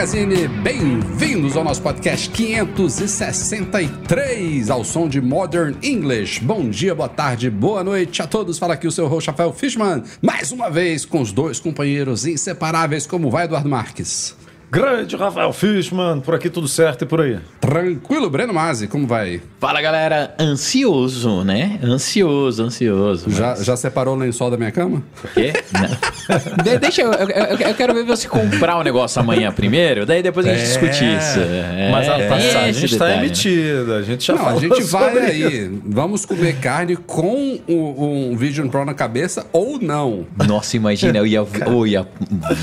Magazine, 0.00 0.48
bem-vindos 0.48 1.58
ao 1.58 1.62
nosso 1.62 1.82
podcast 1.82 2.30
563, 2.30 4.70
ao 4.70 4.82
som 4.82 5.06
de 5.06 5.20
Modern 5.20 5.76
English. 5.82 6.42
Bom 6.42 6.70
dia, 6.70 6.94
boa 6.94 7.06
tarde, 7.06 7.50
boa 7.50 7.84
noite 7.84 8.22
a 8.22 8.26
todos. 8.26 8.58
Fala 8.58 8.72
aqui 8.72 8.86
o 8.86 8.90
seu 8.90 9.06
host 9.06 9.28
Rafael 9.28 9.52
Fishman, 9.52 10.02
mais 10.22 10.52
uma 10.52 10.70
vez 10.70 11.04
com 11.04 11.20
os 11.20 11.32
dois 11.32 11.60
companheiros 11.60 12.24
inseparáveis. 12.24 13.06
Como 13.06 13.30
vai, 13.30 13.44
Eduardo 13.44 13.68
Marques? 13.68 14.34
Grande 14.70 15.16
Rafael 15.16 15.52
Fishman, 15.52 16.20
por 16.20 16.32
aqui 16.34 16.48
tudo 16.48 16.68
certo 16.68 17.02
e 17.02 17.06
por 17.06 17.20
aí. 17.20 17.38
Tranquilo, 17.60 18.30
Breno 18.30 18.54
Mazzi, 18.54 18.86
como 18.86 19.04
vai? 19.04 19.42
Fala 19.58 19.82
galera, 19.82 20.32
ansioso, 20.38 21.42
né? 21.42 21.80
Ansioso, 21.82 22.62
ansioso. 22.62 23.28
Já, 23.30 23.48
mas- 23.48 23.64
já 23.64 23.76
separou 23.76 24.14
o 24.14 24.18
lençol 24.18 24.48
da 24.48 24.56
minha 24.56 24.70
cama? 24.70 25.02
O 25.24 25.28
quê? 25.34 25.52
De- 26.62 26.78
deixa 26.78 27.02
eu, 27.02 27.12
eu, 27.12 27.28
eu- 27.68 27.74
quero 27.74 27.92
ver 27.92 28.04
você 28.04 28.28
comprar 28.28 28.76
o 28.76 28.84
negócio 28.84 29.20
amanhã 29.20 29.50
primeiro, 29.50 30.06
daí 30.06 30.22
depois 30.22 30.46
a 30.46 30.54
gente 30.54 30.62
discute 30.66 31.04
isso. 31.04 31.40
É, 31.40 31.88
Mas 31.90 32.08
a 32.08 32.14
tem 32.18 32.28
passagem 32.28 32.84
está 32.84 33.08
né? 33.08 33.16
emitida, 33.18 33.96
a 33.96 34.02
gente 34.02 34.24
já 34.24 34.34
Não, 34.34 34.48
a 34.48 34.56
gente 34.60 34.82
vai 34.84 35.18
aí. 35.18 35.42
isso. 35.64 35.82
Vamos 35.86 36.24
comer 36.24 36.56
carne 36.60 36.94
com 36.94 37.58
o, 37.66 38.30
um 38.30 38.36
Vision 38.36 38.68
Pro 38.68 38.84
na 38.84 38.94
cabeça 38.94 39.44
ou 39.52 39.80
não? 39.80 40.26
Nossa, 40.46 40.76
imagina, 40.76 41.18
eu 41.18 41.26
ia, 41.26 41.44
eu 41.66 41.86
ia, 41.86 42.06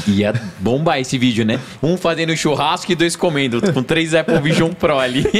ia 0.07 0.33
bombar 0.59 0.99
esse 1.01 1.17
vídeo, 1.17 1.43
né? 1.43 1.59
Um 1.83 1.96
fazendo 1.97 2.35
churrasco 2.35 2.91
e 2.91 2.95
dois 2.95 3.15
comendo, 3.15 3.61
com 3.73 3.83
três 3.83 4.13
Apple 4.13 4.39
Vision 4.41 4.71
Pro 4.71 4.97
ali. 4.99 5.23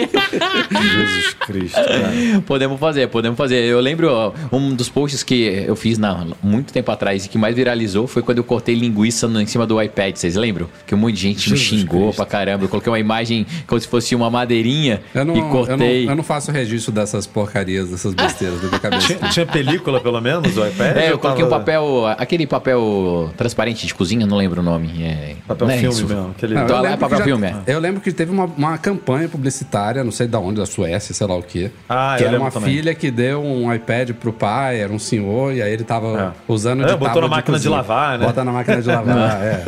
Jesus 0.72 1.34
Cristo, 1.46 1.76
cara. 1.76 2.42
podemos 2.46 2.80
fazer, 2.80 3.08
podemos 3.08 3.38
fazer. 3.38 3.64
Eu 3.64 3.80
lembro, 3.80 4.12
ó, 4.12 4.32
um 4.52 4.74
dos 4.76 4.90
posts 4.90 5.24
que 5.24 5.64
eu 5.68 5.76
fiz 5.76 5.98
na, 5.98 6.26
muito 6.42 6.72
tempo 6.74 6.92
atrás 6.92 7.26
e 7.26 7.30
que 7.30 7.38
mais 7.38 7.56
viralizou 7.56 8.08
foi 8.08 8.22
quando 8.22 8.40
eu 8.40 8.44
cortei 8.44 8.76
linguiça 8.76 9.28
no- 9.28 9.42
em 9.42 9.46
cima 9.46 9.66
do 9.66 9.82
iPad, 9.82 10.16
vocês 10.16 10.36
lembram? 10.36 10.68
Que 10.86 10.94
um 10.96 10.98
monte 10.98 11.16
de 11.16 11.22
gente 11.22 11.50
me 11.52 11.58
Jesus 11.58 11.82
xingou 11.82 12.04
Cristo. 12.06 12.16
pra 12.18 12.26
caramba. 12.26 12.66
Eu 12.66 12.70
coloquei 12.70 12.92
uma 12.92 13.00
imagem 13.00 13.46
como 13.66 13.80
se 13.80 13.88
fosse 13.88 14.16
uma 14.16 14.30
madeirinha 14.30 15.02
não, 15.14 15.22
e 15.36 15.40
eu 15.40 15.44
não, 15.44 15.50
cortei. 15.52 16.10
eu 16.10 16.16
não 16.16 16.24
faço 16.24 16.52
registro 16.52 16.92
dessas 16.92 17.26
porcarias, 17.28 17.90
dessas 17.90 18.14
besteiras 18.14 18.62
da 18.62 18.68
minha 18.68 18.80
cabeça. 18.80 19.08
Tinha, 19.16 19.30
tinha 19.30 19.46
película 19.46 20.00
pelo 20.00 20.20
menos, 20.22 20.58
o 20.58 20.66
iPad? 20.68 20.98
É, 20.98 21.12
eu 21.12 21.18
coloquei 21.18 21.44
um 21.44 21.50
tava- 21.50 21.60
papel, 21.60 22.06
aquele 22.18 22.46
papel 22.48 23.32
transparente 23.38 23.86
de 23.88 23.94
cozinha, 23.94 24.26
não 24.26 24.38
lembro 24.38 24.62
o 24.62 24.64
nome. 24.64 25.04
É, 25.04 25.36
Papel 25.48 25.68
não 25.68 25.74
é 25.74 25.78
filme 25.78 25.94
isso? 25.96 26.08
mesmo. 26.08 26.36
Aquele... 26.48 26.60
Não, 26.60 26.64
Então, 26.66 26.78
eu 26.78 26.82
lá 26.84 26.88
é 26.88 26.92
lembro 26.92 27.00
papel 27.10 27.18
que 27.18 27.24
já- 27.24 27.38
filme, 27.38 27.48
é. 27.48 27.74
Eu 27.74 27.80
lembro 27.80 28.02
que 28.02 28.12
teve 28.12 28.32
uma, 28.32 28.46
uma 28.46 28.78
campanha 28.78 29.28
publicitária, 29.30 30.04
não 30.04 30.12
sei 30.12 30.28
da 30.28 30.40
onde, 30.40 30.60
da 30.60 30.66
Suécia, 30.66 31.14
sei 31.14 31.28
lá 31.28 31.36
o 31.36 31.44
quê. 31.44 31.72
Ah, 31.90 32.16
que 32.18 32.24
eu 32.24 32.28
era 32.30 32.40
uma 32.40 32.52
também. 32.52 32.74
filha 32.76 32.94
que 32.96 33.10
deu 33.12 33.42
um 33.44 33.74
iPad 33.74 34.12
pro 34.12 34.32
pai, 34.34 34.80
era 34.82 34.92
um 34.92 35.00
senhor, 35.00 35.54
e 35.54 35.62
aí 35.62 35.72
ele 35.72 35.84
tava 35.84 36.34
usando 36.48 36.84
É, 36.84 36.88
de 36.88 36.92
botou 36.94 37.08
tábua 37.08 37.22
na 37.24 37.28
máquina 37.28 37.58
de 37.58 37.64
cozinha. 37.64 37.78
lavar, 37.78 38.18
né? 38.20 38.26
Bota 38.26 38.44
na 38.44 38.52
máquina 38.52 38.82
de 38.82 38.88
lavar, 38.88 39.42
é. 39.44 39.64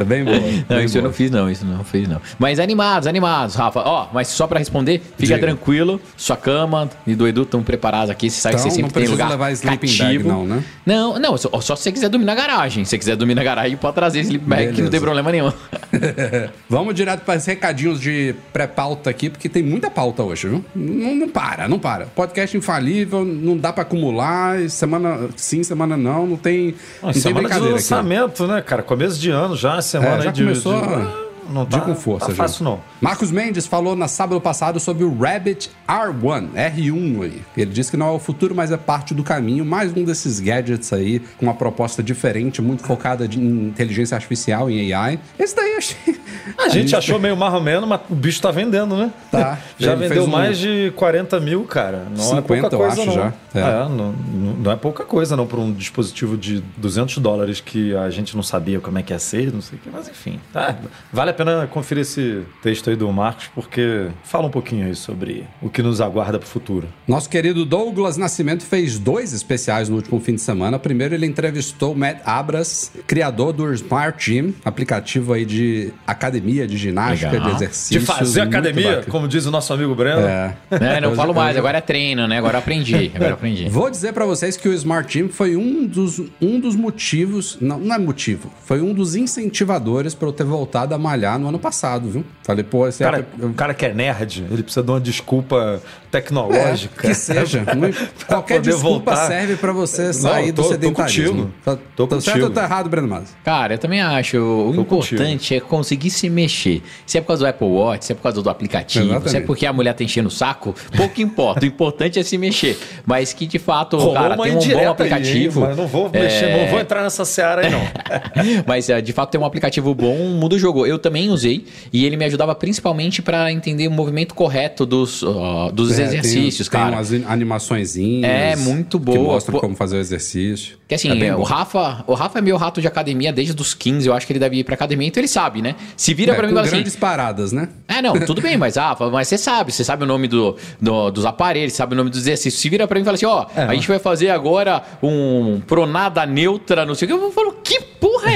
É 0.00 0.04
bem 0.04 0.24
boa. 0.24 0.36
Não, 0.68 0.76
bem 0.76 0.84
isso 0.84 0.98
eu 0.98 1.02
boa. 1.02 1.08
não 1.10 1.14
fiz, 1.16 1.30
não. 1.30 1.50
Isso 1.50 1.64
não 1.64 1.82
fiz, 1.84 2.06
não. 2.08 2.20
Mas 2.38 2.58
animados, 2.58 3.06
animados, 3.06 3.54
Rafa. 3.54 3.80
Ó, 3.80 4.08
mas 4.12 4.28
só 4.28 4.46
pra 4.46 4.58
responder, 4.58 4.98
fica 5.16 5.34
Diga. 5.34 5.38
tranquilo. 5.38 6.00
Sua 6.16 6.36
cama 6.36 6.90
e 7.06 7.14
do 7.14 7.26
Edu 7.26 7.42
estão 7.42 7.62
preparados 7.62 8.10
aqui. 8.10 8.28
Você 8.28 8.40
sabe 8.40 8.56
Então, 8.56 8.64
que 8.66 8.70
você 8.74 8.82
não 8.82 8.88
sempre 8.88 8.92
tem 9.00 9.02
precisa 9.08 9.12
lugar 9.24 9.30
levar 9.30 9.50
sleeping 9.52 9.96
bag, 9.96 10.22
não, 10.24 10.44
né? 10.46 10.62
Não, 10.84 11.18
não. 11.18 11.36
Só, 11.38 11.48
só 11.60 11.74
se 11.76 11.82
você 11.84 11.92
quiser 11.92 12.08
dormir 12.10 12.26
na 12.26 12.34
garagem. 12.34 12.84
Se 12.84 12.90
você 12.90 12.98
quiser 12.98 13.16
dormir 13.16 13.34
na 13.34 13.42
garagem, 13.42 13.76
pode 13.76 13.94
trazer 13.94 14.20
sleeping 14.20 14.46
bag, 14.48 14.72
que 14.74 14.82
não 14.82 14.90
tem 14.90 15.00
problema 15.00 15.30
nenhum. 15.32 15.50
Vamos 16.68 16.94
direto 16.94 17.20
para 17.22 17.38
os 17.38 17.44
recadinhos 17.44 18.00
de 18.00 18.34
pré-pauta 18.52 19.10
aqui, 19.10 19.30
porque 19.30 19.48
tem 19.48 19.62
muita 19.62 19.90
pauta 19.90 20.22
hoje, 20.22 20.48
viu? 20.48 20.64
Não, 20.74 21.14
não 21.14 21.28
para, 21.28 21.68
não 21.68 21.78
para. 21.78 22.06
Podcast 22.06 22.56
infalível, 22.56 23.24
não 23.24 23.56
dá 23.56 23.72
para 23.72 23.82
acumular, 23.82 24.68
semana 24.68 25.28
sim, 25.36 25.62
semana 25.62 25.96
não, 25.96 26.26
não 26.26 26.36
tem, 26.36 26.74
não 27.02 27.12
tem 27.12 27.22
semana 27.22 27.40
de 27.40 27.46
brincadeira 27.48 27.74
aqui. 27.76 27.82
lançamento, 27.82 28.46
né, 28.46 28.62
cara? 28.62 28.82
Começo 28.82 29.18
de 29.18 29.30
ano 29.30 29.56
já, 29.56 29.80
semana 29.80 30.16
É, 30.18 30.22
já 30.22 30.30
de... 30.30 30.42
começou 30.42 30.80
de... 30.80 31.25
a- 31.48 31.52
Não 31.52 31.64
de 31.64 31.70
tá, 31.70 31.80
com 31.80 31.94
força, 31.94 32.26
tá 32.28 32.34
fácil 32.34 32.64
não. 32.64 32.80
Marcos 33.00 33.30
Mendes 33.30 33.66
falou 33.66 33.94
na 33.96 34.08
sábado 34.08 34.40
passado 34.40 34.78
sobre 34.80 35.04
o 35.04 35.16
Rabbit 35.18 35.70
R1, 35.88 36.50
R1 36.54 37.22
aí. 37.22 37.42
Ele 37.56 37.70
disse 37.72 37.90
que 37.90 37.96
não 37.96 38.08
é 38.08 38.10
o 38.12 38.18
futuro, 38.18 38.54
mas 38.54 38.70
é 38.72 38.76
parte 38.76 39.14
do 39.14 39.22
caminho. 39.22 39.64
Mais 39.64 39.92
um 39.96 40.04
desses 40.04 40.40
gadgets 40.40 40.92
aí, 40.92 41.20
com 41.38 41.46
uma 41.46 41.54
proposta 41.54 42.02
diferente, 42.02 42.60
muito 42.62 42.82
focada 42.84 43.26
de- 43.28 43.38
em 43.40 43.68
inteligência 43.68 44.14
artificial, 44.14 44.70
em 44.70 44.92
AI. 44.92 45.18
Esse 45.38 45.54
daí 45.56 45.72
eu 45.72 45.78
achei... 45.78 46.20
A 46.58 46.68
gente 46.68 46.94
achou 46.94 47.18
meio 47.18 47.36
marromeno, 47.36 47.86
mas 47.86 48.00
o 48.08 48.14
bicho 48.14 48.40
tá 48.40 48.50
vendendo, 48.50 48.96
né? 48.96 49.10
Tá. 49.30 49.58
Já 49.78 49.92
Ele 49.92 50.02
vendeu 50.02 50.16
fez 50.16 50.28
um- 50.28 50.30
mais 50.30 50.58
de 50.58 50.92
40 50.96 51.40
mil, 51.40 51.64
cara. 51.64 52.06
Não 52.10 52.16
50, 52.22 52.38
é 52.38 52.42
pouca 52.60 52.74
eu 52.74 52.78
coisa, 52.78 52.92
acho, 53.02 53.06
não. 53.06 53.14
já. 53.14 53.32
É. 53.54 53.58
É, 53.58 53.88
não, 53.88 54.12
não- 54.12 54.12
não 54.56 54.70
é 54.72 54.76
pouca 54.76 55.04
coisa, 55.04 55.36
não, 55.36 55.46
para 55.46 55.58
um 55.60 55.72
dispositivo 55.72 56.36
de 56.36 56.62
200 56.76 57.18
dólares 57.18 57.60
que 57.60 57.94
a 57.96 58.10
gente 58.10 58.36
não 58.36 58.42
sabia 58.42 58.80
como 58.80 58.98
é 58.98 59.02
que 59.02 59.12
ia 59.12 59.18
ser, 59.18 59.52
não 59.52 59.60
sei 59.60 59.78
o 59.78 59.80
que, 59.80 59.90
mas 59.90 60.08
enfim. 60.08 60.38
Tá, 60.52 60.76
vale 61.12 61.30
a 61.30 61.34
pena 61.36 61.66
conferir 61.66 62.02
esse 62.02 62.42
texto 62.62 62.90
aí 62.90 62.96
do 62.96 63.10
Marcos, 63.12 63.48
porque 63.54 64.08
fala 64.24 64.46
um 64.46 64.50
pouquinho 64.50 64.86
aí 64.86 64.94
sobre 64.94 65.44
o 65.62 65.68
que 65.68 65.82
nos 65.82 66.00
aguarda 66.00 66.38
pro 66.38 66.48
futuro. 66.48 66.88
Nosso 67.06 67.28
querido 67.28 67.64
Douglas 67.64 68.16
Nascimento 68.16 68.64
fez 68.64 68.98
dois 68.98 69.32
especiais 69.32 69.88
no 69.88 69.96
último 69.96 70.18
fim 70.20 70.34
de 70.34 70.40
semana. 70.40 70.78
Primeiro, 70.78 71.14
ele 71.14 71.26
entrevistou 71.26 71.92
o 71.92 71.96
Matt 71.96 72.18
Abras, 72.24 72.90
criador 73.06 73.52
do 73.52 73.72
Smart 73.74 74.16
Gym, 74.32 74.54
aplicativo 74.64 75.32
aí 75.32 75.44
de 75.44 75.92
academia, 76.06 76.66
de 76.66 76.76
ginástica, 76.76 77.30
Legal. 77.32 77.46
de 77.46 77.50
De 77.58 77.64
exercício. 77.64 78.00
fazer 78.02 78.40
muito 78.42 78.54
academia, 78.56 78.88
bacana. 78.96 79.06
como 79.10 79.28
diz 79.28 79.46
o 79.46 79.50
nosso 79.50 79.72
amigo 79.72 79.94
Breno. 79.94 80.20
É. 80.20 80.56
Né, 80.70 81.00
Não 81.00 81.08
Hoje- 81.08 81.16
falo 81.16 81.34
mais, 81.34 81.50
hoje- 81.50 81.58
agora 81.58 81.78
é 81.78 81.80
treino, 81.80 82.26
né? 82.26 82.38
Agora 82.38 82.58
aprendi. 82.58 83.10
Agora 83.14 83.34
aprendi. 83.34 83.68
Vou 83.68 83.90
dizer 83.90 84.12
pra 84.12 84.24
vocês 84.24 84.56
que 84.56 84.68
o 84.68 84.72
Smart 84.72 85.12
Gym 85.12 85.28
foi 85.28 85.56
um 85.56 85.86
dos, 85.86 86.20
um 86.40 86.58
dos 86.60 86.74
motivos, 86.76 87.58
não, 87.60 87.78
não 87.78 87.94
é 87.94 87.98
motivo, 87.98 88.50
foi 88.64 88.80
um 88.80 88.92
dos 88.94 89.14
incentivadores 89.14 90.14
pra 90.14 90.28
eu 90.28 90.32
ter 90.32 90.44
voltado 90.44 90.94
a 90.94 90.98
malhar 90.98 91.25
no 91.38 91.48
ano 91.48 91.58
passado, 91.58 92.08
viu? 92.08 92.24
Falei, 92.42 92.64
pô, 92.64 92.86
esse 92.86 93.02
Cara, 93.02 93.26
é, 93.40 93.44
o 93.44 93.52
cara 93.54 93.74
que 93.74 93.84
é 93.84 93.92
nerd, 93.92 94.46
ele 94.50 94.62
precisa 94.62 94.84
de 94.84 94.90
uma 94.90 95.00
desculpa 95.00 95.80
é, 96.18 96.20
tecnológica. 96.20 97.08
que 97.08 97.14
seja. 97.14 97.64
Não- 97.76 97.90
qualquer 98.26 98.60
desculpa 98.60 99.12
voltar. 99.12 99.26
serve 99.26 99.56
pra 99.56 99.72
você 99.72 100.12
sair 100.12 100.52
tô- 100.52 100.62
do 100.62 100.68
tô 100.68 100.74
sedentarismo. 100.74 101.32
contigo. 101.32 101.52
Tá, 101.64 101.78
Tô 101.96 102.06
tá 102.06 102.20
certo 102.20 102.26
contigo. 102.34 102.46
ou 102.46 102.52
tá 102.52 102.64
errado, 102.64 102.88
Breno 102.88 103.08
Mas? 103.08 103.34
Cara, 103.44 103.74
eu 103.74 103.78
também 103.78 104.00
acho. 104.00 104.36
O 104.38 104.72
Tô 104.74 104.80
importante 104.80 105.54
é 105.54 105.60
conseguir 105.60 106.10
se 106.10 106.28
mexer. 106.28 106.82
Se 107.06 107.18
é 107.18 107.20
por 107.20 107.28
causa 107.28 107.44
do 107.44 107.48
Apple 107.48 107.68
Watch, 107.68 108.04
se 108.04 108.12
é 108.12 108.14
por 108.14 108.22
causa 108.22 108.42
do 108.42 108.50
aplicativo, 108.50 109.04
Exatamente. 109.06 109.30
se 109.30 109.36
é 109.36 109.40
porque 109.40 109.66
a 109.66 109.72
mulher 109.72 109.94
tá 109.94 110.04
enchendo 110.04 110.28
o 110.28 110.30
saco, 110.30 110.74
pouco 110.96 111.20
importa. 111.20 111.64
O 111.64 111.66
importante 111.68 112.18
é 112.18 112.22
se 112.22 112.36
mexer. 112.38 112.78
Mas 113.04 113.32
que 113.32 113.46
de 113.46 113.58
fato, 113.58 113.96
Rolou 113.96 114.14
cara, 114.14 114.36
tem 114.36 114.52
um 114.52 114.58
bom 114.58 114.78
aí, 114.78 114.84
aplicativo. 114.86 115.60
hein? 115.60 115.66
mas 115.68 115.76
não 115.76 115.86
vou 115.86 116.08
mexer, 116.10 116.44
É, 116.46 116.62
não 116.64 116.70
vou 116.70 116.80
entrar 116.80 117.02
nessa 117.02 117.24
seara 117.24 117.62
aí, 117.66 117.70
não. 117.70 117.80
Mas 118.66 118.88
é, 118.88 119.00
de 119.00 119.12
fato 119.12 119.30
tem 119.30 119.40
um 119.40 119.44
aplicativo 119.44 119.94
bom, 119.94 120.16
muda 120.30 120.54
o 120.56 120.58
jogo. 120.58 120.86
Eu 120.86 120.98
também 120.98 121.30
usei 121.30 121.64
e 121.92 122.04
ele 122.04 122.16
me 122.16 122.24
ajudava 122.24 122.54
principalmente 122.54 123.22
pra 123.22 123.50
entender 123.52 123.86
o 123.88 123.90
movimento 123.90 124.34
correto 124.34 124.84
dos, 124.86 125.22
ó, 125.22 125.70
dos 125.70 125.90
É, 125.98 126.02
exercícios, 126.08 126.68
tem, 126.68 126.80
cara. 126.80 127.02
Tem 127.02 127.18
umas 127.20 127.30
animaçõezinhas. 127.30 128.30
É, 128.30 128.56
muito 128.56 128.98
Que 128.98 129.04
boa. 129.06 129.18
mostram 129.34 129.54
Pô- 129.54 129.60
como 129.60 129.76
fazer 129.76 129.96
o 129.96 130.00
exercício. 130.00 130.76
Que 130.88 130.94
assim, 130.94 131.10
É 131.10 131.14
bem 131.14 131.32
o 131.32 131.38
bom. 131.38 131.42
Rafa, 131.42 132.04
o 132.06 132.14
Rafa 132.14 132.38
é 132.38 132.42
meu 132.42 132.56
rato 132.56 132.80
de 132.80 132.86
academia 132.86 133.32
desde 133.32 133.60
os 133.60 133.74
15, 133.74 134.06
eu 134.06 134.14
acho 134.14 134.26
que 134.26 134.32
ele 134.32 134.38
deve 134.40 134.56
ir 134.58 134.64
pra 134.64 134.74
academia, 134.74 135.08
então 135.08 135.20
ele 135.20 135.28
sabe, 135.28 135.60
né? 135.60 135.74
Se 135.96 136.14
vira 136.14 136.32
É, 136.32 136.34
pra 136.36 136.46
mim 136.46 136.52
e 136.52 136.54
fala 136.54 136.66
assim, 136.66 136.76
grandes 136.76 136.96
paradas, 136.96 137.52
né? 137.52 137.68
É, 137.88 138.00
não, 138.00 138.18
tudo 138.20 138.40
bem, 138.40 138.56
mas 138.56 138.76
Rafa, 138.76 139.10
mas 139.10 139.26
você 139.28 139.36
sabe, 139.38 139.72
você 139.72 139.82
sabe 139.84 140.04
o 140.04 140.06
nome 140.06 140.28
do, 140.28 140.56
do- 140.80 141.10
dos 141.10 141.24
aparelhos, 141.26 141.72
sabe 141.72 141.94
o 141.94 141.96
nome 141.96 142.10
dos 142.10 142.20
exercícios. 142.20 142.60
Se 142.60 142.68
vira 142.68 142.86
pra 142.86 142.96
mim 142.96 143.02
e 143.02 143.04
fala 143.04 143.16
assim, 143.16 143.26
ó, 143.26 143.46
É, 143.56 143.62
a 143.62 143.74
gente 143.74 143.88
vai 143.88 143.98
fazer 143.98 144.30
agora 144.30 144.82
um 145.02 145.60
pronada 145.66 146.24
neutra, 146.24 146.86
não 146.86 146.94
sei 146.94 147.06
o 147.06 147.08
que. 147.18 147.24
Eu 147.24 147.32
falo, 147.32 147.56
que 147.64 147.80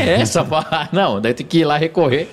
é 0.00 0.10
é 0.10 0.20
essa? 0.20 0.46
Não, 0.92 1.20
daí 1.20 1.34
tem 1.34 1.46
que 1.46 1.58
ir 1.58 1.64
lá 1.64 1.76
recorrer 1.76 2.28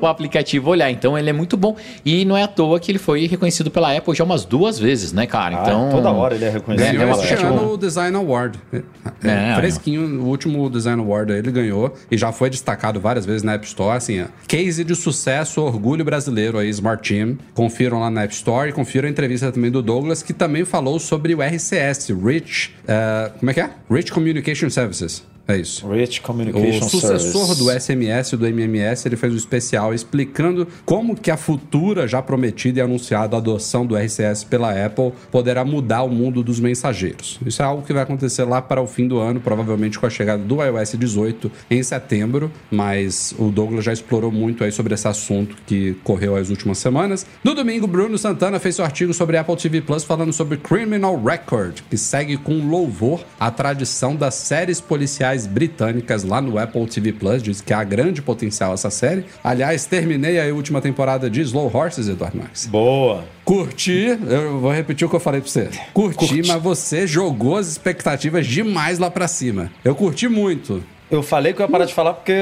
o 0.00 0.06
aplicativo 0.06 0.70
olhar. 0.70 0.90
Então 0.90 1.18
ele 1.18 1.30
é 1.30 1.32
muito 1.32 1.56
bom. 1.56 1.76
E 2.04 2.24
não 2.24 2.36
é 2.36 2.42
à 2.42 2.48
toa 2.48 2.78
que 2.80 2.90
ele 2.90 2.98
foi 2.98 3.26
reconhecido 3.26 3.70
pela 3.70 3.96
Apple 3.96 4.14
já 4.14 4.24
umas 4.24 4.44
duas 4.44 4.78
vezes, 4.78 5.12
né, 5.12 5.26
cara? 5.26 5.58
Ah, 5.58 5.62
Então. 5.62 5.90
toda 5.90 6.10
hora 6.10 6.34
ele 6.34 6.44
é 6.44 6.50
reconhecido. 6.50 6.92
Ganhou 6.92 7.08
é 7.08 7.12
aplicativo 7.12 7.52
ano 7.52 7.60
bom. 7.60 7.72
o 7.74 7.76
Design 7.78 8.16
Award. 8.16 8.58
É, 8.72 9.52
É, 9.52 9.54
fresquinho, 9.56 10.20
o 10.22 10.26
último 10.26 10.68
Design 10.68 11.00
Award 11.00 11.32
ele 11.32 11.50
ganhou 11.50 11.94
e 12.10 12.16
já 12.16 12.32
foi 12.32 12.50
destacado 12.50 13.00
várias 13.00 13.24
vezes 13.24 13.42
na 13.42 13.54
App 13.54 13.66
Store. 13.66 13.96
Assim, 13.96 14.22
ó, 14.22 14.26
case 14.46 14.84
de 14.84 14.94
sucesso, 14.94 15.60
orgulho 15.62 16.04
brasileiro 16.04 16.58
aí, 16.58 16.68
Smart 16.70 17.06
Team. 17.08 17.38
Confiram 17.54 18.00
lá 18.00 18.10
na 18.10 18.22
App 18.22 18.34
Store 18.34 18.68
e 18.68 18.72
confiram 18.72 19.08
a 19.08 19.10
entrevista 19.10 19.50
também 19.52 19.70
do 19.70 19.82
Douglas, 19.82 20.22
que 20.22 20.32
também 20.32 20.64
falou 20.64 20.98
sobre 20.98 21.34
o 21.34 21.42
RCS, 21.42 22.10
Rich. 22.10 22.74
eh, 22.86 23.30
como 23.38 23.50
é 23.50 23.54
que 23.54 23.60
é? 23.60 23.70
Rich 23.90 24.12
Communication 24.12 24.70
Services. 24.70 25.22
É 25.46 25.56
isso. 25.56 25.88
Rich 25.88 26.20
Communication 26.20 26.86
O 26.86 26.88
sucessor 26.88 27.46
Service. 27.46 27.58
do 27.58 27.70
SMS 27.70 28.32
e 28.32 28.36
do 28.36 28.46
MMS, 28.46 29.08
ele 29.08 29.16
fez 29.16 29.32
um 29.32 29.36
especial 29.36 29.92
explicando 29.92 30.68
como 30.84 31.16
que 31.16 31.30
a 31.30 31.36
futura, 31.36 32.06
já 32.06 32.22
prometida 32.22 32.78
e 32.78 32.82
anunciada 32.82 33.36
adoção 33.36 33.84
do 33.84 33.96
RCS 33.96 34.44
pela 34.44 34.70
Apple 34.72 35.12
poderá 35.30 35.64
mudar 35.64 36.02
o 36.02 36.08
mundo 36.08 36.42
dos 36.42 36.60
mensageiros. 36.60 37.40
Isso 37.44 37.60
é 37.60 37.64
algo 37.64 37.82
que 37.82 37.92
vai 37.92 38.02
acontecer 38.02 38.44
lá 38.44 38.62
para 38.62 38.80
o 38.80 38.86
fim 38.86 39.08
do 39.08 39.18
ano, 39.18 39.40
provavelmente 39.40 39.98
com 39.98 40.06
a 40.06 40.10
chegada 40.10 40.42
do 40.42 40.62
iOS 40.62 40.94
18 40.96 41.50
em 41.70 41.82
setembro, 41.82 42.50
mas 42.70 43.34
o 43.38 43.50
Douglas 43.50 43.84
já 43.84 43.92
explorou 43.92 44.30
muito 44.30 44.62
aí 44.62 44.70
sobre 44.70 44.94
esse 44.94 45.08
assunto 45.08 45.56
que 45.66 45.94
correu 46.04 46.36
as 46.36 46.50
últimas 46.50 46.78
semanas. 46.78 47.26
No 47.42 47.54
domingo, 47.54 47.86
Bruno 47.86 48.16
Santana 48.16 48.60
fez 48.60 48.76
seu 48.76 48.84
artigo 48.84 49.12
sobre 49.12 49.36
Apple 49.36 49.56
TV 49.56 49.80
Plus 49.80 50.04
falando 50.04 50.32
sobre 50.32 50.56
Criminal 50.56 51.20
Record, 51.20 51.80
que 51.90 51.98
segue 51.98 52.36
com 52.36 52.68
louvor 52.68 53.24
a 53.40 53.50
tradição 53.50 54.14
das 54.14 54.34
séries 54.34 54.80
policiais 54.80 55.31
britânicas 55.46 56.22
lá 56.22 56.40
no 56.40 56.58
Apple 56.58 56.86
TV 56.86 57.12
Plus. 57.12 57.42
Diz 57.42 57.60
que 57.60 57.72
há 57.72 57.82
grande 57.82 58.22
potencial 58.22 58.74
essa 58.74 58.90
série. 58.90 59.24
Aliás, 59.42 59.86
terminei 59.86 60.40
a 60.40 60.52
última 60.54 60.80
temporada 60.80 61.28
de 61.28 61.40
Slow 61.40 61.70
Horses, 61.74 62.08
Eduardo 62.08 62.38
Marques. 62.38 62.66
Boa. 62.66 63.24
Curti, 63.44 64.18
eu 64.28 64.60
vou 64.60 64.72
repetir 64.72 65.06
o 65.06 65.10
que 65.10 65.16
eu 65.16 65.20
falei 65.20 65.40
pra 65.40 65.50
você. 65.50 65.68
Curti, 65.92 66.46
mas 66.46 66.62
você 66.62 67.06
jogou 67.06 67.56
as 67.56 67.66
expectativas 67.66 68.46
demais 68.46 68.98
lá 68.98 69.10
pra 69.10 69.26
cima. 69.26 69.70
Eu 69.84 69.94
curti 69.94 70.28
muito. 70.28 70.82
Eu 71.12 71.22
falei 71.22 71.52
que 71.52 71.60
eu 71.60 71.66
ia 71.66 71.70
parar 71.70 71.84
de 71.84 71.92
falar 71.92 72.14
porque 72.14 72.32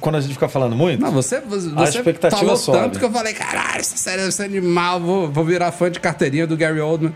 quando 0.00 0.14
a 0.14 0.20
gente 0.20 0.34
fica 0.34 0.48
falando 0.48 0.76
muito. 0.76 1.00
Não, 1.00 1.10
você, 1.10 1.40
você 1.40 1.98
expectativa 1.98 2.40
falou 2.40 2.56
sobe. 2.56 2.78
tanto 2.78 2.98
que 3.00 3.04
eu 3.04 3.10
falei, 3.10 3.34
caralho, 3.34 3.80
essa 3.80 3.96
série 3.96 4.18
deve 4.18 4.30
ser 4.30 4.44
animal, 4.44 5.00
vou, 5.00 5.28
vou 5.28 5.44
virar 5.44 5.72
fã 5.72 5.90
de 5.90 5.98
carteirinha 5.98 6.46
do 6.46 6.56
Gary 6.56 6.80
Oldman. 6.80 7.12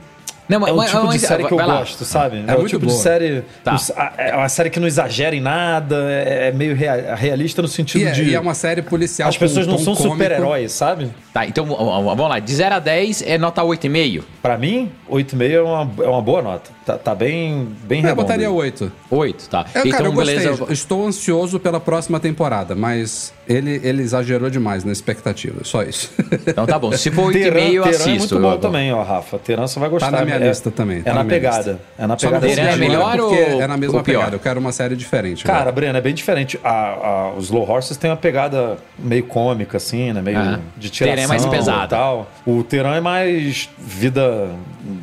Não, 0.49 0.61
mas, 0.61 0.69
É 0.69 0.73
o 0.73 0.77
mas- 0.77 0.87
tipo 0.91 1.01
de 1.03 1.07
mas- 1.09 1.21
série 1.23 1.45
que 1.45 1.53
eu 1.53 1.57
lá. 1.59 1.79
gosto, 1.79 2.05
sabe? 2.05 2.37
É, 2.47 2.53
É 2.53 2.55
o 2.55 2.59
muito 2.59 2.69
tipo 2.71 2.87
boa. 2.87 2.97
de 2.97 3.03
série. 3.03 3.43
Tá. 3.65 3.77
É 4.17 4.37
uma 4.37 4.49
série 4.49 4.71
que 4.71 4.79
não 4.79 4.87
exagera 4.87 5.35
em 5.35 5.41
nada, 5.41 5.97
é 6.11 6.49
é 6.49 6.53
meio 6.53 6.75
rea- 6.77 7.15
realista 7.17 7.63
no 7.63 7.69
sentido 7.69 8.03
E 8.03 8.07
é, 8.07 8.11
de. 8.13 8.25
e 8.25 8.35
é 8.35 8.41
uma 8.41 8.55
série 8.55 8.83
policial. 8.83 9.29
As 9.29 9.37
pessoas 9.37 9.67
não 9.67 9.79
são 9.79 9.95
super-heróis, 9.95 10.73
sabe? 10.73 11.11
Tá, 11.33 11.47
então 11.47 11.65
vamos 11.67 12.29
lá. 12.29 12.39
De 12.39 12.55
0 12.55 12.75
a 12.77 12.79
10 12.79 13.23
é 13.23 13.37
nota 13.39 13.63
8,5? 13.65 14.23
Pra 14.43 14.57
mim, 14.57 14.91
8,5 15.09 15.53
é 15.53 15.61
uma, 15.63 15.91
é 16.05 16.09
uma 16.09 16.23
boa 16.23 16.43
nota. 16.43 16.71
Tá, 16.87 16.97
tá 16.97 17.15
bem, 17.17 17.69
bem 17.83 17.99
Eu 17.99 18.05
redondo. 18.11 18.23
botaria 18.23 18.49
8. 18.51 18.93
8, 19.11 19.49
tá. 19.49 19.67
Eu, 19.75 19.81
então, 19.81 19.91
cara, 19.93 20.05
eu 20.05 20.13
gostei. 20.13 20.39
beleza. 20.39 20.67
Estou 20.71 21.05
ansioso 21.07 21.59
pela 21.59 21.81
próxima 21.81 22.21
temporada, 22.21 22.77
mas 22.77 23.33
ele, 23.49 23.81
ele 23.83 24.03
exagerou 24.03 24.49
demais 24.49 24.85
na 24.85 24.93
expectativa. 24.93 25.65
Só 25.65 25.83
isso. 25.83 26.13
Então 26.47 26.65
tá 26.65 26.79
bom. 26.79 26.93
Se 26.93 27.11
for 27.11 27.33
Teran, 27.33 27.57
8,5 27.61 27.75
eu 27.75 27.83
Teran 27.83 27.95
assisto. 27.97 28.11
é 28.13 28.19
muito 28.19 28.35
eu- 28.37 28.41
bom 28.41 28.57
também, 28.59 28.93
ó, 28.93 29.03
Rafa. 29.03 29.37
Teran 29.39 29.67
você 29.67 29.81
vai 29.81 29.89
gostar. 29.89 30.13
Tá 30.13 30.19
na 30.39 30.45
minha 30.47 30.53
É- 30.53 30.71
também, 30.71 30.99
É 30.99 31.03
tá 31.03 31.11
na, 31.11 31.17
na 31.19 31.25
minha 31.25 31.35
pegada. 31.41 31.81
É 31.99 32.07
na 32.07 32.19
Só 32.19 32.31
não 32.31 32.41
pegada. 32.41 32.55
Teran 32.61 32.71
é 32.71 32.77
melhor 32.77 33.21
ou- 33.21 33.35
é 33.35 33.67
na 33.67 33.77
mesma 33.77 34.03
pegada. 34.03 34.35
Eu 34.37 34.41
quero 34.41 34.61
uma 34.61 34.73
série 34.73 34.97
diferente. 34.97 35.45
Cara, 35.45 35.59
agora. 35.61 35.73
Breno, 35.73 35.99
é 35.99 36.01
bem 36.01 36.15
diferente. 36.15 36.59
A, 36.63 36.71
a- 36.71 37.33
os 37.37 37.45
Slow 37.47 37.69
Horses 37.69 37.97
tem 37.97 38.11
uma 38.11 38.17
pegada 38.17 38.79
meio 38.99 39.25
cômica, 39.25 39.77
assim, 39.77 40.13
né? 40.13 40.23
Meio 40.23 40.39
Ah. 40.39 40.59
de 40.77 40.91
tiração 40.91 41.25
é 41.25 41.27
mais 41.27 41.47
pesada. 41.47 41.85
e 41.85 41.89
tal. 41.89 42.31
O 42.47 42.63
Teran 42.63 42.95
é 42.97 43.01
mais 43.01 43.69
vida... 43.79 44.51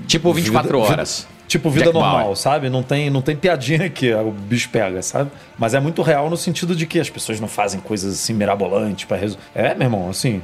Tipo 0.08 0.34
24 0.34 0.80
vida- 0.82 0.92
horas. 0.92 1.28
Tipo 1.46 1.70
vida 1.70 1.86
Jack 1.86 1.94
normal, 1.98 2.20
Bauer. 2.24 2.36
sabe? 2.38 2.70
Não 2.70 2.82
tem, 2.82 3.10
não 3.12 3.22
tem 3.22 3.36
piadinha 3.36 3.88
que 3.90 4.12
o 4.14 4.32
bicho 4.32 4.70
pega, 4.70 5.02
sabe? 5.04 5.30
Mas 5.64 5.74
é 5.74 5.80
muito 5.80 6.02
real 6.02 6.30
no 6.30 6.36
sentido 6.36 6.76
de 6.76 6.86
que 6.86 7.00
as 7.00 7.10
pessoas 7.10 7.40
não 7.40 7.48
fazem 7.48 7.80
coisas 7.80 8.16
assim 8.16 8.34
mirabolantes 8.34 9.06
para 9.06 9.16
resolver. 9.16 9.42
É, 9.56 9.74
meu 9.74 9.84
irmão, 9.86 10.10
assim, 10.10 10.42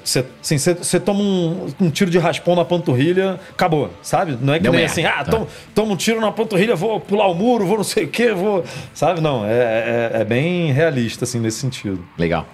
você 0.00 1.00
toma 1.00 1.18
um, 1.18 1.66
um 1.80 1.90
tiro 1.90 2.08
de 2.08 2.18
raspão 2.18 2.54
na 2.54 2.64
panturrilha, 2.64 3.40
acabou, 3.50 3.90
sabe? 4.00 4.38
Não 4.40 4.54
é 4.54 4.58
que 4.58 4.62
Deu 4.62 4.70
nem 4.70 4.82
merda. 4.82 4.92
assim, 4.92 5.04
ah, 5.04 5.24
Tá. 5.24 5.32
toma, 5.32 5.46
toma 5.74 5.92
um 5.94 5.96
tiro 5.96 6.20
na 6.20 6.30
panturrilha, 6.30 6.76
vou 6.76 7.00
pular 7.00 7.26
o 7.26 7.34
muro, 7.34 7.66
vou 7.66 7.78
não 7.78 7.82
sei 7.82 8.04
o 8.04 8.08
quê, 8.08 8.30
vou. 8.30 8.62
Sabe? 8.94 9.20
Não, 9.20 9.44
é, 9.44 10.12
é, 10.14 10.20
é 10.20 10.24
bem 10.24 10.70
realista, 10.70 11.24
assim, 11.24 11.40
nesse 11.40 11.58
sentido. 11.58 12.04
Legal. 12.16 12.46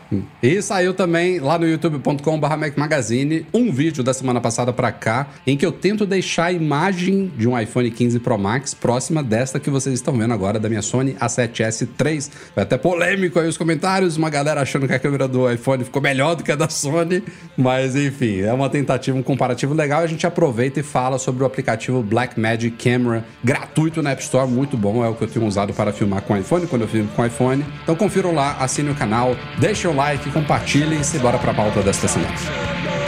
E 0.43 0.63
saiu 0.63 0.95
também 0.95 1.39
lá 1.39 1.59
no 1.59 1.69
youtube.com.br 1.69 2.57
Mac 2.57 2.79
Magazine 2.79 3.45
um 3.53 3.71
vídeo 3.71 4.03
da 4.03 4.15
semana 4.15 4.41
passada 4.41 4.73
pra 4.73 4.91
cá 4.91 5.27
em 5.47 5.55
que 5.55 5.67
eu 5.67 5.73
tento 5.73 6.07
deixar 6.07 6.47
a 6.47 6.53
imagem 6.53 7.31
de 7.37 7.47
um 7.47 7.59
iPhone 7.59 7.91
15 7.91 8.21
Pro 8.21 8.39
Max 8.39 8.73
próxima 8.73 9.23
desta 9.23 9.61
que 9.61 9.69
vocês 9.69 9.95
estão 9.95 10.17
vendo 10.17 10.33
agora 10.33 10.59
da 10.59 10.67
minha 10.67 10.81
Sony 10.81 11.13
A7S 11.21 11.90
III. 11.99 12.21
Foi 12.55 12.63
até 12.63 12.77
polêmico 12.77 13.39
aí 13.39 13.49
os 13.49 13.57
comentários, 13.57 14.17
uma 14.17 14.31
galera 14.31 14.61
achando 14.61 14.87
que 14.87 14.95
a 14.95 14.99
câmera 14.99 15.27
do 15.27 15.51
iPhone 15.51 15.85
ficou 15.85 16.01
melhor 16.01 16.35
do 16.35 16.43
que 16.43 16.53
a 16.53 16.57
da 16.57 16.69
Sony, 16.69 17.23
mas 17.57 17.97
enfim, 17.97 18.41
é 18.41 18.53
uma 18.53 18.69
tentativa, 18.69 19.17
um 19.17 19.23
comparativo 19.23 19.75
legal. 19.75 20.03
A 20.03 20.07
gente 20.07 20.27
aproveita 20.27 20.81
e 20.81 20.83
fala 20.83 21.19
sobre 21.19 21.43
o 21.43 21.47
aplicativo 21.47 22.03
Blackmagic 22.03 22.77
Camera, 22.83 23.25
gratuito 23.43 24.03
na 24.03 24.11
App 24.11 24.23
Store, 24.23 24.49
muito 24.49 24.77
bom, 24.77 25.05
é 25.05 25.09
o 25.09 25.15
que 25.15 25.25
eu 25.25 25.29
tenho 25.29 25.47
usado 25.47 25.73
para 25.73 25.93
filmar 25.93 26.23
com 26.23 26.37
iPhone, 26.37 26.67
quando 26.67 26.83
eu 26.83 26.89
filmo 26.89 27.09
com 27.15 27.25
iPhone. 27.25 27.65
Então 27.83 27.95
confiram 27.97 28.33
lá, 28.33 28.57
assinem 28.59 28.93
o 28.93 28.95
canal, 28.95 29.37
deixem 29.59 29.91
o 29.91 29.95
like, 29.95 30.31
compartilhem 30.31 31.01
e 31.01 31.05
se 31.05 31.19
bora 31.19 31.39
pra 31.39 31.55
pauta 31.55 31.83
desta 31.83 32.07
semana. 32.09 33.00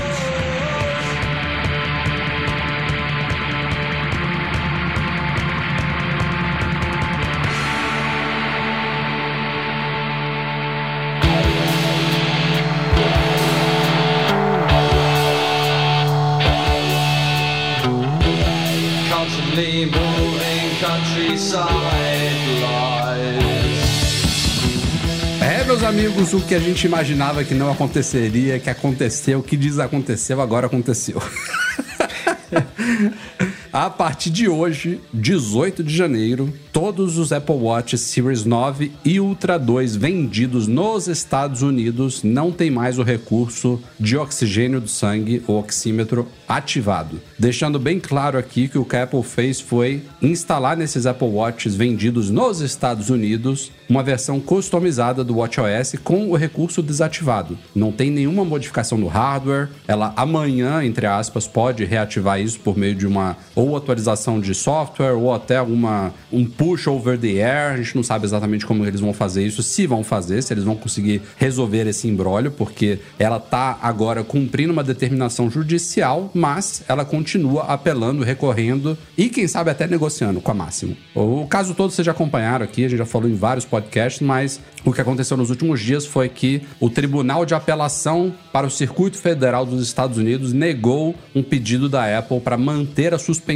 Amigos, 26.22 26.32
o 26.32 26.40
que 26.46 26.54
a 26.54 26.58
gente 26.58 26.86
imaginava 26.86 27.42
que 27.42 27.54
não 27.54 27.70
aconteceria, 27.70 28.58
que 28.58 28.70
aconteceu, 28.70 29.42
que 29.42 29.56
desaconteceu, 29.56 30.40
agora 30.40 30.66
aconteceu. 30.66 31.20
A 33.72 33.88
partir 33.88 34.28
de 34.28 34.50
hoje, 34.50 35.00
18 35.14 35.82
de 35.82 35.96
janeiro, 35.96 36.52
todos 36.70 37.16
os 37.16 37.32
Apple 37.32 37.54
Watch 37.54 37.96
Series 37.96 38.44
9 38.44 38.92
e 39.02 39.19
Ultra 39.19 39.58
2 39.58 39.96
vendidos 39.96 40.69
nos 40.69 41.08
Estados 41.08 41.62
Unidos 41.62 42.22
não 42.22 42.52
tem 42.52 42.70
mais 42.70 42.98
o 42.98 43.02
recurso 43.02 43.81
de 43.98 44.14
oxigênio 44.14 44.79
do 44.79 44.88
sangue, 44.88 45.43
o 45.46 45.55
oxímetro, 45.55 46.29
ativado. 46.46 47.19
Deixando 47.38 47.79
bem 47.79 47.98
claro 47.98 48.36
aqui 48.36 48.69
que 48.69 48.76
o 48.76 48.84
que 48.84 48.94
a 48.94 49.05
Apple 49.05 49.22
fez 49.22 49.58
foi 49.58 50.02
instalar 50.20 50.76
nesses 50.76 51.06
Apple 51.06 51.29
Watches 51.29 51.74
vendidos 51.74 52.29
nos 52.29 52.60
Estados 52.60 53.08
Unidos 53.08 53.72
uma 53.88 54.02
versão 54.02 54.41
customizada 54.41 55.22
do 55.22 55.36
WatchOS 55.36 55.96
com 56.02 56.31
o 56.31 56.36
recurso 56.36 56.82
desativado. 56.82 57.58
Não 57.74 57.93
tem 57.93 58.10
nenhuma 58.10 58.44
modificação 58.44 58.96
no 58.96 59.06
hardware. 59.06 59.69
Ela 59.86 60.14
amanhã, 60.17 60.82
entre 60.82 61.06
aspas, 61.06 61.46
pode 61.46 61.84
reativar 61.84 62.41
isso 62.41 62.58
por 62.60 62.76
meio 62.76 62.94
de 62.94 63.06
uma 63.06 63.36
ou 63.62 63.76
atualização 63.76 64.40
de 64.40 64.54
software 64.54 65.12
ou 65.12 65.32
até 65.32 65.56
alguma 65.56 66.12
um 66.32 66.44
push 66.44 66.88
over 66.88 67.16
the 67.19 67.42
air. 67.42 67.74
A 67.74 67.76
gente 67.76 67.94
não 67.94 68.02
sabe 68.02 68.24
exatamente 68.24 68.66
como 68.66 68.84
eles 68.84 69.00
vão 69.00 69.12
fazer 69.12 69.46
isso, 69.46 69.62
se 69.62 69.86
vão 69.86 70.02
fazer, 70.02 70.42
se 70.42 70.52
eles 70.52 70.64
vão 70.64 70.74
conseguir 70.74 71.22
resolver 71.36 71.86
esse 71.86 72.08
embrólio, 72.08 72.50
porque 72.50 72.98
ela 73.19 73.38
tá 73.38 73.78
agora 73.81 74.24
cumprindo 74.24 74.72
uma 74.72 74.82
determinação 74.82 75.48
judicial, 75.48 76.31
mas 76.34 76.82
ela 76.88 77.04
continua 77.04 77.62
apelando, 77.64 78.24
recorrendo 78.24 78.98
e 79.16 79.28
quem 79.28 79.46
sabe 79.46 79.70
até 79.70 79.86
negociando 79.86 80.40
com 80.40 80.50
a 80.50 80.54
Máximo. 80.54 80.96
O 81.14 81.46
caso 81.46 81.74
todo 81.74 81.92
vocês 81.92 82.04
já 82.04 82.12
acompanharam 82.12 82.64
aqui, 82.64 82.84
a 82.84 82.88
gente 82.88 82.98
já 82.98 83.06
falou 83.06 83.28
em 83.28 83.34
vários 83.34 83.64
podcasts, 83.64 84.20
mas 84.20 84.60
o 84.84 84.92
que 84.92 85.00
aconteceu 85.00 85.36
nos 85.36 85.50
últimos 85.50 85.81
dias 85.81 86.04
foi 86.04 86.28
que 86.28 86.62
o 86.81 86.90
Tribunal 86.90 87.46
de 87.46 87.54
Apelação 87.54 88.34
para 88.52 88.66
o 88.66 88.70
Circuito 88.70 89.19
Federal 89.19 89.64
dos 89.64 89.82
Estados 89.82 90.19
Unidos 90.19 90.52
negou 90.52 91.14
um 91.34 91.42
pedido 91.42 91.88
da 91.88 92.19
Apple 92.19 92.40
para 92.40 92.58
manter 92.58 93.14
a 93.14 93.19
suspensão 93.19 93.51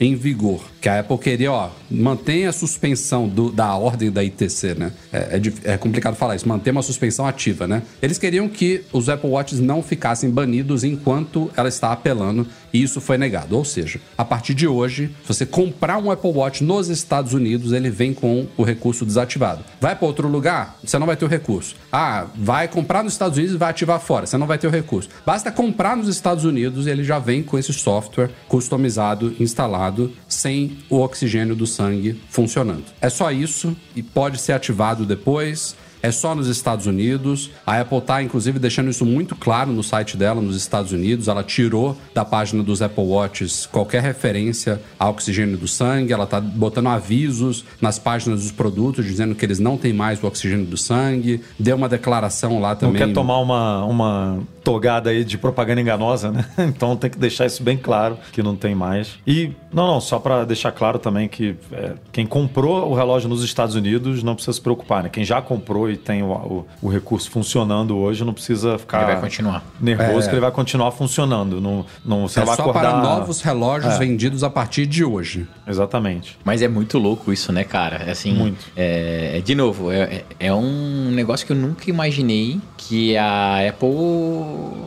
em 0.00 0.14
vigor. 0.16 0.60
Que 0.80 0.88
a 0.88 1.00
Apple 1.00 1.16
queria, 1.18 1.52
ó, 1.52 1.70
mantenha 1.90 2.48
a 2.48 2.52
suspensão 2.52 3.28
do- 3.28 3.52
da 3.52 3.74
ordem 3.76 4.10
da 4.10 4.22
ITC, 4.24 4.74
né? 4.74 4.92
É, 5.12 5.40
é 5.64 5.72
é 5.74 5.76
complicado 5.76 6.14
falar 6.16 6.34
isso, 6.36 6.48
manter 6.48 6.70
uma 6.70 6.82
suspensão 6.82 7.26
ativa, 7.26 7.66
né? 7.68 7.82
Eles 8.00 8.18
queriam 8.18 8.48
que 8.48 8.82
os 8.92 9.08
Apple 9.08 9.30
Watches 9.30 9.60
não 9.60 9.82
ficassem 9.82 10.30
banidos 10.30 10.82
enquanto 10.84 11.50
ela 11.56 11.68
está 11.68 11.92
apelando 11.92 12.46
e 12.72 12.82
isso 12.82 13.00
foi 13.00 13.18
negado. 13.18 13.56
Ou 13.56 13.64
seja, 13.64 14.00
a 14.16 14.24
partir 14.24 14.54
de 14.54 14.66
hoje, 14.66 15.14
se 15.22 15.28
você 15.28 15.46
comprar 15.46 15.98
um 15.98 16.10
Apple 16.10 16.30
Watch 16.30 16.64
nos 16.64 16.88
Estados 16.88 17.34
Unidos, 17.34 17.72
ele 17.72 17.90
vem 17.90 18.14
com 18.14 18.46
o 18.56 18.62
recurso 18.62 19.04
desativado. 19.04 19.64
Vai 19.80 19.94
para 19.94 20.06
outro 20.06 20.28
lugar, 20.28 20.78
você 20.82 20.98
não 20.98 21.06
vai 21.06 21.16
ter 21.16 21.24
o 21.24 21.28
recurso. 21.28 21.76
Ah, 21.92 22.26
vai 22.34 22.68
comprar 22.68 23.02
nos 23.02 23.12
Estados 23.12 23.36
Unidos 23.36 23.54
e 23.54 23.58
vai 23.58 23.70
ativar 23.70 24.00
fora, 24.00 24.26
você 24.26 24.36
não 24.36 24.46
vai 24.46 24.58
ter 24.58 24.66
o 24.66 24.70
recurso. 24.70 25.08
Basta 25.24 25.50
comprar 25.50 25.96
nos 25.96 26.08
Estados 26.08 26.44
Unidos 26.44 26.86
e 26.86 26.90
ele 26.90 27.04
já 27.04 27.18
vem 27.18 27.42
com 27.42 27.58
esse 27.58 27.72
software 27.72 28.30
customizado, 28.48 29.34
instalado, 29.38 30.12
sem 30.28 30.78
o 30.88 31.00
oxigênio 31.00 31.54
do 31.54 31.66
sangue 31.66 32.20
funcionando. 32.28 32.84
É 33.00 33.08
só 33.08 33.30
isso 33.30 33.76
e 33.94 34.02
pode 34.02 34.40
ser 34.40 34.52
ativado 34.52 35.04
depois 35.04 35.76
é 36.02 36.10
só 36.10 36.34
nos 36.34 36.48
Estados 36.48 36.86
Unidos. 36.86 37.50
A 37.66 37.80
Apple 37.80 37.98
está, 37.98 38.22
inclusive, 38.22 38.58
deixando 38.58 38.90
isso 38.90 39.06
muito 39.06 39.36
claro 39.36 39.72
no 39.72 39.82
site 39.82 40.16
dela, 40.16 40.40
nos 40.40 40.56
Estados 40.56 40.92
Unidos. 40.92 41.28
Ela 41.28 41.44
tirou 41.44 41.96
da 42.12 42.24
página 42.24 42.62
dos 42.62 42.82
Apple 42.82 43.04
Watches 43.04 43.66
qualquer 43.66 44.02
referência 44.02 44.80
ao 44.98 45.10
oxigênio 45.10 45.56
do 45.56 45.68
sangue. 45.68 46.12
Ela 46.12 46.24
está 46.24 46.40
botando 46.40 46.88
avisos 46.88 47.64
nas 47.80 47.98
páginas 47.98 48.42
dos 48.42 48.50
produtos, 48.50 49.04
dizendo 49.04 49.34
que 49.34 49.44
eles 49.44 49.58
não 49.58 49.76
têm 49.76 49.92
mais 49.92 50.22
o 50.22 50.26
oxigênio 50.26 50.66
do 50.66 50.76
sangue. 50.76 51.40
Deu 51.58 51.76
uma 51.76 51.88
declaração 51.88 52.60
lá 52.60 52.74
também. 52.74 53.00
Não 53.00 53.06
quer 53.08 53.14
tomar 53.14 53.38
uma, 53.38 53.84
uma 53.84 54.40
togada 54.62 55.10
aí 55.10 55.24
de 55.24 55.36
propaganda 55.38 55.80
enganosa, 55.80 56.30
né? 56.30 56.44
Então 56.58 56.96
tem 56.96 57.10
que 57.10 57.18
deixar 57.18 57.46
isso 57.46 57.62
bem 57.62 57.76
claro 57.76 58.16
que 58.32 58.42
não 58.42 58.54
tem 58.56 58.74
mais. 58.74 59.18
E, 59.26 59.52
não, 59.72 59.86
não, 59.86 60.00
só 60.00 60.18
para 60.18 60.44
deixar 60.44 60.72
claro 60.72 60.98
também 60.98 61.28
que 61.28 61.56
é, 61.72 61.92
quem 62.12 62.26
comprou 62.26 62.88
o 62.90 62.94
relógio 62.94 63.28
nos 63.28 63.42
Estados 63.42 63.74
Unidos 63.74 64.22
não 64.22 64.34
precisa 64.34 64.52
se 64.54 64.60
preocupar, 64.60 65.02
né? 65.02 65.08
Quem 65.08 65.24
já 65.24 65.40
comprou 65.42 65.90
e 65.90 65.96
tem 65.96 66.22
o, 66.22 66.30
o, 66.30 66.66
o 66.82 66.88
recurso 66.88 67.30
funcionando 67.30 67.96
hoje 67.96 68.24
não 68.24 68.32
precisa 68.32 68.78
ficar 68.78 69.02
Ele 69.02 69.12
vai 69.12 69.20
continuar. 69.20 69.64
nervoso 69.80 70.26
É. 70.26 70.28
que 70.28 70.34
ele 70.34 70.40
vai 70.40 70.50
continuar 70.50 70.90
funcionando. 70.92 71.60
Não, 71.60 71.84
não, 72.04 72.28
você 72.28 72.38
É 72.38 72.42
não 72.42 72.46
vai 72.46 72.56
só 72.56 72.62
acordar... 72.62 72.80
para 72.92 73.02
novos 73.02 73.40
relógios 73.42 73.94
É. 73.94 73.98
vendidos 73.98 74.42
a 74.44 74.50
partir 74.50 74.86
de 74.86 75.04
hoje. 75.04 75.46
Exatamente. 75.66 76.36
Mas 76.44 76.60
é 76.60 76.68
muito 76.68 76.98
louco 76.98 77.32
isso, 77.32 77.52
né, 77.52 77.62
cara? 77.64 78.02
É 78.06 78.10
Assim, 78.12 78.32
Muito. 78.32 78.66
É, 78.76 79.38
é- 79.38 79.40
de 79.40 79.54
novo, 79.54 79.90
é, 79.90 80.24
é- 80.38 80.52
um 80.52 81.10
negócio 81.12 81.46
que 81.46 81.52
eu 81.52 81.56
nunca 81.56 81.88
imaginei 81.88 82.60
que 82.76 83.16
a 83.16 83.68
Apple 83.68 83.88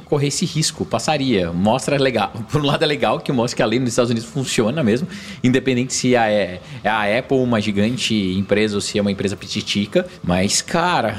corresse 0.06 0.46
risco, 0.46 0.86
passaria. 0.86 1.52
Mostra 1.52 1.98
legal. 1.98 2.32
Por 2.52 2.62
um 2.62 2.66
lado 2.66 2.84
é 2.84 2.86
legal 2.86 3.20
que 3.20 3.32
mostra 3.32 3.56
que 3.58 3.64
a 3.64 3.66
lei 3.66 3.80
nos 3.80 3.90
Estados 3.90 4.12
Unidos 4.12 4.30
funciona 4.30 4.84
mesmo, 4.84 5.08
independente 5.44 5.94
se 5.94 6.16
a, 6.16 6.30
é, 6.30 6.60
é 6.84 6.90
a 6.90 7.20
Apple 7.20 7.38
uma 7.38 7.60
gigante 7.62 8.14
empresa 8.38 8.76
ou 8.76 8.82
se 8.82 8.98
é 8.98 9.02
uma 9.02 9.12
empresa 9.12 9.36
petitica. 9.36 10.06
Mas, 10.24 10.62
cara, 10.62 11.16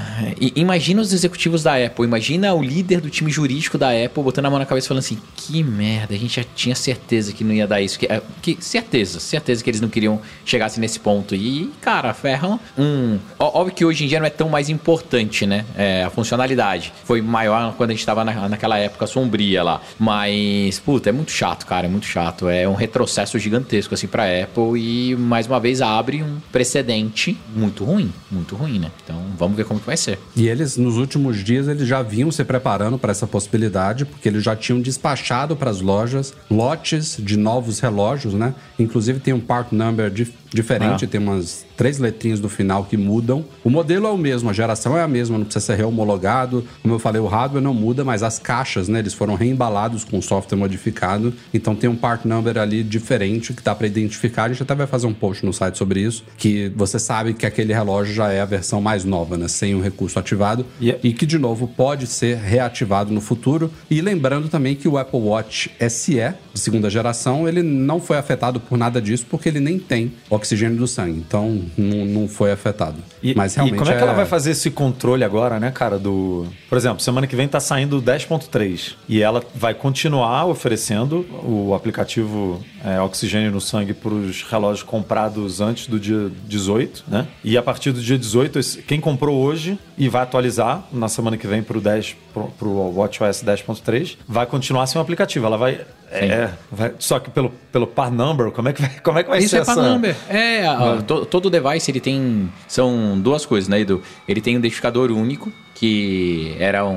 imagina 0.55 1.01
os 1.01 1.13
executivos 1.13 1.63
da 1.63 1.75
Apple, 1.85 2.05
imagina 2.05 2.53
o 2.55 2.63
líder 2.63 3.01
do 3.01 3.11
time 3.11 3.31
jurídico 3.31 3.79
da 3.79 3.89
Apple 3.91 4.23
botando 4.23 4.47
a 4.47 4.51
mão 4.51 4.59
na 4.59 4.67
cabeça 4.67 4.87
e 4.87 4.89
falando 4.89 5.01
assim: 5.03 5.19
que 5.35 5.63
merda, 5.63 6.15
a 6.15 6.19
gente 6.19 6.37
já 6.37 6.45
tinha 6.55 6.75
certeza 6.75 7.33
que 7.33 7.43
não 7.43 7.53
ia 7.55 7.67
dar 7.67 7.81
isso. 7.81 7.99
Que, 7.99 8.07
que- 8.43 8.59
certeza, 8.61 9.19
certeza 9.19 9.46
que 9.63 9.71
eles 9.71 9.81
não 9.81 9.89
queriam 9.89 10.21
chegasse 10.45 10.81
nesse 10.81 10.99
ponto. 10.99 11.35
E, 11.35 11.73
cara, 11.81 12.13
ferram 12.13 12.59
um. 12.77 13.19
Óbvio 13.39 13.75
que 13.75 13.85
hoje 13.85 14.05
em 14.05 14.09
dia 14.09 14.19
não 14.19 14.27
é 14.27 14.31
tão 14.31 14.49
mais 14.49 14.69
importante, 14.69 15.47
né? 15.47 15.65
É, 15.77 16.05
a 16.05 16.11
funcionalidade. 16.11 16.93
Foi 17.05 17.21
maior 17.21 17.75
quando 17.77 17.91
a 17.91 17.93
gente 17.93 18.05
tava 18.05 18.25
na, 18.25 18.49
naquela 18.49 18.79
época 18.79 19.07
sombria 19.07 19.63
lá. 19.63 19.81
Mas, 19.99 20.79
puta, 20.79 21.09
é 21.09 21.13
muito 21.13 21.31
chato, 21.31 21.67
cara. 21.67 21.87
É 21.87 21.89
muito 21.89 22.07
chato. 22.07 22.49
É 22.49 22.69
um 22.69 22.75
retrocesso 22.75 23.39
gigantesco, 23.39 23.95
assim, 23.95 24.07
pra 24.07 24.25
Apple. 24.25 24.81
E, 24.81 25.17
mais 25.17 25.47
uma 25.47 25.61
vez, 25.61 25.81
abre 25.81 26.23
um 26.23 26.39
precedente 26.51 27.37
muito 27.55 27.85
ruim. 27.85 28.13
Muito 28.31 28.57
ruim, 28.57 28.79
né? 28.79 28.91
Então, 29.05 29.23
vamos 29.39 29.57
ver 29.57 29.65
como 29.65 29.81
que 29.81 29.87
vai 29.87 29.97
ser. 29.97 30.19
E 30.35 30.49
eles, 30.49 30.77
nos 30.77 30.97
últimos 30.97 31.43
dias, 31.43 31.69
eles 31.69 31.87
já 31.87 32.03
vinham 32.03 32.31
se 32.31 32.45
preparando 32.45 32.99
para 32.99 33.11
essa 33.11 33.27
possibilidade, 33.27 34.05
porque 34.05 34.29
eles 34.29 34.43
já 34.43 34.55
tinham 34.57 34.81
despachado 34.81 35.57
para 35.57 35.71
as 35.71 35.81
lojas 35.81 36.35
lotes 36.51 37.17
de 37.19 37.37
novos 37.37 37.81
relógios, 37.81 38.35
né? 38.35 38.55
Inclusive 38.79 39.21
tem 39.21 39.35
um 39.37 39.41
part 39.41 39.75
number 39.75 40.11
dif- 40.11 40.35
diferente, 40.53 41.05
Ah. 41.05 41.09
tem 41.09 41.21
umas 41.21 41.65
três 41.77 41.99
letrinhas 41.99 42.41
do 42.41 42.49
final 42.49 42.85
que 42.85 42.97
mudam. 42.97 43.45
O 43.63 43.69
modelo 43.69 44.07
é 44.07 44.11
o 44.11 44.17
mesmo, 44.17 44.49
a 44.49 44.53
geração 44.53 44.97
é 44.97 45.03
a 45.03 45.09
mesma, 45.09 45.37
não 45.37 45.45
precisa 45.45 45.65
ser 45.67 45.75
rehomologado. 45.77 46.65
Como 46.83 46.95
eu 46.95 46.99
falei, 46.99 47.21
o 47.21 47.27
hardware 47.27 47.63
não 47.63 47.75
muda, 47.75 48.05
mas 48.05 48.23
as 48.23 48.39
caixas, 48.39 48.89
né? 48.89 49.01
Eles 49.01 49.13
foram 49.13 49.35
reembalados 49.35 50.05
com 50.05 50.21
software 50.23 50.57
modificado. 50.57 51.35
Então 51.53 51.75
tem 51.75 51.91
um 51.91 51.97
part 51.97 52.27
number 52.27 52.57
ali 52.59 52.83
diferente 52.83 53.53
que 53.53 53.63
dá 53.63 53.75
para 53.75 53.87
identificar. 53.87 54.45
A 54.45 54.49
gente 54.49 54.63
até 54.63 54.75
vai 54.75 54.87
fazer 54.87 55.07
um 55.07 55.13
post 55.13 55.45
no 55.45 55.53
site 55.53 55.77
sobre 55.77 56.01
isso, 56.01 56.25
que 56.39 56.73
você 56.75 56.99
sabe 56.99 57.35
que 57.35 57.45
aquele 57.45 57.75
relógio 57.75 58.15
já 58.15 58.31
é 58.33 58.41
a 58.41 58.45
versão 58.47 58.81
mais 58.81 59.05
nova, 59.05 59.37
né? 59.37 59.49
Sem 59.49 59.75
o 59.75 59.81
recurso 59.83 60.19
ativado. 60.19 60.65
E 60.81 60.91
é- 60.91 60.99
E 61.03 61.13
que, 61.13 61.27
de 61.27 61.39
novo, 61.39 61.69
pode 61.69 62.07
ser 62.07 62.37
reativado 62.39 63.13
no 63.13 63.21
futuro. 63.21 63.71
E 63.91 64.01
lembrando 64.01 64.49
também 64.49 64.75
que 64.75 64.89
o 64.89 64.97
Apple 64.97 65.21
Watch 65.21 65.71
SE, 65.79 66.15
de 66.55 66.61
segunda 66.61 66.89
geração, 66.89 67.47
ele 67.47 67.63
não 67.63 68.01
foi 68.01 68.17
afetado 68.17 68.59
por 68.59 68.79
nada 68.79 69.01
disso, 69.03 69.26
porque 69.29 69.49
ele 69.49 69.61
nem 69.61 69.79
tem 69.79 70.13
oxigênio 70.31 70.77
do 70.77 70.87
sangue. 70.87 71.19
Então, 71.19 71.63
não, 71.77 72.05
não 72.05 72.29
foi 72.29 72.51
afetado. 72.53 72.97
E, 73.23 73.35
Mas 73.35 73.53
e 73.53 73.57
realmente 73.57 73.79
como 73.79 73.91
é 73.91 73.97
que 73.97 74.03
ela 74.03 74.13
vai 74.15 74.27
fazer 74.27 74.53
esse 74.53 74.71
controle 74.71 75.25
agora, 75.25 75.59
né, 75.61 75.71
cara? 75.71 75.99
Do. 75.99 76.47
Por 76.69 76.79
exemplo, 76.79 77.01
semana 77.01 77.27
que 77.27 77.35
vem 77.37 77.49
tá 77.49 77.61
saindo 77.61 77.99
o 77.99 78.03
10.3 78.03 78.95
e 79.09 79.23
ela 79.23 79.43
vai 79.55 79.75
continuar 79.75 80.47
oferecendo 80.47 81.27
o 81.45 81.75
aplicativo 81.75 82.63
é, 82.85 83.01
Oxigênio 83.01 83.51
no 83.51 83.61
Sangue 83.61 83.93
para 83.95 84.13
os 84.13 84.43
relógios 84.43 84.83
comprados 84.83 85.61
antes 85.61 85.87
do 85.87 85.99
dia 85.99 86.31
18, 86.47 87.05
né? 87.09 87.27
E 87.45 87.57
a 87.57 87.63
partir 87.63 87.93
do 87.93 88.01
dia 88.01 88.19
18, 88.19 88.59
esse- 88.59 88.83
quem 88.83 89.01
comprou 89.01 89.37
hoje 89.43 89.79
e 89.99 90.09
vai 90.09 90.23
atualizar 90.23 90.85
na 90.93 91.09
semana 91.09 91.37
que 91.37 91.47
vem 91.47 91.63
para 91.63 91.79
o 91.79 91.81
10, 91.81 92.17
para 92.59 92.69
o 92.69 92.97
WatchOS 92.97 93.43
10.3, 93.45 94.17
vai 94.29 94.45
continuar 94.47 94.87
sem 94.87 94.99
o 94.99 95.03
aplicativo. 95.03 95.47
Ela 95.47 95.57
vai. 95.57 95.81
É, 96.11 96.51
vai- 96.71 96.93
só 96.99 97.19
que 97.19 97.31
pelo, 97.31 97.51
pelo 97.73 97.87
par 97.87 98.11
number, 98.13 98.51
como 98.53 98.69
é 98.69 98.73
que 98.73 98.81
vai, 98.83 98.91
como 99.03 99.19
é 99.19 99.23
que 99.25 99.29
vai 99.31 99.39
Isso 99.39 99.49
ser 99.51 99.57
é 99.57 99.61
essa... 99.61 99.75
para 99.75 99.83
number. 99.83 100.17
É, 100.29 100.67
a- 100.67 101.03
to- 101.07 101.27
todo 101.27 101.49
device 101.51 101.91
ele 101.91 102.01
tem. 102.01 102.51
São 102.69 103.19
duas 103.21 103.45
coisas, 103.47 103.69
né, 103.69 103.81
Edu? 103.81 104.03
Ele 104.29 104.41
tem 104.41 104.55
um 104.57 104.59
identificador 104.59 105.11
único, 105.11 105.51
que 105.79 106.57
era 106.59 106.85
um 106.87 106.97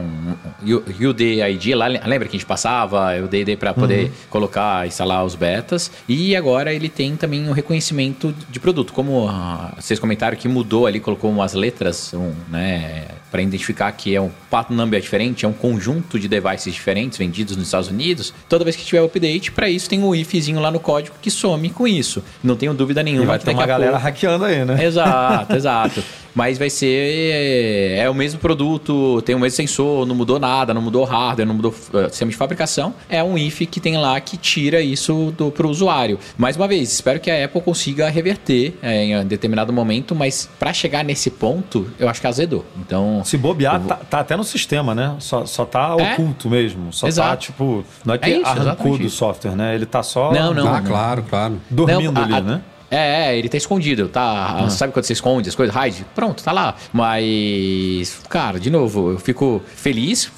um 0.61 1.09
UD 1.09 1.41
ID. 1.41 1.75
Lá, 1.75 1.87
lembra 1.87 2.27
que 2.27 2.35
a 2.35 2.39
gente 2.39 2.45
passava 2.45 3.13
o 3.21 3.27
DD 3.27 3.55
para 3.57 3.73
poder 3.73 4.11
colocar, 4.29 4.87
instalar 4.87 5.23
os 5.25 5.35
betas. 5.35 5.91
E 6.07 6.35
agora 6.35 6.73
ele 6.73 6.87
tem 6.89 7.15
também 7.15 7.47
o 7.49 7.51
reconhecimento 7.51 8.33
de 8.49 8.59
produto. 8.59 8.93
Como 8.93 9.27
ah, 9.29 9.73
vocês 9.79 9.99
comentaram 9.99 10.35
que 10.37 10.47
mudou 10.47 10.87
ali, 10.87 10.99
colocou 10.99 11.29
umas 11.29 11.53
letras, 11.53 12.13
um, 12.13 12.33
né, 12.49 13.05
para 13.29 13.41
identificar 13.41 13.91
que 13.91 14.15
é 14.15 14.21
um 14.21 14.31
part 14.49 14.73
number 14.73 14.99
diferente, 14.99 15.45
é 15.45 15.47
um 15.47 15.53
conjunto 15.53 16.17
de 16.17 16.27
devices 16.27 16.73
diferentes 16.73 17.17
vendidos 17.17 17.55
nos 17.57 17.67
Estados 17.67 17.89
Unidos. 17.89 18.33
Toda 18.47 18.63
vez 18.63 18.75
que 18.75 18.83
tiver 18.85 19.03
update, 19.03 19.51
para 19.51 19.69
isso 19.69 19.89
tem 19.89 20.01
o 20.03 20.15
ifzinho 20.15 20.59
lá 20.59 20.71
no 20.71 20.79
código 20.79 21.15
que 21.21 21.29
some 21.29 21.69
com 21.69 21.85
isso. 21.87 22.23
Não 22.43 22.55
tenho 22.55 22.73
dúvida 22.73 23.01
E 23.01 23.03
nenhuma. 23.03 23.25
vai 23.27 23.39
que 23.39 23.45
ter 23.45 23.51
uma 23.53 23.65
galera 23.65 23.91
pouco- 23.91 24.05
hackeando 24.05 24.45
aí, 24.45 24.63
né? 24.65 24.83
Exato, 24.83 25.53
exato. 25.55 26.03
Mas 26.35 26.57
vai 26.57 26.69
ser. 26.69 26.87
É, 26.87 27.99
é 28.03 28.09
o 28.09 28.13
mesmo 28.13 28.39
produto, 28.39 29.21
tem 29.23 29.35
o 29.35 29.39
mesmo 29.39 29.55
sensor, 29.55 30.05
não 30.05 30.15
mudou 30.15 30.39
nada, 30.39 30.73
não 30.73 30.81
mudou 30.81 31.03
hardware, 31.03 31.47
não 31.47 31.53
mudou 31.55 31.71
uh, 31.71 32.09
sistema 32.09 32.31
de 32.31 32.37
fabricação. 32.37 32.93
É 33.09 33.23
um 33.23 33.37
IF 33.37 33.65
que 33.65 33.79
tem 33.79 33.97
lá 33.97 34.19
que 34.19 34.37
tira 34.37 34.81
isso 34.81 35.33
do, 35.37 35.51
pro 35.51 35.69
usuário. 35.69 36.19
Mais 36.37 36.55
uma 36.55 36.67
vez, 36.67 36.91
espero 36.91 37.19
que 37.19 37.29
a 37.29 37.45
Apple 37.45 37.61
consiga 37.61 38.09
reverter 38.09 38.75
é, 38.81 39.03
em 39.05 39.17
um 39.17 39.25
determinado 39.25 39.71
momento, 39.73 40.15
mas 40.15 40.49
para 40.59 40.71
chegar 40.73 41.03
nesse 41.03 41.29
ponto, 41.29 41.87
eu 41.99 42.07
acho 42.09 42.21
que 42.21 42.27
azedou. 42.27 42.65
Então. 42.79 43.21
Se 43.25 43.37
bobear, 43.37 43.79
tá, 43.81 43.95
tá 43.95 44.19
até 44.19 44.35
no 44.35 44.43
sistema, 44.43 44.93
né? 44.95 45.15
Só, 45.19 45.45
só 45.45 45.65
tá 45.65 45.95
É? 45.99 46.13
oculto 46.13 46.49
mesmo. 46.49 46.91
Só 46.93 47.05
tá, 47.05 47.09
Exato. 47.09 47.43
tipo. 47.45 47.83
Não 48.05 48.13
é 48.15 48.17
que 48.17 48.29
É 48.29 48.37
isso, 48.37 48.45
arrancou 48.45 48.97
do 48.97 49.09
software, 49.09 49.55
né? 49.55 49.75
Ele 49.75 49.85
tá 49.85 50.03
só 50.03 50.31
Não, 50.33 50.53
não. 50.53 50.67
Ah, 50.73 50.81
claro, 50.81 51.23
claro. 51.29 51.59
dormindo 51.69 52.11
Não, 52.11 52.21
a- 52.21 52.25
ali, 52.25 52.33
a- 52.35 52.41
né? 52.41 52.61
É, 52.91 53.27
é, 53.27 53.37
ele 53.37 53.47
tá 53.49 53.57
escondido, 53.57 54.07
tá? 54.07 54.67
Sabe 54.69 54.91
quando 54.93 55.05
você 55.05 55.13
esconde 55.13 55.47
as 55.49 55.55
coisas? 55.55 55.75
Hide? 55.75 56.05
Pronto, 56.15 56.43
tá 56.43 56.51
lá. 56.51 56.75
Mas, 56.91 58.19
cara, 58.29 58.59
de 58.59 58.69
novo, 58.69 59.11
eu 59.11 59.19
fico 59.19 59.61
feliz, 59.75 60.31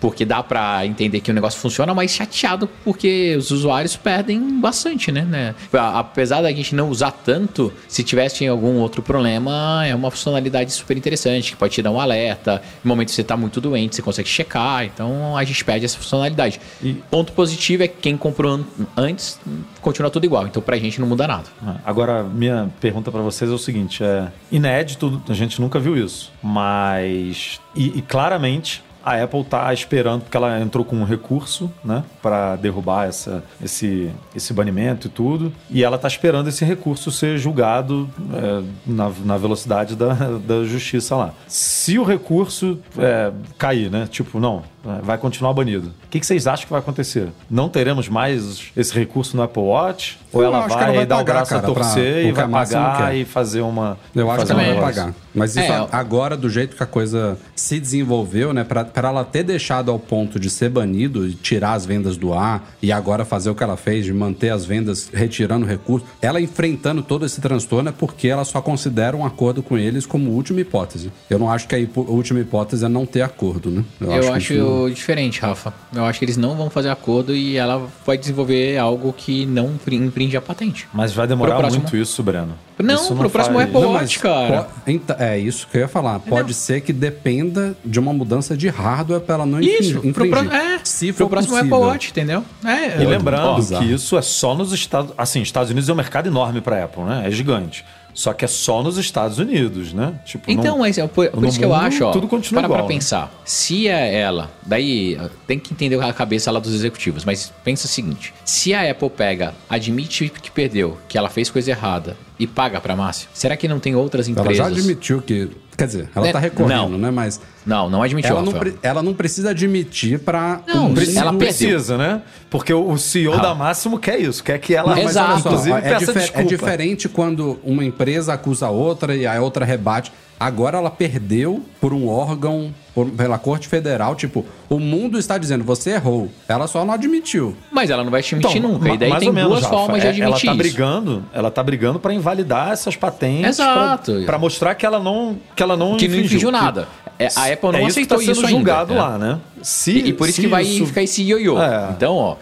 porque 0.00 0.24
dá 0.24 0.42
pra 0.42 0.84
entender 0.86 1.20
que 1.20 1.30
o 1.30 1.34
negócio 1.34 1.60
funciona, 1.60 1.94
mas 1.94 2.10
chateado 2.10 2.68
porque 2.84 3.34
os 3.38 3.50
usuários 3.50 3.96
perdem 3.96 4.60
bastante, 4.60 5.10
né? 5.12 5.22
né? 5.22 5.54
Apesar 5.72 6.42
da 6.42 6.50
gente 6.52 6.74
não 6.74 6.88
usar 6.90 7.10
tanto, 7.10 7.72
se 7.88 8.02
tivesse 8.02 8.46
algum 8.46 8.76
outro 8.78 9.02
problema, 9.02 9.84
é 9.86 9.94
uma 9.94 10.10
funcionalidade 10.10 10.72
super 10.72 10.96
interessante, 10.96 11.52
que 11.52 11.56
pode 11.56 11.74
te 11.74 11.82
dar 11.82 11.90
um 11.90 12.00
alerta. 12.00 12.60
No 12.84 12.88
momento 12.88 13.08
que 13.08 13.14
você 13.14 13.24
tá 13.24 13.36
muito 13.36 13.60
doente, 13.60 13.96
você 13.96 14.02
consegue 14.02 14.28
checar. 14.28 14.84
Então 14.84 15.36
a 15.36 15.44
gente 15.44 15.64
perde 15.64 15.84
essa 15.84 15.98
funcionalidade. 15.98 16.60
E- 16.82 16.94
Ponto 17.10 17.32
positivo 17.32 17.82
é 17.84 17.88
que 17.88 17.96
quem 18.00 18.16
comprou 18.16 18.54
an- 18.54 18.64
antes 18.96 19.38
continua 19.80 20.10
tudo 20.10 20.24
igual. 20.24 20.46
Então 20.46 20.62
pra 20.62 20.76
gente 20.78 21.00
não 21.00 21.06
muda 21.08 21.26
nada. 21.26 21.44
Agora, 21.84 22.22
minha 22.22 22.68
pergunta 22.80 23.10
pra 23.12 23.20
vocês 23.22 23.50
é 23.50 23.54
o 23.54 23.58
seguinte: 23.58 24.02
é 24.02 24.28
inédito, 24.50 25.22
a 25.28 25.34
gente 25.34 25.60
nunca 25.60 25.78
viu 25.78 25.96
isso, 25.96 26.32
mas. 26.42 27.60
E, 27.74 27.98
e 27.98 28.02
claramente. 28.02 28.82
A 29.06 29.22
Apple 29.22 29.44
tá 29.44 29.72
esperando, 29.72 30.22
porque 30.22 30.36
ela 30.36 30.60
entrou 30.60 30.84
com 30.84 30.96
um 30.96 31.04
recurso, 31.04 31.70
né? 31.84 32.02
Pra 32.20 32.56
derrubar 32.56 33.06
essa, 33.06 33.44
esse, 33.62 34.10
esse 34.34 34.52
banimento 34.52 35.06
e 35.06 35.10
tudo. 35.10 35.52
E 35.70 35.84
ela 35.84 35.96
tá 35.96 36.08
esperando 36.08 36.48
esse 36.48 36.64
recurso 36.64 37.12
ser 37.12 37.38
julgado 37.38 38.10
é, 38.34 38.64
na, 38.84 39.12
na 39.24 39.36
velocidade 39.36 39.94
da, 39.94 40.12
da 40.44 40.64
justiça 40.64 41.14
lá. 41.14 41.32
Se 41.46 42.00
o 42.00 42.02
recurso 42.02 42.80
é, 42.98 43.30
cair, 43.56 43.92
né? 43.92 44.08
Tipo, 44.10 44.40
não, 44.40 44.64
vai 45.02 45.18
continuar 45.18 45.52
banido. 45.52 45.88
O 45.88 46.08
que, 46.10 46.20
que 46.20 46.26
vocês 46.26 46.46
acham 46.46 46.64
que 46.66 46.70
vai 46.70 46.80
acontecer? 46.80 47.28
Não 47.50 47.68
teremos 47.68 48.08
mais 48.08 48.62
esse 48.76 48.94
recurso 48.94 49.36
no 49.36 49.42
Apple 49.42 49.62
Watch? 49.62 50.18
Ou 50.32 50.42
Eu 50.42 50.48
ela 50.48 50.64
acho 50.64 50.74
vai, 50.74 50.84
ela 50.84 50.92
vai 50.94 51.06
dar 51.06 51.20
o 51.20 51.24
braço 51.24 51.54
a 51.54 51.60
cara, 51.60 51.72
pra- 51.72 51.82
torcer 51.82 52.26
e 52.26 52.32
vai 52.32 52.44
a 52.44 52.48
pagar 52.48 53.16
e 53.16 53.24
fazer 53.24 53.60
uma. 53.62 53.98
Eu 54.14 54.30
acho 54.30 54.44
que 54.46 54.52
ela 54.52 54.60
um 54.60 54.64
vai 54.64 54.74
negócio. 54.74 54.94
pagar. 55.02 55.14
Mas 55.34 55.50
isso 55.50 55.60
É, 55.60 55.70
a- 55.70 55.78
eu- 55.80 55.88
agora, 55.92 56.36
do 56.36 56.48
jeito 56.48 56.76
que 56.76 56.82
a 56.82 56.86
coisa 56.86 57.38
se 57.54 57.78
desenvolveu, 57.80 58.52
né? 58.52 58.64
Pra, 58.64 58.84
pra 58.84 59.08
ela 59.08 59.24
ter 59.24 59.42
deixado 59.42 59.90
ao 59.90 59.98
ponto 59.98 60.38
de 60.40 60.48
ser 60.50 60.68
banido 60.70 61.26
e 61.26 61.34
tirar 61.34 61.72
as 61.74 61.84
vendas 61.86 62.16
do 62.16 62.32
ar 62.34 62.70
e 62.82 62.90
agora 62.92 63.24
fazer 63.24 63.50
o 63.50 63.54
que 63.54 63.62
ela 63.62 63.76
fez, 63.76 64.04
de 64.04 64.12
manter 64.12 64.50
as 64.50 64.64
vendas, 64.64 65.10
retirando 65.12 65.64
recursos, 65.66 66.08
ela 66.20 66.40
enfrentando 66.40 67.02
todo 67.02 67.24
esse 67.26 67.40
transtorno 67.40 67.88
é 67.88 67.92
porque 67.92 68.28
ela 68.28 68.44
só 68.44 68.60
considera 68.60 69.16
um 69.16 69.24
acordo 69.24 69.62
com 69.62 69.76
eles 69.78 70.04
como 70.06 70.30
última 70.30 70.60
hipótese. 70.60 71.10
Eu 71.30 71.38
não 71.38 71.50
acho 71.50 71.66
que 71.68 71.74
a 71.74 71.78
última 72.00 72.40
hipótese 72.40 72.84
é 72.84 72.88
não 72.88 73.04
ter 73.06 73.22
acordo, 73.22 73.70
né? 73.70 73.84
Eu, 74.00 74.08
que 74.08 74.28
acho, 74.28 74.52
diferente, 74.92 75.40
Rafa. 75.40 75.72
Eu 75.94 76.04
acho 76.04 76.18
que 76.18 76.24
eles 76.24 76.36
não 76.36 76.54
vão 76.56 76.68
fazer 76.70 76.88
acordo 76.90 77.34
e 77.34 77.56
ela 77.56 77.88
vai 78.06 78.16
desenvolver 78.18 78.76
algo 78.78 79.12
que 79.12 79.46
não 79.46 79.66
impri- 79.74 79.96
infringe 79.96 80.36
a 80.36 80.40
patente. 80.40 80.86
Mas 80.92 81.12
vai 81.12 81.26
demorar 81.26 81.52
Pro 81.52 81.60
próximo- 81.62 81.82
muito 81.82 81.96
isso, 81.96 82.22
Breno. 82.22 82.54
Não, 82.78 82.94
Isso 82.96 83.16
pro 83.16 83.30
próximo 83.30 83.58
Apple 83.58 83.72
Não, 83.80 83.92
Watch, 83.94 84.18
cara. 84.18 84.64
po- 84.64 84.80
então, 84.86 85.16
é 85.18 85.38
isso 85.38 85.66
que 85.66 85.78
eu 85.78 85.80
ia 85.80 85.88
falar. 85.88 86.18
Pode 86.18 86.52
ser 86.52 86.82
que 86.82 86.92
dependa 86.92 87.74
de 87.82 87.98
uma 87.98 88.12
mudança 88.12 88.54
de 88.54 88.68
hardware 88.68 89.20
pra 89.22 89.36
ela 89.36 89.46
não 89.46 89.58
Isso, 89.60 89.96
infringir. 90.04 90.12
pro, 90.12 90.28
pro, 90.28 90.52
é, 90.54 90.78
Se 90.84 91.06
pro 91.12 91.24
for 91.24 91.30
próximo 91.30 91.54
possível. 91.56 91.76
Apple 91.76 91.88
Watch, 91.88 92.10
entendeu? 92.10 92.44
É, 92.62 93.02
E 93.02 93.06
lembrando 93.06 93.64
que 93.78 93.84
isso 93.84 94.18
é 94.18 94.20
só 94.22 94.54
nos 94.54 94.72
Estados 94.74 95.12
Assim, 95.16 95.40
Estados 95.40 95.70
Unidos 95.70 95.88
é 95.88 95.92
um 95.92 95.96
mercado 95.96 96.26
enorme 96.26 96.60
para 96.60 96.84
Apple, 96.84 97.02
né? 97.04 97.22
É 97.26 97.30
gigante. 97.30 97.82
Só 98.16 98.32
que 98.32 98.46
é 98.46 98.48
só 98.48 98.82
nos 98.82 98.96
Estados 98.96 99.38
Unidos, 99.38 99.92
né? 99.92 100.14
Tipo, 100.24 100.50
Então, 100.50 100.64
não- 100.72 100.78
mas 100.78 100.96
é 100.96 101.06
por, 101.06 101.28
por 101.28 101.44
isso 101.44 101.58
que 101.58 101.64
eu 101.66 101.68
mundo, 101.68 101.82
acho, 101.82 102.02
ó. 102.02 102.12
tudo 102.12 102.26
continua 102.26 102.62
para 102.62 102.66
igual, 102.68 102.78
pra 102.78 102.88
né? 102.88 102.94
pensar. 102.94 103.30
Se 103.44 103.86
é 103.88 104.14
ela, 104.18 104.50
daí 104.64 105.18
tem 105.46 105.58
que 105.58 105.74
entender 105.74 106.02
a 106.02 106.12
cabeça 106.14 106.50
lá 106.50 106.58
dos 106.58 106.74
executivos, 106.74 107.26
mas 107.26 107.52
pensa 107.62 107.84
o 107.84 107.88
seguinte: 107.90 108.32
se 108.42 108.72
a 108.72 108.90
Apple 108.90 109.10
pega, 109.10 109.52
admite 109.68 110.30
que 110.30 110.50
perdeu, 110.50 110.96
que 111.06 111.18
ela 111.18 111.28
fez 111.28 111.50
coisa 111.50 111.70
errada 111.70 112.16
e 112.38 112.46
paga 112.46 112.80
pra 112.80 112.96
Márcia, 112.96 113.28
será 113.34 113.54
que 113.54 113.68
não 113.68 113.78
tem 113.78 113.94
outras 113.94 114.26
Ela 114.28 114.40
empresas? 114.40 114.56
já 114.56 114.66
admitiu 114.66 115.20
que. 115.20 115.50
Quer 115.76 115.86
dizer, 115.86 116.08
ela 116.16 116.24
Né? 116.24 116.32
tá 116.32 116.38
recorrendo, 116.38 116.88
Não. 116.92 116.98
né? 116.98 117.10
Mas 117.10 117.38
Não, 117.66 117.90
não 117.90 118.02
admitiu, 118.02 118.30
ela 118.30 118.42
não, 118.42 118.52
pre- 118.52 118.74
ela 118.82 119.02
não 119.02 119.12
precisa 119.12 119.50
admitir 119.50 120.20
pra. 120.20 120.60
Não, 120.66 120.86
um 120.86 120.94
Precisa, 120.94 121.20
ela 121.20 121.32
precisa, 121.34 121.98
né? 121.98 122.22
Porque 122.48 122.72
o 122.72 122.96
CEO 122.96 123.34
Ah. 123.34 123.38
da 123.38 123.54
Máximo 123.54 123.98
quer 123.98 124.20
isso, 124.20 124.42
quer 124.44 124.58
que 124.58 124.72
ela, 124.74 124.94
Não, 124.94 125.02
mas 125.02 125.16
inclusive, 125.40 125.76
é, 125.76 125.80
peça 125.80 126.12
difer- 126.14 126.30
é 126.34 126.42
diferente 126.44 127.08
quando 127.08 127.58
uma 127.64 127.84
empresa 127.84 128.32
acusa 128.34 128.66
a 128.66 128.70
outra 128.70 129.16
e 129.16 129.26
a 129.26 129.40
outra 129.42 129.64
rebate. 129.64 130.12
Agora 130.38 130.76
ela 130.76 130.90
perdeu 130.90 131.62
por 131.80 131.94
um 131.94 132.06
órgão, 132.08 132.72
por- 132.94 133.08
pela 133.10 133.38
Corte 133.38 133.66
Federal. 133.68 134.14
Tipo, 134.14 134.44
o 134.68 134.78
mundo 134.78 135.18
está 135.18 135.38
dizendo, 135.38 135.64
você 135.64 135.92
errou. 135.92 136.28
Ela 136.46 136.66
só 136.66 136.84
não 136.84 136.92
admitiu. 136.92 137.56
Mas 137.72 137.88
ela 137.88 138.04
não 138.04 138.10
vai 138.10 138.22
te 138.22 138.34
admitir 138.34 138.60
nunca. 138.60 138.76
Então, 138.76 138.88
ma- 138.88 138.94
E 138.94 138.98
daí 138.98 139.08
mais 139.08 139.20
tem 139.20 139.28
ou 139.30 139.34
menos, 139.34 139.48
duas 139.50 139.62
Rafa. 139.62 139.74
formas 139.74 140.00
de 140.02 140.06
É, 140.06 140.10
admitir 140.10 140.26
Ela 140.26 140.36
tá 140.38 140.46
isso. 140.48 140.56
brigando, 140.56 141.24
ela 141.32 141.50
tá 141.50 141.62
brigando 141.62 141.98
para 141.98 142.12
invalidar 142.12 142.70
essas 142.70 142.94
patentes, 142.94 143.48
Exato. 143.58 144.22
para 144.26 144.38
mostrar 144.38 144.74
que 144.74 144.84
ela 144.84 144.98
não 145.00 145.38
que 145.56 145.62
ela 145.62 145.74
não 145.76 145.96
Que 145.96 146.06
não 146.06 146.16
infringiu 146.16 146.50
que- 146.50 146.52
nada. 146.52 146.86
É, 147.18 147.28
a 147.34 147.48
Apple 147.56 147.72
não 147.72 147.78
é 147.80 147.82
isso 147.88 147.94
que 147.94 148.00
aceitou 148.00 148.18
tá 148.18 148.24
sendo 148.24 148.32
isso 148.32 148.48
julgado 148.48 148.92
ainda. 148.92 149.04
lá, 149.04 149.14
é. 149.16 149.18
né? 149.18 149.40
Se, 149.62 149.92
E, 149.92 150.08
e 150.08 150.12
por 150.12 150.28
isso 150.28 150.40
que 150.40 150.46
vai 150.46 150.62
isso- 150.62 150.86
ficar 150.86 151.02
esse 151.02 151.22
ioiô. 151.22 151.60
É. 151.60 151.90
Então, 151.90 152.14
ó, 152.14 152.36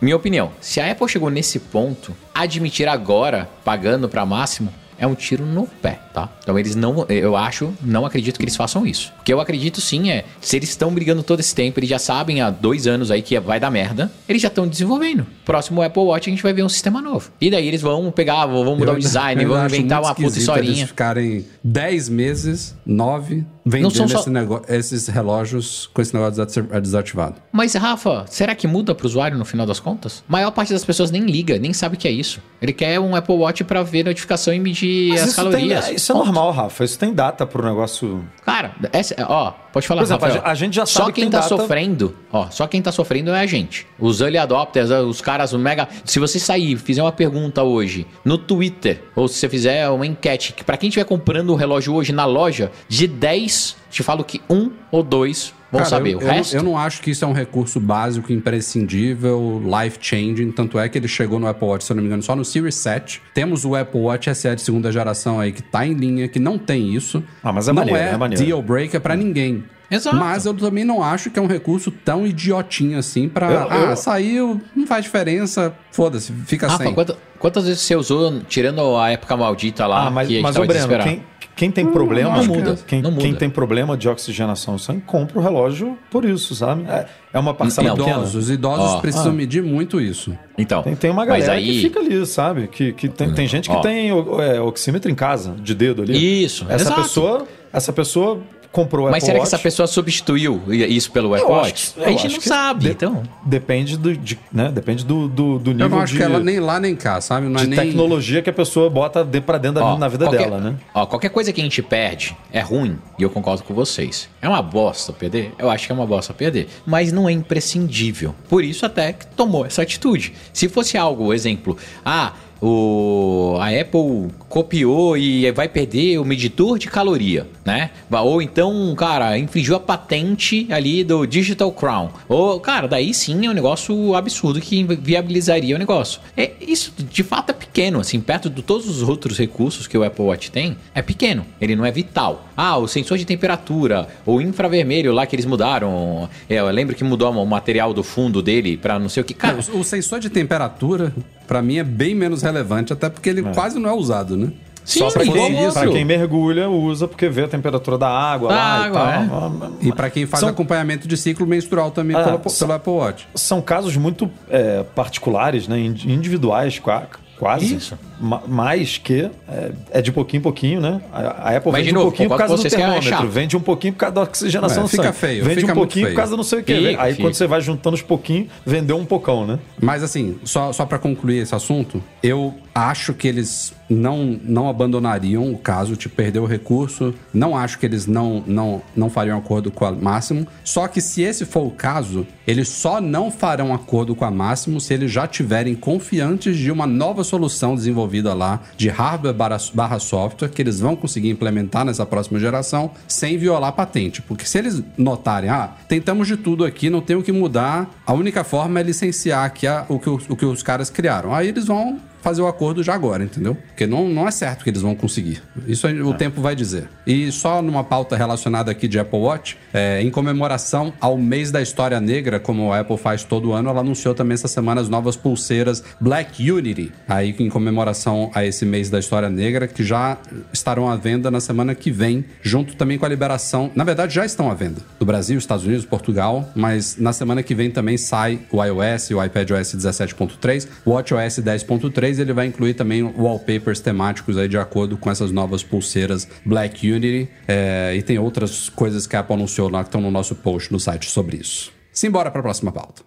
minha 0.00 0.16
opinião, 0.16 0.50
se 0.60 0.80
a 0.80 0.90
Apple 0.90 1.08
chegou 1.08 1.28
nesse 1.30 1.58
ponto, 1.58 2.16
admitir 2.34 2.88
agora, 2.88 3.48
pagando 3.64 4.08
pra 4.08 4.24
máximo, 4.24 4.72
é 4.98 5.06
um 5.06 5.16
tiro 5.16 5.44
no 5.44 5.66
pé, 5.66 5.98
tá? 6.14 6.28
Então 6.42 6.56
eles 6.56 6.76
não, 6.76 7.04
eu 7.08 7.36
acho, 7.36 7.72
não 7.82 8.06
acredito 8.06 8.38
que 8.38 8.44
eles 8.44 8.54
façam 8.54 8.86
isso. 8.86 9.12
O 9.20 9.24
que 9.24 9.32
eu 9.32 9.40
acredito 9.40 9.80
sim 9.80 10.10
é, 10.12 10.24
se 10.40 10.54
eles 10.54 10.68
estão 10.68 10.92
brigando 10.94 11.24
todo 11.24 11.40
esse 11.40 11.52
tempo, 11.52 11.80
eles 11.80 11.90
já 11.90 11.98
sabem 11.98 12.40
há 12.40 12.50
dois 12.50 12.86
anos 12.86 13.10
aí 13.10 13.20
que 13.20 13.38
vai 13.40 13.58
dar 13.58 13.68
merda, 13.70 14.12
eles 14.28 14.40
já 14.40 14.46
estão 14.46 14.64
desenvolvendo. 14.68 15.26
Próximo 15.44 15.82
Apple 15.82 16.02
Watch 16.02 16.28
a 16.28 16.32
gente 16.32 16.42
vai 16.42 16.52
ver 16.52 16.62
um 16.62 16.68
sistema 16.68 17.00
novo. 17.00 17.30
E 17.40 17.50
daí 17.50 17.66
eles 17.66 17.82
vão 17.82 18.10
pegar, 18.10 18.46
vão 18.46 18.76
mudar 18.76 18.92
Eu 18.92 18.96
o 18.96 18.98
design, 18.98 19.44
vão 19.44 19.64
inventar 19.66 20.00
uma 20.00 20.14
puta 20.14 20.28
esquisito 20.28 20.50
Eles 20.56 20.60
historinha. 20.68 20.86
ficarem 20.86 21.46
10 21.64 22.08
meses, 22.08 22.76
9, 22.86 23.44
vendendo 23.64 24.08
só- 24.08 24.20
esse 24.20 24.30
nego- 24.30 24.62
esses 24.68 25.06
relógios 25.08 25.88
com 25.92 26.00
esse 26.02 26.14
negócio 26.14 26.32
desati- 26.44 26.80
desativado. 26.80 27.36
Mas, 27.50 27.74
Rafa, 27.74 28.24
será 28.28 28.54
que 28.54 28.66
muda 28.66 28.94
pro 28.94 29.06
usuário 29.06 29.36
no 29.38 29.44
final 29.44 29.66
das 29.66 29.80
contas? 29.80 30.22
A 30.28 30.32
maior 30.32 30.50
parte 30.50 30.72
das 30.72 30.84
pessoas 30.84 31.10
nem 31.10 31.22
liga, 31.22 31.58
nem 31.58 31.72
sabe 31.72 31.96
o 31.96 31.98
que 31.98 32.06
é 32.08 32.10
isso. 32.12 32.40
Ele 32.60 32.72
quer 32.72 33.00
um 33.00 33.14
Apple 33.16 33.34
Watch 33.36 33.64
pra 33.64 33.82
ver 33.82 34.04
notificação 34.04 34.52
e 34.54 34.60
medir 34.60 35.10
Mas 35.10 35.22
as 35.22 35.28
isso, 35.30 35.36
tem- 35.50 35.68
calorias. 35.68 35.90
isso 35.90 36.12
é 36.12 36.14
normal, 36.14 36.50
Rafa. 36.52 36.84
Isso 36.84 36.98
tem 36.98 37.12
data 37.12 37.44
pro 37.46 37.64
negócio. 37.64 38.24
Cara, 38.44 38.74
essa, 38.92 39.14
ó, 39.28 39.52
pode 39.72 39.86
falar, 39.86 40.02
Por 40.02 40.06
exemplo, 40.06 40.26
Rafael. 40.26 40.42
a 40.44 40.54
gente- 40.54 40.74
já 40.76 40.86
Só 40.86 41.00
sabe 41.00 41.12
que 41.12 41.20
quem 41.20 41.24
tem 41.24 41.30
tá 41.30 41.40
data- 41.40 41.56
sofrendo, 41.56 42.14
ó, 42.32 42.48
só 42.50 42.66
quem 42.66 42.82
tá 42.82 42.92
sofrendo 42.92 43.30
é 43.30 43.40
a 43.40 43.46
gente. 43.46 43.86
Os 43.98 44.20
early 44.20 44.38
adopters, 44.38 44.90
os 44.90 45.20
caras 45.20 45.52
mega... 45.54 45.88
Se 46.04 46.18
você 46.18 46.38
sair, 46.38 46.76
fizer 46.76 47.02
uma 47.02 47.12
pergunta 47.12 47.62
hoje 47.62 48.06
no 48.24 48.36
Twitter, 48.38 49.02
ou 49.16 49.26
se 49.28 49.34
você 49.38 49.48
fizer 49.48 49.88
uma 49.88 50.06
enquete, 50.06 50.52
que 50.52 50.62
pra 50.64 50.76
quem 50.76 50.88
estiver 50.88 51.04
comprando 51.04 51.50
o 51.50 51.54
relógio 51.56 51.94
hoje 51.94 52.12
na 52.12 52.24
loja, 52.24 52.70
de 52.88 53.06
10, 53.06 53.76
te 53.90 54.02
falo 54.02 54.22
que 54.24 54.40
um 54.48 54.70
ou 54.90 55.02
dois 55.02 55.54
vão 55.72 55.78
Cara, 55.80 55.86
saber. 55.90 56.12
eu, 56.12 56.18
o 56.18 56.22
eu- 56.22 56.28
resto... 56.30 56.54
eu 56.54 56.62
não 56.62 56.76
acho 56.78 57.00
que 57.02 57.10
isso 57.10 57.24
é 57.24 57.28
um 57.28 57.32
recurso 57.32 57.80
básico, 57.80 58.30
imprescindível, 58.32 59.60
life-changing. 59.64 60.52
Tanto 60.52 60.78
é 60.78 60.88
que 60.88 60.98
ele 60.98 61.08
chegou 61.08 61.38
no 61.38 61.46
Apple 61.46 61.66
Watch, 61.66 61.84
se 61.84 61.92
eu 61.92 61.96
não 61.96 62.02
me 62.02 62.06
engano, 62.08 62.22
só 62.22 62.34
no 62.36 62.44
Series 62.44 62.74
7. 62.76 63.20
Temos 63.34 63.64
o 63.64 63.74
Apple 63.74 64.00
Watch 64.00 64.32
SE 64.34 64.54
de 64.54 64.62
segunda 64.62 64.90
geração 64.92 65.40
aí 65.40 65.52
que 65.52 65.62
tá 65.62 65.86
em 65.86 65.94
linha, 65.94 66.28
que 66.28 66.38
não 66.38 66.58
tem 66.58 66.94
isso. 66.94 67.22
Ah, 67.42 67.52
mas 67.52 67.68
é 67.68 67.72
não 67.72 67.76
maneiro, 67.84 67.98
é, 68.00 68.10
é 68.12 68.16
maneiro. 68.16 68.44
deal 68.44 68.62
breaker 68.62 69.00
pra 69.00 69.16
ninguém. 69.16 69.64
Exato. 69.90 70.16
Mas 70.16 70.46
eu 70.46 70.54
também 70.54 70.84
não 70.84 71.02
acho 71.02 71.30
que 71.30 71.38
é 71.38 71.42
um 71.42 71.46
recurso 71.46 71.90
tão 71.90 72.26
idiotinho 72.26 72.98
assim 72.98 73.28
pra. 73.28 73.50
Eu- 73.50 73.70
ah, 73.70 73.76
eu- 73.90 73.96
saiu, 73.96 74.60
não 74.74 74.86
faz 74.86 75.04
diferença, 75.04 75.74
foda-se, 75.90 76.32
fica 76.46 76.66
Rafa, 76.66 76.84
sem. 76.84 76.94
quanta- 76.94 77.18
quantas 77.38 77.64
vezes 77.66 77.82
você 77.82 77.94
usou, 77.94 78.40
tirando 78.48 78.96
a 78.96 79.10
época 79.10 79.36
maldita 79.36 79.86
lá, 79.86 80.06
Ah, 80.06 80.10
mas, 80.10 80.28
que 80.28 80.32
a 80.32 80.36
gente 80.36 80.42
mas 80.44 80.54
tava 80.54 80.64
o 80.64 80.68
Breno, 80.68 80.86
desesperado? 80.86 81.10
quem, 81.10 81.22
quem 81.62 81.70
tem 81.70 81.86
problema. 81.86 82.36
não 82.36 82.44
muda, 82.44 82.76
Quem, 82.86 83.00
não 83.00 83.10
muda. 83.12 83.22
quem 83.22 83.34
tem 83.34 83.48
problema 83.48 83.96
de 83.96 84.08
oxigenação 84.08 84.76
sangue, 84.78 85.02
compra 85.02 85.38
o 85.38 85.42
relógio 85.42 85.96
por 86.10 86.24
isso, 86.24 86.56
sabe? 86.56 86.84
É, 86.88 87.06
é 87.32 87.38
uma 87.38 87.54
parcela 87.54 87.88
Não, 87.88 87.96
pequena. 87.96 88.16
Idosos, 88.16 88.34
os 88.34 88.50
idosos 88.50 88.92
Ó. 88.94 89.00
precisam 89.00 89.30
Ah. 89.30 89.34
medir 89.34 89.62
muito 89.62 90.00
isso. 90.00 90.36
Então, 90.58 90.82
Tem, 90.82 90.96
tem 90.96 91.10
uma 91.10 91.24
mas 91.24 91.28
galera 91.44 91.52
aí... 91.52 91.64
que 91.66 91.80
fica 91.82 92.00
ali, 92.00 92.26
sabe? 92.26 92.66
Que, 92.66 92.92
que 92.92 93.08
tem, 93.08 93.32
tem 93.32 93.46
gente 93.46 93.68
que 93.70 93.76
Ó. 93.76 93.80
tem 93.80 94.10
é, 94.10 94.60
oxímetro 94.60 95.10
em 95.10 95.14
casa, 95.14 95.54
de 95.62 95.74
dedo 95.74 96.02
ali. 96.02 96.44
Isso, 96.44 96.64
essa 96.68 96.84
exato. 96.86 97.02
pessoa 97.02 97.46
Essa 97.72 97.92
pessoa 97.92 98.40
comprou 98.72 99.06
o 99.06 99.10
Mas 99.10 99.22
Apple 99.22 99.26
será 99.26 99.34
que 99.38 99.40
Watch. 99.42 99.54
essa 99.54 99.62
pessoa 99.62 99.86
substituiu 99.86 100.60
isso 100.68 101.12
pelo 101.12 101.34
Apple 101.34 101.46
Watch? 101.48 101.92
que- 101.94 102.04
A 102.04 102.10
gente 102.10 102.28
não 102.32 102.38
que 102.40 102.48
sabe, 102.48 102.80
de- 102.86 102.90
então... 102.90 103.22
Depende 103.44 103.96
do, 103.96 104.16
de, 104.16 104.38
né? 104.52 104.72
Depende 104.72 105.04
do, 105.04 105.28
do, 105.28 105.58
do 105.58 105.70
nível 105.72 105.86
Eu 105.86 105.90
não 105.90 106.00
acho 106.00 106.12
de, 106.14 106.18
que 106.18 106.24
ela 106.24 106.40
nem 106.40 106.58
lá 106.58 106.80
nem 106.80 106.96
cá, 106.96 107.20
sabe? 107.20 107.46
Não 107.48 107.60
é 107.60 107.64
de 107.64 107.68
nem. 107.70 107.78
tecnologia 107.78 108.40
que 108.42 108.48
a 108.50 108.52
pessoa 108.52 108.88
bota 108.88 109.22
de, 109.24 109.40
pra 109.40 109.58
dentro 109.58 109.80
da, 109.80 109.84
Ó, 109.86 109.98
na 109.98 110.08
vida 110.08 110.24
qualquer- 110.24 110.44
dela, 110.44 110.58
né? 110.58 110.74
Ó, 110.94 111.04
qualquer 111.06 111.28
coisa 111.28 111.52
que 111.52 111.60
a 111.60 111.64
gente 111.64 111.82
perde 111.82 112.36
é 112.50 112.60
ruim, 112.60 112.98
e 113.18 113.22
eu 113.22 113.30
concordo 113.30 113.62
com 113.62 113.74
vocês. 113.74 114.28
É 114.40 114.48
uma 114.48 114.62
bosta 114.62 115.12
perder? 115.12 115.52
Eu 115.58 115.68
acho 115.70 115.86
que 115.86 115.92
é 115.92 115.94
uma 115.94 116.06
bosta 116.06 116.32
perder. 116.32 116.68
Mas 116.86 117.12
não 117.12 117.28
é 117.28 117.32
imprescindível. 117.32 118.34
Por 118.48 118.64
isso 118.64 118.86
até 118.86 119.12
que 119.12 119.26
tomou 119.26 119.66
essa 119.66 119.82
atitude. 119.82 120.32
Se 120.52 120.68
fosse 120.68 120.96
algo, 120.96 121.32
exemplo, 121.34 121.76
ah, 122.04 122.32
o, 122.60 123.56
a 123.60 123.68
Apple 123.68 124.30
copiou 124.52 125.16
e 125.16 125.50
vai 125.52 125.66
perder 125.66 126.18
o 126.18 126.26
medidor 126.26 126.78
de 126.78 126.86
caloria, 126.86 127.46
né? 127.64 127.88
Ou 128.10 128.42
então, 128.42 128.94
cara, 128.94 129.38
infringiu 129.38 129.74
a 129.74 129.80
patente 129.80 130.66
ali 130.70 131.02
do 131.02 131.24
Digital 131.24 131.72
Crown. 131.72 132.10
Ou, 132.28 132.60
cara, 132.60 132.86
daí 132.86 133.14
sim 133.14 133.46
é 133.46 133.50
um 133.50 133.54
negócio 133.54 134.14
absurdo 134.14 134.60
que 134.60 134.84
viabilizaria 134.84 135.74
o 135.74 135.78
negócio. 135.78 136.20
É, 136.36 136.50
isso 136.60 136.92
de 136.98 137.22
fato 137.22 137.48
é 137.48 137.54
pequeno, 137.54 137.98
assim, 137.98 138.20
perto 138.20 138.50
de 138.50 138.60
todos 138.60 138.86
os 138.90 139.08
outros 139.08 139.38
recursos 139.38 139.86
que 139.86 139.96
o 139.96 140.04
Apple 140.04 140.26
Watch 140.26 140.50
tem, 140.50 140.76
é 140.94 141.00
pequeno. 141.00 141.46
Ele 141.58 141.74
não 141.74 141.86
é 141.86 141.90
vital. 141.90 142.46
Ah, 142.54 142.76
o 142.76 142.86
sensor 142.86 143.16
de 143.16 143.24
temperatura, 143.24 144.06
o 144.26 144.38
infravermelho 144.38 145.14
lá 145.14 145.24
que 145.24 145.34
eles 145.34 145.46
mudaram. 145.46 146.28
É, 146.46 146.56
eu 146.56 146.70
lembro 146.70 146.94
que 146.94 147.02
mudou 147.02 147.30
o 147.30 147.46
material 147.46 147.94
do 147.94 148.02
fundo 148.02 148.42
dele 148.42 148.76
pra 148.76 148.98
não 148.98 149.08
sei 149.08 149.22
o 149.22 149.24
que. 149.24 149.32
Cara, 149.32 149.58
Não, 149.72 149.80
o 149.80 149.84
sensor 149.84 150.20
de 150.20 150.28
temperatura, 150.28 151.10
pra 151.46 151.62
mim, 151.62 151.78
é 151.78 151.84
bem 151.84 152.14
menos 152.14 152.42
relevante, 152.42 152.92
até 152.92 153.08
porque 153.08 153.30
ele 153.30 153.42
quase 153.42 153.78
não 153.78 153.88
é 153.88 153.94
usado, 153.94 154.36
né? 154.36 154.41
Sim, 154.84 154.98
Só 155.00 155.10
pra 155.10 155.24
igual 155.24 155.46
quem, 155.48 155.92
quem 155.92 156.04
mergulha, 156.04 156.68
usa 156.68 157.06
porque 157.08 157.28
vê 157.28 157.44
a 157.44 157.48
temperatura 157.48 157.96
da 157.98 158.08
água 158.08 158.48
Da 158.48 158.54
lá 158.54 158.84
água, 158.84 159.14
é. 159.14 159.24
e 159.24 159.28
tal. 159.28 159.72
E 159.82 159.92
pra 159.92 160.10
quem 160.10 160.26
faz 160.26 160.40
São- 160.40 160.48
acompanhamento 160.48 161.06
de 161.08 161.16
ciclo 161.16 161.46
menstrual 161.46 161.90
também 161.90 162.16
Ah, 162.16 162.22
pelo, 162.24 162.48
são- 162.50 162.66
pelo 162.68 162.76
Apple 162.76 162.92
Watch. 162.92 163.28
São 163.34 163.60
casos 163.60 163.96
muito 163.96 164.30
é, 164.50 164.84
particulares, 164.94 165.66
né, 165.68 165.78
indi- 165.78 166.10
individuais, 166.12 166.78
qua- 166.78 167.06
Quase. 167.38 167.74
Isso. 167.74 167.98
Ma- 168.20 168.42
mais 168.46 168.98
que 168.98 169.28
é, 169.48 169.72
é 169.90 170.00
de 170.00 170.12
pouquinho 170.12 170.38
em 170.38 170.42
pouquinho, 170.42 170.80
né? 170.80 171.00
A, 171.12 171.18
a 171.50 171.56
Apple 171.56 171.72
Mas, 171.72 171.80
vende 171.80 171.88
de 171.88 171.92
novo, 171.94 172.06
um 172.06 172.10
pouquinho 172.10 172.28
por 172.28 172.38
causa 172.38 172.56
do 172.56 172.66
é 172.66 172.70
termômetro, 172.70 173.28
vende 173.30 173.56
um 173.56 173.60
pouquinho 173.60 173.92
por 173.94 173.98
causa 173.98 174.14
da 174.14 174.22
oxigenação 174.22 174.78
É, 174.78 174.82
do 174.82 174.88
fica 174.88 175.02
sangue. 175.04 175.16
feio, 175.16 175.44
vende 175.44 175.60
fica 175.62 175.72
um 175.72 175.74
pouquinho 175.74 176.04
feio. 176.06 176.14
por 176.14 176.20
causa 176.20 176.30
do 176.30 176.36
não 176.36 176.44
sei 176.44 176.60
o 176.60 176.62
quê. 176.62 176.76
Fica, 176.90 177.02
Aí 177.02 177.12
fica. 177.14 177.24
quando 177.26 177.34
você 177.34 177.46
vai 177.48 177.60
juntando 177.60 177.96
os 177.96 178.02
pouquinhos, 178.02 178.46
vendeu 178.64 178.96
um 178.96 179.04
pocão, 179.04 179.44
né? 179.44 179.58
Mas 179.80 180.04
assim, 180.04 180.36
só, 180.44 180.72
só 180.72 180.86
para 180.86 180.98
concluir 180.98 181.38
esse 181.38 181.52
assunto, 181.52 182.00
eu 182.22 182.54
acho 182.72 183.12
que 183.12 183.26
eles 183.26 183.72
não, 183.92 184.38
não 184.42 184.68
abandonariam 184.68 185.52
o 185.52 185.58
caso, 185.58 185.96
tipo, 185.96 186.14
perder 186.16 186.38
o 186.40 186.46
recurso. 186.46 187.14
Não 187.32 187.56
acho 187.56 187.78
que 187.78 187.86
eles 187.86 188.06
não, 188.06 188.42
não, 188.46 188.82
não 188.96 189.10
fariam 189.10 189.38
acordo 189.38 189.70
com 189.70 189.84
a 189.84 189.92
Máximo. 189.92 190.46
Só 190.64 190.88
que 190.88 191.00
se 191.00 191.22
esse 191.22 191.44
for 191.44 191.66
o 191.66 191.70
caso, 191.70 192.26
eles 192.46 192.68
só 192.68 193.00
não 193.00 193.30
farão 193.30 193.72
acordo 193.74 194.14
com 194.14 194.24
a 194.24 194.30
Máximo 194.30 194.80
se 194.80 194.94
eles 194.94 195.10
já 195.10 195.26
tiverem 195.26 195.74
confiantes 195.74 196.56
de 196.56 196.70
uma 196.70 196.86
nova 196.86 197.22
solução 197.24 197.74
desenvolvida 197.74 198.34
lá 198.34 198.60
de 198.76 198.88
hardware 198.88 199.34
barra, 199.34 199.56
barra 199.74 199.98
software 199.98 200.48
que 200.48 200.60
eles 200.62 200.80
vão 200.80 200.96
conseguir 200.96 201.30
implementar 201.30 201.84
nessa 201.84 202.04
próxima 202.06 202.38
geração 202.38 202.90
sem 203.06 203.36
violar 203.38 203.70
a 203.70 203.72
patente. 203.72 204.20
Porque 204.22 204.44
se 204.44 204.58
eles 204.58 204.82
notarem, 204.96 205.50
ah, 205.50 205.70
tentamos 205.88 206.26
de 206.28 206.36
tudo 206.36 206.64
aqui, 206.64 206.90
não 206.90 207.00
tem 207.00 207.16
o 207.16 207.22
que 207.22 207.32
mudar, 207.32 207.90
a 208.06 208.12
única 208.12 208.42
forma 208.44 208.80
é 208.80 208.82
licenciar 208.82 209.44
aqui 209.44 209.66
a- 209.66 209.84
o, 209.88 209.98
que 209.98 210.08
os, 210.10 210.28
o 210.28 210.36
que 210.36 210.44
os 210.44 210.62
caras 210.62 210.90
criaram. 210.90 211.34
Aí 211.34 211.48
eles 211.48 211.66
vão 211.66 211.98
fazer 212.22 212.40
o 212.40 212.46
acordo 212.46 212.82
já 212.82 212.94
agora, 212.94 213.24
entendeu? 213.24 213.56
Porque 213.66 213.86
não, 213.86 214.08
não 214.08 214.26
é 214.26 214.30
certo 214.30 214.64
que 214.64 214.70
eles 214.70 214.80
vão 214.80 214.94
conseguir. 214.94 215.42
Isso 215.66 215.86
o 215.88 216.14
tempo 216.14 216.40
vai 216.40 216.54
dizer. 216.54 216.88
E 217.06 217.30
só 217.32 217.60
numa 217.60 217.84
pauta 217.84 218.16
relacionada 218.16 218.70
aqui 218.70 218.88
de 218.88 218.98
Apple 218.98 219.18
Watch, 219.18 219.58
é, 219.74 220.00
em 220.00 220.10
comemoração 220.10 220.92
ao 221.00 221.18
mês 221.18 221.50
da 221.50 221.60
história 221.60 222.00
negra, 222.00 222.38
como 222.38 222.72
a 222.72 222.80
Apple 222.80 222.96
faz 222.96 223.24
todo 223.24 223.52
ano, 223.52 223.68
ela 223.68 223.80
anunciou 223.80 224.14
também 224.14 224.34
essa 224.34 224.48
semana 224.48 224.80
as 224.80 224.88
novas 224.88 225.16
pulseiras 225.16 225.82
Black 226.00 226.50
Unity, 226.50 226.92
aí 227.08 227.34
em 227.38 227.48
comemoração 227.48 228.30
a 228.34 228.44
esse 228.44 228.64
mês 228.64 228.88
da 228.88 228.98
história 228.98 229.28
negra, 229.28 229.66
que 229.66 229.82
já 229.82 230.16
estarão 230.52 230.88
à 230.88 230.96
venda 230.96 231.30
na 231.30 231.40
semana 231.40 231.74
que 231.74 231.90
vem, 231.90 232.24
junto 232.40 232.76
também 232.76 232.98
com 232.98 233.04
a 233.04 233.08
liberação. 233.08 233.70
Na 233.74 233.82
verdade, 233.82 234.14
já 234.14 234.24
estão 234.24 234.50
à 234.50 234.54
venda. 234.54 234.80
Do 234.98 235.04
Brasil, 235.04 235.36
Estados 235.36 235.64
Unidos, 235.64 235.84
Portugal, 235.84 236.48
mas 236.54 236.96
na 236.96 237.12
semana 237.12 237.42
que 237.42 237.54
vem 237.54 237.70
também 237.70 237.96
sai 237.96 238.38
o 238.50 238.62
iOS, 238.62 239.10
o 239.10 239.22
iPadOS 239.24 239.74
17.3, 239.74 240.68
o 240.84 240.90
WatchOS 240.92 241.40
10.3, 241.40 242.11
ele 242.18 242.32
vai 242.32 242.46
incluir 242.46 242.74
também 242.74 243.02
wallpapers 243.02 243.80
temáticos 243.80 244.36
aí 244.36 244.48
de 244.48 244.58
acordo 244.58 244.96
com 244.96 245.10
essas 245.10 245.30
novas 245.30 245.62
pulseiras 245.62 246.28
Black 246.44 246.90
Unity. 246.90 247.28
É, 247.46 247.94
e 247.96 248.02
tem 248.02 248.18
outras 248.18 248.68
coisas 248.68 249.06
que 249.06 249.16
a 249.16 249.20
Apple 249.20 249.34
anunciou 249.34 249.68
lá 249.68 249.82
que 249.82 249.88
estão 249.88 250.00
no 250.00 250.10
nosso 250.10 250.34
post 250.34 250.72
no 250.72 250.80
site 250.80 251.10
sobre 251.10 251.36
isso. 251.36 251.72
Simbora 251.92 252.30
para 252.30 252.40
a 252.40 252.42
próxima 252.42 252.72
pauta. 252.72 253.02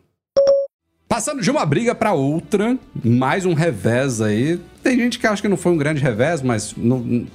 Passando 1.07 1.41
de 1.41 1.49
uma 1.49 1.65
briga 1.65 1.95
para 1.95 2.13
outra, 2.13 2.77
mais 3.03 3.45
um 3.45 3.53
revés 3.53 4.21
aí. 4.21 4.59
Tem 4.85 4.99
gente 4.99 5.17
que 5.17 5.25
acha 5.25 5.41
que 5.41 5.47
não 5.47 5.57
foi 5.57 5.71
um 5.71 5.77
grande 5.77 5.99
revés, 5.99 6.43
mas 6.43 6.75
no, 6.77 7.25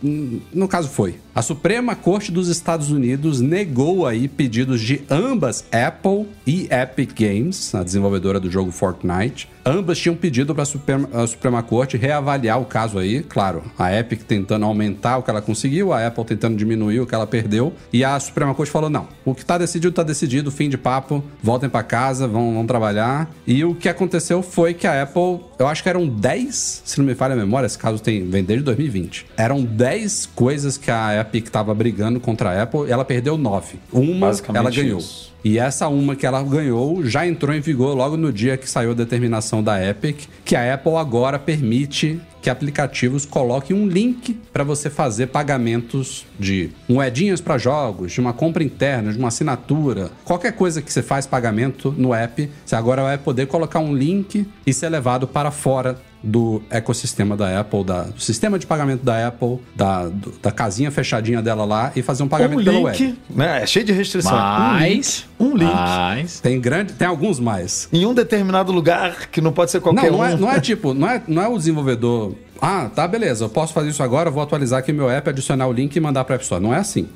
no, 0.54 0.68
caso 0.68 0.88
foi. 0.88 1.16
A 1.34 1.42
Suprema 1.42 1.96
Corte 1.96 2.30
dos 2.30 2.46
Estados 2.46 2.92
Unidos 2.92 3.40
negou 3.40 4.06
aí 4.06 4.28
pedidos 4.28 4.80
de 4.80 5.02
ambas 5.10 5.64
Apple 5.72 6.28
e 6.46 6.68
Epic 6.70 7.10
Games, 7.12 7.74
a 7.74 7.82
desenvolvedora 7.82 8.38
do 8.38 8.48
jogo 8.48 8.70
Fortnite. 8.70 9.48
Ambas 9.66 9.98
tinham 9.98 10.14
pedido 10.14 10.54
para 10.54 10.62
a 10.62 11.26
Suprema, 11.26 11.62
Corte 11.62 11.96
reavaliar 11.96 12.60
o 12.60 12.64
caso 12.64 13.00
aí. 13.00 13.20
Claro, 13.22 13.64
a 13.76 13.92
Epic 13.92 14.22
tentando 14.22 14.64
aumentar 14.64 15.18
o 15.18 15.22
que 15.22 15.30
ela 15.30 15.42
conseguiu, 15.42 15.92
a 15.92 16.06
Apple 16.06 16.24
tentando 16.24 16.56
diminuir 16.56 17.00
o 17.00 17.06
que 17.06 17.14
ela 17.14 17.26
perdeu. 17.26 17.72
E 17.92 18.04
a 18.04 18.18
Suprema 18.20 18.54
Corte 18.54 18.70
falou: 18.70 18.88
não, 18.88 19.08
o 19.24 19.34
que 19.34 19.44
tá 19.44 19.58
decidido, 19.58 19.92
tá 19.92 20.04
decidido, 20.04 20.52
fim 20.52 20.68
de 20.68 20.78
papo, 20.78 21.22
voltem 21.42 21.68
para 21.68 21.82
casa, 21.82 22.28
vão, 22.28 22.54
vão 22.54 22.64
trabalhar. 22.64 23.28
E 23.44 23.64
o 23.64 23.74
que 23.74 23.88
aconteceu 23.88 24.40
foi 24.40 24.72
que 24.72 24.86
a 24.86 25.02
Apple, 25.02 25.40
eu 25.58 25.66
acho 25.66 25.82
que 25.82 25.88
eram 25.88 26.06
10, 26.06 26.82
se 26.84 26.98
não 26.98 27.04
me 27.04 27.14
falha 27.14 27.39
memória, 27.40 27.66
esse 27.66 27.78
caso 27.78 28.00
tem, 28.02 28.28
vem 28.28 28.44
desde 28.44 28.64
2020. 28.64 29.26
Eram 29.36 29.62
10 29.62 30.26
coisas 30.34 30.76
que 30.76 30.90
a 30.90 31.20
Epic 31.20 31.48
tava 31.48 31.74
brigando 31.74 32.20
contra 32.20 32.50
a 32.50 32.62
Apple 32.62 32.88
e 32.88 32.92
ela 32.92 33.04
perdeu 33.04 33.36
9. 33.36 33.78
Uma 33.92 34.32
ela 34.54 34.70
ganhou. 34.70 34.98
isso. 34.98 35.30
E 35.42 35.58
essa 35.58 35.88
uma 35.88 36.14
que 36.14 36.26
ela 36.26 36.42
ganhou 36.42 37.02
já 37.04 37.26
entrou 37.26 37.54
em 37.54 37.60
vigor 37.60 37.96
logo 37.96 38.16
no 38.16 38.30
dia 38.30 38.58
que 38.58 38.68
saiu 38.68 38.90
a 38.90 38.94
determinação 38.94 39.62
da 39.62 39.82
Epic, 39.82 40.24
que 40.44 40.54
a 40.54 40.74
Apple 40.74 40.96
agora 40.96 41.38
permite 41.38 42.20
que 42.42 42.50
aplicativos 42.50 43.26
coloquem 43.26 43.76
um 43.76 43.86
link 43.86 44.38
para 44.52 44.64
você 44.64 44.88
fazer 44.88 45.28
pagamentos 45.28 46.26
de 46.38 46.70
moedinhas 46.88 47.40
para 47.40 47.58
jogos, 47.58 48.12
de 48.12 48.20
uma 48.20 48.32
compra 48.32 48.62
interna, 48.62 49.12
de 49.12 49.18
uma 49.18 49.28
assinatura, 49.28 50.10
qualquer 50.24 50.52
coisa 50.52 50.80
que 50.80 50.92
você 50.92 51.02
faz 51.02 51.26
pagamento 51.26 51.94
no 51.96 52.14
app, 52.14 52.48
você 52.64 52.74
agora 52.74 53.02
vai 53.02 53.18
poder 53.18 53.46
colocar 53.46 53.80
um 53.80 53.94
link 53.94 54.46
e 54.66 54.72
ser 54.72 54.88
levado 54.88 55.26
para 55.26 55.50
fora 55.50 55.98
do 56.22 56.62
ecossistema 56.68 57.36
da 57.36 57.60
Apple, 57.60 57.82
da- 57.84 58.02
do 58.04 58.20
sistema 58.20 58.58
de 58.58 58.66
pagamento 58.66 59.02
da 59.04 59.26
Apple, 59.28 59.58
da, 59.74 60.06
do- 60.08 60.32
da 60.42 60.50
casinha 60.50 60.90
fechadinha 60.90 61.40
dela 61.40 61.64
lá 61.64 61.92
e 61.96 62.02
fazer 62.02 62.22
um 62.22 62.28
pagamento 62.28 62.60
Um 62.60 62.64
pela 62.64 62.78
web. 62.80 62.98
link, 62.98 63.18
né? 63.30 63.62
É 63.62 63.66
cheio 63.66 63.84
de 63.84 63.92
restrição. 63.92 64.32
Mas. 64.32 65.26
Um 65.38 65.46
link. 65.48 65.54
Um 65.54 65.56
link. 65.56 65.72
Mas. 65.74 66.40
Tem 66.40 66.60
grande, 66.60 66.92
tem 66.92 67.08
alguns 67.08 67.40
mais. 67.40 67.88
Em 67.92 68.04
um 68.04 68.12
determinado 68.14 68.70
lugar 68.72 69.28
que 69.30 69.40
não 69.40 69.52
pode 69.52 69.70
ser 69.70 69.78
Não, 69.78 69.82
qualquer 69.84 70.10
não 70.12 70.18
um. 70.18 70.24
é, 70.24 70.36
não 70.36 70.50
é 70.52 70.60
tipo, 70.60 70.92
não 70.92 71.08
é, 71.08 71.22
não 71.26 71.42
é 71.42 71.48
o 71.48 71.56
desenvolvedor. 71.56 72.34
Ah, 72.60 72.90
tá, 72.94 73.08
beleza, 73.08 73.44
eu 73.44 73.48
posso 73.48 73.72
fazer 73.72 73.88
isso 73.88 74.02
agora, 74.02 74.28
eu 74.28 74.32
vou 74.32 74.42
atualizar 74.42 74.78
aqui 74.80 74.92
meu 74.92 75.08
app, 75.08 75.30
adicionar 75.30 75.66
o 75.66 75.72
link 75.72 75.96
e 75.96 76.00
mandar 76.00 76.24
pra 76.24 76.34
App 76.34 76.44
Store. 76.44 76.62
Não 76.62 76.74
é 76.74 76.78
assim. 76.78 77.08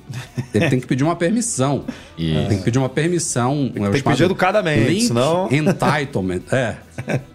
Ele 0.54 0.70
tem 0.70 0.80
que 0.80 0.86
pedir 0.86 1.04
uma 1.04 1.14
permissão. 1.16 1.84
Isso. 2.16 2.48
Tem 2.48 2.58
que 2.58 2.64
pedir 2.64 2.78
uma 2.78 2.88
permissão. 2.88 3.70
Tem 3.74 3.92
que 3.92 4.02
pedir 4.02 4.24
educadamente, 4.24 4.88
link 4.90 5.02
senão- 5.08 5.48
Entitlement. 5.52 6.40
É. 6.50 6.76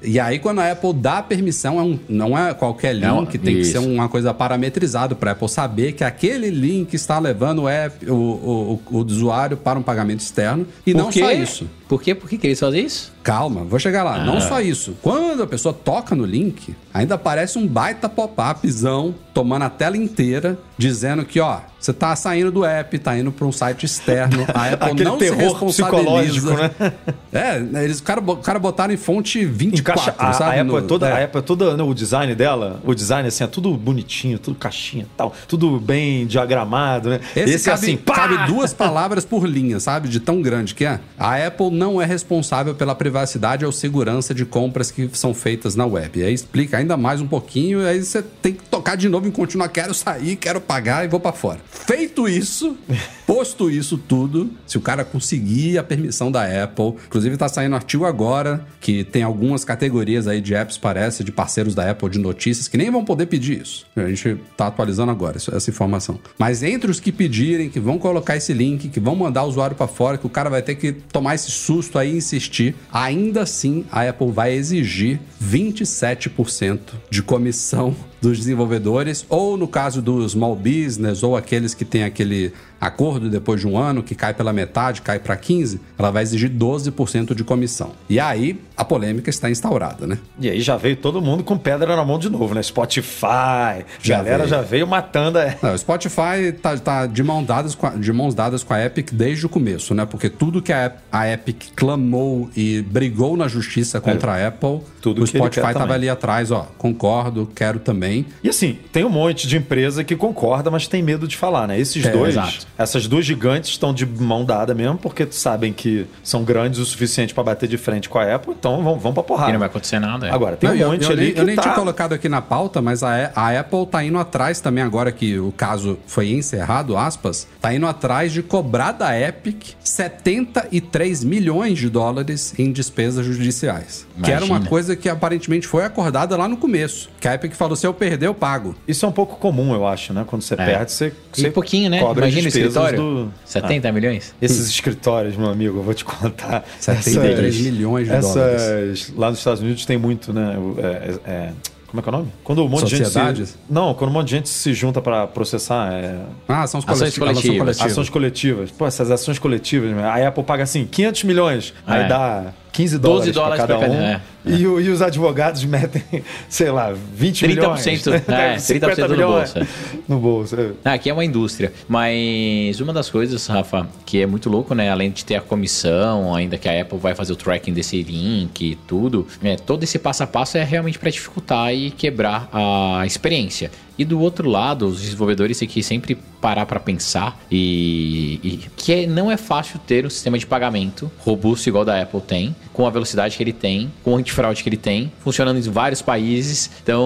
E 0.01 0.19
aí, 0.19 0.39
quando 0.39 0.59
a 0.59 0.71
Apple 0.71 0.93
dá 0.93 1.17
a 1.19 1.23
permissão, 1.23 1.79
é 1.79 1.83
um- 1.83 1.99
não 2.09 2.35
é 2.37 2.53
qualquer 2.53 2.93
link, 2.93 3.03
Não, 3.03 3.25
tem 3.25 3.39
que 3.39 3.51
isso. 3.51 3.73
ser 3.73 3.77
uma 3.79 4.09
coisa 4.09 4.33
parametrizada 4.33 5.13
para 5.13 5.31
a 5.31 5.33
Apple 5.33 5.49
saber 5.49 5.91
que 5.91 6.03
aquele 6.03 6.49
link 6.49 6.93
está 6.95 7.19
levando 7.19 7.63
o, 7.63 7.69
app, 7.69 8.09
o, 8.09 8.13
o, 8.15 8.81
o 8.89 8.97
usuário 9.05 9.55
para 9.57 9.77
um 9.77 9.83
pagamento 9.83 10.21
externo. 10.21 10.65
E 10.85 10.93
não 10.93 11.05
Por 11.05 11.13
quê? 11.13 11.19
só 11.19 11.31
isso. 11.31 11.69
Por 11.89 12.01
quê? 12.01 12.13
Por 12.13 12.29
que, 12.29 12.37
que 12.37 12.45
eles 12.47 12.59
fazem 12.59 12.85
isso? 12.85 13.11
Calma, 13.23 13.63
vou 13.63 13.79
chegar 13.79 14.03
lá. 14.03 14.17
Ah. 14.21 14.23
Não 14.23 14.39
só 14.39 14.61
isso. 14.61 14.95
Quando 15.01 15.41
a 15.43 15.47
pessoa 15.47 15.73
toca 15.73 16.15
no 16.15 16.23
link, 16.23 16.75
ainda 16.93 17.15
aparece 17.15 17.57
um 17.57 17.67
baita 17.67 18.07
pop-upzão 18.07 19.13
tomando 19.33 19.63
a 19.63 19.69
tela 19.69 19.97
inteira, 19.97 20.57
dizendo 20.77 21.23
que, 21.25 21.39
ó, 21.39 21.59
você 21.79 21.93
tá 21.93 22.15
saindo 22.15 22.51
do 22.51 22.65
app, 22.65 22.97
tá 22.99 23.17
indo 23.17 23.31
para 23.31 23.45
um 23.45 23.51
site 23.51 23.85
externo. 23.85 24.45
A 24.53 24.65
Apple 24.73 24.91
Aquele 24.91 25.03
não 25.05 25.13
se 25.13 25.19
terror 25.19 25.39
responsabiliza. 25.53 25.85
psicológico, 25.95 26.49
né? 26.51 26.93
É, 27.31 27.83
eles, 27.83 27.99
o 27.99 28.03
cara, 28.03 28.19
o 28.21 28.37
cara 28.37 28.59
botaram 28.59 28.93
em 28.93 28.97
fonte 28.97 29.43
24, 29.45 30.01
Encaixa, 30.11 30.15
a, 30.17 30.33
sabe? 30.33 30.57
a 30.57 30.61
Apple 30.61 30.73
No- 30.73 30.77
é 30.77 30.81
toda, 30.81 31.07
é. 31.09 31.11
a 31.11 31.25
Apple 31.25 31.39
é 31.39 31.41
toda, 31.41 31.77
né, 31.77 31.83
o 31.83 31.93
design 31.93 32.35
dela, 32.35 32.81
o 32.83 32.93
design 32.93 33.27
assim 33.27 33.43
é 33.43 33.47
tudo 33.47 33.71
bonitinho, 33.77 34.37
tudo 34.39 34.57
caixinha, 34.57 35.03
e 35.03 35.17
tal, 35.17 35.33
tudo 35.47 35.79
bem 35.79 36.27
diagramado, 36.27 37.09
né? 37.11 37.19
Esse, 37.35 37.69
é 37.69 37.71
cabe, 37.73 37.85
assim, 37.85 37.97
pá! 37.97 38.13
cabe 38.13 38.37
duas 38.47 38.73
palavras 38.73 39.23
por 39.23 39.45
linha, 39.47 39.79
sabe? 39.79 40.09
De 40.09 40.19
tão 40.19 40.41
grande 40.41 40.75
que 40.75 40.83
é. 40.85 40.99
A 41.17 41.35
Apple 41.47 41.69
não 41.79 42.01
é 42.01 42.05
responsável 42.05 42.75
pela 42.75 42.93
privacidade 42.93 43.65
ou 43.65 43.71
segurança 43.71 44.33
de 44.33 44.45
compras 44.45 44.91
que 44.91 45.09
são 45.13 45.33
feitas 45.33 45.75
na 45.75 45.85
web. 45.85 46.19
E 46.19 46.23
aí 46.23 46.33
explica 46.33 46.77
ainda 46.77 46.97
mais 46.97 47.21
um 47.21 47.27
pouquinho, 47.27 47.81
e 47.81 47.87
aí 47.87 48.03
você 48.03 48.21
tem 48.21 48.53
que 48.53 48.63
tocar 48.63 48.97
de 48.97 49.07
novo 49.07 49.27
em 49.27 49.31
continuar. 49.31 49.69
Quero 49.69 49.93
sair, 49.93 50.35
quero 50.35 50.59
pagar 50.59 51.05
e 51.05 51.07
vou 51.07 51.19
pra 51.19 51.31
fora. 51.31 51.61
Feito 51.71 52.27
isso, 52.27 52.77
posto 53.25 53.71
isso 53.71 53.97
tudo, 53.97 54.51
se 54.67 54.77
o 54.77 54.81
cara 54.81 55.05
conseguir 55.05 55.77
a 55.77 55.83
permissão 55.83 56.29
da 56.29 56.43
Apple, 56.63 56.95
inclusive 57.07 57.37
tá 57.37 57.47
saindo 57.47 57.75
artigo 57.75 58.05
agora 58.05 58.65
que 58.81 59.05
tem 59.05 59.23
algumas 59.23 59.63
categorias 59.63 60.27
aí 60.27 60.41
de 60.41 60.53
apps, 60.53 60.77
parece, 60.77 61.23
de 61.23 61.31
parceiros 61.31 61.73
da 61.73 61.89
Apple 61.89 62.09
de 62.09 62.19
notícias 62.19 62.67
que 62.67 62.77
nem 62.77 62.91
vão 62.91 63.05
poder 63.05 63.27
pedir 63.27 63.61
isso. 63.61 63.85
A 63.95 64.07
gente 64.07 64.37
tá 64.57 64.67
atualizando 64.67 65.11
agora 65.11 65.37
essa 65.37 65.69
informação. 65.69 66.19
Mas 66.37 66.61
entre 66.61 66.91
os 66.91 66.99
que 66.99 67.11
pedirem, 67.11 67.69
que 67.69 67.79
vão 67.79 67.97
colocar 67.97 68.35
esse 68.35 68.51
link, 68.51 68.89
que 68.89 68.99
vão 68.99 69.15
mandar 69.15 69.43
o 69.43 69.47
usuário 69.47 69.75
para 69.75 69.87
fora, 69.87 70.17
que 70.17 70.25
o 70.25 70.29
cara 70.29 70.49
vai 70.49 70.61
ter 70.61 70.75
que 70.75 70.91
tomar 70.91 71.35
esse 71.35 71.51
susto 71.69 71.99
aí 71.99 72.17
insistir, 72.17 72.73
ainda 72.91 73.43
assim 73.43 73.85
a 73.91 74.01
Apple 74.09 74.31
vai 74.31 74.53
exigir 74.53 75.19
27% 75.39 76.79
de 77.11 77.21
comissão 77.21 77.95
dos 78.21 78.37
desenvolvedores, 78.37 79.25
ou 79.29 79.57
no 79.57 79.67
caso 79.67 80.01
do 80.01 80.27
small 80.27 80.55
business, 80.55 81.23
ou 81.23 81.35
aqueles 81.35 81.73
que 81.73 81.85
têm 81.85 82.03
aquele 82.03 82.53
acordo 82.79 83.29
depois 83.29 83.59
de 83.59 83.67
um 83.67 83.77
ano, 83.77 84.01
que 84.01 84.15
cai 84.15 84.33
pela 84.33 84.53
metade, 84.53 85.01
cai 85.01 85.19
para 85.19 85.35
15, 85.35 85.81
ela 85.97 86.11
vai 86.11 86.23
exigir 86.23 86.49
12% 86.49 87.33
de 87.35 87.43
comissão. 87.43 87.91
E 88.09 88.19
aí 88.19 88.59
a 88.77 88.85
polêmica 88.85 89.29
está 89.29 89.49
instaurada, 89.49 90.07
né? 90.07 90.17
E 90.39 90.49
aí 90.49 90.61
já 90.61 90.77
veio 90.77 90.95
todo 90.95 91.21
mundo 91.21 91.43
com 91.43 91.57
pedra 91.57 91.95
na 91.95 92.05
mão 92.05 92.17
de 92.17 92.29
novo, 92.29 92.55
né? 92.55 92.63
Spotify, 92.63 93.85
Já 94.01 94.17
galera 94.17 94.37
veio. 94.39 94.49
já 94.49 94.61
veio 94.61 94.87
matando. 94.87 95.37
É. 95.37 95.57
Não, 95.61 95.73
o 95.73 95.77
Spotify 95.77 96.53
tá, 96.61 96.77
tá 96.77 97.05
de, 97.05 97.21
mão 97.21 97.43
dadas 97.43 97.75
com 97.75 97.87
a, 97.87 97.89
de 97.89 98.13
mãos 98.13 98.33
dadas 98.33 98.63
com 98.63 98.73
a 98.73 98.85
Epic 98.85 99.11
desde 99.11 99.45
o 99.45 99.49
começo, 99.49 99.93
né? 99.93 100.05
Porque 100.05 100.29
tudo 100.29 100.61
que 100.61 100.71
a, 100.71 100.93
a 101.11 101.29
Epic 101.29 101.73
clamou 101.75 102.49
e 102.55 102.81
brigou 102.81 103.35
na 103.35 103.47
justiça 103.47 103.99
contra 103.99 104.33
a 104.33 104.47
Apple, 104.47 104.79
tudo 105.01 105.23
o 105.23 105.25
que 105.25 105.31
ele 105.31 105.37
Spotify 105.39 105.55
quer 105.67 105.73
tava 105.73 105.79
também. 105.79 105.95
ali 105.95 106.09
atrás, 106.09 106.51
ó, 106.51 106.67
concordo, 106.77 107.49
quero 107.55 107.79
também. 107.79 108.25
E 108.43 108.49
assim, 108.49 108.77
tem 108.91 109.03
um 109.05 109.09
monte 109.09 109.47
de 109.47 109.57
empresa 109.57 110.03
que 110.03 110.15
concorda, 110.15 110.69
mas 110.69 110.87
tem 110.87 111.01
medo 111.01 111.27
de 111.27 111.35
falar, 111.37 111.67
né? 111.67 111.79
Esses 111.79 112.05
É, 112.05 112.11
dois, 112.11 112.29
exato. 112.35 112.67
essas 112.77 113.07
duas 113.07 113.25
gigantes 113.25 113.69
estão 113.71 113.93
de 113.93 114.05
mão 114.05 114.43
dada 114.45 114.73
mesmo, 114.73 114.97
porque 114.97 115.27
sabem 115.31 115.71
que 115.73 116.05
são 116.23 116.43
grandes 116.43 116.79
o 116.79 116.85
suficiente 116.85 117.33
pra 117.33 117.43
bater 117.43 117.67
de 117.69 117.77
frente 117.77 118.09
com 118.09 118.17
a 118.19 118.35
Apple, 118.35 118.53
então 118.57 118.83
vão, 118.83 118.97
vão 118.99 119.13
pra 119.13 119.23
porrada. 119.23 119.49
E 119.49 119.53
não 119.53 119.59
vai 119.59 119.67
acontecer 119.69 119.99
nada. 119.99 120.27
é. 120.27 120.31
Agora, 120.31 120.55
tem 120.57 120.69
Não, 120.69 120.75
um 120.75 120.79
eu- 120.79 120.91
monte 120.91 121.03
eu, 121.05 121.11
ali 121.11 121.21
nem, 121.25 121.33
que 121.33 121.39
eu 121.39 121.45
nem 121.45 121.55
tá... 121.55 121.61
tinha 121.63 121.73
colocado 121.73 122.13
aqui 122.13 122.27
na 122.29 122.41
pauta, 122.41 122.81
mas 122.81 123.03
a, 123.03 123.31
a 123.35 123.59
Apple 123.59 123.85
tá 123.87 124.03
indo 124.03 124.17
atrás 124.17 124.59
também, 124.59 124.83
agora 124.83 125.11
que 125.11 125.39
o 125.39 125.51
caso 125.51 125.97
foi 126.07 126.31
encerrado, 126.31 126.97
aspas, 126.97 127.47
tá 127.61 127.73
indo 127.73 127.85
atrás 127.87 128.31
de 128.33 128.41
cobrar 128.43 128.91
da 128.91 129.17
Epic 129.19 129.73
73 129.83 131.23
milhões 131.23 131.77
de 131.77 131.89
dólares 131.89 132.53
em 132.57 132.71
despesas 132.71 133.25
judiciais. 133.25 134.07
Que 134.23 134.31
era 134.31 134.43
uma 134.43 134.55
Imagina. 134.57 134.69
Coisa 134.89 134.95
que 134.95 135.09
aparentemente 135.09 135.67
foi 135.67 135.83
acordada 135.83 136.35
lá 136.35 136.47
no 136.47 136.57
começo. 136.57 137.09
Que 137.19 137.27
a 137.27 137.35
Epic 137.35 137.53
falou: 137.53 137.75
se 137.75 137.85
eu 137.85 137.93
perder, 137.93 138.27
eu 138.27 138.33
pago. 138.33 138.75
Isso 138.87 139.05
é 139.05 139.09
um 139.09 139.11
pouco 139.11 139.35
comum, 139.37 139.73
eu 139.73 139.85
acho, 139.87 140.13
né? 140.13 140.23
Quando 140.27 140.41
você 140.41 140.55
perde, 140.55 140.91
você, 140.91 141.13
E 141.37 141.41
você 141.41 141.51
pouquinho, 141.51 141.89
né? 141.89 141.99
cobra 141.99 142.25
Imagina 142.25 142.45
o 142.45 142.47
escritório. 142.49 142.97
do... 142.97 143.33
70 143.45 143.91
milhões? 143.91 144.33
Esses 144.41 144.67
escritórios, 144.69 145.35
meu 145.35 145.49
amigo, 145.49 145.79
eu 145.79 145.83
vou 145.83 145.93
te 145.93 146.05
contar. 146.05 146.63
73 146.79 147.59
milhões 147.61 148.07
de 148.07 148.13
essas, 148.13 148.33
dólares. 148.33 149.13
Lá 149.15 149.29
nos 149.29 149.39
Estados 149.39 149.61
Unidos 149.61 149.85
tem 149.85 149.97
muito, 149.97 150.33
né? 150.33 150.55
é- 150.77 151.31
é- 151.31 151.31
é- 151.31 151.51
como 151.87 151.99
é 152.01 152.03
que 152.03 152.09
é 152.09 152.11
o 152.11 152.15
nome? 152.17 152.31
Quando 152.43 152.63
um 152.63 152.67
monte 152.67 152.85
de 152.85 152.97
gente 152.97 153.05
Sociedades? 153.05 153.49
se, 153.49 153.55
Não, 153.67 153.95
quando 153.95 154.11
um 154.11 154.13
monte 154.13 154.27
de 154.27 154.35
gente 154.35 154.47
se 154.49 154.73
junta 154.75 155.01
pra 155.01 155.25
processar, 155.25 155.91
é, 155.91 156.19
Ah, 156.47 156.67
são 156.67 156.79
os 156.79 156.85
Ações 156.87 157.17
coleti- 157.17 157.19
elas 157.21 157.37
são 157.41 157.57
coletivas. 157.57 157.81
ações 157.81 158.09
coletivas. 158.09 158.71
Pô, 158.71 158.85
essas 158.85 159.09
ações 159.09 159.39
coletivas, 159.39 159.91
a 159.97 160.27
Apple 160.27 160.43
paga 160.43 160.61
assim, 160.63 160.85
500 160.85 161.23
milhões, 161.23 161.73
aí 161.87 162.03
É. 162.03 162.07
dá 162.07 162.53
15 162.71 162.97
12 162.99 163.31
dólares, 163.31 163.59
dólares 163.59 163.65
pra 163.65 163.67
cada 163.67 163.79
pra 163.79 163.89
um. 163.89 163.97
cada- 163.99 164.11
é. 164.13 164.21
E, 164.45 164.61
e 164.61 164.67
os 164.89 165.01
advogados 165.01 165.63
metem, 165.65 166.01
sei 166.47 166.71
lá, 166.71 166.93
20 167.13 167.45
milhões. 167.47 167.81
30%, 167.83 168.23
é, 168.29 168.55
30% 168.55 168.97
no 169.03 169.09
milhões 169.09 169.53
bolso. 169.53 169.67
No 170.07 170.19
bolso. 170.19 170.55
é. 170.59 170.71
Ah, 170.85 170.93
aqui 170.93 171.09
é 171.09 171.13
uma 171.13 171.25
indústria. 171.25 171.73
Mas 171.87 172.79
uma 172.79 172.93
das 172.93 173.09
coisas, 173.09 173.45
Rafa, 173.47 173.87
que 174.05 174.21
é 174.21 174.25
muito 174.25 174.49
louco, 174.49 174.73
né? 174.73 174.89
Além 174.89 175.11
de 175.11 175.25
ter 175.25 175.35
a 175.35 175.41
comissão, 175.41 176.33
ainda 176.33 176.57
que 176.57 176.69
a 176.69 176.81
Apple 176.81 176.97
vai 176.97 177.13
fazer 177.13 177.33
o 177.33 177.35
tracking 177.35 177.73
desse 177.73 178.01
link 178.01 178.61
e 178.61 178.75
tudo, 178.87 179.27
é, 179.43 179.55
todo 179.55 179.83
esse 179.83 179.99
passo 179.99 180.23
a 180.23 180.27
passo 180.27 180.57
é 180.57 180.63
realmente 180.63 180.97
para 180.97 181.09
dificultar 181.09 181.73
e 181.73 181.91
quebrar 181.91 182.49
a 182.51 183.05
experiência. 183.05 183.69
E 183.99 184.05
do 184.05 184.19
outro 184.19 184.49
lado, 184.49 184.87
os 184.87 185.01
desenvolvedores 185.01 185.59
têm 185.59 185.67
que 185.67 185.83
sempre 185.83 186.17
parar 186.41 186.65
para 186.65 186.79
pensar 186.79 187.37
e, 187.51 188.39
e 188.41 188.59
que 188.77 188.93
é- 188.93 189.05
não 189.07 189.29
é 189.29 189.35
fácil 189.35 189.77
ter 189.85 190.05
um 190.05 190.09
sistema 190.09 190.37
de 190.39 190.47
pagamento 190.47 191.11
robusto 191.19 191.67
igual 191.67 191.83
da 191.83 192.01
Apple 192.01 192.21
tem, 192.21 192.55
com 192.71 192.87
a 192.87 192.89
velocidade 192.89 193.35
que 193.35 193.43
ele 193.43 193.51
tem, 193.51 193.91
com 194.05 194.13
o 194.13 194.15
antifraude 194.15 194.63
que 194.63 194.69
ele 194.69 194.77
tem, 194.77 195.11
funcionando 195.19 195.57
em 195.57 195.61
vários 195.69 196.01
países. 196.01 196.71
Então, 196.81 197.03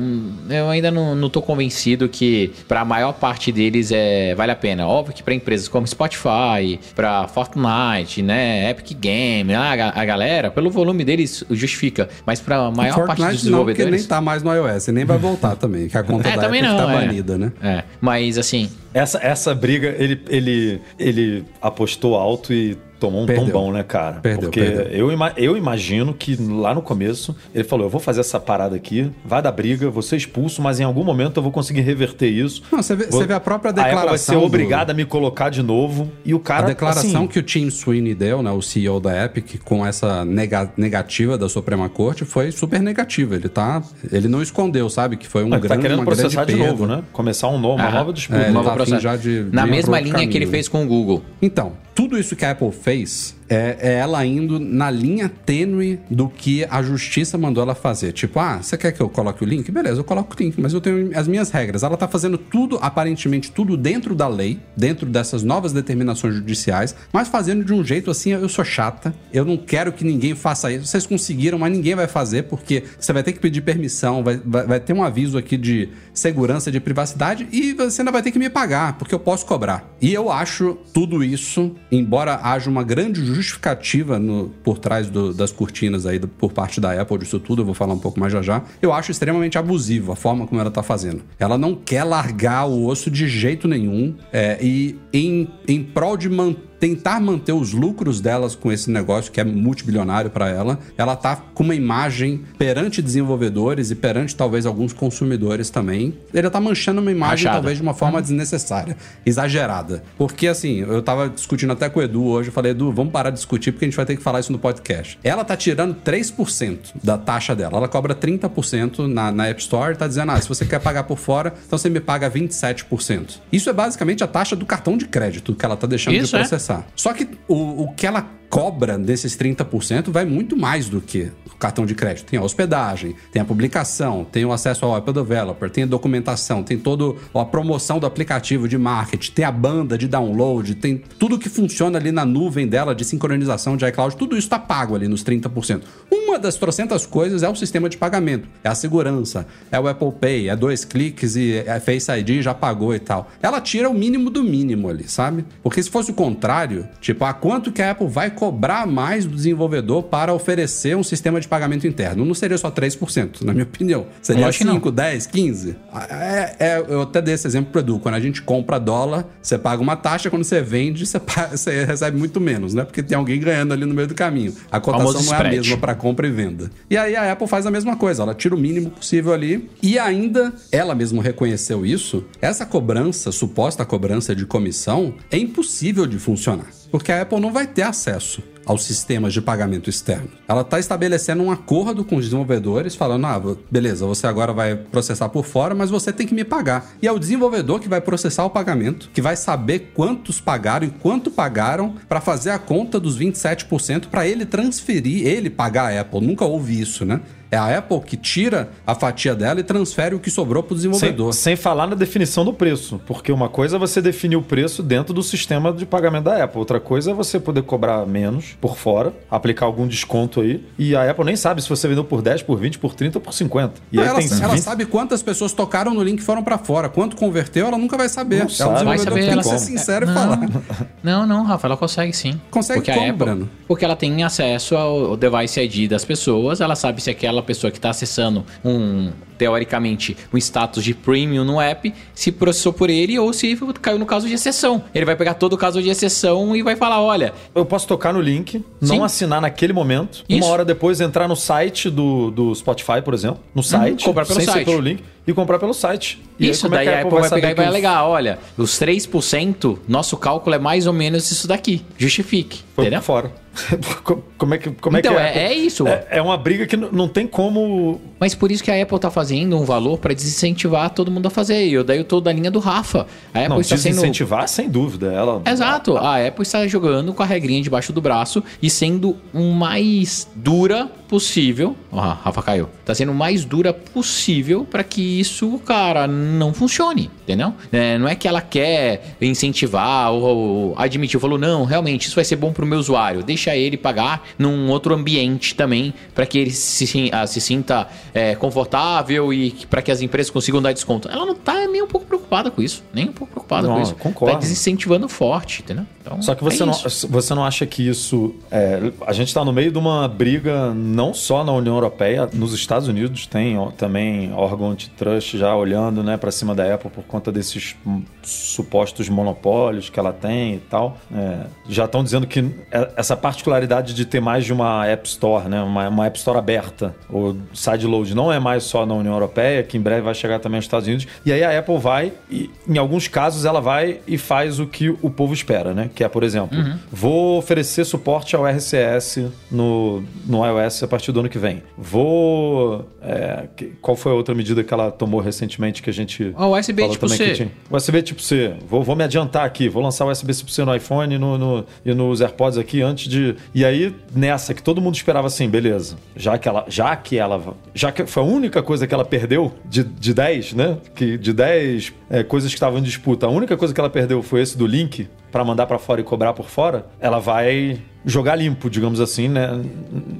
hum, 0.00 0.32
eu 0.48 0.70
ainda 0.70 0.90
não, 0.90 1.14
não 1.14 1.28
tô 1.28 1.42
convencido 1.42 2.08
que 2.08 2.52
para 2.66 2.80
a 2.80 2.84
maior 2.86 3.12
parte 3.12 3.52
deles 3.52 3.92
é 3.92 4.34
vale 4.34 4.50
a 4.52 4.56
pena. 4.56 4.86
Óbvio 4.86 5.14
que 5.14 5.22
para 5.22 5.34
empresas 5.34 5.68
como 5.68 5.86
Spotify, 5.86 6.80
para 6.96 7.28
Fortnite, 7.28 8.22
né, 8.22 8.70
Epic 8.70 8.96
Game, 8.98 9.52
a, 9.54 9.76
ga- 9.76 9.92
a 9.94 10.04
galera, 10.06 10.50
pelo 10.50 10.70
volume 10.70 11.04
deles 11.04 11.44
justifica, 11.50 12.08
mas 12.24 12.40
para 12.40 12.56
a 12.56 12.70
maior 12.70 12.94
parte 13.06 13.18
dos 13.18 13.24
Fortnite 13.26 13.50
não, 13.50 13.58
porque 13.58 13.72
desenvolvedores 13.74 14.00
nem 14.00 14.08
tá 14.08 14.20
mais 14.22 14.42
no 14.42 14.54
iOS, 14.54 14.88
e 14.88 14.92
nem 14.92 15.04
vai 15.04 15.18
voltar 15.18 15.54
também, 15.56 15.86
que 15.88 15.98
a 15.98 16.02
conta 16.02 16.29
É, 16.32 16.36
da 16.36 16.42
também 16.42 16.60
Epic 16.60 16.72
não, 16.72 16.86
tá 16.86 16.92
é. 16.92 17.06
banida, 17.06 17.38
né? 17.38 17.52
É, 17.62 17.84
mas 18.00 18.38
assim, 18.38 18.70
Essa, 18.92 19.18
essa 19.22 19.54
briga, 19.54 19.94
ele, 19.98 20.22
ele, 20.28 20.80
ele 20.98 21.44
apostou 21.60 22.16
alto 22.16 22.52
e 22.52 22.76
tomou 23.00 23.22
um 23.22 23.26
Perdeu. 23.26 23.46
tombão, 23.46 23.72
né, 23.72 23.82
cara? 23.82 24.20
Perdeu, 24.20 24.42
Porque 24.50 24.60
perdeu. 24.60 24.86
Eu, 24.92 25.10
ima- 25.10 25.32
eu 25.36 25.56
imagino 25.56 26.12
que 26.14 26.36
lá 26.36 26.74
no 26.74 26.82
começo 26.82 27.34
ele 27.54 27.64
falou: 27.64 27.86
eu 27.86 27.90
vou 27.90 28.00
fazer 28.00 28.20
essa 28.20 28.38
parada 28.38 28.76
aqui, 28.76 29.10
vai 29.24 29.40
dar 29.42 29.50
briga, 29.50 29.88
vou 29.90 30.02
ser 30.02 30.16
expulso, 30.16 30.60
mas 30.62 30.78
em 30.78 30.84
algum 30.84 31.02
momento 31.02 31.38
eu 31.38 31.42
vou 31.42 31.50
conseguir 31.50 31.80
reverter 31.80 32.28
isso. 32.28 32.62
Não, 32.70 32.82
você 32.82 32.94
vê, 32.94 33.04
Vou- 33.06 33.20
você 33.20 33.26
vê 33.26 33.34
a 33.34 33.40
própria 33.40 33.70
A 33.70 33.72
Apple 33.72 33.84
declaração. 33.84 34.08
vai 34.10 34.18
ser 34.18 34.34
do- 34.34 34.44
obrigada 34.44 34.92
a 34.92 34.94
me 34.94 35.04
colocar 35.04 35.48
de 35.50 35.62
novo. 35.62 36.10
E 36.24 36.34
o 36.34 36.38
cara. 36.38 36.64
a 36.64 36.68
declaração 36.68 37.22
assim, 37.22 37.26
que 37.26 37.38
o 37.38 37.42
Tim 37.42 37.70
Sweeney 37.70 38.14
deu, 38.14 38.42
né, 38.42 38.50
o 38.50 38.60
CEO 38.60 39.00
da 39.00 39.24
Epic, 39.24 39.60
com 39.64 39.84
essa 39.86 40.24
nega- 40.24 40.70
negativa 40.76 41.38
da 41.38 41.48
Suprema 41.48 41.88
Corte, 41.88 42.24
foi 42.26 42.50
super 42.52 42.80
negativa. 42.82 43.34
Ele 43.34 43.48
tá, 43.48 43.82
ele 44.12 44.28
não 44.28 44.42
escondeu, 44.42 44.90
sabe, 44.90 45.16
que 45.16 45.26
foi 45.26 45.42
um 45.42 45.46
ele 45.48 45.54
tá 45.60 45.68
grande, 45.68 45.82
querendo 45.82 45.98
uma 46.00 46.04
processar 46.04 46.44
grande 46.44 46.52
de 46.52 46.58
perda. 46.58 46.70
novo, 46.72 46.86
né? 46.86 47.02
Começar 47.12 47.48
um 47.48 47.58
novo, 47.58 47.76
uma 47.80 47.88
Ah, 47.88 47.92
nova 47.92 48.12
disputa. 48.12 48.40
É, 48.40 48.44
ele 48.44 48.52
novo 48.52 48.68
tá 48.68 48.74
processo. 48.74 49.00
já 49.00 49.16
de 49.16 49.46
na 49.52 49.66
mesma 49.66 49.98
linha 50.00 50.14
que 50.14 50.20
ele 50.20 50.30
caminho. 50.46 50.50
fez 50.50 50.68
com 50.68 50.84
o 50.84 50.86
Google. 50.86 51.22
Então, 51.40 51.72
tudo 51.94 52.18
isso 52.18 52.36
que 52.36 52.44
a 52.44 52.50
Apple 52.52 52.72
fez 52.72 53.34
é, 53.50 53.76
é 53.80 53.94
ela 53.94 54.24
indo 54.24 54.60
na 54.60 54.88
linha 54.90 55.28
tênue 55.28 55.98
do 56.08 56.28
que 56.28 56.64
a 56.70 56.80
justiça 56.82 57.36
mandou 57.36 57.62
ela 57.62 57.74
fazer. 57.74 58.12
Tipo, 58.12 58.38
ah, 58.38 58.62
você 58.62 58.78
quer 58.78 58.92
que 58.92 59.00
eu 59.00 59.08
coloque 59.08 59.42
o 59.42 59.46
link? 59.46 59.70
Beleza, 59.72 60.00
eu 60.00 60.04
coloco 60.04 60.34
o 60.34 60.42
link, 60.42 60.60
mas 60.60 60.72
eu 60.72 60.80
tenho 60.80 61.10
as 61.18 61.26
minhas 61.26 61.50
regras. 61.50 61.82
Ela 61.82 61.96
tá 61.96 62.06
fazendo 62.06 62.38
tudo, 62.38 62.78
aparentemente, 62.80 63.50
tudo 63.50 63.76
dentro 63.76 64.14
da 64.14 64.28
lei, 64.28 64.60
dentro 64.76 65.06
dessas 65.06 65.42
novas 65.42 65.72
determinações 65.72 66.36
judiciais, 66.36 66.94
mas 67.12 67.26
fazendo 67.26 67.64
de 67.64 67.74
um 67.74 67.84
jeito 67.84 68.10
assim, 68.10 68.30
eu 68.30 68.48
sou 68.48 68.64
chata, 68.64 69.12
eu 69.32 69.44
não 69.44 69.56
quero 69.56 69.92
que 69.92 70.04
ninguém 70.04 70.34
faça 70.36 70.70
isso. 70.72 70.86
Vocês 70.86 71.06
conseguiram, 71.06 71.58
mas 71.58 71.72
ninguém 71.72 71.96
vai 71.96 72.06
fazer, 72.06 72.44
porque 72.44 72.84
você 72.98 73.12
vai 73.12 73.24
ter 73.24 73.32
que 73.32 73.40
pedir 73.40 73.62
permissão, 73.62 74.22
vai, 74.22 74.40
vai, 74.44 74.66
vai 74.66 74.80
ter 74.80 74.92
um 74.92 75.02
aviso 75.02 75.36
aqui 75.36 75.56
de 75.56 75.88
segurança, 76.14 76.70
de 76.70 76.78
privacidade, 76.78 77.48
e 77.50 77.72
você 77.72 78.02
ainda 78.02 78.12
vai 78.12 78.22
ter 78.22 78.30
que 78.30 78.38
me 78.38 78.48
pagar, 78.48 78.96
porque 78.96 79.14
eu 79.14 79.18
posso 79.18 79.44
cobrar. 79.44 79.90
E 80.00 80.14
eu 80.14 80.30
acho 80.30 80.78
tudo 80.92 81.24
isso, 81.24 81.74
embora 81.90 82.40
haja 82.42 82.70
uma 82.70 82.84
grande 82.84 83.20
justificativa 83.40 84.18
no- 84.18 84.50
por 84.62 84.78
trás 84.78 85.08
do- 85.08 85.32
das 85.34 85.50
cortinas 85.52 86.06
aí 86.06 86.18
do- 86.18 86.28
por 86.28 86.52
parte 86.52 86.80
da 86.80 87.00
Apple 87.00 87.18
disso 87.18 87.38
tudo, 87.40 87.62
eu 87.62 87.66
vou 87.66 87.74
falar 87.74 87.94
um 87.94 87.98
pouco 87.98 88.18
mais 88.20 88.32
já 88.32 88.40
já, 88.42 88.62
eu 88.80 88.92
acho 88.92 89.10
extremamente 89.10 89.58
abusivo 89.58 90.12
a 90.12 90.16
forma 90.16 90.46
como 90.46 90.60
ela 90.60 90.70
tá 90.70 90.82
fazendo. 90.82 91.22
Ela 91.38 91.58
não 91.58 91.74
quer 91.74 92.04
largar 92.04 92.66
o 92.66 92.86
osso 92.86 93.10
de 93.10 93.28
jeito 93.28 93.66
nenhum, 93.68 94.14
é, 94.32 94.58
e 94.62 94.98
em, 95.12 95.48
em 95.66 95.82
prol 95.82 96.16
de 96.16 96.28
manter 96.28 96.69
tentar 96.80 97.20
manter 97.20 97.52
os 97.52 97.72
lucros 97.72 98.20
delas 98.20 98.56
com 98.56 98.72
esse 98.72 98.90
negócio 98.90 99.30
que 99.30 99.38
é 99.38 99.44
multibilionário 99.44 100.30
para 100.30 100.48
ela, 100.48 100.78
ela 100.96 101.14
tá 101.14 101.36
com 101.36 101.62
uma 101.62 101.74
imagem 101.74 102.40
perante 102.58 103.02
desenvolvedores 103.02 103.90
e 103.90 103.94
perante 103.94 104.34
talvez 104.34 104.64
alguns 104.64 104.94
consumidores 104.94 105.68
também. 105.68 106.14
Ele 106.32 106.48
tá 106.48 106.58
manchando 106.58 107.02
uma 107.02 107.12
imagem 107.12 107.50
talvez 107.50 107.76
de 107.76 107.82
uma 107.82 107.92
forma 107.92 108.22
desnecessária, 108.22 108.96
exagerada. 109.26 110.02
Porque 110.16 110.46
assim, 110.46 110.78
eu 110.78 111.02
tava 111.02 111.28
discutindo 111.28 111.72
até 111.72 111.90
com 111.90 112.00
o 112.00 112.02
Edu 112.02 112.24
hoje, 112.24 112.48
eu 112.48 112.52
falei, 112.52 112.72
Edu, 112.72 112.90
vamos 112.90 113.12
parar 113.12 113.28
de 113.28 113.36
discutir 113.36 113.72
porque 113.72 113.84
a 113.84 113.88
gente 113.88 113.96
vai 113.96 114.06
ter 114.06 114.16
que 114.16 114.22
falar 114.22 114.40
isso 114.40 114.50
no 114.50 114.58
podcast. 114.58 115.18
Ela 115.22 115.44
tá 115.44 115.56
tirando 115.56 115.94
3% 115.94 116.78
da 117.02 117.18
taxa 117.18 117.54
dela. 117.54 117.76
Ela 117.76 117.88
cobra 117.88 118.14
30% 118.14 119.06
na, 119.06 119.30
na 119.30 119.48
App 119.48 119.60
Store 119.60 119.92
e 119.92 119.96
tá 119.96 120.08
dizendo, 120.08 120.32
ah, 120.32 120.40
se 120.40 120.48
você 120.48 120.64
quer 120.64 120.80
pagar 120.80 121.04
por 121.04 121.18
fora, 121.18 121.52
então 121.66 121.78
você 121.78 121.90
me 121.90 122.00
paga 122.00 122.30
27%. 122.30 123.38
Isso 123.52 123.68
é 123.68 123.72
basicamente 123.72 124.24
a 124.24 124.26
taxa 124.26 124.56
do 124.56 124.64
cartão 124.64 124.96
de 124.96 125.04
crédito 125.04 125.54
que 125.54 125.64
ela 125.64 125.76
tá 125.76 125.86
deixando 125.86 126.14
Isso, 126.14 126.36
de 126.36 126.42
é. 126.42 126.44
Processar. 126.70 126.86
Só 126.94 127.12
que 127.12 127.28
o, 127.48 127.84
o 127.84 127.94
que 127.94 128.06
ela 128.06 128.26
cobra 128.50 128.98
desses 128.98 129.36
30% 129.36 130.10
vai 130.10 130.24
muito 130.24 130.56
mais 130.56 130.88
do 130.88 131.00
que 131.00 131.30
o 131.46 131.56
cartão 131.56 131.86
de 131.86 131.94
crédito. 131.94 132.26
Tem 132.26 132.38
a 132.38 132.42
hospedagem, 132.42 133.14
tem 133.30 133.40
a 133.40 133.44
publicação, 133.44 134.24
tem 134.24 134.44
o 134.44 134.52
acesso 134.52 134.84
ao 134.84 134.96
Apple 134.96 135.14
Developer, 135.14 135.70
tem 135.70 135.84
a 135.84 135.86
documentação, 135.86 136.64
tem 136.64 136.76
toda 136.76 137.16
a 137.32 137.44
promoção 137.44 138.00
do 138.00 138.06
aplicativo 138.06 138.66
de 138.66 138.76
marketing, 138.76 139.30
tem 139.32 139.44
a 139.44 139.52
banda 139.52 139.96
de 139.96 140.08
download, 140.08 140.74
tem 140.74 141.00
tudo 141.18 141.38
que 141.38 141.48
funciona 141.48 141.96
ali 141.96 142.10
na 142.10 142.24
nuvem 142.24 142.66
dela 142.66 142.92
de 142.92 143.04
sincronização 143.04 143.76
de 143.76 143.86
iCloud, 143.86 144.16
tudo 144.16 144.36
isso 144.36 144.46
está 144.46 144.58
pago 144.58 144.96
ali 144.96 145.06
nos 145.06 145.22
30%. 145.22 145.82
Uma 146.10 146.36
das 146.36 146.56
trocentas 146.56 147.06
coisas 147.06 147.44
é 147.44 147.48
o 147.48 147.54
sistema 147.54 147.88
de 147.88 147.96
pagamento, 147.96 148.48
é 148.64 148.68
a 148.68 148.74
segurança, 148.74 149.46
é 149.70 149.78
o 149.78 149.86
Apple 149.86 150.12
Pay, 150.20 150.48
é 150.48 150.56
dois 150.56 150.84
cliques 150.84 151.36
e 151.36 151.62
é 151.64 151.78
Face 151.78 152.10
ID 152.10 152.42
já 152.42 152.52
pagou 152.52 152.92
e 152.92 152.98
tal. 152.98 153.30
Ela 153.40 153.60
tira 153.60 153.88
o 153.88 153.94
mínimo 153.94 154.28
do 154.28 154.42
mínimo 154.42 154.88
ali, 154.88 155.08
sabe? 155.08 155.44
Porque 155.62 155.80
se 155.80 155.90
fosse 155.90 156.10
o 156.10 156.14
contrário, 156.14 156.88
tipo, 157.00 157.24
a 157.24 157.32
quanto 157.32 157.70
que 157.70 157.80
a 157.80 157.92
Apple 157.92 158.08
vai 158.08 158.39
cobrar 158.40 158.86
mais 158.86 159.26
do 159.26 159.36
desenvolvedor 159.36 160.04
para 160.04 160.32
oferecer 160.32 160.96
um 160.96 161.02
sistema 161.02 161.38
de 161.38 161.46
pagamento 161.46 161.86
interno? 161.86 162.24
Não 162.24 162.32
seria 162.34 162.56
só 162.56 162.70
3%, 162.70 163.42
na 163.42 163.52
minha 163.52 163.64
opinião. 163.64 164.06
Seria 164.22 164.46
Lógico 164.46 164.64
que 164.64 164.66
não. 164.66 164.74
5, 164.76 164.90
10, 164.90 165.26
15. 165.26 165.76
É, 166.08 166.56
é- 166.58 166.84
eu 166.88 167.02
até 167.02 167.20
dei 167.20 167.34
esse 167.34 167.46
exemplo 167.46 167.70
pro 167.70 167.80
Edu. 167.82 167.98
Quando 167.98 168.14
a 168.14 168.20
gente 168.20 168.40
compra 168.40 168.80
dólar, 168.80 169.26
você 169.42 169.58
paga 169.58 169.82
uma 169.82 169.94
taxa, 169.94 170.30
quando 170.30 170.42
você 170.42 170.62
vende, 170.62 171.06
você, 171.06 171.20
paga- 171.20 171.54
você 171.58 171.84
recebe 171.84 172.16
muito 172.16 172.40
menos, 172.40 172.72
né? 172.72 172.82
Porque 172.84 173.02
tem 173.02 173.16
alguém 173.16 173.38
ganhando 173.38 173.74
ali 173.74 173.84
no 173.84 173.92
meio 173.92 174.08
do 174.08 174.14
caminho. 174.14 174.54
A 174.70 174.80
cotação 174.80 175.12
não 175.12 175.18
é 175.18 175.36
a 175.36 175.36
spread. 175.42 175.56
mesma 175.58 175.76
para 175.76 175.94
compra 175.94 176.26
e 176.26 176.30
venda. 176.30 176.70
E 176.88 176.96
aí 176.96 177.14
a 177.14 177.30
Apple 177.32 177.46
faz 177.46 177.66
a 177.66 177.70
mesma 177.70 177.94
coisa, 177.96 178.22
ela 178.22 178.34
tira 178.34 178.54
o 178.54 178.58
mínimo 178.58 178.88
possível 178.90 179.34
ali 179.34 179.68
e 179.82 179.98
ainda 179.98 180.52
ela 180.72 180.94
mesma 180.94 181.22
reconheceu 181.22 181.84
isso. 181.84 182.24
Essa 182.40 182.64
cobrança, 182.64 183.30
suposta 183.30 183.84
cobrança 183.84 184.34
de 184.34 184.46
comissão, 184.46 185.12
é 185.30 185.36
impossível 185.36 186.06
de 186.06 186.18
funcionar, 186.18 186.66
porque 186.90 187.12
a 187.12 187.22
Apple 187.22 187.40
não 187.40 187.52
vai 187.52 187.66
ter 187.66 187.82
acesso 187.82 188.42
aos 188.66 188.84
sistemas 188.84 189.32
de 189.32 189.40
pagamento 189.40 189.90
externo. 189.90 190.30
Ela 190.46 190.60
está 190.60 190.78
estabelecendo 190.78 191.42
um 191.42 191.50
acordo 191.50 192.04
com 192.04 192.16
os 192.16 192.24
desenvolvedores, 192.24 192.94
falando: 192.94 193.26
ah, 193.26 193.42
beleza, 193.70 194.06
você 194.06 194.26
agora 194.26 194.52
vai 194.52 194.76
processar 194.76 195.28
por 195.28 195.44
fora, 195.44 195.74
mas 195.74 195.90
você 195.90 196.12
tem 196.12 196.26
que 196.26 196.34
me 196.34 196.44
pagar. 196.44 196.92
E 197.02 197.08
é 197.08 197.12
o 197.12 197.18
desenvolvedor 197.18 197.80
que 197.80 197.88
vai 197.88 198.00
processar 198.00 198.44
o 198.44 198.50
pagamento, 198.50 199.10
que 199.12 199.22
vai 199.22 199.36
saber 199.36 199.92
quantos 199.94 200.40
pagaram 200.40 200.86
e 200.86 200.90
quanto 200.90 201.30
pagaram 201.30 201.94
para 202.08 202.20
fazer 202.20 202.50
a 202.50 202.58
conta 202.58 203.00
dos 203.00 203.18
27% 203.18 204.06
para 204.06 204.26
ele 204.26 204.46
transferir, 204.46 205.26
ele 205.26 205.50
pagar 205.50 205.92
a 205.92 206.00
Apple. 206.00 206.20
Nunca 206.20 206.44
houve 206.44 206.80
isso, 206.80 207.04
né? 207.04 207.20
É 207.50 207.56
a 207.56 207.78
Apple 207.78 208.00
que 208.00 208.16
tira 208.16 208.70
a 208.86 208.94
fatia 208.94 209.34
dela 209.34 209.58
e 209.60 209.62
transfere 209.62 210.14
o 210.14 210.20
que 210.20 210.30
sobrou 210.30 210.62
pro 210.62 210.76
Sem, 210.78 210.90
desenvolvedor. 210.90 211.32
sem 211.32 211.56
falar 211.56 211.86
na 211.86 211.96
definição 211.96 212.44
do 212.44 212.52
preço, 212.52 213.00
porque 213.06 213.32
uma 213.32 213.48
coisa 213.48 213.76
é 213.76 213.78
você 213.78 214.00
definir 214.00 214.36
o 214.36 214.42
preço 214.42 214.82
dentro 214.82 215.12
do 215.12 215.22
sistema 215.22 215.72
de 215.72 215.84
pagamento 215.84 216.24
da 216.24 216.44
Apple, 216.44 216.58
outra 216.58 216.78
coisa 216.78 217.10
é 217.10 217.14
você 217.14 217.40
poder 217.40 217.62
cobrar 217.62 218.06
menos 218.06 218.56
por 218.60 218.76
fora, 218.76 219.12
aplicar 219.30 219.66
algum 219.66 219.86
desconto 219.86 220.40
aí, 220.40 220.64
e 220.78 220.94
a 220.94 221.10
Apple 221.10 221.24
nem 221.24 221.34
sabe 221.36 221.60
se 221.60 221.68
você 221.68 221.88
vendeu 221.88 222.04
por 222.04 222.22
10, 222.22 222.42
por 222.42 222.58
20, 222.58 222.78
por 222.78 222.94
30 222.94 223.18
ou 223.18 223.22
por 223.22 223.32
50. 223.32 223.74
E 223.90 223.96
Não, 223.96 224.02
aí 224.02 224.08
ela, 224.08 224.18
tem 224.20 224.28
ela 224.42 224.54
20 224.54 224.62
sabe 224.62 224.86
quantas 224.86 225.22
pessoas 225.22 225.52
tocaram 225.52 225.92
no 225.92 226.02
link 226.02 226.20
e 226.20 226.22
foram 226.22 226.42
pra 226.44 226.56
fora. 226.58 226.88
Quanto 226.88 227.16
converteu, 227.16 227.66
ela 227.66 227.78
nunca 227.78 227.96
vai 227.96 228.08
saber. 228.08 228.36
Não 228.36 228.42
é 228.42 228.46
o 228.46 228.50
sabe. 228.50 228.72
desenvolvedor 228.74 228.86
Vai 228.86 228.98
saber, 228.98 229.20
tem 229.20 229.30
ela 229.32 229.42
que 229.42 229.48
ser 229.48 229.54
como. 229.54 229.66
sincero 229.66 230.04
e 230.08 230.14
falar. 230.14 230.40
Não, 231.02 231.26
não, 231.26 231.44
Rafa, 231.44 231.66
ela 231.66 231.76
consegue 231.76 232.12
sim. 232.12 232.38
Consegue 232.50 232.80
porque 232.80 232.92
como, 232.92 233.06
a 233.06 233.10
Apple? 233.32 233.48
Porque 233.66 233.84
ela 233.84 233.96
tem 233.96 234.22
acesso 234.22 234.76
ao 234.76 235.16
device 235.16 235.58
ID 235.60 235.88
das 235.90 236.04
pessoas, 236.04 236.60
ela 236.60 236.76
sabe 236.76 237.00
se 237.02 237.08
aquela 237.10 237.39
pessoa 237.42 237.70
que 237.70 237.78
está 237.78 237.90
acessando 237.90 238.44
um, 238.64 239.10
teoricamente, 239.38 240.16
um 240.32 240.36
status 240.36 240.84
de 240.84 240.92
premium 240.94 241.44
no 241.44 241.60
app, 241.60 241.92
se 242.14 242.30
processou 242.30 242.72
por 242.72 242.90
ele 242.90 243.18
ou 243.18 243.32
se 243.32 243.56
caiu 243.80 243.98
no 243.98 244.04
caso 244.04 244.28
de 244.28 244.34
exceção. 244.34 244.84
Ele 244.94 245.06
vai 245.06 245.16
pegar 245.16 245.34
todo 245.34 245.54
o 245.54 245.56
caso 245.56 245.82
de 245.82 245.88
exceção 245.88 246.54
e 246.54 246.62
vai 246.62 246.76
falar, 246.76 247.00
olha, 247.00 247.32
Eu 247.54 247.64
posso 247.64 247.86
tocar 247.88 248.12
no 248.12 248.20
link, 248.20 248.62
não 248.80 248.96
Sim. 248.96 249.02
assinar 249.02 249.40
naquele 249.40 249.72
momento, 249.72 250.24
Isso. 250.28 250.44
uma 250.44 250.52
hora 250.52 250.64
depois 250.64 251.00
entrar 251.00 251.26
no 251.26 251.36
site 251.36 251.88
do, 251.88 252.30
do 252.30 252.54
Spotify, 252.54 253.00
por 253.02 253.14
exemplo, 253.14 253.40
no 253.54 253.62
site, 253.62 254.04
comprar 254.04 254.26
pelo 254.26 254.36
sem 254.36 254.44
ser 254.44 254.52
site. 254.52 254.66
pelo 254.66 254.80
link, 254.80 255.02
e 255.26 255.32
comprar 255.32 255.58
pelo 255.58 255.72
site. 255.74 256.20
E 256.38 256.44
aí, 256.46 256.50
Isso, 256.50 256.62
como 256.62 256.74
é 256.74 256.78
daí 256.78 256.86
que 256.88 256.94
a 256.94 257.00
Apple 257.02 257.20
vai, 257.20 257.28
saber 257.28 257.40
pegar 257.42 257.52
e 257.52 257.54
vai 257.54 257.66
alegar, 257.66 258.04
olha, 258.06 258.38
os 258.56 258.80
3%, 258.80 259.78
nosso 259.86 260.16
cálculo 260.16 260.56
é 260.56 260.58
mais 260.58 260.86
ou 260.86 260.92
menos 260.92 261.30
isso 261.30 261.46
daqui. 261.46 261.82
Justifique, 261.98 262.62
Foi 262.74 262.84
entendeu? 262.84 263.02
fora. 263.02 263.30
como 264.38 264.54
é 264.54 264.58
que, 264.58 264.70
como 264.70 264.96
Então, 264.96 265.18
é 265.18 265.32
que 265.32 265.38
é- 265.38 265.42
é 265.48 265.54
isso. 265.54 265.86
É, 265.86 266.06
é 266.12 266.22
uma 266.22 266.36
briga 266.36 266.66
que 266.66 266.76
não 266.76 267.08
tem 267.08 267.26
como. 267.26 268.00
Mas 268.18 268.34
por 268.34 268.50
isso 268.50 268.62
que 268.62 268.70
a 268.70 268.80
Apple 268.80 268.98
tá 268.98 269.10
fazendo 269.10 269.56
um 269.58 269.64
valor 269.64 269.98
para 269.98 270.14
desincentivar 270.14 270.88
todo 270.90 271.10
mundo 271.10 271.26
a 271.26 271.30
fazer. 271.30 271.66
E 271.66 271.72
eu 271.74 271.82
daí 271.84 271.98
eu 271.98 272.04
tô 272.04 272.20
da 272.20 272.32
linha 272.32 272.50
do 272.50 272.60
Rafa. 272.60 273.06
A 273.34 273.38
Apple 273.40 273.48
Não, 273.50 273.60
está 273.60 273.76
sendo 273.76 273.94
desincentivar, 273.94 274.48
sem 274.48 274.68
dúvida. 274.68 275.12
Ela, 275.12 275.42
Exato, 275.46 275.96
a 275.96 276.24
Apple 276.26 276.42
está 276.42 276.66
jogando 276.66 277.12
com 277.12 277.22
a 277.22 277.26
regrinha 277.26 277.60
debaixo 277.60 277.92
do 277.92 278.00
braço 278.00 278.42
e 278.62 278.70
sendo 278.70 279.16
mais 279.34 280.28
dura 280.34 280.88
possível. 281.10 281.76
Rafa 281.92 282.40
caiu. 282.40 282.68
Tá 282.84 282.94
sendo 282.94 283.10
o 283.10 283.14
mais 283.14 283.44
dura 283.44 283.72
possível 283.72 284.64
para 284.64 284.84
que 284.84 285.18
isso, 285.18 285.58
cara, 285.66 286.06
não 286.06 286.54
funcione, 286.54 287.10
entendeu? 287.24 287.52
É, 287.72 287.98
não 287.98 288.06
é 288.06 288.14
que 288.14 288.28
ela 288.28 288.40
quer 288.40 289.16
incentivar 289.20 290.12
ou, 290.12 290.22
ou 290.22 290.74
admitir, 290.78 291.18
falou, 291.18 291.36
não, 291.36 291.64
realmente 291.64 292.06
isso 292.06 292.14
vai 292.14 292.24
ser 292.24 292.36
bom 292.36 292.52
pro 292.52 292.64
meu 292.64 292.78
usuário. 292.78 293.24
Deixa 293.24 293.56
ele 293.56 293.76
pagar 293.76 294.22
num 294.38 294.70
outro 294.70 294.94
ambiente 294.94 295.56
também 295.56 295.92
para 296.14 296.24
que 296.24 296.38
ele 296.38 296.52
se, 296.52 297.10
ah, 297.12 297.26
se 297.26 297.40
sinta 297.40 297.88
é, 298.14 298.36
confortável 298.36 299.32
e 299.32 299.50
para 299.68 299.82
que 299.82 299.90
as 299.90 300.00
empresas 300.00 300.30
consigam 300.30 300.62
dar 300.62 300.72
desconto. 300.72 301.08
Ela 301.08 301.26
não 301.26 301.34
tá 301.34 301.66
nem 301.66 301.82
um 301.82 301.88
pouco 301.88 302.06
preocupada 302.06 302.52
com 302.52 302.62
isso, 302.62 302.84
nem 302.94 303.08
um 303.08 303.12
pouco 303.12 303.32
preocupada 303.32 303.66
Não, 303.66 303.74
com 303.74 303.82
isso. 303.82 303.96
concordo. 303.96 304.34
Tá 304.34 304.40
desincentivando 304.40 305.08
forte, 305.08 305.62
entendeu? 305.62 305.84
Então, 306.00 306.22
Só 306.22 306.36
que 306.36 306.44
você, 306.44 306.62
é 306.62 306.66
não, 306.66 306.72
isso. 306.72 307.08
você 307.08 307.34
não 307.34 307.44
acha 307.44 307.66
que 307.66 307.86
isso. 307.86 308.32
é, 308.50 308.92
a 309.04 309.12
gente 309.12 309.28
está 309.28 309.44
no 309.44 309.52
meio 309.52 309.72
de 309.72 309.78
uma 309.78 310.06
briga 310.06 310.72
não 311.00 311.14
só 311.14 311.42
na 311.42 311.50
União 311.50 311.74
Europeia, 311.76 312.28
nos 312.30 312.52
Estados 312.52 312.86
Unidos 312.86 313.26
tem 313.26 313.56
também 313.78 314.34
órgão 314.34 314.70
antitrust 314.70 315.34
já 315.38 315.56
olhando 315.56 316.02
né, 316.02 316.18
para 316.18 316.30
cima 316.30 316.54
da 316.54 316.74
Apple 316.74 316.90
por 316.90 317.04
conta 317.04 317.32
desses 317.32 317.74
supostos 318.22 319.08
monopólios 319.08 319.88
que 319.88 319.98
ela 319.98 320.12
tem 320.12 320.56
e 320.56 320.58
tal. 320.58 320.98
É, 321.14 321.46
já 321.66 321.86
estão 321.86 322.04
dizendo 322.04 322.26
que 322.26 322.40
é- 322.70 322.90
essa 322.96 323.16
particularidade 323.16 323.94
de 323.94 324.04
ter 324.04 324.20
mais 324.20 324.44
de 324.44 324.52
uma 324.52 324.86
App 324.86 325.08
Store, 325.08 325.48
né, 325.48 325.62
uma, 325.62 325.88
uma 325.88 326.06
App 326.06 326.18
Store 326.18 326.36
aberta, 326.38 326.94
ou 327.08 327.34
sideload, 327.54 328.14
não 328.14 328.30
é 328.30 328.38
mais 328.38 328.64
só 328.64 328.84
na 328.84 328.92
União 328.92 329.14
Europeia, 329.14 329.62
que 329.62 329.78
em 329.78 329.80
breve 329.80 330.02
vai 330.02 330.14
chegar 330.14 330.38
também 330.38 330.58
aos 330.58 330.66
Estados 330.66 330.86
Unidos. 330.86 331.06
E 331.24 331.32
aí 331.32 331.42
a 331.42 331.58
Apple 331.58 331.78
vai, 331.78 332.12
e 332.30 332.50
em 332.68 332.76
alguns 332.76 333.08
casos, 333.08 333.46
ela 333.46 333.60
vai 333.62 334.00
e 334.06 334.18
faz 334.18 334.60
o 334.60 334.66
que 334.66 334.90
o 334.90 335.08
povo 335.08 335.32
espera, 335.32 335.72
né? 335.72 335.88
Que 335.94 336.04
é, 336.04 336.08
por 336.10 336.22
exemplo, 336.22 336.58
vou 336.92 337.38
oferecer 337.38 337.86
suporte 337.86 338.36
ao 338.36 338.44
RCS 338.46 339.30
no, 339.50 340.02
no 340.26 340.44
iOS 340.44 340.89
partir 340.90 341.12
do 341.12 341.20
ano 341.20 341.28
que 341.28 341.38
vem. 341.38 341.62
Vou. 341.78 342.86
é, 343.02 343.46
qual 343.80 343.96
foi 343.96 344.12
a 344.12 344.14
outra 344.14 344.34
medida 344.34 344.62
que 344.64 344.72
ela 344.74 344.90
tomou 344.90 345.20
recentemente 345.20 345.82
que 345.82 345.90
a 345.90 345.92
gente. 345.92 346.32
Ah, 346.36 346.46
o 346.46 346.58
USB 346.58 346.82
falou 346.82 346.92
tipo 346.96 347.08
C. 347.08 347.32
tinha? 347.32 347.50
USB 347.70 348.02
tipo 348.02 348.22
C. 348.22 348.54
Vou, 348.68 348.82
vou 348.82 348.96
me 348.96 349.04
adiantar 349.04 349.44
aqui. 349.44 349.68
Vou 349.68 349.82
lançar 349.82 350.04
o 350.04 350.10
USB 350.10 350.32
tipo 350.34 350.50
C 350.50 350.64
no 350.64 350.74
iPhone 350.74 351.14
e, 351.14 351.18
no, 351.18 351.38
no- 351.38 351.64
e 351.84 351.94
nos 351.94 352.20
AirPods 352.20 352.58
aqui 352.58 352.82
antes 352.82 353.08
de. 353.08 353.36
E 353.54 353.64
aí, 353.64 353.94
nessa 354.14 354.52
que 354.52 354.62
todo 354.62 354.80
mundo 354.80 354.94
esperava 354.96 355.26
assim, 355.26 355.48
beleza. 355.48 355.96
Já 356.16 356.36
que 356.38 356.48
ela. 356.48 356.64
Já 356.68 356.94
que 356.96 357.16
ela. 357.18 357.54
Já 357.74 357.92
que 357.92 358.04
foi 358.06 358.22
a 358.22 358.26
única 358.26 358.62
coisa 358.62 358.86
que 358.86 358.94
ela 358.94 359.04
perdeu 359.04 359.52
de, 359.64 359.84
de 359.84 360.12
10, 360.12 360.54
né? 360.54 360.78
Que 360.94 361.16
de 361.16 361.32
10 361.32 361.92
é, 362.10 362.22
coisas 362.22 362.50
que 362.50 362.56
estavam 362.56 362.78
em 362.78 362.82
disputa, 362.82 363.26
a 363.26 363.30
única 363.30 363.56
coisa 363.56 363.72
que 363.72 363.80
ela 363.80 363.90
perdeu 363.90 364.22
foi 364.22 364.42
esse 364.42 364.56
do 364.58 364.66
link 364.66 365.08
para 365.30 365.44
mandar 365.44 365.66
para 365.66 365.78
fora 365.78 366.00
e 366.00 366.04
cobrar 366.04 366.32
por 366.32 366.48
fora. 366.48 366.86
Ela 366.98 367.20
vai 367.20 367.80
jogar 368.04 368.36
limpo, 368.36 368.70
digamos 368.70 369.00
assim, 369.00 369.28
né? 369.28 369.60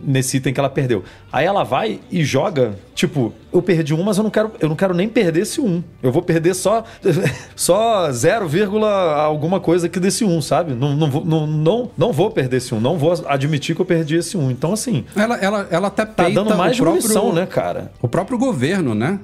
Nesse 0.05 0.37
item 0.37 0.53
que 0.53 0.61
ela 0.61 0.71
perdeu. 0.71 1.05
Aí 1.33 1.47
ela 1.47 1.65
vai 1.65 2.01
e 2.11 2.25
joga, 2.25 2.75
tipo, 2.95 3.33
eu 3.53 3.63
perdi 3.63 3.95
um, 3.95 4.03
mas 4.03 4.17
eu 4.19 4.23
não 4.23 4.31
quero, 4.31 4.53
eu 4.61 4.69
não 4.69 4.77
quero 4.77 4.95
nem 4.95 5.09
perder 5.09 5.43
esse 5.43 5.61
um. 5.61 5.83
Eu 6.03 6.13
vou 6.13 6.23
perder 6.23 6.55
só 6.55 6.85
só 7.57 8.11
0, 8.11 8.49
alguma 8.87 9.61
coisa 9.61 9.87
aqui 9.87 9.99
desse 9.99 10.25
um, 10.25 10.41
sabe? 10.41 10.75
Não, 10.75 10.95
não, 10.95 11.11
vou, 11.11 11.25
não, 11.25 11.47
não, 11.47 11.91
não 11.97 12.13
vou 12.13 12.31
perder 12.31 12.59
esse 12.59 12.75
um, 12.75 12.81
não 12.81 12.99
vou 12.99 13.13
admitir 13.27 13.75
que 13.75 13.81
eu 13.83 13.87
perdi 13.87 14.17
esse 14.17 14.37
um. 14.37 14.51
Então, 14.51 14.73
assim, 14.73 15.05
Ela, 15.17 15.37
ela, 15.37 15.69
ela 15.71 15.89
até 15.89 16.05
tá 16.05 16.29
dando 16.29 16.57
mais 16.57 16.77
próprio, 16.77 17.03
munição, 17.03 17.33
né, 17.33 17.47
cara? 17.47 17.93
O 18.01 18.09
próprio 18.09 18.39
governo, 18.39 18.95
né? 18.95 19.19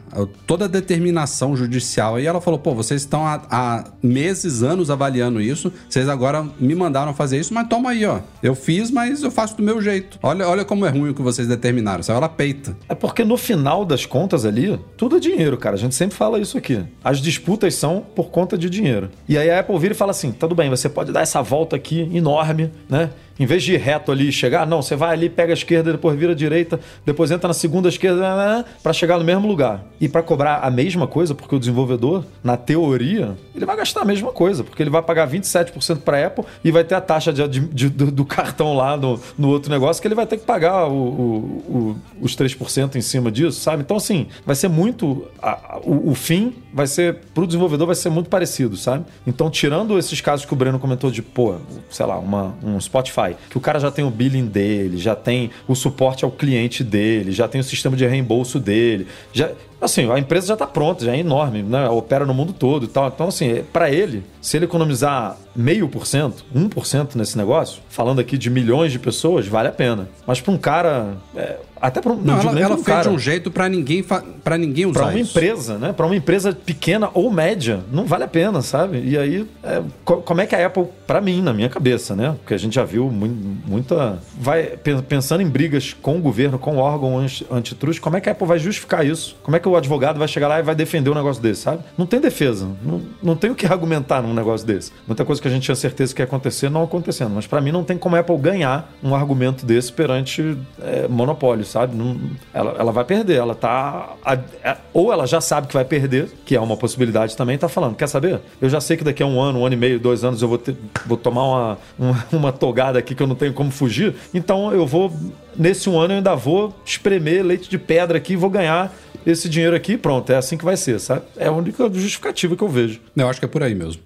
Toda 0.46 0.64
a 0.64 0.68
determinação 0.68 1.56
judicial. 1.56 2.16
aí 2.16 2.26
ela 2.26 2.40
falou, 2.40 2.58
pô, 2.58 2.74
vocês 2.74 3.02
estão 3.02 3.26
há, 3.26 3.42
há 3.50 3.84
meses, 4.02 4.62
anos 4.62 4.90
avaliando 4.90 5.40
isso, 5.40 5.72
vocês 5.88 6.08
agora 6.08 6.46
me 6.58 6.74
mandaram 6.74 7.14
fazer 7.14 7.38
isso, 7.38 7.52
mas 7.52 7.68
toma 7.68 7.90
aí, 7.90 8.04
ó. 8.04 8.20
Eu 8.46 8.54
fiz, 8.54 8.92
mas 8.92 9.24
eu 9.24 9.30
faço 9.30 9.56
do 9.56 9.62
meu 9.62 9.82
jeito. 9.82 10.20
Olha, 10.22 10.46
olha 10.48 10.64
como 10.64 10.86
é 10.86 10.88
ruim 10.88 11.10
o 11.10 11.14
que 11.14 11.20
vocês 11.20 11.48
determinaram. 11.48 12.00
Só 12.02 12.14
ela 12.14 12.28
peita. 12.28 12.76
É 12.88 12.94
porque 12.94 13.24
no 13.24 13.36
final 13.36 13.84
das 13.84 14.06
contas 14.06 14.44
ali, 14.46 14.78
tudo 14.96 15.16
é 15.16 15.20
dinheiro, 15.20 15.56
cara. 15.56 15.74
A 15.74 15.78
gente 15.78 15.96
sempre 15.96 16.16
fala 16.16 16.38
isso 16.38 16.56
aqui. 16.56 16.84
As 17.02 17.18
disputas 17.18 17.74
são 17.74 18.06
por 18.14 18.30
conta 18.30 18.56
de 18.56 18.70
dinheiro. 18.70 19.10
E 19.28 19.36
aí 19.36 19.50
a 19.50 19.58
Apple 19.58 19.76
vira 19.80 19.94
e 19.94 19.96
fala 19.96 20.12
assim: 20.12 20.30
tudo 20.30 20.54
bem, 20.54 20.70
você 20.70 20.88
pode 20.88 21.10
dar 21.10 21.22
essa 21.22 21.42
volta 21.42 21.74
aqui 21.74 22.08
enorme, 22.12 22.70
né? 22.88 23.10
Em 23.38 23.44
vez 23.46 23.62
de 23.62 23.74
ir 23.74 23.76
reto 23.78 24.10
ali 24.10 24.28
e 24.28 24.32
chegar, 24.32 24.66
não, 24.66 24.80
você 24.80 24.96
vai 24.96 25.12
ali, 25.12 25.28
pega 25.28 25.52
a 25.52 25.54
esquerda, 25.54 25.92
depois 25.92 26.18
vira 26.18 26.32
a 26.32 26.34
direita, 26.34 26.80
depois 27.04 27.30
entra 27.30 27.46
na 27.48 27.54
segunda 27.54 27.88
esquerda 27.88 28.64
para 28.82 28.92
chegar 28.92 29.18
no 29.18 29.24
mesmo 29.24 29.46
lugar. 29.46 29.84
E 30.00 30.08
para 30.08 30.22
cobrar 30.22 30.60
a 30.60 30.70
mesma 30.70 31.06
coisa, 31.06 31.34
porque 31.34 31.54
o 31.54 31.58
desenvolvedor, 31.58 32.24
na 32.42 32.56
teoria, 32.56 33.36
ele 33.54 33.66
vai 33.66 33.76
gastar 33.76 34.02
a 34.02 34.04
mesma 34.04 34.32
coisa, 34.32 34.64
porque 34.64 34.82
ele 34.82 34.88
vai 34.90 35.02
pagar 35.02 35.28
27% 35.28 35.98
para 36.00 36.26
Apple 36.26 36.44
e 36.64 36.70
vai 36.70 36.82
ter 36.84 36.94
a 36.94 37.00
taxa 37.00 37.32
de- 37.32 37.46
de- 37.48 37.88
do, 37.90 38.10
do 38.10 38.24
cartão 38.24 38.74
lá 38.74 38.96
no, 38.96 39.20
no 39.36 39.48
outro 39.48 39.70
negócio 39.70 40.00
que 40.00 40.08
ele 40.08 40.14
vai 40.14 40.26
ter 40.26 40.38
que 40.38 40.44
pagar 40.46 40.86
o, 40.86 40.92
o- 40.94 41.62
o- 41.68 41.96
os 42.20 42.34
3% 42.34 42.96
em 42.96 43.00
cima 43.02 43.30
disso, 43.30 43.60
sabe? 43.60 43.82
Então, 43.82 43.96
assim, 43.96 44.26
vai 44.44 44.56
ser 44.56 44.68
muito. 44.68 45.26
a- 45.42 45.50
a- 45.76 45.80
o, 45.84 46.10
o 46.10 46.14
fim 46.14 46.54
vai 46.76 46.86
ser, 46.86 47.14
para 47.32 47.42
o 47.42 47.46
desenvolvedor, 47.46 47.86
vai 47.86 47.96
ser 47.96 48.10
muito 48.10 48.28
parecido, 48.28 48.76
sabe? 48.76 49.06
Então, 49.26 49.48
tirando 49.48 49.98
esses 49.98 50.20
casos 50.20 50.44
que 50.44 50.52
o 50.52 50.56
Breno 50.56 50.78
comentou 50.78 51.10
de, 51.10 51.22
pô, 51.22 51.54
sei 51.88 52.04
lá, 52.04 52.18
uma, 52.18 52.54
um 52.62 52.78
Spotify, 52.78 53.34
que 53.48 53.56
o 53.56 53.60
cara 53.62 53.80
já 53.80 53.90
tem 53.90 54.04
o 54.04 54.10
billing 54.10 54.44
dele, 54.44 54.98
já 54.98 55.16
tem 55.16 55.50
o 55.66 55.74
suporte 55.74 56.22
ao 56.22 56.30
cliente 56.30 56.84
dele, 56.84 57.32
já 57.32 57.48
tem 57.48 57.62
o 57.62 57.64
sistema 57.64 57.96
de 57.96 58.06
reembolso 58.06 58.60
dele, 58.60 59.06
já. 59.32 59.52
Assim, 59.80 60.10
a 60.10 60.18
empresa 60.18 60.48
já 60.48 60.54
está 60.54 60.66
pronta, 60.66 61.04
já 61.04 61.14
é 61.14 61.18
enorme, 61.18 61.62
né? 61.62 61.88
opera 61.88 62.24
no 62.24 62.32
mundo 62.32 62.52
todo 62.52 62.84
e 62.84 62.88
tal. 62.88 63.08
Então, 63.08 63.28
assim, 63.28 63.62
para 63.72 63.90
ele, 63.90 64.24
se 64.40 64.56
ele 64.56 64.64
economizar 64.64 65.36
meio 65.56 65.88
por 65.88 66.06
cento, 66.06 66.44
1% 66.54 67.14
nesse 67.16 67.36
negócio, 67.36 67.80
falando 67.88 68.20
aqui 68.20 68.36
de 68.36 68.50
milhões 68.50 68.92
de 68.92 68.98
pessoas, 68.98 69.46
vale 69.46 69.68
a 69.68 69.72
pena. 69.72 70.08
Mas 70.26 70.40
para 70.40 70.52
um 70.52 70.58
cara, 70.58 71.14
é, 71.34 71.56
até 71.80 72.00
para 72.00 72.12
um, 72.12 72.16
Não, 72.16 72.38
digo 72.38 72.50
ela, 72.52 72.60
ela 72.60 72.74
um 72.74 72.76
fez 72.76 72.86
cara, 72.86 73.02
de 73.02 73.08
um 73.14 73.18
jeito 73.18 73.50
pra 73.50 73.68
ninguém, 73.68 74.02
pra 74.42 74.56
ninguém 74.58 74.86
usar 74.86 75.00
para 75.00 75.08
uma 75.10 75.18
isso. 75.20 75.30
empresa, 75.30 75.78
né? 75.78 75.92
Para 75.92 76.06
uma 76.06 76.16
empresa 76.16 76.52
pequena 76.52 77.10
ou 77.14 77.30
média, 77.30 77.80
não 77.92 78.04
vale 78.06 78.24
a 78.24 78.28
pena, 78.28 78.62
sabe? 78.62 79.00
E 79.04 79.16
aí, 79.18 79.46
é, 79.62 79.82
co- 80.04 80.18
como 80.18 80.40
é 80.40 80.46
que 80.46 80.54
a 80.54 80.66
Apple, 80.66 80.86
para 81.06 81.20
mim, 81.20 81.42
na 81.42 81.52
minha 81.52 81.68
cabeça, 81.68 82.14
né? 82.16 82.34
Porque 82.38 82.54
a 82.54 82.58
gente 82.58 82.74
já 82.74 82.84
viu 82.84 83.10
mui- 83.10 83.30
muita. 83.66 84.18
Vai 84.40 84.64
pen- 84.64 85.02
pensando 85.02 85.42
em 85.42 85.48
brigas 85.48 85.92
com 86.00 86.16
o 86.16 86.20
governo, 86.20 86.58
com 86.58 86.76
o 86.76 86.78
órgão 86.78 87.18
anti- 87.18 87.46
antitrust, 87.50 88.00
como 88.00 88.16
é 88.16 88.20
que 88.20 88.28
a 88.28 88.32
Apple 88.32 88.46
vai 88.46 88.58
justificar 88.58 89.04
isso? 89.06 89.36
Como 89.42 89.56
é 89.56 89.60
que 89.60 89.68
o 89.68 89.76
advogado 89.76 90.18
vai 90.18 90.28
chegar 90.28 90.48
lá 90.48 90.58
e 90.58 90.62
vai 90.62 90.74
defender 90.74 91.10
um 91.10 91.14
negócio 91.14 91.42
desse, 91.42 91.62
sabe? 91.62 91.82
Não 91.96 92.06
tem 92.06 92.20
defesa. 92.20 92.66
Não, 92.82 93.02
não 93.22 93.36
tem 93.36 93.50
o 93.50 93.54
que 93.54 93.66
argumentar 93.70 94.22
num 94.22 94.32
negócio 94.34 94.66
desse. 94.66 94.92
Muita 95.06 95.24
coisa 95.24 95.40
que 95.42 95.45
que 95.46 95.52
a 95.52 95.54
gente 95.54 95.64
tinha 95.64 95.74
certeza 95.74 96.14
que 96.14 96.20
ia 96.20 96.24
acontecer, 96.24 96.68
não 96.68 96.82
acontecendo. 96.82 97.30
Mas 97.34 97.46
para 97.46 97.60
mim 97.60 97.70
não 97.72 97.84
tem 97.84 97.96
como 97.96 98.16
a 98.16 98.18
Apple 98.20 98.36
ganhar 98.38 98.92
um 99.02 99.14
argumento 99.14 99.64
desse 99.64 99.92
perante 99.92 100.56
é, 100.82 101.06
monopólio, 101.08 101.64
sabe? 101.64 101.96
Não, 101.96 102.18
ela, 102.52 102.76
ela 102.78 102.92
vai 102.92 103.04
perder. 103.04 103.36
Ela 103.36 103.54
tá. 103.54 104.14
a- 104.24 104.38
a- 104.64 104.76
ou 104.92 105.12
ela 105.12 105.26
já 105.26 105.40
sabe 105.40 105.66
que 105.68 105.74
vai 105.74 105.84
perder, 105.84 106.28
que 106.44 106.56
é 106.56 106.60
uma 106.60 106.76
possibilidade 106.76 107.36
também, 107.36 107.56
tá 107.56 107.68
falando. 107.68 107.94
Quer 107.96 108.08
saber? 108.08 108.40
Eu 108.60 108.68
já 108.68 108.80
sei 108.80 108.96
que 108.96 109.04
daqui 109.04 109.22
a 109.22 109.26
um 109.26 109.40
ano, 109.40 109.60
um 109.60 109.66
ano 109.66 109.74
e 109.74 109.78
meio, 109.78 110.00
dois 110.00 110.24
anos 110.24 110.42
eu 110.42 110.48
vou, 110.48 110.58
ter, 110.58 110.76
vou 111.06 111.16
tomar 111.16 111.44
uma, 111.44 111.78
uma, 111.98 112.26
uma 112.32 112.52
togada 112.52 112.98
aqui 112.98 113.14
que 113.14 113.22
eu 113.22 113.26
não 113.26 113.34
tenho 113.36 113.52
como 113.52 113.70
fugir. 113.70 114.14
Então 114.34 114.72
eu 114.72 114.86
vou. 114.86 115.12
Nesse 115.56 115.88
um 115.88 115.98
ano 115.98 116.12
eu 116.12 116.16
ainda 116.18 116.34
vou 116.34 116.74
espremer 116.84 117.42
leite 117.44 117.70
de 117.70 117.78
pedra 117.78 118.18
aqui 118.18 118.34
e 118.34 118.36
vou 118.36 118.50
ganhar 118.50 118.92
esse 119.24 119.48
dinheiro 119.48 119.74
aqui. 119.74 119.96
Pronto, 119.96 120.30
é 120.30 120.36
assim 120.36 120.56
que 120.56 120.64
vai 120.64 120.76
ser, 120.76 120.98
sabe? 121.00 121.22
É 121.36 121.46
a 121.46 121.52
única 121.52 121.90
justificativa 121.92 122.54
que 122.54 122.62
eu 122.62 122.68
vejo. 122.68 123.00
Eu 123.16 123.28
acho 123.28 123.38
que 123.40 123.44
é 123.46 123.48
por 123.48 123.62
aí 123.62 123.74
mesmo. 123.74 124.02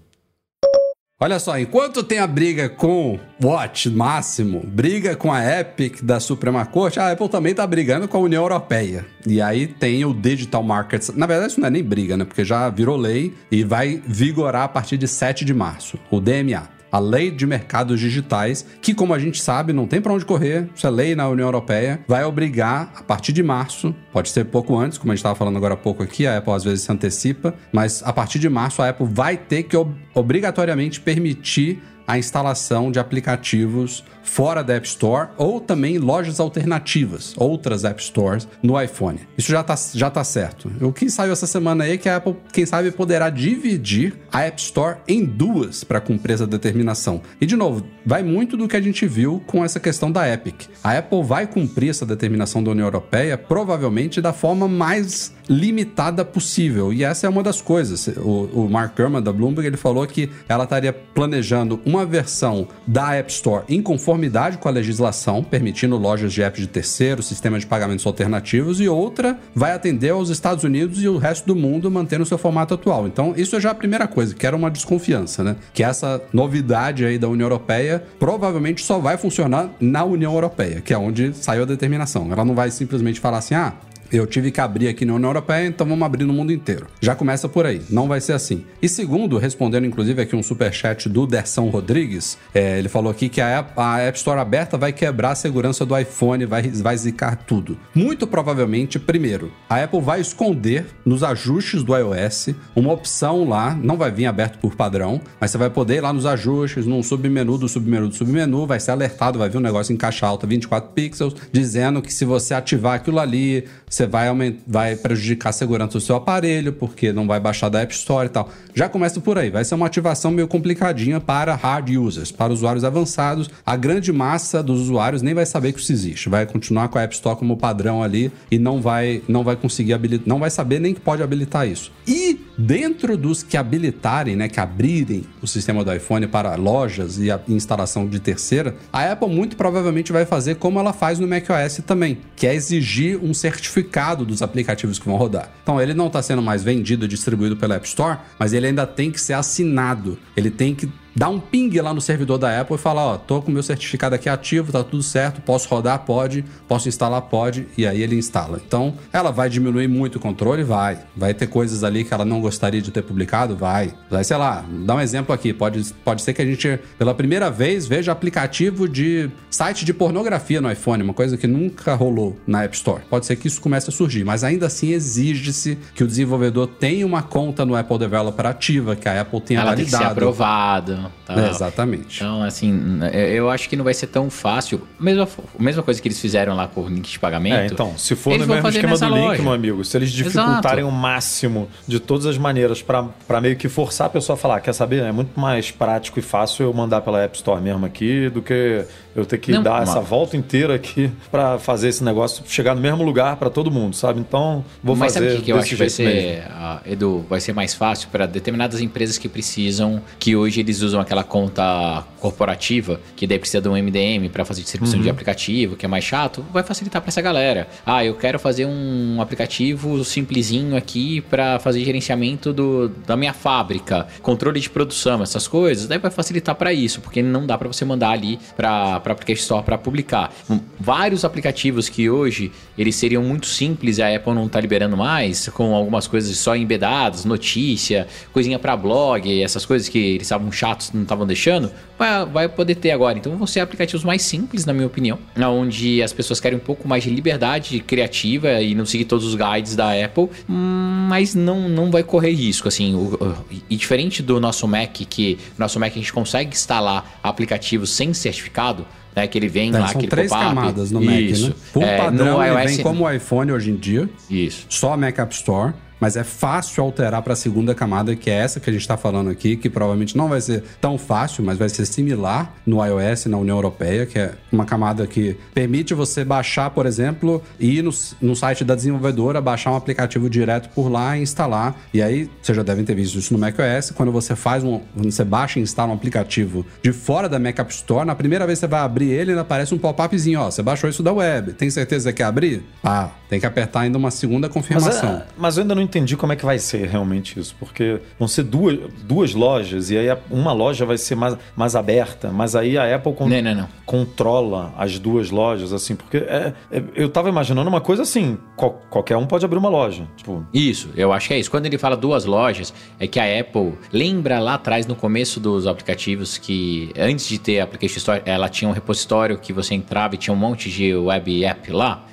Olha 1.23 1.39
só, 1.39 1.59
enquanto 1.59 2.03
tem 2.03 2.19
a 2.19 2.27
briga 2.27 2.67
com 2.67 3.21
Watch 3.45 3.91
máximo, 3.91 4.63
briga 4.67 5.15
com 5.15 5.31
a 5.31 5.45
Epic 5.61 6.01
da 6.03 6.19
Suprema 6.19 6.65
Corte, 6.65 6.99
a 6.99 7.13
Apple 7.13 7.29
também 7.29 7.55
tá 7.55 7.67
brigando 7.67 8.09
com 8.09 8.17
a 8.17 8.21
União 8.21 8.43
Europeia. 8.43 9.05
E 9.27 9.39
aí 9.39 9.67
tem 9.67 10.03
o 10.03 10.15
Digital 10.15 10.63
Markets. 10.63 11.15
Na 11.15 11.27
verdade, 11.27 11.53
isso 11.53 11.61
não 11.61 11.69
é 11.69 11.71
nem 11.71 11.85
briga, 11.85 12.17
né? 12.17 12.25
Porque 12.25 12.43
já 12.43 12.71
virou 12.71 12.97
lei 12.97 13.35
e 13.53 13.63
vai 13.63 14.03
vigorar 14.07 14.63
a 14.63 14.69
partir 14.69 14.97
de 14.97 15.07
7 15.07 15.45
de 15.45 15.53
março, 15.53 15.99
o 16.11 16.23
DMA. 16.23 16.80
A 16.93 16.99
lei 16.99 17.31
de 17.31 17.47
mercados 17.47 18.01
digitais, 18.01 18.67
que, 18.83 18.93
como 18.95 19.15
a 19.15 19.19
gente 19.19 19.41
sabe, 19.41 19.73
não 19.73 19.87
tem 19.87 20.01
para 20.01 20.13
onde 20.13 20.25
correr, 20.25 20.69
isso 20.75 20.87
é 20.87 20.91
lei 20.91 21.15
na 21.15 21.29
União 21.29 21.47
Europeia, 21.47 22.01
vai 22.09 22.25
obrigar, 22.25 22.93
a 22.97 23.03
partir 23.03 23.33
de 23.33 23.43
março, 23.43 23.95
pode 24.13 24.29
ser 24.31 24.45
pouco 24.47 24.77
antes, 24.77 24.99
como 24.99 25.13
a 25.13 25.15
gente 25.15 25.21
estava 25.21 25.35
falando 25.37 25.57
agora 25.57 25.75
há 25.75 25.77
pouco 25.77 26.03
aqui, 26.03 26.27
a 26.27 26.39
Apple 26.39 26.53
às 26.53 26.65
vezes 26.65 26.83
se 26.83 26.91
antecipa, 26.93 27.55
mas 27.73 28.03
a 28.05 28.13
partir 28.13 28.39
de 28.39 28.49
março 28.49 28.83
a 28.83 28.89
Apple 28.89 29.07
vai 29.09 29.37
ter 29.37 29.63
que 29.65 29.77
ob- 29.77 29.95
obrigatoriamente 30.15 31.01
permitir 31.01 31.81
a 32.07 32.19
instalação 32.19 32.91
de 32.91 32.99
aplicativos 32.99 34.05
fora 34.31 34.63
da 34.63 34.75
App 34.75 34.87
Store 34.87 35.31
ou 35.37 35.61
também 35.61 35.99
lojas 35.99 36.39
alternativas, 36.39 37.35
outras 37.37 37.85
App 37.85 38.01
Stores 38.01 38.47
no 38.63 38.81
iPhone. 38.81 39.19
Isso 39.37 39.51
já 39.51 39.63
tá, 39.63 39.75
já 39.93 40.09
tá 40.09 40.23
certo. 40.23 40.71
O 40.81 40.93
que 40.93 41.11
saiu 41.11 41.33
essa 41.33 41.49
semana 41.49 41.83
aí 41.83 41.93
é 41.93 41.97
que 41.97 42.09
a 42.09 42.17
Apple, 42.17 42.37
quem 42.53 42.65
sabe, 42.65 42.93
poderá 42.93 43.29
dividir 43.29 44.15
a 44.33 44.43
App 44.43 44.61
Store 44.61 44.99
em 45.09 45.25
duas 45.25 45.83
para 45.83 46.01
cumprir 46.01 46.35
essa 46.35 46.47
determinação. 46.47 47.21
E 47.41 47.47
de 47.47 47.57
novo, 47.57 47.85
vai 48.07 48.23
muito 48.23 48.57
do 48.57 48.69
que 48.69 48.77
a 48.77 48.81
gente 48.81 49.05
viu 49.05 49.43
com 49.49 49.65
essa 49.65 49.81
questão 49.81 50.13
da 50.13 50.33
Epic. 50.33 50.69
A 50.83 50.97
Apple 50.97 51.25
vai 51.25 51.49
cumprir 51.49 51.91
essa 51.91 52.07
determinação 52.07 52.63
da 52.63 52.71
União 52.71 52.87
Europeia 52.87 53.37
provavelmente 53.37 54.21
da 54.21 54.33
forma 54.33 54.69
mais 54.69 55.35
limitada 55.49 56.25
possível. 56.25 56.93
E 56.93 57.03
essa 57.03 57.27
é 57.27 57.31
uma 57.31 57.43
das 57.43 57.61
coisas. 57.61 58.07
O, 58.19 58.49
o 58.53 58.71
Mark 58.71 58.97
Gurman 58.97 59.21
da 59.21 59.33
Bloomberg 59.33 59.67
ele 59.67 59.77
falou 59.77 60.07
que 60.07 60.31
ela 60.49 60.63
estaria 60.63 60.93
planejando 60.93 61.81
uma 61.85 62.07
versão 62.07 62.69
da 62.87 63.17
App 63.17 63.33
Store 63.33 63.65
em 63.69 63.83
conformidade 63.83 64.20
com 64.59 64.69
a 64.69 64.73
legislação, 64.73 65.43
permitindo 65.43 65.97
lojas 65.97 66.33
de 66.33 66.43
apps 66.43 66.61
de 66.61 66.67
terceiro, 66.67 67.23
sistemas 67.23 67.61
de 67.61 67.67
pagamentos 67.67 68.07
alternativos, 68.07 68.81
e 68.81 68.89
outra 68.89 69.39
vai 69.55 69.73
atender 69.73 70.11
aos 70.11 70.29
Estados 70.29 70.65
Unidos 70.65 71.03
e 71.03 71.09
o 71.09 71.17
resto 71.17 71.47
do 71.47 71.57
mundo 71.57 71.91
mantendo 71.91 72.23
o 72.23 72.27
seu 72.27 72.39
formato 72.39 72.75
atual. 72.75 73.07
Então, 73.07 73.35
isso 73.37 73.57
é 73.57 73.61
já 73.61 73.71
a 73.71 73.75
primeira 73.75 74.07
coisa, 74.07 74.35
que 74.35 74.47
era 74.47 74.57
uma 74.57 74.71
desconfiança, 74.71 75.45
né? 75.45 75.57
Que 75.73 75.83
essa 75.83 76.21
novidade 76.33 77.05
aí 77.05 77.19
da 77.19 77.29
União 77.29 77.47
Europeia 77.47 78.03
provavelmente 78.19 78.85
só 78.85 78.99
vai 78.99 79.17
funcionar 79.17 79.71
na 79.81 80.05
União 80.05 80.33
Europeia, 80.33 80.81
que 80.81 80.93
é 80.93 80.99
onde 80.99 81.33
saiu 81.35 81.63
a 81.63 81.67
determinação. 81.67 82.33
Ela 82.33 82.45
não 82.45 82.55
vai 82.55 82.71
simplesmente 82.71 83.21
falar 83.21 83.39
assim, 83.39 83.55
ah, 83.55 83.75
eu 84.13 84.27
tive 84.27 84.51
que 84.51 84.61
abrir 84.61 84.89
aqui 84.89 85.05
na 85.05 85.15
União 85.15 85.31
Europeia, 85.31 85.67
então 85.67 85.87
vamos 85.87 86.05
abrir 86.05 86.25
no 86.25 86.33
mundo 86.33 86.53
inteiro. 86.53 86.87
Já 87.01 87.15
começa 87.15 87.49
por 87.49 87.67
aí, 87.67 87.83
não 87.91 88.09
vai 88.09 88.21
ser 88.21 88.33
assim. 88.33 88.65
E 88.83 88.89
segundo, 88.89 89.39
respondendo 89.39 89.87
inclusive 89.87 90.23
aqui 90.23 90.35
um 90.35 90.43
superchat 90.43 91.09
do 91.09 91.27
Derção 91.27 91.69
Rodrigues, 91.69 92.39
é, 92.55 92.79
ele 92.79 92.89
falou 92.89 93.11
aqui 93.11 93.29
que 93.29 93.41
a 93.41 93.49
App, 93.49 93.73
a 93.77 93.99
App 94.01 94.19
Store 94.19 94.41
aberta 94.41 94.77
vai 94.77 94.93
quebrar 94.93 95.31
a 95.31 95.35
segurança 95.35 95.85
do 95.87 95.97
iPhone, 95.97 96.45
vai, 96.47 96.63
vai 96.63 96.97
zicar 96.97 97.37
tudo. 97.37 97.79
Muito 97.95 98.27
provavelmente, 98.27 98.99
primeiro, 98.99 99.53
a 99.69 99.83
Apple 99.83 100.01
vai 100.01 100.21
esconder 100.21 100.87
nos 101.05 101.23
ajustes 101.23 101.83
do 101.83 101.97
iOS 101.97 102.51
uma 102.75 102.93
opção 102.93 103.49
lá, 103.49 103.75
não 103.75 103.97
vai 103.97 104.11
vir 104.11 104.27
aberto 104.27 104.59
por 104.59 104.75
padrão, 104.75 105.21
mas 105.41 105.51
você 105.51 105.59
vai 105.59 105.71
poder 105.71 105.97
ir 105.97 106.01
lá 106.01 106.13
nos 106.13 106.27
ajustes, 106.27 106.87
num 106.87 107.03
submenu 107.03 107.59
do 107.59 107.69
submenu 107.69 108.09
do 108.09 108.15
submenu, 108.15 108.67
vai 108.67 108.81
ser 108.81 108.91
alertado, 108.91 109.39
vai 109.39 109.49
vir 109.49 109.59
um 109.59 109.61
negócio 109.61 109.93
em 109.93 109.97
caixa 109.97 110.27
alta 110.27 110.47
24 110.47 110.91
pixels, 110.93 111.35
dizendo 111.53 112.03
que 112.03 112.13
se 112.13 112.25
você 112.25 112.55
ativar 112.55 112.95
aquilo 112.95 113.19
ali, 113.19 113.65
você 114.01 114.07
vai, 114.07 114.57
vai 114.67 114.97
prejudicar 114.97 115.51
a 115.51 115.53
segurança 115.53 115.93
do 115.93 116.01
seu 116.01 116.17
aparelho, 116.17 116.73
porque 116.73 117.13
não 117.13 117.27
vai 117.27 117.39
baixar 117.39 117.69
da 117.69 117.81
App 117.81 117.93
Store 117.93 118.27
e 118.27 118.31
tal. 118.31 118.49
Já 118.75 118.89
começa 118.89 119.21
por 119.21 119.37
aí, 119.37 119.51
vai 119.51 119.65
ser 119.65 119.75
uma 119.75 119.87
ativação 119.87 120.31
meio 120.31 120.49
complicadinha 120.49 121.21
para 121.21 121.55
hard 121.55 121.91
users, 121.91 122.33
para 122.33 122.53
usuários 122.53 122.85
avançados. 122.85 123.51
A 123.67 123.77
grande 123.77 124.13
massa 124.13 124.63
dos 124.63 124.81
usuários 124.81 125.23
nem 125.23 125.35
vai 125.35 125.45
saber 125.45 125.73
que 125.73 125.81
isso 125.81 125.93
existe, 125.93 126.29
vai 126.29 126.47
continuar 126.47 126.89
com 126.89 126.99
a 126.99 127.03
App 127.03 127.15
Store 127.15 127.37
como 127.37 127.57
padrão 127.57 128.03
ali 128.03 128.33
e 128.51 128.59
não 128.59 128.81
vai, 128.81 129.23
não 129.29 129.45
vai 129.45 129.57
conseguir 129.57 129.93
habilitar, 129.93 130.27
não 130.27 130.39
vai 130.39 130.51
saber 130.51 130.81
nem 130.81 130.95
que 130.95 131.01
pode 131.01 131.23
habilitar 131.23 131.69
isso. 131.69 131.93
E 132.07 132.41
dentro 132.57 133.17
dos 133.17 133.43
que 133.43 133.57
habilitarem, 133.57 134.37
né, 134.37 134.49
que 134.49 134.61
abrirem 134.61 135.25
o 135.43 135.47
sistema 135.47 135.85
do 135.85 135.93
iPhone 135.93 136.27
para 136.27 136.55
lojas 136.55 137.19
e 137.19 137.31
a 137.31 137.41
instalação 137.49 138.07
de 138.07 138.21
terceira, 138.21 138.77
a 138.93 139.11
Apple 139.13 139.29
muito 139.29 139.57
provavelmente 139.57 140.13
vai 140.13 140.25
fazer 140.25 140.57
como 140.57 140.79
ela 140.79 140.93
faz 140.93 141.19
no 141.19 141.27
macOS 141.27 141.81
também, 141.87 142.19
que 142.37 142.47
é 142.47 142.55
exigir 142.55 143.23
um 143.23 143.35
certificado 143.35 143.90
dos 144.25 144.43
aplicativos 144.43 144.99
que 144.99 145.07
vão 145.07 145.17
rodar. 145.17 145.51
Então 145.63 145.81
ele 145.81 145.95
não 145.95 146.07
está 146.07 146.23
sendo 146.23 146.43
mais 146.43 146.63
vendido 146.63 147.05
e 147.05 147.09
distribuído 147.09 147.57
pela 147.57 147.75
App 147.75 147.87
Store, 147.87 148.19
mas 148.39 148.53
ele 148.53 148.67
ainda 148.67 148.87
tem 148.87 149.11
que 149.11 149.21
ser 149.21 149.35
assinado. 149.35 150.19
Ele 150.37 150.51
tem 150.51 150.75
que 150.75 150.91
dá 151.21 151.29
um 151.29 151.39
ping 151.39 151.79
lá 151.83 151.93
no 151.93 152.01
servidor 152.01 152.39
da 152.39 152.59
Apple 152.59 152.77
e 152.77 152.79
fala, 152.79 153.03
ó, 153.03 153.19
tô 153.19 153.43
com 153.43 153.51
meu 153.51 153.63
certificado 153.63 154.15
aqui 154.15 154.27
ativo, 154.27 154.73
tá 154.73 154.83
tudo 154.83 155.03
certo, 155.03 155.43
posso 155.43 155.69
rodar, 155.69 155.99
pode, 155.99 156.43
posso 156.67 156.89
instalar, 156.89 157.21
pode, 157.21 157.69
e 157.77 157.87
aí 157.87 158.01
ele 158.01 158.17
instala. 158.17 158.59
Então, 158.67 158.95
ela 159.13 159.31
vai 159.31 159.51
diminuir 159.51 159.87
muito 159.87 160.17
o 160.17 160.19
controle? 160.19 160.63
Vai. 160.63 160.97
Vai 161.15 161.35
ter 161.35 161.47
coisas 161.47 161.85
ali 161.85 162.05
que 162.05 162.15
ela 162.15 162.25
não 162.25 162.41
gostaria 162.41 162.81
de 162.81 162.91
ter 162.91 163.03
publicado? 163.03 163.55
Vai. 163.55 163.93
Vai, 164.11 164.25
sei 164.25 164.39
lá, 164.39 164.65
dá 164.87 164.95
um 164.95 165.01
exemplo 165.01 165.35
aqui, 165.35 165.53
pode, 165.53 165.93
pode 166.03 166.23
ser 166.23 166.33
que 166.33 166.41
a 166.41 166.47
gente, 166.47 166.81
pela 166.97 167.13
primeira 167.13 167.51
vez, 167.51 167.87
veja 167.87 168.13
aplicativo 168.13 168.89
de 168.89 169.31
site 169.51 169.85
de 169.85 169.93
pornografia 169.93 170.63
no 170.63 170.73
iPhone, 170.73 171.03
uma 171.03 171.13
coisa 171.13 171.37
que 171.37 171.47
nunca 171.47 171.95
rolou 171.95 172.39
na 172.47 172.63
App 172.65 172.75
Store. 172.75 173.03
Pode 173.11 173.27
ser 173.27 173.37
que 173.37 173.47
isso 173.47 173.61
comece 173.61 173.91
a 173.91 173.93
surgir, 173.93 174.25
mas 174.25 174.43
ainda 174.43 174.69
assim 174.69 174.93
exige-se 174.93 175.77
que 175.95 176.03
o 176.03 176.07
desenvolvedor 176.07 176.67
tenha 176.67 177.05
uma 177.05 177.21
conta 177.23 177.67
no 177.67 177.77
Apple 177.77 177.99
Developer 177.99 178.47
ativa, 178.47 178.97
que 178.97 179.07
a 179.07 179.21
Apple 179.21 179.41
tenha 179.43 179.61
Ela 179.61 179.77
tem 179.77 179.85
que 179.85 179.91
ser 179.91 179.99
validado. 179.99 181.10
Tal. 181.27 181.39
É, 181.39 181.49
exatamente. 181.51 182.17
Então, 182.17 182.43
assim, 182.43 182.99
eu 183.13 183.41
eu 183.41 183.51
acho 183.51 183.69
que 183.69 183.75
não 183.77 183.85
vai 183.85 183.95
ser 183.95 184.07
tão 184.09 184.29
fácil. 184.31 184.83
Mesma, 184.99 185.27
mesma 185.59 185.83
coisa 185.83 186.01
que 186.01 186.07
eles 186.07 186.21
fizeram 186.21 186.55
lá 186.55 186.69
com 186.69 186.83
o 186.83 186.89
link 186.89 187.11
de 187.11 187.19
pagamento. 187.19 187.55
É, 187.57 187.67
então, 187.67 187.97
se 187.97 188.15
for 188.15 188.39
no 188.39 188.47
mesmo 188.47 188.69
esquema 188.69 188.97
do 188.99 189.05
link, 189.07 189.17
loja. 189.29 189.43
meu 189.43 189.53
amigo, 189.53 189.85
se 189.85 189.97
eles 189.97 190.13
dificultarem 190.13 190.85
o 190.85 190.91
máximo 190.91 191.69
de 191.89 191.99
todas 191.99 192.27
as 192.27 192.37
maneiras 192.37 192.83
pra 192.83 193.41
meio 193.41 193.57
que 193.57 193.69
forçar 193.69 194.07
a 194.09 194.11
pessoa 194.11 194.35
a 194.35 194.37
falar, 194.37 194.61
quer 194.61 194.73
saber? 194.75 195.03
É 195.03 195.13
muito 195.13 195.39
mais 195.41 195.71
prático 195.71 196.19
e 196.19 196.23
fácil 196.23 196.65
eu 196.65 196.73
mandar 196.75 197.01
pela 197.01 197.23
App 197.23 197.37
Store 197.37 197.61
mesmo 197.61 197.87
aqui 197.87 198.29
do 198.29 198.43
que 198.43 198.85
eu 199.17 199.25
ter 199.25 199.39
que 199.39 199.53
Não, 199.53 199.63
dar 199.63 199.81
mas- 199.81 199.89
essa 199.89 200.01
volta 200.01 200.37
inteira 200.37 200.75
aqui 200.75 201.11
pra 201.31 201.59
fazer 201.59 201.89
esse 201.89 202.05
negócio 202.05 202.45
chegar 202.47 202.75
no 202.75 202.81
mesmo 202.81 203.03
lugar 203.03 203.37
pra 203.37 203.49
todo 203.51 203.71
mundo, 203.71 203.97
sabe? 203.97 204.21
Então, 204.21 204.65
vou 204.83 204.95
Mas 204.95 205.15
fazer 205.15 205.29
sabe 205.31 205.41
o 205.41 205.45
que, 205.45 205.53
eu 205.53 205.59
acho 205.59 205.69
que 205.71 205.75
vai 205.77 205.89
ser, 205.89 206.45
ah, 206.51 206.81
Edu? 206.87 207.25
Vai 207.29 207.41
ser 207.41 207.53
mais 207.53 207.75
fácil 207.75 208.09
para 208.11 208.27
determinadas 208.27 208.81
empresas 208.81 209.17
que 209.19 209.29
precisam, 209.29 210.01
que 210.19 210.37
hoje 210.37 210.61
eles 210.61 210.81
usam 210.83 210.90
aquela 210.99 211.23
conta 211.23 212.05
corporativa, 212.19 213.01
que 213.17 213.27
daí 213.27 213.39
precisa 213.39 213.61
de 213.61 213.69
um 213.69 213.73
MDM 213.77 214.29
para 214.31 214.45
fazer 214.45 214.63
distribuição 214.63 214.99
Uhum. 214.99 215.05
de 215.05 215.11
aplicativo, 215.11 215.77
que 215.77 215.85
é 215.87 215.89
mais 215.89 216.05
chato, 216.05 216.45
vai 216.53 216.63
facilitar 216.63 217.01
para 217.01 217.09
essa 217.09 217.21
galera. 217.23 217.69
Ah, 217.87 218.05
eu 218.05 218.15
quero 218.15 218.39
fazer 218.39 218.67
um 218.67 219.21
aplicativo 219.21 220.05
simplesinho 220.05 220.77
aqui 220.77 221.21
para 221.23 221.59
fazer 221.59 221.85
gerenciamento 221.85 222.53
do, 222.53 222.89
da 223.07 223.17
minha 223.17 223.33
fábrica, 223.33 224.07
controle 224.23 224.61
de 224.61 224.69
produção, 224.69 225.23
essas 225.23 225.47
coisas, 225.47 225.87
daí 225.87 225.99
vai 225.99 226.11
facilitar 226.11 226.55
para 226.55 226.73
isso, 226.73 227.01
porque 227.01 227.23
não 227.23 227.47
dá 227.47 227.57
para 227.57 227.69
você 227.69 227.85
mandar 227.85 228.11
ali 228.11 228.39
para 228.57 228.97
Application 228.97 229.41
Store 229.43 229.65
para 229.65 229.79
publicar. 229.79 230.33
Hum, 230.49 230.61
Vários 230.79 231.25
aplicativos 231.25 231.89
que 231.89 232.09
hoje 232.11 232.51
eles 232.77 232.97
seriam 232.97 233.23
muito 233.23 233.47
simples 233.47 233.99
e 233.99 234.03
a 234.03 234.15
Apple 234.17 234.33
não 234.35 234.49
tá 234.49 234.61
liberando 234.61 234.97
mais, 234.97 235.49
com 235.49 235.75
algumas 235.75 236.07
coisas 236.07 236.37
só 236.39 236.57
embedadas, 236.57 237.25
notícia, 237.25 238.07
coisinha 238.33 238.59
para 238.59 238.77
blog, 238.77 239.43
essas 239.43 239.65
coisas 239.67 239.89
que 239.89 239.99
eles 239.99 240.23
estavam 240.23 240.51
chatos, 240.81 240.93
não 240.93 241.03
estavam 241.03 241.27
deixando, 241.27 241.71
vai, 241.99 242.27
vai 242.27 242.49
poder 242.49 242.75
ter 242.77 242.91
agora. 242.91 243.19
Então 243.19 243.37
vão 243.37 243.47
ser 243.47 243.61
aplicativos 243.61 244.03
mais 244.05 244.23
simples, 244.23 244.65
na 244.65 244.73
minha 244.73 244.87
opinião, 244.87 245.19
onde 245.37 246.03
as 246.03 246.13
pessoas 246.13 246.41
querem 246.41 246.57
um 246.59 246.61
pouco 246.61 246.89
mais 246.89 247.05
de 247.05 247.11
liberdade 247.11 247.79
criativa 247.81 248.61
e 248.61 248.75
não 248.75 248.87
seguir 248.87 249.05
todos 249.05 249.25
os 249.27 249.35
guides 249.35 249.77
da 249.77 249.93
Apple, 249.93 250.29
mas 250.49 251.35
não, 251.35 251.69
não 251.69 251.91
vai 251.91 252.03
correr 252.03 252.31
risco, 252.33 252.69
assim. 252.69 252.95
o- 252.95 253.15
o- 253.15 253.37
e 253.69 253.77
diferente 253.77 254.23
do 254.23 254.41
nosso 254.41 254.67
Mac, 254.67 254.91
que 254.93 255.39
nosso 255.59 255.79
Mac 255.79 255.91
a 255.93 255.95
gente 255.95 256.13
consegue 256.13 256.51
instalar 256.55 257.19
aplicativos 257.23 257.91
sem 257.91 258.13
certificado, 258.15 258.87
né, 259.15 259.27
que 259.27 259.37
ele 259.37 259.49
vem 259.49 259.71
É, 259.75 259.79
lá, 259.79 259.89
são 259.89 260.01
três 260.03 260.31
camadas 260.31 260.91
no 260.91 261.01
Mac, 261.01 261.15
Isso. 261.21 261.49
né? 261.49 261.55
Por 261.73 261.83
É, 261.83 261.97
padrão, 261.99 262.43
ele 262.43 262.55
iOS, 262.65 262.77
vem 262.77 262.83
como 262.83 263.05
o 263.05 263.13
iPhone 263.13 263.53
hoje 263.53 263.71
em 263.71 263.77
dia, 263.77 264.09
Isso. 264.31 264.67
só 264.69 264.97
Mac 264.97 265.19
App 265.19 265.35
Store. 265.35 265.73
Mas 266.01 266.17
é 266.17 266.25
fácil 266.25 266.83
alterar 266.83 267.23
para 267.23 267.35
a 267.35 267.37
segunda 267.37 267.75
camada, 267.75 268.17
que 268.17 268.31
é 268.31 268.35
essa 268.35 268.59
que 268.59 268.71
a 268.71 268.73
gente 268.73 268.83
está 268.83 268.97
falando 268.97 269.31
aqui, 269.31 269.57
que 269.57 269.69
provavelmente 269.69 270.17
não 270.17 270.29
vai 270.29 270.41
ser 270.41 270.65
tão 270.81 270.97
fácil, 270.97 271.45
mas 271.45 271.59
vai 271.59 271.69
ser 271.69 271.85
similar 271.85 272.55
no 272.67 272.85
iOS 272.85 273.27
na 273.27 273.37
União 273.37 273.57
Europeia, 273.57 274.07
que 274.07 274.19
é 274.19 274.35
uma 274.51 274.65
camada 274.65 275.07
que 275.07 275.37
permite 275.53 275.93
você 275.93 276.25
baixar, 276.25 276.71
por 276.71 276.87
exemplo, 276.87 277.43
ir 277.59 277.83
no, 277.83 277.91
no 278.21 278.35
site 278.35 278.65
da 278.65 278.75
desenvolvedora, 278.75 279.41
baixar 279.41 279.73
um 279.73 279.77
aplicativo 279.77 280.31
direto 280.31 280.71
por 280.71 280.89
lá 280.89 281.17
e 281.19 281.23
instalar. 281.23 281.77
E 281.93 282.01
aí, 282.01 282.31
vocês 282.41 282.57
já 282.57 282.63
devem 282.63 282.85
ter 282.85 282.95
visto 282.95 283.19
isso 283.19 283.33
no 283.35 283.39
macOS, 283.39 283.91
quando 283.95 284.11
você 284.11 284.35
faz 284.35 284.65
um, 284.65 284.81
quando 284.95 285.11
você 285.11 285.25
baixa 285.25 285.59
e 285.59 285.63
instala 285.63 285.91
um 285.91 285.95
aplicativo 285.95 286.65
de 286.83 286.93
fora 286.93 287.29
da 287.29 287.39
Mac 287.39 287.59
App 287.59 287.73
Store, 287.73 288.07
na 288.07 288.15
primeira 288.15 288.47
vez 288.47 288.59
que 288.59 288.61
você 288.61 288.67
vai 288.69 288.81
abrir 288.81 289.11
ele, 289.11 289.33
ainda 289.33 289.43
aparece 289.43 289.75
um 289.75 289.79
pop-upzinho, 289.79 290.41
ó, 290.41 290.51
você 290.51 290.63
baixou 290.63 290.89
isso 290.89 291.03
da 291.03 291.13
web, 291.13 291.53
tem 291.53 291.69
certeza 291.71 292.13
que 292.13 292.21
quer 292.21 292.25
abrir? 292.25 292.63
Ah, 292.85 293.11
tem 293.31 293.39
que 293.41 293.47
apertar 293.47 293.81
ainda 293.81 293.97
uma 293.97 294.11
segunda 294.11 294.49
Mas, 294.49 294.53
confirmação. 294.55 295.09
é, 295.11 295.23
mas 295.39 295.57
eu 295.57 295.63
ainda 295.63 295.75
não 295.75 295.81
entendi 295.83 296.17
como 296.17 296.33
é 296.33 296.37
que 296.37 296.45
vai 296.45 296.59
ser 296.59 296.87
realmente 296.89 297.39
isso, 297.41 297.55
porque 297.59 298.01
vão 298.19 298.27
ser 298.29 298.43
duas, 298.43 298.77
duas 299.05 299.33
lojas 299.35 299.89
e 299.91 299.97
aí 299.97 300.09
uma 300.31 300.53
loja 300.53 300.85
vai 300.85 300.99
ser 300.99 301.15
mais, 301.15 301.37
mais 301.57 301.75
aberta, 301.77 302.31
mas 302.33 302.55
aí 302.57 302.77
a 302.77 302.95
Apple 302.97 303.13
con- 303.15 303.29
Não, 303.29 303.41
não, 303.41 303.55
não. 303.55 303.69
controla 303.87 304.75
as 304.77 304.99
duas 304.99 305.31
lojas, 305.31 305.73
assim, 305.73 305.95
porque 305.95 306.17
é- 306.17 306.53
é- 306.73 306.83
eu 306.97 307.09
tava 307.09 307.29
imaginando 307.29 307.69
uma 307.69 307.81
coisa 307.81 308.03
assim, 308.03 308.37
qual- 308.57 308.83
qualquer 308.91 309.17
um 309.17 309.27
pode 309.27 309.45
abrir 309.45 309.59
uma 309.59 309.69
loja. 309.69 310.05
Tipo, 310.17 310.45
Isso, 310.53 310.91
eu 310.97 311.13
acho 311.13 311.29
que 311.29 311.35
é 311.35 311.39
isso. 311.39 311.51
Quando 311.51 311.67
ele 311.67 311.79
fala 311.79 311.97
duas 311.97 312.25
lojas, 312.25 312.75
é 312.99 313.07
que 313.07 313.21
a 313.21 313.41
Apple 313.41 313.75
lembra 313.93 314.41
lá 314.41 314.55
atrás, 314.55 314.87
no 314.87 314.97
começo 314.97 315.39
dos 315.39 315.67
aplicativos, 315.67 316.37
que 316.37 316.91
antes 316.99 317.29
de 317.29 317.39
ter 317.39 317.61
a 317.61 317.65
Application 317.65 317.99
Store, 317.99 318.23
ela 318.25 318.49
tinha 318.49 318.69
um 318.69 318.73
repositório 318.73 319.39
que 319.39 319.53
você 319.53 319.75
entrava 319.75 320.17
e 320.17 320.19
tinha 320.19 320.35
um 320.35 320.37
monte 320.37 320.69
de 320.69 320.95
web 320.95 321.45
app 321.45 321.71
lá. 321.71 322.05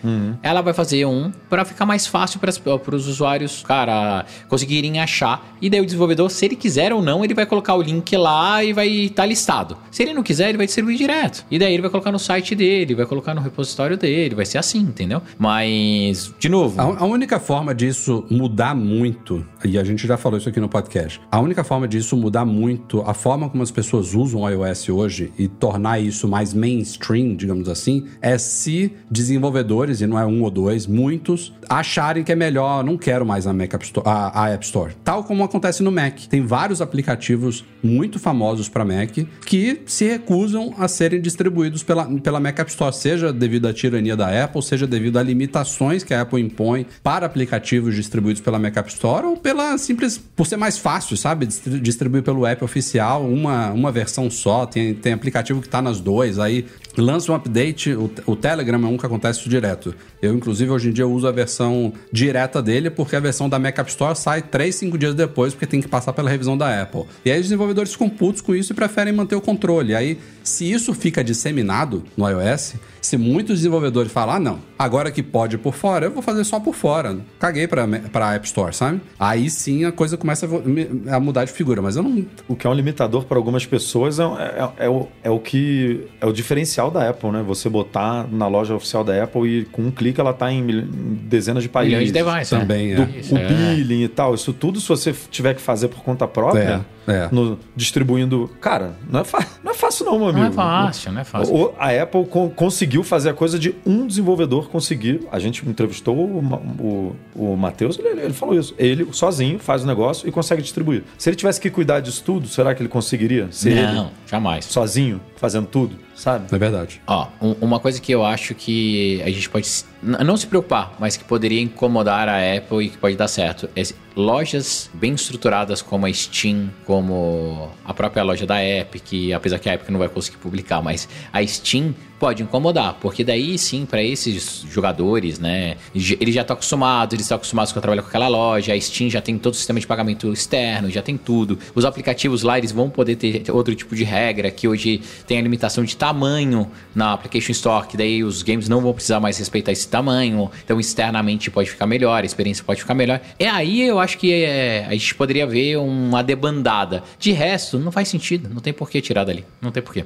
Ela 0.44 0.62
vai 0.62 0.74
fazer 0.74 1.06
para 1.50 1.66
ficar 1.66 1.86
mais 1.86 2.08
fácil 2.08 2.40
para 2.40 2.96
os 2.96 3.08
usuários, 3.08 3.64
cara, 3.64 4.26
conseguirem 4.48 5.00
achar. 5.00 5.56
E 5.62 5.70
daí 5.70 5.82
o 5.82 5.86
desenvolvedor, 5.86 6.30
se 6.30 6.46
ele 6.46 6.56
quiser 6.56 6.94
ou 6.94 7.02
não, 7.02 7.24
ele 7.24 7.34
vai 7.34 7.46
colocar 7.46 7.76
o 7.76 7.82
link 7.82 8.16
lá 8.16 8.64
e 8.64 8.74
vai 8.74 8.88
estar 8.88 9.26
listado. 9.26 9.78
Se 9.92 10.04
ele 10.04 10.14
não 10.14 10.24
quiser, 10.24 10.50
ele 10.50 10.58
vai 10.58 10.66
distribuir 10.66 10.98
direto. 10.98 11.46
E 11.50 11.58
daí 11.58 11.74
ele 11.74 11.82
vai 11.82 11.92
colocar 11.92 12.12
no 12.12 12.20
site 12.20 12.56
dele, 12.56 12.96
vai 12.96 13.06
colocar 13.06 13.34
no 13.34 13.42
repositório 13.42 13.98
dele, 13.98 14.36
vai 14.36 14.46
ser 14.46 14.58
assim, 14.58 14.80
entendeu? 14.80 15.22
Mas, 15.38 16.34
de 16.40 16.50
novo. 16.50 16.80
A, 16.80 16.84
a 16.84 17.06
única 17.06 17.40
forma 17.40 17.74
disso 17.74 18.26
mudar 18.30 18.76
muito, 18.76 19.46
e 19.64 19.78
a 19.78 19.84
gente 19.84 20.08
já 20.08 20.18
falou 20.18 20.38
isso 20.38 20.50
aqui 20.50 20.60
no 20.60 20.70
podcast, 20.70 21.20
a 21.32 21.40
única 21.40 21.64
forma 21.64 21.88
disso 21.88 22.16
mudar 22.16 22.46
muito 22.46 23.02
a 23.02 23.14
forma 23.14 23.50
como 23.50 23.64
as 23.64 23.72
pessoas 23.72 24.14
usam 24.14 24.42
o 24.42 24.50
iOS 24.50 24.90
hoje 24.90 25.32
e 25.38 25.48
tornar 25.48 26.00
isso 26.00 26.28
mais 26.28 26.54
mainstream, 26.54 27.36
digamos 27.36 27.70
assim, 27.70 28.06
é 28.22 28.38
se 28.38 28.94
desenvolvedores, 29.10 30.02
e 30.02 30.08
não 30.08 30.20
é 30.20 30.26
um 30.26 30.44
ou 30.44 30.50
dois, 30.50 30.88
muitos, 30.98 31.54
acharem 31.70 32.24
que 32.24 32.32
é 32.32 32.36
melhor, 32.36 32.84
não 32.84 32.98
quero 32.98 33.26
mais 33.26 33.46
a, 33.46 33.54
Mac 33.54 33.74
App 33.74 33.86
Store, 33.86 34.08
a, 34.08 34.44
a 34.44 34.50
App 34.50 34.66
Store. 34.66 34.94
Tal 35.04 35.24
como 35.24 35.44
acontece 35.44 35.84
no 35.84 35.92
Mac. 35.92 36.18
Tem 36.30 36.46
vários 36.46 36.82
aplicativos 36.82 37.64
muito 37.84 38.18
famosos 38.20 38.68
para 38.68 38.84
Mac 38.84 39.12
que 39.46 39.82
se 39.86 40.06
recusam 40.06 40.74
a 40.78 40.88
serem 40.88 41.22
distribuídos 41.22 41.84
pela, 41.84 42.06
pela 42.20 42.40
Mac 42.40 42.58
App 42.60 42.72
Store, 42.72 42.96
seja 42.96 43.32
devido 43.32 43.68
à 43.68 43.74
tirania 43.74 44.16
da 44.16 44.44
Apple, 44.44 44.64
seja 44.64 44.88
devido 44.88 45.18
a 45.18 45.24
limitações 45.24 46.04
que 46.04 46.14
a 46.14 46.22
Apple 46.22 46.42
impõe 46.42 46.88
para 47.04 47.26
aplicativos 47.26 47.96
distribuídos 47.96 48.42
pela 48.42 48.58
Mac 48.58 48.76
App 48.76 48.90
Store 48.90 49.28
ou 49.28 49.38
pela 49.38 49.78
simples 49.78 50.18
por 50.18 50.48
ser 50.48 50.58
mais 50.58 50.78
fácil, 50.78 51.16
sabe, 51.16 51.46
Distri- 51.46 51.80
distribuir 51.80 52.24
pelo 52.24 52.46
app 52.46 52.64
oficial 52.64 53.26
uma, 53.28 53.72
uma 53.72 53.92
versão 53.92 54.30
só. 54.30 54.66
Tem, 54.66 54.94
tem 54.94 55.14
aplicativo 55.14 55.62
que 55.62 55.70
tá 55.70 55.82
nas 55.82 56.00
duas, 56.00 56.40
aí 56.40 56.66
lança 56.98 57.32
um 57.32 57.36
update, 57.36 57.92
o, 57.92 58.10
o 58.26 58.36
Telegram 58.36 58.84
é 58.84 58.88
um 58.88 58.98
que 58.98 59.06
acontece 59.06 59.48
direto. 59.48 59.94
Eu, 60.22 60.34
inclusive, 60.34 60.72
hoje 60.72 60.87
em 60.88 60.92
dia 60.92 61.08
uso 61.08 61.28
a 61.28 61.32
versão 61.32 61.94
direta 62.12 62.62
dele, 62.62 62.90
porque 62.90 63.16
a 63.16 63.20
versão 63.20 63.50
da 63.50 63.60
Mac 63.60 63.78
App 63.78 63.90
Store 63.90 64.16
sai 64.16 64.42
3, 64.42 64.74
5 64.74 64.98
dias 64.98 65.16
depois, 65.16 65.54
porque 65.54 65.66
tem 65.66 65.82
que 65.82 65.88
passar 65.88 66.14
pela 66.14 66.30
revisão 66.30 66.58
da 66.58 66.82
Apple. 66.82 67.04
E 67.24 67.32
aí 67.32 67.38
os 67.38 67.46
desenvolvedores 67.46 67.92
ficam 67.92 68.10
putos 68.10 68.42
com 68.42 68.56
isso 68.56 68.74
e 68.74 68.76
preferem 68.76 69.14
manter 69.14 69.36
o 69.36 69.42
controle. 69.42 69.96
Aí, 69.96 70.18
se 70.44 70.70
isso 70.72 70.94
fica 70.94 71.24
disseminado 71.24 72.04
no 72.16 72.28
iOS, 72.28 72.76
se 73.08 73.18
muitos 73.18 73.58
desenvolvedores 73.58 74.12
falar, 74.12 74.36
ah, 74.36 74.40
não, 74.40 74.60
agora 74.78 75.10
que 75.12 75.24
pode 75.24 75.58
por 75.58 75.74
fora, 75.74 76.06
eu 76.06 76.12
vou 76.12 76.22
fazer 76.22 76.44
só 76.44 76.60
por 76.60 76.76
fora. 76.76 77.18
Caguei 77.40 77.68
pra, 77.68 77.88
pra 78.12 78.34
App 78.36 78.46
Store, 78.46 78.74
sabe? 78.76 79.00
Aí 79.20 79.50
sim 79.50 79.86
a 79.86 79.92
coisa 79.92 80.18
começa 80.18 80.46
a 80.46 81.16
a 81.16 81.20
mudar 81.20 81.46
de 81.46 81.52
figura, 81.52 81.82
mas 81.82 81.96
eu 81.96 82.04
não. 82.04 82.26
o 82.48 82.56
que 82.56 82.68
é 82.68 82.70
um 82.70 82.74
limitador 82.74 83.24
para 83.26 83.38
algumas 83.38 83.66
pessoas 83.66 84.20
é, 84.20 84.24
é- 84.24 84.86
é 84.86 84.90
o, 84.90 85.08
é 85.24 85.30
o 85.30 85.40
que 85.40 86.06
é 86.20 86.26
o 86.26 86.32
diferencial 86.34 86.92
da 86.92 87.10
Apple, 87.10 87.32
né? 87.32 87.44
Você 87.48 87.70
botar 87.70 88.28
na 88.32 88.48
loja 88.48 88.76
oficial 88.76 89.04
da 89.04 89.24
Apple 89.24 89.48
e 89.48 89.66
com 89.66 89.84
um 89.84 89.92
clique 89.92 90.20
ela 90.20 90.34
tá 90.34 90.52
em, 90.52 90.62
mil- 90.62 90.82
em 90.82 91.20
dezenas 91.24 91.64
de 91.64 91.70
países. 91.70 91.94
Milhões 91.98 92.12
de 92.12 92.24
devices. 92.24 92.52
né? 92.52 92.60
Também, 92.60 92.92
é. 92.94 92.96
Do, 93.06 93.18
Isso, 93.20 93.36
o 93.36 93.38
é. 93.38 93.48
billing 93.48 94.04
e 94.04 94.08
tal, 94.08 94.36
isso 94.36 94.52
tudo, 94.54 94.80
se 94.80 94.88
você 94.90 95.14
tiver 95.32 95.54
que 95.56 95.62
fazer 95.62 95.88
por 95.88 96.02
conta 96.04 96.28
própria, 96.28 96.62
É, 96.62 96.97
é. 97.08 97.30
no- 97.32 97.58
distribuindo. 97.76 98.50
Cara, 98.62 98.96
não 99.10 99.22
é, 99.22 99.24
não 99.64 99.72
é 99.72 99.74
fácil, 99.74 100.06
não, 100.06 100.18
meu 100.20 100.28
amigo. 100.28 100.40
Não 100.42 100.48
é 100.48 100.52
fácil, 100.52 101.12
não 101.12 101.22
é 101.22 101.24
fácil. 101.24 101.56
O- 101.56 101.74
a 101.80 101.90
Apple 102.04 102.26
con- 102.26 102.50
conseguiu 102.50 103.04
fazer 103.04 103.30
a 103.30 103.34
coisa 103.34 103.58
de 103.58 103.74
um 103.86 104.06
desenvolvedor 104.06 104.70
conseguir. 104.70 105.22
A 105.32 105.40
gente 105.40 105.68
entrevistou 105.68 106.16
o, 106.16 106.40
o, 106.80 107.16
o 107.54 107.58
Matheus, 107.58 107.98
ele, 108.00 108.22
ele 108.22 108.34
falou 108.34 108.58
isso. 108.58 108.74
Ele 108.78 109.08
sozinho 109.12 109.58
faz 109.60 109.84
o 109.84 109.88
negócio 109.88 110.28
e 110.28 110.32
consegue 110.32 110.62
distribuir. 110.62 111.04
Se 111.18 111.30
ele 111.30 111.36
tivesse 111.38 111.60
que 111.62 111.70
cuidar 111.70 112.00
disso 112.00 112.22
tudo, 112.26 112.48
será 112.48 112.74
que 112.76 112.82
ele 112.82 112.90
conseguiria 112.90 113.48
ser 113.52 113.76
Não, 113.76 114.04
ele 114.06 114.12
jamais. 114.28 114.66
sozinho, 114.66 115.22
fazendo 115.38 115.68
tudo, 115.68 115.96
sabe? 116.18 116.54
É 116.54 116.58
verdade. 116.58 117.02
Ó, 117.08 117.28
um- 117.42 117.56
uma 117.62 117.80
coisa 117.80 118.02
que 118.02 118.12
eu 118.12 118.26
acho 118.26 118.54
que 118.56 119.22
a 119.24 119.30
gente 119.30 119.48
pode 119.50 119.68
não 120.02 120.36
se 120.36 120.48
preocupar, 120.48 120.94
mas 121.00 121.16
que 121.16 121.24
poderia 121.24 121.62
incomodar 121.62 122.28
a 122.28 122.38
Apple 122.58 122.86
e 122.86 122.90
que 122.90 122.98
pode 122.98 123.16
dar 123.16 123.28
certo, 123.28 123.70
é 123.76 123.84
lojas 124.16 124.90
bem 124.94 125.14
estruturadas 125.14 125.82
como 125.82 126.06
a 126.06 126.14
Steam, 126.14 126.70
como 126.86 127.72
a 127.86 127.94
própria 127.94 128.24
loja 128.24 128.46
da 128.46 128.64
Epic, 128.64 129.32
apesar 129.36 129.60
que 129.60 129.70
a 129.70 129.76
Epic 129.76 129.90
não 129.90 130.00
vai 130.00 130.10
conseguir 130.10 130.38
publicar, 130.38 130.82
mas 130.82 131.08
a 131.32 131.46
Steam 131.46 131.94
pode 132.20 132.44
incomodar, 132.44 132.98
porque 133.00 133.24
daí 133.24 133.58
sim, 133.58 133.86
para 133.86 134.02
esses 134.02 134.66
jogadores, 134.70 135.40
né, 135.40 135.78
eles 135.94 136.34
já 136.34 136.42
estão 136.42 136.56
acostumados, 136.56 137.14
eles 137.14 137.26
estão 137.26 137.36
acostumados 137.36 137.72
com 137.72 137.80
trabalhar 137.80 138.02
com 138.02 138.10
aquela 138.10 138.28
loja, 138.28 138.74
a 138.74 138.82
Steam 138.82 139.10
já 139.10 139.22
tem 139.22 139.38
todo 139.38 139.54
o 139.54 139.58
sistema 139.58 139.80
de 139.80 139.88
pagamento 139.88 140.32
externo, 140.32 140.90
já 140.90 141.02
tem 141.02 141.18
tudo. 141.18 141.58
Os 141.76 141.86
aplicativos 141.86 142.44
lá, 142.44 142.58
eles 142.58 142.72
vão 142.72 142.90
poder 142.90 143.16
ter 143.16 143.52
outro 143.52 143.74
tipo 143.76 143.96
de 143.96 144.04
regra, 144.04 144.50
que 144.52 144.68
hoje 144.68 145.02
tem 145.26 145.38
a 145.38 145.42
limitação 145.42 145.84
de 145.84 145.96
tamanho 145.96 146.70
na 146.96 147.14
Application 147.14 147.52
Store, 147.52 147.88
que 147.88 147.98
daí 147.98 148.24
os 148.24 148.42
games 148.42 148.68
não 148.68 148.82
vão 148.82 148.94
precisar 148.94 149.20
mais 149.20 149.38
respeitar 149.38 149.72
esse 149.72 149.88
tamanho, 149.88 150.50
então 150.64 150.80
externamente 150.80 151.52
pode 151.52 151.70
ficar 151.70 151.86
melhor, 151.86 152.24
a 152.24 152.26
experiência 152.26 152.64
pode 152.64 152.82
ficar 152.82 152.94
melhor. 152.94 153.22
É 153.38 153.50
aí 153.50 153.82
eu 153.82 154.00
acho 154.00 154.18
que 154.18 154.34
é, 154.34 154.86
a 154.88 154.92
gente 154.92 155.16
poderia 155.16 155.46
ver 155.46 155.78
uma 155.78 156.24
debandada. 156.24 157.04
De 157.20 157.32
resto, 157.32 157.78
não 157.80 157.92
faz 157.92 158.08
sentido, 158.08 158.50
não 158.50 158.62
tem 158.62 158.74
por 158.74 158.90
que 158.90 159.02
tirar 159.02 159.24
dali, 159.24 159.46
não 159.62 159.72
tem 159.72 159.84
por 159.84 159.94
quê. 159.94 160.06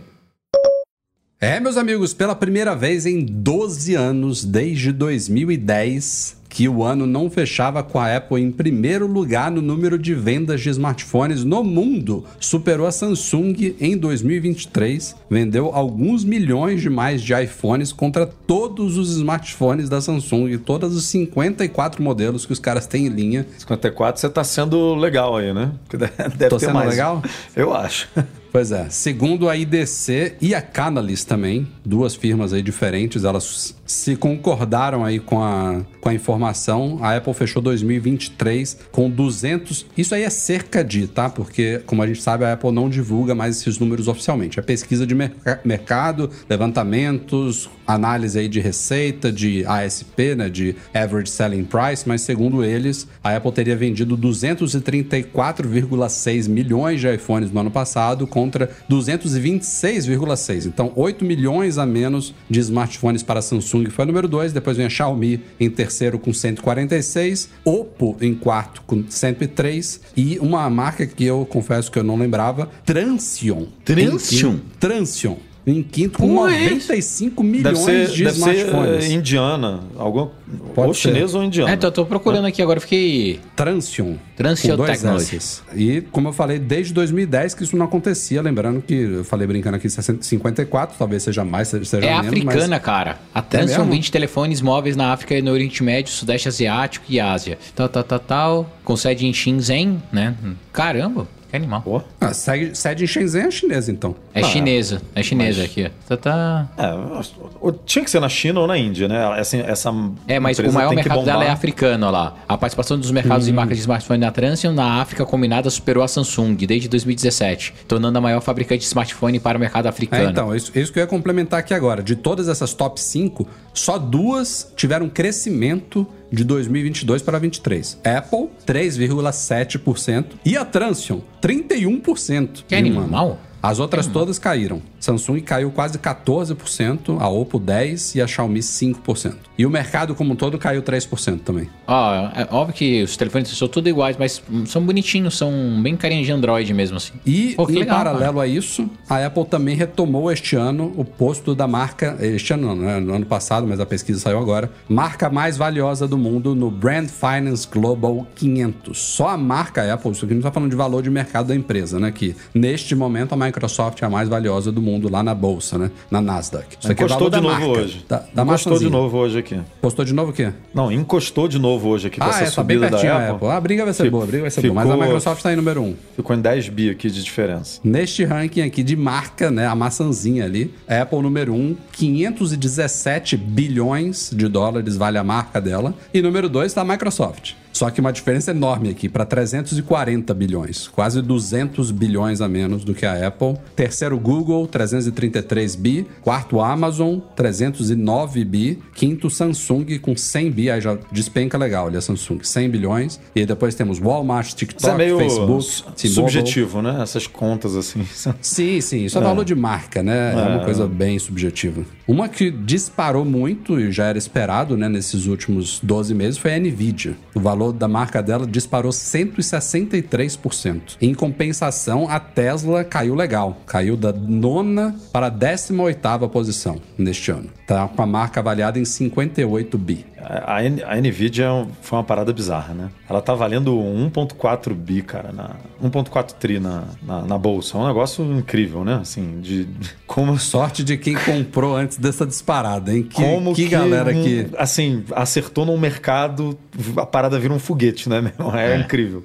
É, 1.43 1.59
meus 1.59 1.75
amigos, 1.75 2.13
pela 2.13 2.35
primeira 2.35 2.75
vez 2.75 3.07
em 3.07 3.25
12 3.25 3.95
anos, 3.95 4.45
desde 4.45 4.91
2010, 4.91 6.37
que 6.47 6.69
o 6.69 6.83
ano 6.83 7.07
não 7.07 7.31
fechava 7.31 7.81
com 7.81 7.97
a 7.97 8.15
Apple 8.15 8.39
em 8.39 8.51
primeiro 8.51 9.07
lugar 9.07 9.49
no 9.49 9.59
número 9.59 9.97
de 9.97 10.13
vendas 10.13 10.61
de 10.61 10.69
smartphones 10.69 11.43
no 11.43 11.63
mundo. 11.63 12.25
Superou 12.39 12.85
a 12.85 12.91
Samsung 12.91 13.75
em 13.79 13.97
2023, 13.97 15.15
vendeu 15.31 15.71
alguns 15.73 16.23
milhões 16.23 16.79
de 16.79 16.91
mais 16.91 17.23
de 17.23 17.33
iPhones 17.33 17.91
contra 17.91 18.27
todos 18.27 18.95
os 18.95 19.09
smartphones 19.15 19.89
da 19.89 19.99
Samsung, 19.99 20.59
todos 20.59 20.95
os 20.95 21.05
54 21.05 22.03
modelos 22.03 22.45
que 22.45 22.53
os 22.53 22.59
caras 22.59 22.85
têm 22.85 23.07
em 23.07 23.09
linha. 23.09 23.47
54, 23.57 24.21
você 24.21 24.29
tá 24.29 24.43
sendo 24.43 24.93
legal 24.93 25.37
aí, 25.37 25.51
né? 25.51 25.71
Deve 26.37 26.49
Tô 26.49 26.59
sendo 26.59 26.75
mais. 26.75 26.91
legal? 26.91 27.23
Eu 27.55 27.73
acho. 27.73 28.07
Pois 28.51 28.69
é, 28.73 28.89
segundo 28.89 29.47
a 29.47 29.55
IDC 29.55 30.35
e 30.41 30.53
a 30.53 30.61
Canalys 30.61 31.23
também, 31.23 31.65
duas 31.85 32.15
firmas 32.15 32.51
aí 32.51 32.61
diferentes, 32.61 33.23
elas 33.23 33.73
se 33.85 34.17
concordaram 34.17 35.05
aí 35.05 35.19
com 35.19 35.41
a, 35.41 35.81
com 36.01 36.09
a 36.09 36.13
informação. 36.13 36.99
A 37.01 37.15
Apple 37.15 37.33
fechou 37.33 37.61
2023 37.61 38.77
com 38.91 39.09
200. 39.09 39.85
Isso 39.97 40.13
aí 40.13 40.23
é 40.23 40.29
cerca 40.29 40.83
de, 40.83 41.07
tá? 41.07 41.29
Porque, 41.29 41.81
como 41.85 42.03
a 42.03 42.07
gente 42.07 42.21
sabe, 42.21 42.43
a 42.43 42.51
Apple 42.51 42.71
não 42.73 42.89
divulga 42.89 43.33
mais 43.33 43.57
esses 43.57 43.79
números 43.79 44.09
oficialmente. 44.09 44.59
É 44.59 44.61
pesquisa 44.61 45.07
de 45.07 45.15
merca- 45.15 45.61
mercado, 45.63 46.29
levantamentos, 46.49 47.69
análise 47.93 48.39
aí 48.39 48.47
de 48.47 48.59
receita, 48.59 49.31
de 49.31 49.63
ASP, 49.65 50.35
né? 50.35 50.49
De 50.49 50.75
Average 50.93 51.31
Selling 51.31 51.63
Price, 51.63 52.07
mas 52.07 52.21
segundo 52.21 52.63
eles, 52.63 53.07
a 53.23 53.35
Apple 53.35 53.51
teria 53.51 53.75
vendido 53.75 54.15
234,6 54.17 56.47
milhões 56.47 57.01
de 57.01 57.13
iPhones 57.13 57.51
no 57.51 57.59
ano 57.59 57.71
passado 57.71 58.27
contra 58.27 58.69
226,6. 58.89 60.65
Então, 60.65 60.91
8 60.95 61.25
milhões 61.25 61.77
a 61.77 61.85
menos 61.85 62.33
de 62.49 62.59
smartphones 62.59 63.21
para 63.23 63.39
a 63.39 63.41
Samsung 63.41 63.89
foi 63.89 64.05
o 64.05 64.07
número 64.07 64.27
2, 64.27 64.53
depois 64.53 64.77
vem 64.77 64.85
a 64.85 64.89
Xiaomi 64.89 65.41
em 65.59 65.69
terceiro 65.69 66.19
com 66.19 66.33
146, 66.33 67.49
Oppo 67.63 68.17
em 68.21 68.33
quarto 68.33 68.81
com 68.83 69.03
103 69.07 70.01
e 70.15 70.39
uma 70.39 70.69
marca 70.69 71.05
que 71.05 71.25
eu 71.25 71.45
confesso 71.45 71.91
que 71.91 71.99
eu 71.99 72.03
não 72.03 72.17
lembrava, 72.17 72.69
Transion. 72.85 73.65
Transion? 73.83 74.57
Transion 74.79 75.37
Em 75.65 75.83
quinto, 75.83 76.17
com 76.17 76.27
Porra, 76.35 76.55
é 76.55 76.63
95 76.71 77.43
Deve 77.43 77.49
milhões 77.57 77.77
ser, 77.79 78.07
de 78.09 78.23
deve 78.23 78.35
ser 78.39 78.55
smartphones. 78.55 79.05
eh, 79.05 79.13
indiana. 79.13 79.79
Algum, 79.95 80.29
Pode 80.73 80.87
ou 80.87 80.93
ser. 80.93 81.01
chinês 81.09 81.35
ou 81.35 81.43
indiana. 81.43 81.71
É, 81.71 81.75
tô, 81.77 81.91
tô 81.91 82.03
procurando 82.03 82.45
aqui 82.47 82.63
agora, 82.63 82.79
fiquei. 82.79 83.39
Transion. 83.55 84.15
Transion. 84.35 84.75
S's. 84.87 85.61
E, 85.75 86.01
como 86.11 86.29
eu 86.29 86.33
falei, 86.33 86.57
desde 86.57 86.93
2010 86.95 87.53
que 87.53 87.63
isso 87.63 87.77
não 87.77 87.85
acontecia. 87.85 88.41
Lembrando 88.41 88.81
que 88.81 88.93
eu 88.95 89.23
falei 89.23 89.45
brincando 89.45 89.75
aqui 89.77 89.87
60, 89.87 90.23
54, 90.23 90.95
talvez 90.97 91.21
seja 91.21 91.45
mais, 91.45 91.67
seja 91.67 91.97
É 92.07 92.21
menos. 92.21 92.27
africana, 92.27 92.79
cara. 92.79 93.19
A 93.31 93.41
Transition 93.43 93.81
mesmo? 93.81 93.93
vende 93.93 94.11
telefones 94.11 94.61
móveis 94.61 94.95
na 94.95 95.13
África 95.13 95.35
e 95.35 95.43
no 95.43 95.51
Oriente 95.51 95.83
Médio, 95.83 96.11
Sudeste 96.11 96.47
Asiático 96.47 97.05
e 97.07 97.19
Ásia. 97.19 97.59
Tal, 97.75 97.87
tal, 97.87 98.03
tal, 98.03 98.19
tal. 98.19 98.77
Com 98.83 98.95
sede 98.97 99.27
em 99.27 99.33
Shenzhen, 99.33 100.01
né? 100.11 100.33
Caramba, 100.73 101.27
que 101.51 101.57
animal. 101.57 101.81
Pô. 101.81 102.01
Ah, 102.19 102.33
segue- 102.33 102.73
sede 102.75 103.03
em 103.03 103.07
Shenzhen 103.07 103.41
é 103.43 103.51
chinesa, 103.51 103.91
então. 103.91 104.15
É 104.33 104.41
chinesa, 104.41 105.01
é 105.13 105.21
chinesa 105.21 105.63
aqui, 105.63 105.85
ó. 105.85 105.89
Tá, 106.07 106.17
tá. 106.17 106.69
É, 106.77 107.71
tinha 107.85 108.03
que 108.03 108.09
ser 108.09 108.19
na 108.19 108.29
China 108.29 108.61
ou 108.61 108.67
na 108.67 108.77
Índia, 108.77 109.07
né? 109.07 109.39
Essa, 109.39 109.57
essa 109.57 109.93
É, 110.27 110.39
mas 110.39 110.57
o 110.59 110.71
maior 110.71 110.95
mercado 110.95 111.23
dela 111.23 111.43
é 111.43 111.49
africano, 111.49 112.07
ó 112.07 112.09
lá. 112.09 112.35
A 112.47 112.57
participação 112.57 112.97
dos 112.97 113.11
mercados 113.11 113.47
e 113.47 113.51
marcas 113.53 113.77
de 113.77 113.81
smartphone 113.81 114.19
na 114.21 114.31
Transition 114.31 114.71
na 114.73 115.01
África 115.01 115.25
combinada 115.25 115.69
superou 115.69 116.03
a 116.03 116.07
Samsung 116.07 116.55
desde 116.55 116.87
2017, 116.87 117.73
tornando 117.87 118.17
a 118.17 118.21
maior 118.21 118.41
fabricante 118.41 118.79
de 118.79 118.85
smartphone 118.85 119.39
para 119.39 119.57
o 119.57 119.61
mercado 119.61 119.85
É, 119.85 119.89
africano. 119.89 120.29
então, 120.29 120.55
isso, 120.55 120.71
isso 120.73 120.91
que 120.91 120.99
eu 120.99 121.03
ia 121.03 121.07
complementar 121.07 121.59
aqui 121.59 121.73
agora. 121.73 122.01
De 122.01 122.15
todas 122.15 122.47
essas 122.47 122.73
top 122.73 122.99
5, 122.99 123.47
só 123.73 123.97
duas 123.97 124.71
tiveram 124.75 125.09
crescimento 125.09 126.07
de 126.31 126.43
2022 126.43 127.21
para 127.21 127.37
2023. 127.37 127.99
Apple, 128.03 128.49
3,7%. 128.65 130.25
E 130.45 130.55
a 130.55 130.63
Transion, 130.63 131.19
31%. 131.41 132.63
Que 132.67 132.75
animal. 132.75 133.03
ano. 133.03 133.50
As 133.61 133.79
outras 133.79 134.07
todas 134.07 134.39
caíram. 134.39 134.81
Samsung 134.99 135.39
caiu 135.41 135.71
quase 135.71 135.97
14%, 135.99 137.17
a 137.19 137.27
Oppo 137.29 137.59
10% 137.59 138.15
e 138.15 138.21
a 138.21 138.27
Xiaomi 138.27 138.59
5%. 138.59 139.35
E 139.57 139.65
o 139.65 139.69
mercado 139.69 140.15
como 140.15 140.33
um 140.33 140.35
todo 140.35 140.57
caiu 140.57 140.81
3% 140.81 141.41
também. 141.41 141.69
Ó, 141.87 142.13
é 142.35 142.47
óbvio 142.51 142.73
que 142.73 143.03
os 143.03 143.15
telefones 143.15 143.49
são 143.49 143.67
tudo 143.67 143.87
iguais, 143.87 144.15
mas 144.17 144.41
são 144.65 144.83
bonitinhos, 144.83 145.37
são 145.37 145.51
bem 145.81 145.95
carinha 145.95 146.23
de 146.23 146.31
Android 146.31 146.73
mesmo, 146.73 146.97
assim. 146.97 147.13
E 147.25 147.53
Pô, 147.55 147.69
em 147.69 147.79
legal, 147.79 147.97
paralelo 147.97 148.39
a 148.39 148.47
isso, 148.47 148.89
a 149.09 149.25
Apple 149.25 149.45
também 149.45 149.75
retomou 149.75 150.31
este 150.31 150.55
ano 150.55 150.93
o 150.95 151.05
posto 151.05 151.53
da 151.53 151.67
marca, 151.67 152.17
este 152.19 152.53
ano 152.53 152.75
não, 152.75 152.75
né? 152.75 152.99
no 152.99 153.13
ano 153.13 153.25
passado, 153.25 153.67
mas 153.67 153.79
a 153.79 153.85
pesquisa 153.85 154.19
saiu 154.19 154.39
agora, 154.39 154.71
marca 154.89 155.29
mais 155.29 155.57
valiosa 155.57 156.07
do 156.07 156.17
mundo 156.17 156.55
no 156.55 156.71
Brand 156.71 157.09
Finance 157.09 157.67
Global 157.67 158.25
500. 158.35 158.97
Só 158.97 159.29
a 159.29 159.37
marca 159.37 159.93
Apple, 159.93 160.11
isso 160.11 160.25
aqui 160.25 160.33
não 160.33 160.39
está 160.39 160.51
falando 160.51 160.69
de 160.69 160.75
valor 160.75 161.03
de 161.03 161.09
mercado 161.09 161.47
da 161.47 161.55
empresa, 161.55 161.99
né? 161.99 162.11
Que 162.11 162.35
neste 162.53 162.95
momento 162.95 163.33
a 163.33 163.37
Microsoft 163.55 164.01
é 164.01 164.05
a 164.05 164.09
mais 164.09 164.29
valiosa 164.29 164.71
do 164.71 164.81
mundo 164.81 165.09
lá 165.11 165.21
na 165.21 165.35
bolsa, 165.35 165.77
né? 165.77 165.91
Na 166.09 166.21
Nasdaq. 166.21 166.77
Isso 166.79 166.91
aqui 166.91 167.03
é 167.03 167.05
Encostou 167.05 167.29
valor 167.29 167.41
de 167.41 167.47
novo 167.47 167.67
marca, 167.67 167.81
hoje. 167.83 168.05
Da, 168.07 168.23
da 168.33 168.43
encostou 168.43 168.79
de 168.79 168.89
novo 168.89 169.17
hoje 169.17 169.39
aqui. 169.39 169.59
Postou 169.81 170.05
de 170.05 170.13
novo 170.13 170.31
o 170.31 170.33
quê? 170.33 170.53
Não, 170.73 170.91
encostou 170.91 171.47
de 171.47 171.59
novo 171.59 171.89
hoje 171.89 172.07
aqui 172.07 172.17
Ah, 172.21 172.29
essa 172.29 172.43
é, 172.43 172.49
tá 172.51 172.63
bem 172.63 172.77
subida 172.77 172.89
pertinho 172.91 173.11
da 173.11 173.17
a 173.17 173.21
Apple. 173.23 173.35
Apple. 173.35 173.47
Ah, 173.49 173.57
a 173.57 173.61
briga 173.61 173.83
vai 173.83 173.93
ser 173.93 174.03
Fico- 174.03 174.11
boa, 174.11 174.23
a 174.23 174.27
briga 174.27 174.41
vai 174.43 174.51
ser 174.51 174.61
boa. 174.61 174.73
Mas 174.73 174.85
a 174.85 174.89
ficou- 174.91 175.03
Microsoft 175.05 175.37
está 175.37 175.53
em 175.53 175.55
número 175.57 175.81
1. 175.81 175.85
Um. 175.85 175.95
Ficou 176.15 176.35
em 176.35 176.41
10 176.41 176.69
bi 176.69 176.89
aqui 176.89 177.09
de 177.09 177.21
diferença. 177.23 177.79
Neste 177.83 178.23
ranking 178.23 178.61
aqui 178.61 178.83
de 178.83 178.95
marca, 178.95 179.51
né, 179.51 179.67
a 179.67 179.75
maçãzinha 179.75 180.45
ali, 180.45 180.73
Apple 180.87 181.21
número 181.21 181.53
1, 181.53 181.75
517 181.91 183.35
bilhões 183.37 184.31
de 184.33 184.47
dólares 184.47 184.95
vale 184.95 185.17
a 185.17 185.23
marca 185.23 185.59
dela. 185.59 185.93
E 186.13 186.21
número 186.21 186.47
2 186.49 186.67
está 186.67 186.81
a 186.81 186.85
Microsoft. 186.85 187.53
Só 187.81 187.89
que 187.89 187.99
uma 187.99 188.13
diferença 188.13 188.51
enorme 188.51 188.91
aqui, 188.91 189.09
para 189.09 189.25
340 189.25 190.35
bilhões, 190.35 190.87
quase 190.87 191.19
200 191.19 191.89
bilhões 191.89 192.39
a 192.39 192.47
menos 192.47 192.83
do 192.83 192.93
que 192.93 193.07
a 193.07 193.25
Apple. 193.25 193.55
Terceiro, 193.75 194.19
Google, 194.19 194.67
333 194.67 195.75
bi. 195.77 196.05
Quarto, 196.21 196.61
Amazon, 196.61 197.17
309 197.35 198.45
bi. 198.45 198.79
Quinto, 198.93 199.31
Samsung, 199.31 199.97
com 199.97 200.15
100 200.15 200.51
bi. 200.51 200.69
Aí 200.69 200.79
já 200.79 200.95
despenca 201.11 201.57
legal 201.57 201.87
ali 201.87 201.97
a 201.97 202.01
Samsung, 202.01 202.43
100 202.43 202.69
bilhões. 202.69 203.19
E 203.35 203.39
aí 203.39 203.45
depois 203.47 203.73
temos 203.73 203.97
Walmart, 203.97 204.45
Isso 204.45 204.57
TikTok, 204.57 204.93
é 204.93 204.97
meio 204.97 205.17
Facebook, 205.17 206.07
subjetivo, 206.07 206.83
né? 206.83 207.01
Essas 207.01 207.25
contas 207.25 207.75
assim. 207.75 208.05
Sim, 208.39 208.79
sim. 208.79 209.05
Isso 209.05 209.17
é, 209.17 209.21
valor 209.21 209.43
de 209.43 209.55
marca, 209.55 210.03
né? 210.03 210.33
É, 210.33 210.55
uma 210.55 210.63
coisa 210.63 210.87
bem 210.87 211.17
subjetiva. 211.17 211.83
Uma 212.11 212.27
que 212.27 212.51
disparou 212.51 213.23
muito 213.23 213.79
e 213.79 213.89
já 213.89 214.07
era 214.07 214.17
esperado, 214.17 214.75
né, 214.75 214.89
nesses 214.89 215.27
últimos 215.27 215.79
12 215.81 216.13
meses 216.13 216.37
foi 216.37 216.53
a 216.53 216.59
Nvidia. 216.59 217.15
O 217.33 217.39
valor 217.39 217.71
da 217.71 217.87
marca 217.87 218.21
dela 218.21 218.45
disparou 218.45 218.91
163%. 218.91 220.97
Em 221.01 221.13
compensação, 221.13 222.09
a 222.09 222.19
Tesla 222.19 222.83
caiu 222.83 223.15
legal. 223.15 223.61
Caiu 223.65 223.95
da 223.95 224.11
nona 224.11 224.93
para 225.13 225.27
a 225.27 225.31
18ª 225.31 226.27
posição 226.27 226.81
neste 226.97 227.31
ano. 227.31 227.49
Tá 227.65 227.87
com 227.87 228.01
a 228.01 228.05
marca 228.05 228.41
avaliada 228.41 228.77
em 228.77 228.83
58 228.83 229.77
bi. 229.77 230.05
A, 230.23 230.57
a 230.57 230.95
Nvidia 231.01 231.45
é 231.45 231.65
foi 231.81 231.97
uma 231.97 232.03
parada 232.03 232.31
bizarra, 232.31 232.73
né? 232.73 232.89
Ela 233.09 233.21
tá 233.21 233.33
valendo 233.33 233.73
1.4 233.75 234.73
bi, 234.73 235.01
cara, 235.01 235.31
na 235.31 235.51
1.4 235.83 236.33
tri 236.33 236.59
na, 236.59 236.83
na, 237.01 237.21
na 237.23 237.37
bolsa. 237.37 237.77
É 237.77 237.81
um 237.81 237.87
negócio 237.87 238.23
incrível, 238.37 238.83
né? 238.83 238.99
Assim, 239.01 239.39
de 239.41 239.67
como 240.05 240.37
Sorte 240.37 240.83
de 240.83 240.97
quem 240.97 241.15
comprou 241.15 241.75
antes 241.75 241.97
dessa 241.97 242.25
disparada, 242.25 242.93
hein? 242.95 243.03
Que, 243.03 243.15
como 243.21 243.53
que, 243.53 243.67
galera 243.67 244.11
um- 244.11 244.23
que 244.23 244.47
assim, 244.57 245.03
acertou 245.15 245.65
num 245.65 245.77
mercado, 245.77 246.57
a 246.97 247.05
parada 247.05 247.39
vira 247.39 247.53
um 247.53 247.59
foguete, 247.59 248.09
né, 248.09 248.21
meu? 248.21 248.53
É, 248.55 248.77
incrível. 248.77 249.23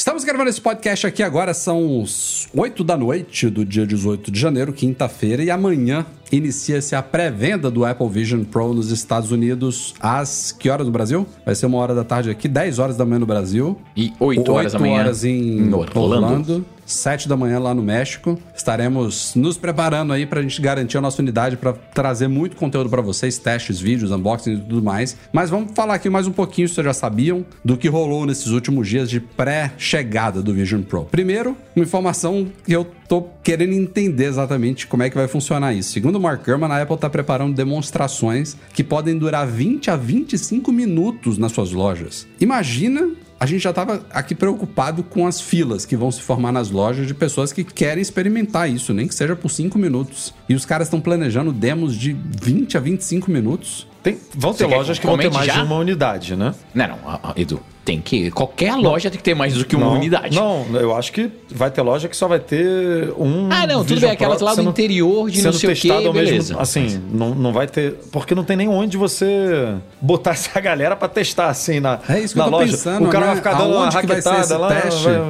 Estamos 0.00 0.24
gravando 0.24 0.48
esse 0.48 0.62
podcast 0.62 1.06
aqui 1.06 1.22
agora, 1.22 1.52
são 1.52 2.00
os 2.00 2.48
8 2.56 2.82
da 2.82 2.96
noite 2.96 3.50
do 3.50 3.66
dia 3.66 3.86
18 3.86 4.30
de 4.30 4.40
janeiro, 4.40 4.72
quinta-feira, 4.72 5.44
e 5.44 5.50
amanhã 5.50 6.06
inicia-se 6.32 6.96
a 6.96 7.02
pré-venda 7.02 7.70
do 7.70 7.84
Apple 7.84 8.08
Vision 8.08 8.42
Pro 8.42 8.72
nos 8.72 8.90
Estados 8.90 9.30
Unidos 9.30 9.94
às 10.00 10.52
que 10.52 10.70
horas 10.70 10.86
no 10.86 10.92
Brasil? 10.92 11.26
Vai 11.44 11.54
ser 11.54 11.66
uma 11.66 11.76
hora 11.76 11.94
da 11.94 12.02
tarde 12.02 12.30
aqui, 12.30 12.48
10 12.48 12.78
horas 12.78 12.96
da 12.96 13.04
manhã 13.04 13.18
no 13.18 13.26
Brasil. 13.26 13.76
E 13.94 14.10
8 14.18 14.50
horas 14.50 14.72
da 14.72 14.78
manhã 14.78 15.00
horas 15.00 15.22
em, 15.22 15.58
em 15.58 15.74
Orlando. 15.74 16.00
Orlando. 16.00 16.66
7 16.92 17.28
da 17.28 17.36
manhã 17.36 17.58
lá 17.58 17.74
no 17.74 17.82
México. 17.82 18.38
Estaremos 18.54 19.34
nos 19.34 19.56
preparando 19.56 20.12
aí 20.12 20.26
pra 20.26 20.42
gente 20.42 20.60
garantir 20.60 20.98
a 20.98 21.00
nossa 21.00 21.22
unidade 21.22 21.56
para 21.56 21.72
trazer 21.72 22.28
muito 22.28 22.56
conteúdo 22.56 22.90
para 22.90 23.02
vocês, 23.02 23.38
testes, 23.38 23.80
vídeos, 23.80 24.10
unboxing 24.10 24.54
e 24.54 24.58
tudo 24.58 24.82
mais. 24.82 25.16
Mas 25.32 25.50
vamos 25.50 25.72
falar 25.74 25.94
aqui 25.94 26.10
mais 26.10 26.26
um 26.26 26.32
pouquinho, 26.32 26.68
se 26.68 26.74
vocês 26.74 26.84
já 26.84 26.94
sabiam, 26.94 27.44
do 27.64 27.76
que 27.76 27.88
rolou 27.88 28.26
nesses 28.26 28.48
últimos 28.48 28.88
dias 28.88 29.08
de 29.08 29.20
pré-chegada 29.20 30.42
do 30.42 30.52
Vision 30.52 30.82
Pro. 30.82 31.04
Primeiro, 31.04 31.56
uma 31.74 31.84
informação 31.84 32.48
que 32.64 32.72
eu 32.72 32.86
tô 33.08 33.26
querendo 33.42 33.72
entender 33.72 34.26
exatamente 34.26 34.86
como 34.86 35.02
é 35.02 35.10
que 35.10 35.16
vai 35.16 35.26
funcionar 35.26 35.72
isso. 35.72 35.92
Segundo 35.92 36.20
Mark 36.20 36.44
Gurman, 36.44 36.70
a 36.70 36.82
Apple 36.82 36.96
tá 36.96 37.10
preparando 37.10 37.54
demonstrações 37.54 38.56
que 38.72 38.84
podem 38.84 39.18
durar 39.18 39.46
20 39.46 39.90
a 39.90 39.96
25 39.96 40.70
minutos 40.72 41.38
nas 41.38 41.52
suas 41.52 41.72
lojas. 41.72 42.26
Imagina 42.40 43.10
a 43.40 43.46
gente 43.46 43.62
já 43.62 43.70
estava 43.70 44.04
aqui 44.10 44.34
preocupado 44.34 45.02
com 45.02 45.26
as 45.26 45.40
filas 45.40 45.86
que 45.86 45.96
vão 45.96 46.10
se 46.12 46.20
formar 46.20 46.52
nas 46.52 46.70
lojas 46.70 47.06
de 47.06 47.14
pessoas 47.14 47.54
que 47.54 47.64
querem 47.64 48.02
experimentar 48.02 48.68
isso, 48.68 48.92
nem 48.92 49.08
que 49.08 49.14
seja 49.14 49.34
por 49.34 49.50
5 49.50 49.78
minutos. 49.78 50.34
E 50.46 50.54
os 50.54 50.66
caras 50.66 50.88
estão 50.88 51.00
planejando 51.00 51.50
demos 51.50 51.96
de 51.96 52.12
20 52.12 52.76
a 52.76 52.80
25 52.80 53.30
minutos. 53.30 53.86
Tem, 54.02 54.18
vão 54.34 54.52
ter 54.52 54.66
lojas 54.66 54.98
que 54.98 55.06
vão 55.06 55.16
ter 55.16 55.32
mais 55.32 55.46
já? 55.46 55.54
de 55.54 55.60
uma 55.60 55.76
unidade, 55.76 56.36
né? 56.36 56.54
Não, 56.74 56.88
não, 56.88 56.98
Edu, 57.34 57.60
tem 57.84 58.00
que. 58.00 58.30
Qualquer 58.30 58.74
loja 58.76 59.10
tem 59.10 59.16
que 59.18 59.24
ter 59.24 59.34
mais 59.34 59.54
do 59.54 59.64
que 59.64 59.74
uma 59.74 59.86
não, 59.86 59.94
unidade. 59.94 60.36
Não, 60.36 60.66
eu 60.74 60.94
acho 60.96 61.12
que 61.12 61.30
vai 61.50 61.70
ter 61.70 61.82
loja 61.82 62.08
que 62.08 62.16
só 62.16 62.28
vai 62.28 62.38
ter 62.38 63.12
um. 63.18 63.48
Ah, 63.50 63.66
não, 63.66 63.84
tudo 63.84 64.00
bem, 64.00 64.10
aquelas 64.10 64.40
lá 64.40 64.50
do 64.50 64.56
sendo- 64.56 64.70
interior 64.70 65.30
de 65.30 65.42
não 65.42 65.52
sei 65.52 65.70
o 65.70 65.74
quê, 65.74 65.88
testado 65.88 66.12
beleza. 66.12 66.32
mesmo 66.32 66.60
Assim, 66.60 67.00
não, 67.12 67.34
não 67.34 67.52
vai 67.52 67.66
ter. 67.66 67.94
Porque 68.12 68.34
não 68.34 68.44
tem 68.44 68.56
nem 68.56 68.68
onde 68.68 68.96
você 68.96 69.74
botar 70.00 70.30
essa 70.32 70.60
galera 70.60 70.94
pra 70.94 71.08
testar, 71.08 71.48
assim, 71.48 71.80
na, 71.80 71.98
É 72.08 72.20
isso 72.20 72.34
que 72.34 72.38
na 72.38 72.46
eu 72.46 72.50
tô 72.50 72.56
loja. 72.58 72.72
pensando, 72.72 73.06
O 73.06 73.10
cara 73.10 73.20
né? 73.26 73.26
vai 73.32 73.36
ficar 73.36 73.54
dando 73.54 73.70
uma 73.74 73.82
Aonde 73.84 73.92
ser 73.92 74.00
raquetada 74.06 74.58
lá. 74.58 74.68
teste? 74.80 75.04
vai- 75.04 75.20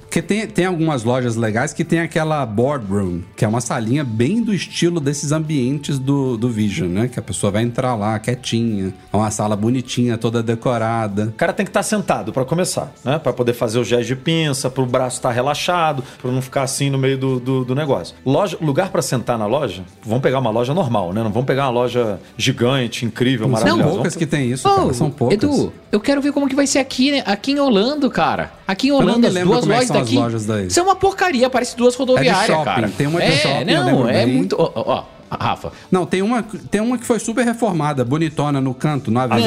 Porque 0.00 0.22
tem, 0.22 0.46
tem 0.46 0.64
algumas 0.66 1.04
lojas 1.04 1.36
legais 1.36 1.72
que 1.72 1.84
tem 1.84 2.00
aquela 2.00 2.44
boardroom, 2.44 3.20
que 3.36 3.44
é 3.44 3.48
uma 3.48 3.60
salinha 3.60 4.02
bem 4.02 4.42
do 4.42 4.52
estilo 4.52 4.98
desses 4.98 5.30
ambientes 5.30 5.98
do, 6.00 6.36
do 6.36 6.48
Vision, 6.48 6.88
né? 6.88 7.08
Que 7.08 7.18
a 7.20 7.22
pessoa 7.22 7.52
vai 7.52 7.62
entrar 7.62 7.94
lá 7.94 8.18
quietinha, 8.18 8.92
é 9.12 9.16
uma 9.16 9.30
sala 9.30 9.54
bonitinha, 9.54 10.18
toda 10.18 10.42
decorada. 10.42 11.26
O 11.26 11.32
cara 11.32 11.52
tem 11.52 11.64
que 11.64 11.70
estar 11.70 11.82
sentado 11.90 12.32
pra 12.32 12.44
começar, 12.44 12.92
né? 13.04 13.18
Pra 13.18 13.32
poder 13.32 13.52
fazer 13.52 13.78
o 13.78 13.84
gesto 13.84 14.06
de 14.06 14.16
pinça, 14.16 14.70
pro 14.70 14.86
braço 14.86 15.16
estar 15.16 15.30
relaxado, 15.30 16.02
pra 16.22 16.30
não 16.30 16.40
ficar 16.40 16.62
assim 16.62 16.88
no 16.88 16.96
meio 16.98 17.18
do, 17.18 17.38
do, 17.40 17.64
do 17.64 17.74
negócio. 17.74 18.14
Loja, 18.24 18.56
lugar 18.60 18.90
pra 18.90 19.02
sentar 19.02 19.36
na 19.38 19.46
loja, 19.46 19.82
vamos 20.02 20.22
pegar 20.22 20.38
uma 20.38 20.50
loja 20.50 20.72
normal, 20.72 21.12
né? 21.12 21.22
Não 21.22 21.30
vamos 21.30 21.46
pegar 21.46 21.64
uma 21.64 21.70
loja 21.72 22.18
gigante, 22.36 23.04
incrível, 23.04 23.44
São 23.46 23.52
maravilhosa. 23.52 23.82
poucas 23.82 23.96
Vamos- 23.98 24.16
que 24.16 24.26
tem 24.26 24.50
isso, 24.50 24.68
Ô, 24.68 24.74
cara, 24.74 24.94
são 24.94 25.10
poucas. 25.10 25.36
Edu, 25.42 25.72
eu 25.92 26.00
quero 26.00 26.20
ver 26.22 26.32
como 26.32 26.48
que 26.48 26.54
vai 26.54 26.66
ser 26.66 26.78
aqui, 26.78 27.10
né? 27.10 27.22
aqui 27.26 27.52
em 27.52 27.60
Orlando, 27.60 28.08
cara. 28.10 28.52
Aqui 28.66 28.88
em 28.88 28.90
não 28.90 28.98
Orlando, 28.98 29.20
me 29.20 29.26
as 29.26 29.34
duas 29.34 29.60
como 29.60 29.72
é 29.72 29.74
lojas 29.76 29.88
são 29.88 29.96
as 29.96 30.02
daqui. 30.04 30.16
lojas 30.16 30.46
daí. 30.46 30.66
Isso 30.68 30.78
é 30.80 30.82
uma 30.82 30.96
porcaria, 30.96 31.50
parece 31.50 31.76
duas 31.76 31.94
rodoviárias, 31.96 32.46
shopping, 32.46 32.64
cara. 32.64 32.90
tem 32.96 33.06
uma 33.06 33.20
de 33.20 33.26
é, 33.26 33.30
shopping, 33.36 33.64
não, 33.64 34.08
é 34.08 34.24
bem. 34.24 34.36
muito. 34.36 34.56
Ó, 34.58 34.70
ó, 34.74 35.02
Rafa. 35.38 35.72
Não, 35.90 36.06
tem 36.06 36.22
uma, 36.22 36.42
tem 36.42 36.80
uma 36.80 36.98
que 36.98 37.04
foi 37.04 37.18
super 37.18 37.44
reformada, 37.44 38.04
bonitona 38.04 38.60
no 38.60 38.74
canto, 38.74 39.10
no 39.10 39.20
avião. 39.20 39.38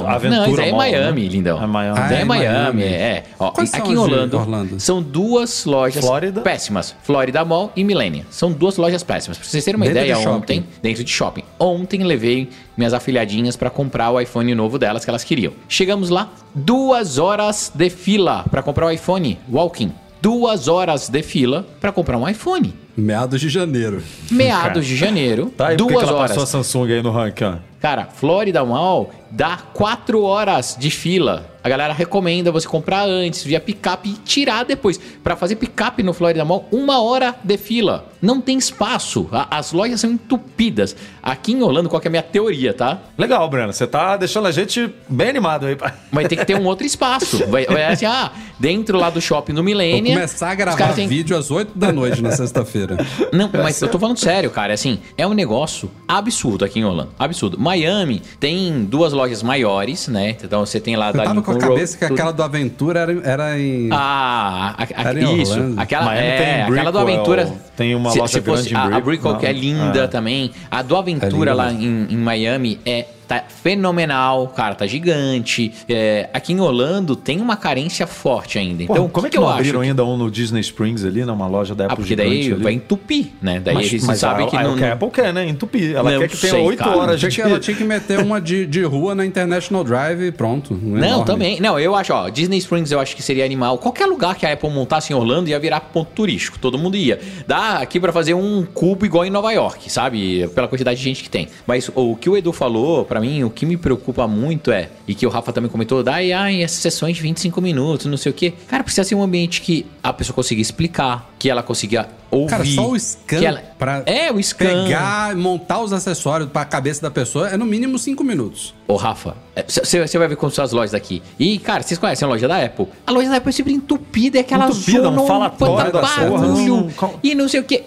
Não, 0.00 0.08
Aventura 0.08 0.40
não, 0.46 0.50
isso 0.52 0.60
aí 0.60 0.68
é 0.68 0.70
Mall, 0.72 0.80
Miami, 0.80 1.22
né? 1.22 1.28
lindão. 1.28 1.62
É 1.62 1.66
Miami. 1.66 1.98
Ah, 2.00 2.12
é 2.14 2.20
é 2.20 2.24
Miami, 2.24 2.82
é. 2.82 3.24
Ó, 3.38 3.48
aqui 3.48 3.92
em 3.92 3.96
Orlando, 3.96 4.36
Orlando? 4.36 4.80
são 4.80 5.02
duas 5.02 5.64
lojas 5.64 6.04
Flórida. 6.04 6.40
péssimas. 6.40 6.94
Florida 7.02 7.44
Mall 7.44 7.72
e 7.74 7.84
Millennium. 7.84 8.24
São 8.30 8.52
duas 8.52 8.76
lojas 8.76 9.02
péssimas. 9.02 9.38
Pra 9.38 9.46
vocês 9.46 9.64
terem 9.64 9.76
uma 9.76 9.86
Dentro 9.86 10.00
ideia, 10.00 10.14
de 10.16 10.22
shopping. 10.22 10.36
ontem, 10.36 10.66
dentro 10.82 11.04
de 11.04 11.10
shopping, 11.10 11.42
ontem 11.58 12.02
levei 12.04 12.50
minhas 12.76 12.92
afilhadinhas 12.94 13.56
pra 13.56 13.70
comprar 13.70 14.10
o 14.10 14.20
iPhone 14.20 14.54
novo 14.54 14.78
delas 14.78 15.04
que 15.04 15.10
elas 15.10 15.24
queriam. 15.24 15.52
Chegamos 15.68 16.10
lá, 16.10 16.30
duas 16.54 17.18
horas 17.18 17.70
de 17.74 17.90
fila 17.90 18.44
pra 18.50 18.62
comprar 18.62 18.86
o 18.86 18.90
iPhone, 18.90 19.38
walking. 19.50 19.92
Duas 20.20 20.68
horas 20.68 21.08
de 21.08 21.20
fila 21.22 21.66
pra 21.80 21.90
comprar 21.90 22.16
um 22.16 22.28
iPhone. 22.28 22.72
Meados 22.96 23.40
de 23.40 23.48
janeiro. 23.48 24.02
Meados 24.30 24.86
de 24.86 24.96
janeiro, 24.96 25.46
Tá 25.56 25.72
duas 25.74 25.92
ela 26.02 26.12
horas. 26.14 26.30
passou 26.32 26.42
a 26.42 26.46
Samsung 26.46 26.92
aí 26.92 27.02
no 27.02 27.10
ranking, 27.10 27.44
ó. 27.44 27.54
Cara, 27.80 28.06
Florida 28.14 28.64
Mall 28.64 29.10
dá 29.32 29.56
4 29.74 30.22
horas 30.22 30.76
de 30.78 30.90
fila. 30.90 31.50
A 31.64 31.68
galera 31.68 31.92
recomenda 31.92 32.50
você 32.50 32.66
comprar 32.66 33.04
antes, 33.04 33.44
via 33.44 33.60
picape 33.60 34.08
e 34.08 34.12
tirar 34.14 34.64
depois. 34.64 34.98
Pra 35.22 35.36
fazer 35.36 35.54
picape 35.54 36.02
no 36.02 36.12
Florida 36.12 36.44
Mall, 36.44 36.68
uma 36.72 37.00
hora 37.00 37.36
de 37.44 37.56
fila. 37.56 38.06
Não 38.20 38.40
tem 38.40 38.58
espaço. 38.58 39.28
A- 39.30 39.58
As 39.58 39.70
lojas 39.72 40.00
são 40.00 40.10
entupidas. 40.10 40.96
Aqui 41.22 41.52
em 41.52 41.62
Orlando, 41.62 41.88
qual 41.88 42.00
que 42.00 42.08
é 42.08 42.10
a 42.10 42.10
minha 42.10 42.22
teoria, 42.22 42.74
tá? 42.74 42.98
Legal, 43.16 43.48
Breno. 43.48 43.72
Você 43.72 43.86
tá 43.86 44.16
deixando 44.16 44.48
a 44.48 44.50
gente 44.50 44.92
bem 45.08 45.28
animado 45.28 45.66
aí. 45.66 45.76
Vai 46.10 46.26
ter 46.26 46.34
que 46.34 46.44
ter 46.44 46.56
um 46.56 46.64
outro 46.66 46.84
espaço. 46.84 47.46
Vai, 47.46 47.64
vai 47.66 47.84
assim, 47.84 48.06
ah, 48.06 48.32
dentro 48.58 48.98
lá 48.98 49.08
do 49.08 49.20
shopping 49.20 49.54
Vou 49.54 49.62
Millennium. 49.62 50.14
começar 50.14 50.50
a 50.50 50.54
gravar 50.56 50.94
têm- 50.94 51.06
vídeo 51.06 51.36
às 51.38 51.48
8 51.48 51.78
da 51.78 51.92
noite 51.92 52.20
na 52.20 52.32
sexta-feira. 52.32 52.96
Não, 53.32 53.48
mas 53.52 53.80
eu 53.80 53.88
tô 53.88 54.00
falando 54.00 54.18
sério, 54.18 54.50
cara. 54.50 54.74
Assim, 54.74 54.98
é 55.16 55.24
um 55.24 55.32
negócio 55.32 55.88
absurdo 56.08 56.64
aqui 56.64 56.80
em 56.80 56.84
Orlando. 56.84 57.10
Absurdo. 57.16 57.56
Miami 57.56 58.20
tem 58.40 58.84
duas 58.84 59.12
lojas 59.12 59.21
maiores, 59.42 60.08
né? 60.08 60.36
Então 60.42 60.64
você 60.66 60.80
tem 60.80 60.96
lá 60.96 61.08
Eu 61.08 61.12
da 61.12 61.22
tava 61.24 61.42
com 61.42 61.50
a 61.50 61.54
Lincoln 61.54 61.66
Road, 61.66 61.74
cabeça 61.74 61.96
que 61.98 62.04
tudo. 62.06 62.14
aquela 62.14 62.32
do 62.32 62.42
Aventura 62.42 63.00
era, 63.00 63.12
era 63.22 63.58
em. 63.58 63.88
Ah, 63.92 64.74
a, 64.76 64.82
a, 64.82 65.08
Era 65.08 65.20
em 65.22 65.40
isso. 65.42 65.52
Orlando. 65.52 65.80
Aquela, 65.80 66.04
Miami 66.06 66.26
é, 66.26 66.36
tem 66.36 66.62
aquela 66.62 66.90
do 66.92 66.98
Aventura. 66.98 67.52
tem 67.76 67.94
uma 67.94 68.10
se, 68.10 68.18
loja 68.18 68.32
se 68.32 68.40
fosse 68.40 68.70
grande 68.70 68.74
em 68.74 68.76
a, 68.76 68.96
a 68.96 69.00
Brick- 69.00 69.22
Brickell, 69.22 69.36
que 69.38 69.46
é 69.46 69.52
linda 69.52 70.00
é. 70.04 70.06
também. 70.06 70.50
A 70.70 70.82
do 70.82 70.96
Aventura 70.96 71.30
linda 71.52 71.54
lá 71.54 71.72
em, 71.72 72.06
em 72.10 72.16
Miami 72.16 72.80
é 72.84 73.06
tá 73.40 73.44
fenomenal, 73.62 74.48
cara, 74.48 74.74
tá 74.74 74.86
gigante. 74.86 75.72
É, 75.88 76.28
aqui 76.32 76.52
em 76.52 76.60
Orlando 76.60 77.16
tem 77.16 77.40
uma 77.40 77.56
carência 77.56 78.06
forte 78.06 78.58
ainda. 78.58 78.82
Então, 78.82 78.96
Então, 78.96 79.08
como 79.08 79.26
é 79.26 79.30
que 79.30 79.36
eu 79.36 79.42
não 79.42 79.48
acho 79.48 79.58
abriram 79.58 79.80
que- 79.80 79.86
ainda 79.88 80.04
um 80.04 80.16
no 80.16 80.30
Disney 80.30 80.60
Springs 80.60 81.04
ali, 81.04 81.24
numa 81.24 81.46
loja 81.46 81.74
da 81.74 81.84
Ah, 81.84 81.86
Apple 81.88 81.96
porque 81.98 82.16
daí 82.16 82.30
gigante 82.42 82.54
ali? 82.54 82.62
vai 82.62 82.72
entupir, 82.74 83.26
né? 83.40 83.60
Daí 83.60 83.74
mas, 83.74 83.86
eles 83.92 84.04
mas 84.06 84.18
sabem 84.18 84.46
a, 84.46 84.50
que 84.50 84.56
a, 84.56 84.62
não. 84.62 84.76
que 84.76 84.84
a 84.84 84.92
Apple 84.92 85.10
quer, 85.10 85.32
né? 85.32 85.48
Entupir. 85.48 85.94
Ela 85.94 86.10
Não 86.12 86.20
quer 86.20 86.28
que 86.28 86.36
tenha 86.36 86.52
sei, 86.52 86.62
8 86.62 86.78
cara. 86.78 86.96
horas 86.96 87.20
de... 87.20 87.28
que 87.28 87.40
ela 87.40 87.58
tinha 87.58 87.76
que 87.76 87.84
meter 87.84 88.18
uma 88.20 88.40
de, 88.40 88.66
de 88.66 88.82
rua 88.82 89.14
na 89.14 89.24
International 89.26 89.82
Drive 89.84 90.20
e 90.26 90.32
pronto. 90.32 90.74
um 90.74 90.78
Não, 90.96 91.06
enorme. 91.06 91.24
também. 91.24 91.60
Não, 91.60 91.78
eu 91.78 91.94
acho, 91.94 92.12
ó, 92.12 92.28
Disney 92.28 92.58
Springs 92.58 92.90
eu 92.92 93.00
acho 93.00 93.14
que 93.16 93.22
seria 93.22 93.44
animal. 93.44 93.78
Qualquer 93.78 94.06
lugar 94.06 94.34
que 94.36 94.46
a 94.46 94.52
Apple 94.52 94.70
montasse 94.70 95.12
em 95.12 95.16
Orlando 95.16 95.48
ia 95.48 95.58
virar 95.58 95.80
ponto 95.80 96.10
turístico. 96.14 96.58
Todo 96.58 96.78
mundo 96.78 96.96
ia. 96.96 97.20
Dá 97.46 97.78
aqui 97.78 97.98
pra 97.98 98.12
fazer 98.12 98.34
um 98.34 98.64
cubo 98.64 99.04
igual 99.06 99.24
em 99.24 99.30
Nova 99.30 99.50
York, 99.52 99.90
sabe? 99.90 100.48
Pela 100.54 100.68
quantidade 100.68 100.98
de 100.98 101.04
gente 101.04 101.22
que 101.22 101.30
tem. 101.30 101.48
Mas 101.66 101.90
o 101.94 102.16
que 102.16 102.28
o 102.28 102.36
Edu 102.36 102.52
falou, 102.52 103.04
pra 103.04 103.20
mim, 103.22 103.42
o 103.42 103.50
que 103.50 103.64
me 103.64 103.76
preocupa 103.76 104.26
muito 104.28 104.70
é, 104.70 104.90
e 105.08 105.14
que 105.14 105.26
o 105.26 105.30
Rafa 105.30 105.52
também 105.52 105.70
comentou, 105.70 106.02
dai, 106.02 106.32
ai, 106.32 106.62
essas 106.62 106.78
sessões 106.78 107.16
de 107.16 107.22
25 107.22 107.60
minutos, 107.60 108.06
não 108.06 108.16
sei 108.18 108.30
o 108.30 108.34
quê. 108.34 108.52
Cara, 108.68 108.84
precisa 108.84 109.04
ser 109.04 109.14
um 109.14 109.22
ambiente 109.22 109.62
que 109.62 109.86
a 110.02 110.12
pessoa 110.12 110.34
consiga 110.34 110.60
explicar, 110.60 111.30
que 111.38 111.48
ela 111.48 111.62
consiga 111.62 112.08
ouvir. 112.30 112.50
Cara, 112.50 112.64
só 112.64 112.90
o 112.90 112.98
scan 112.98 113.42
ela... 113.42 113.62
pra 113.78 114.02
É, 114.04 114.30
o 114.30 114.42
scan. 114.42 114.84
pegar, 114.84 115.34
montar 115.34 115.80
os 115.80 115.92
acessórios 115.92 116.50
pra 116.50 116.64
cabeça 116.64 117.00
da 117.02 117.10
pessoa 117.10 117.48
é 117.48 117.56
no 117.56 117.64
mínimo 117.64 117.98
5 117.98 118.22
minutos. 118.22 118.74
Ô, 118.86 118.96
Rafa, 118.96 119.36
você 119.66 120.18
vai 120.18 120.28
ver 120.28 120.36
como 120.36 120.50
são 120.50 120.64
as 120.64 120.72
lojas 120.72 120.92
daqui. 120.92 121.22
E, 121.38 121.58
cara, 121.58 121.82
vocês 121.82 121.98
conhecem 121.98 122.24
a 122.26 122.28
loja 122.28 122.48
da 122.48 122.64
Apple? 122.64 122.86
A 123.06 123.12
loja 123.12 123.28
da 123.28 123.36
Apple 123.36 123.50
é 123.50 123.52
sempre 123.52 123.72
entupida, 123.72 124.38
é 124.38 124.40
aquela 124.40 124.66
Entupida, 124.68 125.02
zona, 125.02 125.20
um 125.22 125.26
falatório 125.26 125.74
puta 125.76 125.92
da 125.92 126.00
porra, 126.00 126.30
barulho 126.30 126.90
não- 127.00 127.14
e 127.22 127.34
não 127.34 127.48
sei 127.48 127.60
o 127.60 127.64
que. 127.64 127.82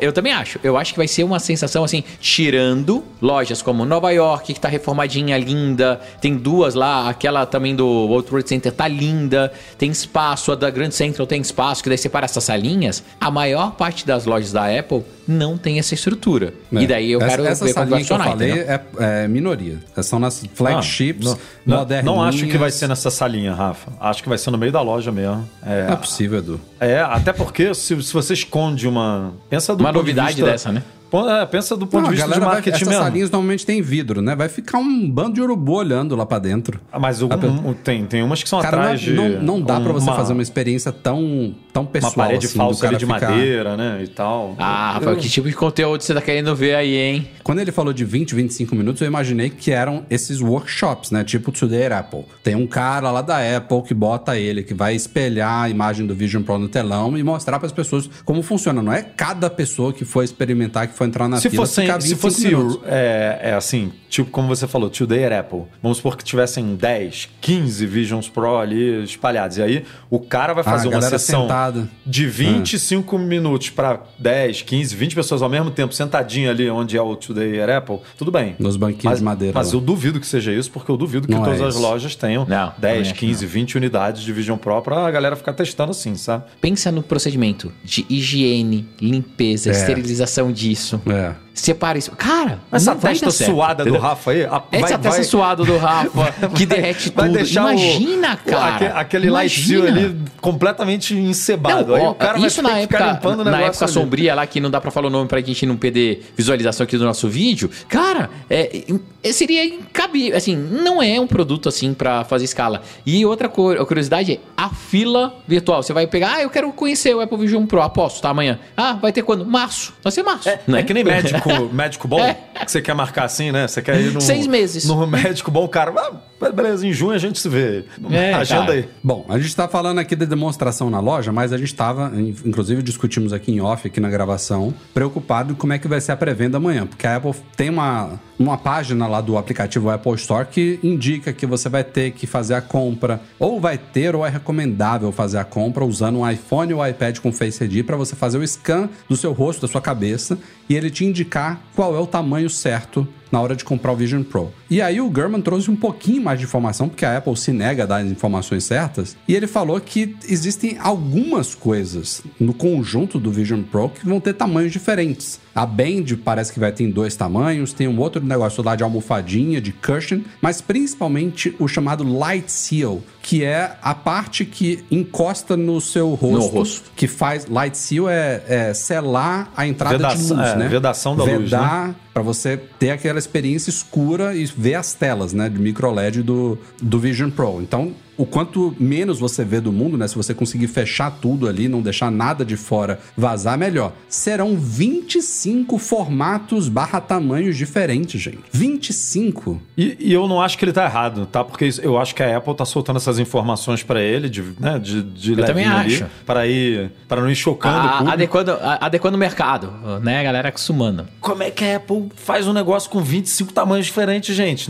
Eu 0.00 0.12
também 0.12 0.32
acho. 0.32 0.58
Eu 0.62 0.76
acho 0.76 0.92
que 0.92 0.98
vai 0.98 1.08
ser 1.08 1.24
uma 1.24 1.38
sensação 1.38 1.84
assim, 1.84 2.04
tirando 2.20 3.02
lojas 3.22 3.62
como 3.62 3.84
Nova 3.86 4.10
York, 4.12 4.52
que 4.52 4.60
tá 4.60 4.68
reformadinha, 4.68 5.38
linda. 5.38 6.00
Tem 6.20 6.36
duas 6.36 6.74
lá, 6.74 7.08
aquela 7.08 7.46
também 7.46 7.74
do 7.74 7.86
World 7.86 8.28
Trade 8.28 8.48
Center 8.48 8.72
tá 8.72 8.86
linda. 8.86 9.50
Tem 9.78 9.90
espaço, 9.90 10.52
a 10.52 10.54
da 10.54 10.68
Grand 10.68 10.90
Central 10.90 11.26
tem 11.26 11.40
espaço, 11.40 11.82
que 11.82 11.88
daí 11.88 11.96
separa 11.98 12.26
essas 12.26 12.44
salinhas. 12.44 13.02
A 13.20 13.30
maior 13.30 13.72
parte 13.72 14.06
das 14.06 14.26
lojas 14.26 14.52
da 14.52 14.66
Apple 14.66 15.02
não 15.26 15.56
tem 15.56 15.78
essa 15.78 15.94
estrutura. 15.94 16.52
né? 16.70 16.82
E 16.82 16.86
daí 16.86 17.10
eu 17.12 17.20
Essa- 17.20 17.28
quero 17.30 17.46
essa 17.46 17.64
ver 17.64 17.74
como 17.74 17.86
vai 17.86 17.98
que 18.04 18.12
eu 18.12 18.16
funcionar, 18.16 18.30
falei 18.36 18.52
é, 18.60 18.80
é 19.24 19.28
minoria. 19.28 19.78
São 20.02 20.18
nas 20.18 20.44
flagships, 20.54 21.05
Ah, 21.10 21.24
não, 21.24 21.38
não, 21.66 21.78
moderninhas. 21.78 22.04
não 22.16 22.22
acho 22.24 22.46
que 22.46 22.56
vai 22.58 22.70
ser 22.70 22.88
nessa 22.88 23.10
salinha, 23.10 23.52
Rafa. 23.54 23.92
Acho 24.00 24.22
que 24.22 24.28
vai 24.28 24.38
ser 24.38 24.50
no 24.50 24.58
meio 24.58 24.72
da 24.72 24.80
loja 24.80 25.10
mesmo. 25.12 25.48
É, 25.64 25.86
Não 25.86 25.92
é 25.92 25.96
possível, 25.96 26.38
Edu. 26.38 26.60
é 26.80 27.00
até 27.00 27.32
porque 27.32 27.74
se, 27.74 28.02
se 28.02 28.12
você 28.12 28.32
esconde 28.34 28.86
uma... 28.88 29.32
Pensa 29.50 29.74
do 29.74 29.80
Uma 29.80 29.92
ponto 29.92 30.04
de 30.04 30.10
novidade 30.12 30.36
vista- 30.36 30.50
dessa, 30.50 30.72
né? 30.72 30.82
É, 31.12 31.46
pensa 31.46 31.76
do 31.76 31.86
ponto 31.86 32.02
Não, 32.04 32.10
de 32.10 32.16
vista 32.16 32.32
de 32.32 32.38
vai, 32.40 32.48
marketing 32.48 32.76
essas 32.76 32.88
mesmo. 32.88 33.02
salinhas 33.02 33.30
normalmente 33.30 33.64
tem 33.64 33.80
vidro, 33.82 34.20
né? 34.20 34.34
Vai 34.34 34.48
ficar 34.48 34.78
um 34.78 35.10
bando 35.10 35.34
de 35.34 35.40
urubu 35.40 35.72
olhando 35.74 36.14
lá 36.16 36.26
pra 36.26 36.38
dentro. 36.38 36.80
Ah, 36.92 36.98
Mas 36.98 37.22
o- 37.22 37.26
um- 37.26 37.72
tem, 37.74 38.04
tem 38.06 38.22
umas 38.22 38.42
que 38.42 38.48
são 38.48 38.60
Cara, 38.60 38.76
não, 38.76 38.82
é- 38.84 38.86
atrás 38.86 39.00
de... 39.00 39.12
não, 39.12 39.28
não 39.42 39.60
dá 39.60 39.80
pra 39.80 39.92
você 39.92 40.08
uma- 40.10 40.16
fazer 40.16 40.32
uma 40.32 40.42
experiência 40.42 40.90
tão, 40.92 41.54
tão 41.72 41.86
pessoal 41.86 42.12
Uma 42.16 42.24
parede 42.24 42.46
assim, 42.46 42.56
falsa 42.58 42.88
de 42.88 43.06
ficar- 43.06 43.20
madeira, 43.30 43.76
né? 43.76 44.00
E 44.02 44.08
tal. 44.08 44.54
Ah, 44.58 44.92
Rafael, 44.94 45.16
que 45.16 45.28
tipo 45.28 45.48
de 45.48 45.54
conteúdo 45.54 46.02
você 46.02 46.12
tá 46.14 46.20
querendo 46.20 46.54
ver 46.54 46.74
aí, 46.74 46.94
hein? 46.96 47.28
Quando 47.42 47.60
ele 47.60 47.70
falou 47.72 47.92
de 47.92 48.04
20, 48.04 48.34
25 48.34 48.74
minutos, 48.74 49.00
eu 49.00 49.06
imaginei 49.06 49.48
que 49.50 49.70
eram 49.70 50.04
esses 50.10 50.40
workshops, 50.40 51.10
né? 51.10 51.22
Tipo 51.24 51.52
Today 51.52 51.86
at 51.86 51.92
Apple. 51.92 52.24
Tem 52.42 52.54
um 52.54 52.66
cara 52.66 53.10
lá 53.10 53.22
da 53.22 53.38
Apple 53.56 53.82
que 53.82 53.94
bota 53.94 54.36
ele, 54.36 54.62
que 54.62 54.74
vai 54.74 54.94
espelhar 54.94 55.62
a 55.62 55.68
imagem 55.68 56.06
do 56.06 56.14
Vision 56.14 56.42
Pro 56.42 56.58
no 56.58 56.68
telão 56.68 57.16
e 57.16 57.22
mostrar 57.22 57.58
para 57.58 57.66
as 57.66 57.72
pessoas 57.72 58.08
como 58.24 58.42
funciona. 58.42 58.82
Não 58.82 58.92
é 58.92 59.02
cada 59.02 59.48
pessoa 59.48 59.92
que 59.92 60.04
for 60.04 60.22
experimentar, 60.24 60.88
que 60.88 60.94
for 60.96 61.04
entrar 61.06 61.28
na 61.28 61.38
se 61.38 61.48
fila, 61.50 61.62
fosse, 61.66 61.82
ficar 61.82 62.00
se 62.00 62.08
25 62.14 62.20
fosse 62.20 62.80
é, 62.86 63.38
é 63.42 63.54
assim, 63.54 63.92
tipo 64.08 64.30
como 64.30 64.48
você 64.48 64.66
falou, 64.66 64.88
Today 64.90 65.24
at 65.24 65.32
Apple. 65.32 65.62
Vamos 65.82 65.98
supor 65.98 66.16
que 66.16 66.24
tivessem 66.24 66.74
10, 66.76 67.28
15 67.40 67.86
Visions 67.86 68.28
Pro 68.28 68.58
ali 68.58 69.02
espalhados. 69.04 69.58
E 69.58 69.62
aí 69.62 69.84
o 70.10 70.18
cara 70.20 70.52
vai 70.54 70.62
Ah, 70.66 70.70
fazer 70.70 70.88
a 70.88 70.90
uma 70.90 71.02
sessão 71.02 71.42
sentada. 71.42 71.88
De 72.04 72.26
25 72.26 73.18
minutos 73.18 73.70
para 73.70 74.00
10, 74.18 74.62
15, 74.62 74.94
20 74.96 75.14
pessoas 75.14 75.42
ao 75.42 75.48
mesmo 75.48 75.70
tempo 75.70 75.92
sentadinha 75.94 76.50
ali 76.50 76.68
onde 76.70 76.96
é 76.96 77.02
o 77.02 77.14
Today 77.16 77.60
at 77.60 77.68
Apple. 77.70 77.98
Tudo 78.16 78.30
bem. 78.30 78.54
Nos 78.58 78.76
banquinhos 78.76 79.04
mas, 79.04 79.18
de 79.18 79.24
madeira 79.24 79.52
Mas 79.54 79.72
lá. 79.72 79.74
eu 79.78 79.80
duvido 79.80 80.20
que 80.20 80.26
seja 80.26 80.52
isso, 80.52 80.70
porque 80.70 80.90
eu 80.90 80.96
duvido 80.96 81.26
que 81.26 81.34
Não 81.34 81.42
é 81.42 81.44
todas 81.44 81.60
as 81.60 81.74
isso. 81.74 81.82
lojas 81.82 82.14
tenham 82.14 82.44
Não, 82.46 82.70
também 82.70 82.80
10, 82.96 83.00
acho 83.08 83.14
15, 83.14 83.46
20 83.46 83.76
unidades 83.76 84.22
de 84.22 84.32
Vision 84.32 84.56
Pro 84.58 84.80
pra 84.82 85.10
galera 85.10 85.36
ficar 85.36 85.52
testando 85.52 85.90
assim, 85.90 86.14
sabe? 86.14 86.44
Pensa 86.60 86.90
no 86.92 87.02
procedimento 87.02 87.72
de 87.84 88.04
higiene, 88.08 88.86
limpeza, 89.00 89.70
É. 89.70 89.72
esterilização 89.72 90.52
disso. 90.52 90.85
É. 90.94 91.45
Separa 91.56 91.96
isso. 91.96 92.12
Cara, 92.12 92.60
Essa 92.70 92.94
testa 92.94 93.30
certo, 93.30 93.50
suada 93.50 93.82
do? 93.84 93.96
Rafa 93.96 94.30
aí, 94.30 94.44
a, 94.44 94.62
Essa 94.70 94.80
vai, 94.80 94.98
testa 94.98 95.08
vai, 95.10 95.24
suada 95.24 95.64
do 95.64 95.78
Rafa, 95.78 96.32
que 96.54 96.66
derrete 96.66 97.10
vai 97.14 97.28
tudo. 97.30 97.38
o- 97.38 97.46
Imagina, 97.46 98.34
o- 98.46 98.50
cara. 98.50 98.74
aque- 98.76 98.84
aquele 98.84 99.30
light 99.30 99.58
seal 99.66 99.86
Imagina. 99.88 100.06
ali 100.08 100.20
completamente 100.40 101.14
encebado. 101.16 101.88
Não, 101.88 101.94
aí 101.96 102.02
ó, 102.02 102.10
o 102.10 102.14
cara 102.14 102.38
isso 102.38 102.62
vai 102.62 102.72
na 102.72 102.78
época, 102.80 102.98
o 102.98 103.36
na 103.44 103.60
época 103.62 103.84
ali. 103.86 103.92
sombria 103.92 104.34
lá, 104.34 104.46
que 104.46 104.60
não 104.60 104.70
dá 104.70 104.80
pra 104.80 104.90
falar 104.90 105.06
o 105.06 105.10
nome 105.10 105.28
pra 105.28 105.40
gente 105.40 105.64
não 105.64 105.76
perder 105.78 106.30
visualização 106.36 106.84
aqui 106.84 106.98
do 106.98 107.04
nosso 107.04 107.26
vídeo. 107.28 107.70
Cara, 107.88 108.28
é, 108.50 108.84
é, 109.22 109.32
seria 109.32 109.64
incabível. 109.64 110.36
Assim, 110.36 110.54
não 110.54 111.02
é 111.02 111.18
um 111.18 111.26
produto 111.26 111.68
assim 111.70 111.94
pra 111.94 112.22
fazer 112.24 112.44
escala. 112.44 112.82
E 113.06 113.24
outra 113.24 113.48
curiosidade 113.48 114.32
é 114.34 114.38
a 114.56 114.68
fila 114.68 115.34
virtual. 115.48 115.82
Você 115.82 115.92
vai 115.94 116.06
pegar, 116.06 116.34
ah, 116.34 116.42
eu 116.42 116.50
quero 116.50 116.70
conhecer 116.72 117.14
o 117.16 117.20
Apple 117.22 117.38
Vision 117.38 117.64
Pro, 117.66 117.80
aposto, 117.80 118.20
tá? 118.20 118.28
Amanhã. 118.28 118.58
Ah, 118.76 118.92
vai 118.92 119.10
ter 119.10 119.22
quando? 119.22 119.44
Março. 119.46 119.94
Vai 120.02 120.12
ser 120.12 120.22
março. 120.22 120.48
É, 120.48 120.60
né? 120.68 120.80
é 120.80 120.82
que 120.82 120.92
nem 120.92 121.02
médico, 121.16 121.45
médico 121.72 122.06
bom, 122.08 122.20
É. 122.20 122.34
que 122.64 122.70
você 122.70 122.80
quer 122.80 122.94
marcar 122.94 123.24
assim, 123.24 123.52
né? 123.52 123.66
Você 123.68 123.82
quer 123.82 124.00
ir 124.00 124.12
no... 124.12 124.20
Seis 124.20 124.46
meses. 124.46 124.84
No 124.86 125.06
médico 125.06 125.50
bom, 125.50 125.64
o 125.64 125.68
cara... 125.68 125.92
Beleza, 126.38 126.86
em 126.86 126.92
junho 126.92 127.12
a 127.12 127.18
gente 127.18 127.38
se 127.38 127.48
vê. 127.48 127.84
É, 128.10 128.34
Agenda 128.34 128.72
aí. 128.72 128.88
Bom, 129.02 129.24
a 129.28 129.38
gente 129.38 129.48
está 129.48 129.66
falando 129.66 129.98
aqui 129.98 130.14
da 130.14 130.26
demonstração 130.26 130.90
na 130.90 131.00
loja, 131.00 131.32
mas 131.32 131.52
a 131.52 131.56
gente 131.56 131.72
estava, 131.72 132.12
inclusive 132.44 132.82
discutimos 132.82 133.32
aqui 133.32 133.52
em 133.52 133.60
off, 133.60 133.86
aqui 133.86 134.00
na 134.00 134.10
gravação, 134.10 134.74
preocupado 134.92 135.52
em 135.52 135.54
como 135.54 135.72
é 135.72 135.78
que 135.78 135.88
vai 135.88 136.00
ser 136.00 136.12
a 136.12 136.16
pré-venda 136.16 136.58
amanhã. 136.58 136.86
Porque 136.86 137.06
a 137.06 137.16
Apple 137.16 137.34
tem 137.56 137.70
uma, 137.70 138.20
uma 138.38 138.58
página 138.58 139.06
lá 139.06 139.20
do 139.20 139.38
aplicativo 139.38 139.90
Apple 139.90 140.14
Store 140.14 140.46
que 140.46 140.78
indica 140.82 141.32
que 141.32 141.46
você 141.46 141.68
vai 141.68 141.82
ter 141.82 142.12
que 142.12 142.26
fazer 142.26 142.54
a 142.54 142.60
compra, 142.60 143.20
ou 143.38 143.60
vai 143.60 143.78
ter, 143.78 144.14
ou 144.14 144.24
é 144.24 144.28
recomendável 144.28 145.10
fazer 145.12 145.38
a 145.38 145.44
compra 145.44 145.84
usando 145.84 146.18
um 146.18 146.30
iPhone 146.30 146.74
ou 146.74 146.86
iPad 146.86 147.18
com 147.18 147.32
Face 147.32 147.64
ID 147.64 147.84
para 147.84 147.96
você 147.96 148.14
fazer 148.14 148.38
o 148.38 148.46
scan 148.46 148.88
do 149.08 149.16
seu 149.16 149.32
rosto, 149.32 149.62
da 149.62 149.68
sua 149.68 149.80
cabeça, 149.80 150.38
e 150.68 150.76
ele 150.76 150.90
te 150.90 151.04
indicar 151.04 151.60
qual 151.74 151.96
é 151.96 151.98
o 151.98 152.06
tamanho 152.06 152.50
certo 152.50 153.06
na 153.36 153.42
hora 153.42 153.54
de 153.54 153.66
comprar 153.66 153.92
o 153.92 153.96
Vision 153.96 154.22
Pro. 154.22 154.50
E 154.70 154.80
aí 154.80 154.98
o 154.98 155.10
Gurman 155.10 155.42
trouxe 155.42 155.70
um 155.70 155.76
pouquinho 155.76 156.22
mais 156.22 156.38
de 156.38 156.46
informação, 156.46 156.88
porque 156.88 157.04
a 157.04 157.18
Apple 157.18 157.36
se 157.36 157.52
nega 157.52 157.82
a 157.82 157.86
dar 157.86 157.98
as 157.98 158.10
informações 158.10 158.64
certas, 158.64 159.14
e 159.28 159.34
ele 159.34 159.46
falou 159.46 159.78
que 159.78 160.16
existem 160.26 160.78
algumas 160.80 161.54
coisas 161.54 162.22
no 162.40 162.54
conjunto 162.54 163.18
do 163.18 163.30
Vision 163.30 163.62
Pro 163.62 163.90
que 163.90 164.06
vão 164.06 164.20
ter 164.20 164.32
tamanhos 164.32 164.72
diferentes. 164.72 165.38
A 165.56 165.64
Band 165.64 166.04
parece 166.22 166.52
que 166.52 166.60
vai 166.60 166.70
ter 166.70 166.84
em 166.84 166.90
dois 166.90 167.16
tamanhos, 167.16 167.72
tem 167.72 167.88
um 167.88 167.98
outro 167.98 168.22
negócio 168.22 168.62
lá 168.62 168.76
de 168.76 168.82
almofadinha, 168.82 169.58
de 169.58 169.72
cushion, 169.72 170.20
mas 170.42 170.60
principalmente 170.60 171.56
o 171.58 171.66
chamado 171.66 172.04
Light 172.04 172.52
Seal, 172.52 173.02
que 173.22 173.42
é 173.42 173.76
a 173.80 173.94
parte 173.94 174.44
que 174.44 174.84
encosta 174.90 175.56
no 175.56 175.80
seu 175.80 176.10
rosto, 176.12 176.54
rosto. 176.54 176.90
que 176.94 177.08
faz 177.08 177.46
light 177.46 177.76
seal 177.76 178.08
é, 178.08 178.42
é 178.46 178.74
selar 178.74 179.50
a 179.56 179.66
entrada 179.66 179.96
Vedação- 179.96 180.36
de 180.36 180.42
luz, 180.42 180.48
é, 180.52 180.56
né? 180.56 180.68
vedação 180.68 181.16
da 181.16 181.24
luz, 181.24 181.32
né? 181.32 181.38
Vedar 181.38 181.94
Pra 182.16 182.22
você 182.22 182.56
ter 182.78 182.92
aquela 182.92 183.18
experiência 183.18 183.68
escura 183.68 184.34
e 184.34 184.46
ver 184.46 184.74
as 184.74 184.94
telas, 184.94 185.34
né, 185.34 185.50
de 185.50 185.58
micro 185.58 185.90
LED 185.90 186.22
do, 186.22 186.58
do 186.80 186.98
Vision 186.98 187.28
Pro. 187.30 187.60
Então, 187.60 187.92
o 188.16 188.24
quanto 188.26 188.74
menos 188.80 189.18
você 189.18 189.44
vê 189.44 189.60
do 189.60 189.72
mundo, 189.72 189.96
né, 189.96 190.08
se 190.08 190.14
você 190.16 190.32
conseguir 190.34 190.68
fechar 190.68 191.10
tudo 191.10 191.48
ali, 191.48 191.68
não 191.68 191.82
deixar 191.82 192.10
nada 192.10 192.44
de 192.44 192.56
fora 192.56 192.98
vazar, 193.16 193.58
melhor. 193.58 193.92
Serão 194.08 194.56
25 194.56 195.78
formatos 195.78 196.68
barra 196.68 197.00
tamanhos 197.00 197.56
diferentes, 197.56 198.20
gente. 198.20 198.38
25? 198.52 199.60
E, 199.76 199.96
e 200.00 200.12
eu 200.12 200.26
não 200.28 200.40
acho 200.40 200.56
que 200.58 200.64
ele 200.64 200.72
tá 200.72 200.84
errado, 200.84 201.26
tá? 201.26 201.42
Porque 201.44 201.68
eu 201.82 201.98
acho 201.98 202.14
que 202.14 202.22
a 202.22 202.36
Apple 202.36 202.54
tá 202.54 202.64
soltando 202.64 202.96
essas 202.96 203.18
informações 203.18 203.82
pra 203.82 204.00
ele, 204.00 204.28
de, 204.28 204.42
né, 204.58 204.78
de, 204.78 205.02
de 205.02 205.32
Eu 205.38 205.44
também 205.44 205.66
ali, 205.66 205.94
acho. 205.96 206.06
para 206.24 206.46
ir, 206.46 206.90
para 207.08 207.20
não 207.20 207.30
ir 207.30 207.36
chocando 207.36 207.76
o 207.76 207.80
A- 207.80 207.88
público. 207.92 208.12
adequando, 208.12 208.50
a- 208.52 208.78
adequando 208.80 209.16
o 209.16 209.20
mercado, 209.20 209.72
né? 210.02 210.20
A 210.20 210.22
galera 210.22 210.48
acostumando. 210.48 211.06
Como 211.20 211.42
é 211.42 211.50
que 211.50 211.64
a 211.64 211.76
Apple 211.76 212.08
faz 212.16 212.46
um 212.46 212.52
negócio 212.52 212.88
com 212.90 213.00
25 213.02 213.52
tamanhos 213.52 213.86
diferentes, 213.86 214.34
gente? 214.34 214.68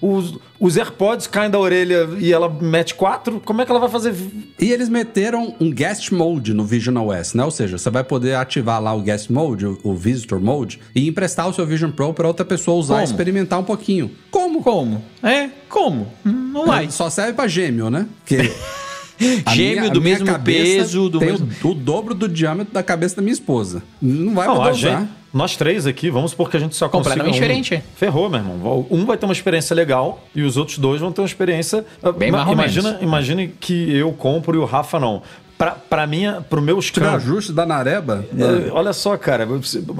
Os, 0.00 0.34
os 0.60 0.76
AirPods 0.76 1.26
caem 1.26 1.50
da 1.50 1.58
orelha 1.58 2.08
e 2.18 2.32
ela 2.32 2.48
mete 2.60 2.94
quatro? 2.94 3.40
Como 3.44 3.60
é 3.62 3.64
que 3.64 3.70
ela 3.70 3.80
vai 3.80 3.88
fazer? 3.88 4.14
E 4.58 4.70
eles 4.72 4.88
meteram 4.88 5.54
um 5.60 5.70
guest 5.70 6.10
mode 6.12 6.52
no 6.54 6.64
Vision 6.64 6.96
OS, 6.96 7.34
né? 7.34 7.44
Ou 7.44 7.50
seja, 7.50 7.78
você 7.78 7.90
vai 7.90 8.04
poder 8.04 8.34
ativar 8.34 8.82
lá 8.82 8.94
o 8.94 9.00
guest 9.00 9.30
mode, 9.30 9.66
o, 9.66 9.94
visitor 9.94 10.40
mode, 10.40 10.80
e 10.94 11.08
emprestar 11.08 11.48
o 11.48 11.52
seu 11.52 11.66
Vision 11.66 11.90
Pro 11.90 12.12
para 12.14 12.26
outra 12.28 12.44
pessoa 12.44 12.76
usar 12.78 12.94
e 12.94 12.96
Como? 12.98 13.04
experimentar 13.10 13.58
um 13.58 13.64
pouquinho. 13.64 14.10
Como? 14.30 14.62
Como? 14.62 15.02
É? 15.22 15.48
Como? 15.68 16.08
Não 16.24 16.66
vai. 16.66 16.90
Só 16.90 17.08
serve 17.10 17.32
para 17.34 17.48
gêmeo, 17.48 17.90
né? 17.90 18.06
Que 18.26 18.36
a 19.44 19.54
Gêmeo 19.54 19.80
minha- 19.80 19.92
do 19.92 20.00
mesmo 20.00 20.38
peso, 20.40 21.08
do 21.08 21.18
tem 21.18 21.32
mesmo- 21.32 21.48
o, 21.64 21.68
o 21.70 21.74
dobro 21.74 22.14
do 22.14 22.28
diâmetro 22.28 22.72
da 22.72 22.82
cabeça 22.82 23.16
da 23.16 23.22
minha 23.22 23.32
esposa. 23.32 23.82
Não 24.00 24.34
vai 24.34 24.46
Não, 24.46 24.56
poder 24.56 24.70
usar. 24.70 25.00
gente, 25.00 25.10
nós 25.32 25.56
três 25.56 25.86
aqui, 25.86 26.10
vamos 26.10 26.30
supor 26.30 26.50
que 26.50 26.56
a 26.56 26.60
gente 26.60 26.74
só 26.74 26.88
consiga 26.88 27.14
Completamente 27.16 27.36
um. 27.36 27.40
diferente. 27.40 27.82
Ferrou, 27.96 28.30
meu 28.30 28.40
irmão. 28.40 28.86
Um 28.90 29.04
vai 29.04 29.16
ter 29.16 29.26
uma 29.26 29.32
experiência 29.32 29.74
legal 29.74 30.24
e 30.34 30.42
os 30.42 30.56
outros 30.56 30.78
dois 30.78 31.00
vão 31.00 31.12
ter 31.12 31.20
uma 31.20 31.26
experiência... 31.26 31.84
Bem 32.16 32.34
ou 32.34 32.52
imagina, 32.52 32.98
imagine 33.00 33.48
que 33.48 33.94
eu 33.94 34.12
compro 34.12 34.56
e 34.56 34.58
o 34.58 34.64
Rafa 34.64 34.98
não. 34.98 35.22
Pra, 35.58 35.72
pra 35.72 36.06
minha, 36.06 36.40
pro 36.48 36.62
meu 36.62 36.80
scan... 36.80 37.10
ajuste 37.16 37.52
da 37.52 37.66
nareba. 37.66 38.24
É, 38.38 38.70
olha 38.70 38.92
só, 38.92 39.16
cara, 39.16 39.46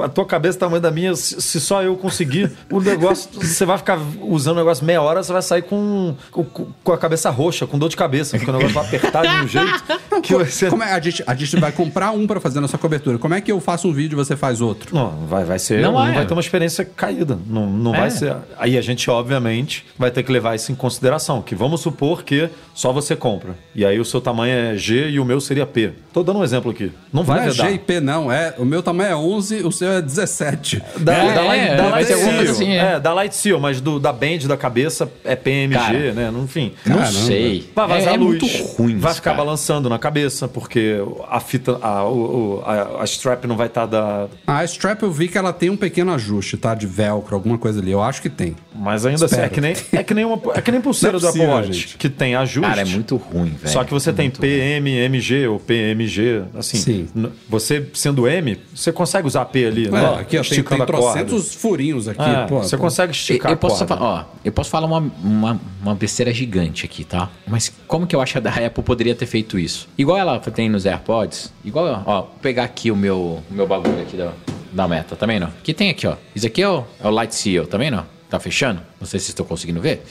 a 0.05 0.09
tua 0.09 0.25
cabeça 0.25 0.57
é 0.57 0.59
o 0.59 0.61
tamanho 0.61 0.81
da 0.81 0.91
minha, 0.91 1.17
se 1.17 1.43
se 1.43 1.61
só 1.61 1.83
eu 1.83 1.97
conseguir, 1.97 2.53
o 2.71 2.81
negócio, 2.81 3.29
você 3.35 3.65
vai 3.65 3.77
ficar 3.77 3.99
usando 4.23 4.57
o 4.57 4.61
negócio 4.61 4.85
meia 4.85 5.03
hora, 5.03 5.21
você 5.23 5.33
vai 5.33 5.43
sair 5.43 5.63
com, 5.63 6.15
com, 6.31 6.45
com 6.45 6.93
a 6.93 6.99
cabeça 6.99 7.29
roxa, 7.31 7.67
com 7.67 7.77
dor 7.79 7.89
de 7.89 7.97
cabeça, 7.97 8.37
porque 8.37 8.49
o 8.51 8.55
negócio 8.55 8.75
vai 8.75 8.87
apertar 8.87 9.23
de 9.23 9.45
um 9.45 9.49
jeito 9.49 9.83
que 10.23 10.45
ser... 10.47 10.71
Como 10.71 10.83
é? 10.83 10.93
A 10.93 11.01
gente, 11.01 11.25
a 11.27 11.35
gente 11.35 11.57
vai 11.57 11.73
comprar 11.73 12.11
um 12.13 12.27
para 12.27 12.39
fazer 12.41 12.61
nossa 12.61 12.79
cobertura. 12.79 13.19
Como 13.19 13.35
é 13.35 13.41
que 13.41 13.51
eu 13.51 13.61
faço 13.61 13.89
um 13.89 13.93
vídeo 13.93 14.15
e 14.15 14.17
você 14.17 14.37
faz 14.37 14.61
outro? 14.61 14.95
Não, 14.95 15.27
vai, 15.27 15.45
vai 15.45 15.59
ser. 15.59 15.81
Não, 15.81 15.93
Não 15.93 16.07
é. 16.07 16.13
vai 16.13 16.27
ter 16.27 16.33
uma 16.35 16.41
experiência 16.41 16.85
caída. 16.85 17.39
Não, 17.47 17.67
não 17.67 17.95
É. 17.95 18.01
vai 18.01 18.11
ser. 18.11 18.37
Aí 18.59 18.77
a 18.79 18.81
gente, 18.81 19.11
obviamente, 19.11 19.85
vai 19.99 20.11
ter 20.11 20.23
que 20.23 20.31
levar 20.31 20.55
isso 20.55 20.71
em 20.71 20.75
consideração. 20.75 21.43
Que 21.43 21.55
vamos 21.55 21.81
supor 21.81 22.23
que 22.23 22.49
só 22.75 22.93
você 22.93 23.17
compra. 23.17 23.57
E 23.75 23.85
aí 23.85 23.99
o 23.99 24.05
seu 24.05 24.21
tamanho 24.21 24.53
é 24.53 24.77
G 24.77 25.09
e 25.11 25.19
o 25.21 25.25
meu 25.25 25.41
seria 25.49 25.67
P. 25.67 25.93
Tô 26.13 26.23
dando 26.23 26.39
um 26.41 26.45
exemplo 26.45 26.71
aqui. 26.71 26.93
Não 27.13 27.23
vai 27.25 27.39
não 27.41 27.47
é 27.47 27.51
vedar. 27.51 27.69
G 27.69 27.75
e 27.75 27.79
P, 27.79 28.01
não. 28.01 28.31
É, 28.31 28.55
o 28.59 28.65
meu 28.65 28.83
tamanho 28.83 29.11
é 29.11 29.17
11, 29.17 29.57
o 29.65 29.71
seu 29.73 29.91
é 29.93 30.03
17. 30.03 30.83
Da, 30.99 31.15
É, 31.15 31.35
da, 31.35 31.43
Light- 31.43 31.63
é, 31.71 31.77
da 31.77 31.89
Light 31.89 32.07
Seal. 32.07 32.41
assim, 32.51 32.71
é. 32.73 32.77
é. 32.79 33.01
da 33.01 33.13
Light 33.13 33.35
Seal, 33.35 33.61
mas 33.61 33.81
do, 33.81 33.99
da 34.01 34.13
Band 34.13 34.39
da 34.49 34.57
cabeça 34.57 35.11
é 35.25 35.35
PMG, 35.37 35.75
Cara, 35.79 36.13
né? 36.13 36.33
Enfim. 36.43 36.73
Não 36.87 36.97
Caramba. 36.99 37.13
sei. 37.19 37.71
Vai 37.75 37.89
vazar 37.89 38.13
é, 38.13 38.15
é 38.15 38.19
luz. 38.19 38.41
muito 38.43 38.67
ruim. 38.77 38.99
Vai 38.99 39.15
ficar 39.15 39.31
cara. 39.33 39.45
balançando 39.45 39.89
na 39.89 39.99
cabeça, 39.99 40.49
porque 40.49 40.97
a 41.29 41.41
fita, 41.41 41.79
a, 41.83 42.05
o- 42.09 42.63
a, 42.67 43.03
a 43.03 43.05
strap 43.05 43.45
não 43.45 43.57
vai 43.57 43.67
estar 43.69 43.87
da. 43.87 44.27
A 44.47 44.65
strap 44.65 45.03
eu 45.03 45.11
vi 45.11 45.29
que 45.29 45.39
ela 45.39 45.53
tem 45.53 45.71
um 45.71 45.77
pequeno 45.77 46.13
ajuste, 46.13 46.57
tá? 46.57 46.75
De 46.75 46.87
velcro, 46.87 47.35
alguma 47.35 47.59
coisa 47.59 47.81
ali. 47.81 47.91
Eu 47.93 48.03
acho 48.03 48.21
que 48.23 48.29
tem. 48.29 48.57
Mas 48.75 49.05
ainda 49.07 49.25
assim, 49.27 49.37
é 49.37 49.47
Espero. 49.47 49.55
que 49.55 49.61
nem, 49.61 49.77
é 49.93 50.03
que 50.03 50.15
nem, 50.15 50.25
uma, 50.25 50.41
é 50.55 50.61
que 50.61 50.71
nem 50.73 50.81
pulseira 50.83 51.17
é 51.17 51.21
do 51.21 51.29
Apple 51.29 51.47
Watch, 51.47 51.73
gente. 51.73 51.97
que 51.97 52.09
tem 52.09 52.35
ajuste. 52.35 52.69
Cara, 52.69 52.83
é 52.83 52.85
muito 52.85 53.17
ruim, 53.17 53.51
velho. 53.51 53.69
Só 53.73 53.85
que 53.85 53.93
você 53.93 54.13
tem 54.13 54.27
Muito 54.27 54.41
ruim. 54.41 54.49
PM, 54.51 54.91
MG 55.39 55.49
ou 55.49 55.59
PMG, 55.59 56.43
assim. 56.57 56.77
Sim. 56.79 57.09
Você 57.49 57.87
sendo 57.95 58.27
M, 58.27 58.59
você 58.75 58.93
consegue 58.93 59.27
usar 59.27 59.45
P 59.47 59.67
ali, 59.67 59.87
É, 59.87 59.91
né? 59.91 59.99
aqui, 60.01 60.11
ó, 60.15 60.15
tem, 60.21 60.29
tem 60.29 60.41
Esticando 60.41 60.83
a 60.83 60.87
corda. 60.87 61.03
trocentos 61.25 61.55
furinhos 61.55 62.09
aqui. 62.09 62.21
É, 62.23 62.47
pô, 62.47 62.59
você 62.63 62.77
pô. 62.77 62.83
consegue 62.85 63.11
Eu, 63.11 63.13
esticar 63.13 63.51
eu 63.53 63.57
posso 63.57 63.85
a 63.85 63.87
corda. 63.87 63.97
falar, 63.97 64.21
ó, 64.21 64.25
eu 64.45 64.53
posso 64.53 64.71
falar 64.71 64.87
uma, 64.87 64.99
uma, 65.23 65.61
uma 65.83 65.95
besteira 65.95 66.33
gigante 66.33 66.85
aqui, 66.85 67.05
tá? 67.05 67.31
Mas 67.47 67.73
como 67.87 68.07
que 68.07 68.15
eu 68.17 68.21
acho 68.21 68.41
que 68.41 68.49
a 68.49 68.67
Apple 68.67 68.83
poderia 68.83 69.15
ter 69.15 69.27
feito 69.27 69.59
isso? 69.59 69.89
Igual 69.97 70.19
ela 70.19 70.39
tem 70.39 70.69
nos 70.69 70.87
AirPods, 70.87 71.53
igual, 71.65 72.03
ó, 72.07 72.21
vou 72.23 72.31
pegar 72.43 72.65
aqui 72.65 72.91
o 72.91 72.97
meu, 72.97 73.19
o 73.51 73.55
meu 73.55 73.67
bagulho 73.67 74.01
aqui 74.01 74.17
da, 74.17 74.33
da 74.73 74.89
meta, 74.89 75.17
também 75.17 75.39
não? 75.41 75.51
Que 75.63 75.73
tem 75.75 75.91
aqui, 75.91 76.07
ó. 76.07 76.15
Isso 76.35 76.47
aqui 76.47 76.63
é 76.63 76.69
o, 76.69 76.85
é 77.03 77.07
o 77.07 77.11
Light 77.11 77.35
Seal, 77.35 77.67
também 77.67 77.91
não? 77.91 78.05
Tá 78.31 78.39
fechando? 78.39 78.83
Não 79.01 79.07
sei 79.07 79.19
se 79.21 79.31
estão 79.31 79.45
conseguindo 79.47 79.81
ver. 79.81 80.03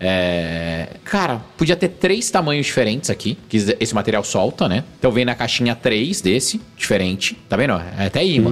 É, 0.00 0.88
Cara, 1.04 1.40
podia 1.56 1.76
ter 1.76 1.88
três 1.88 2.28
tamanhos 2.30 2.66
diferentes 2.66 3.10
aqui, 3.10 3.38
que 3.48 3.58
esse 3.78 3.94
material 3.94 4.24
solta, 4.24 4.68
né? 4.68 4.82
Então 4.98 5.12
vem 5.12 5.24
na 5.24 5.34
caixinha 5.36 5.74
três 5.76 6.20
desse, 6.20 6.60
diferente. 6.76 7.38
Tá 7.48 7.56
vendo? 7.56 7.74
É 7.98 8.06
até 8.06 8.24
imã. 8.24 8.50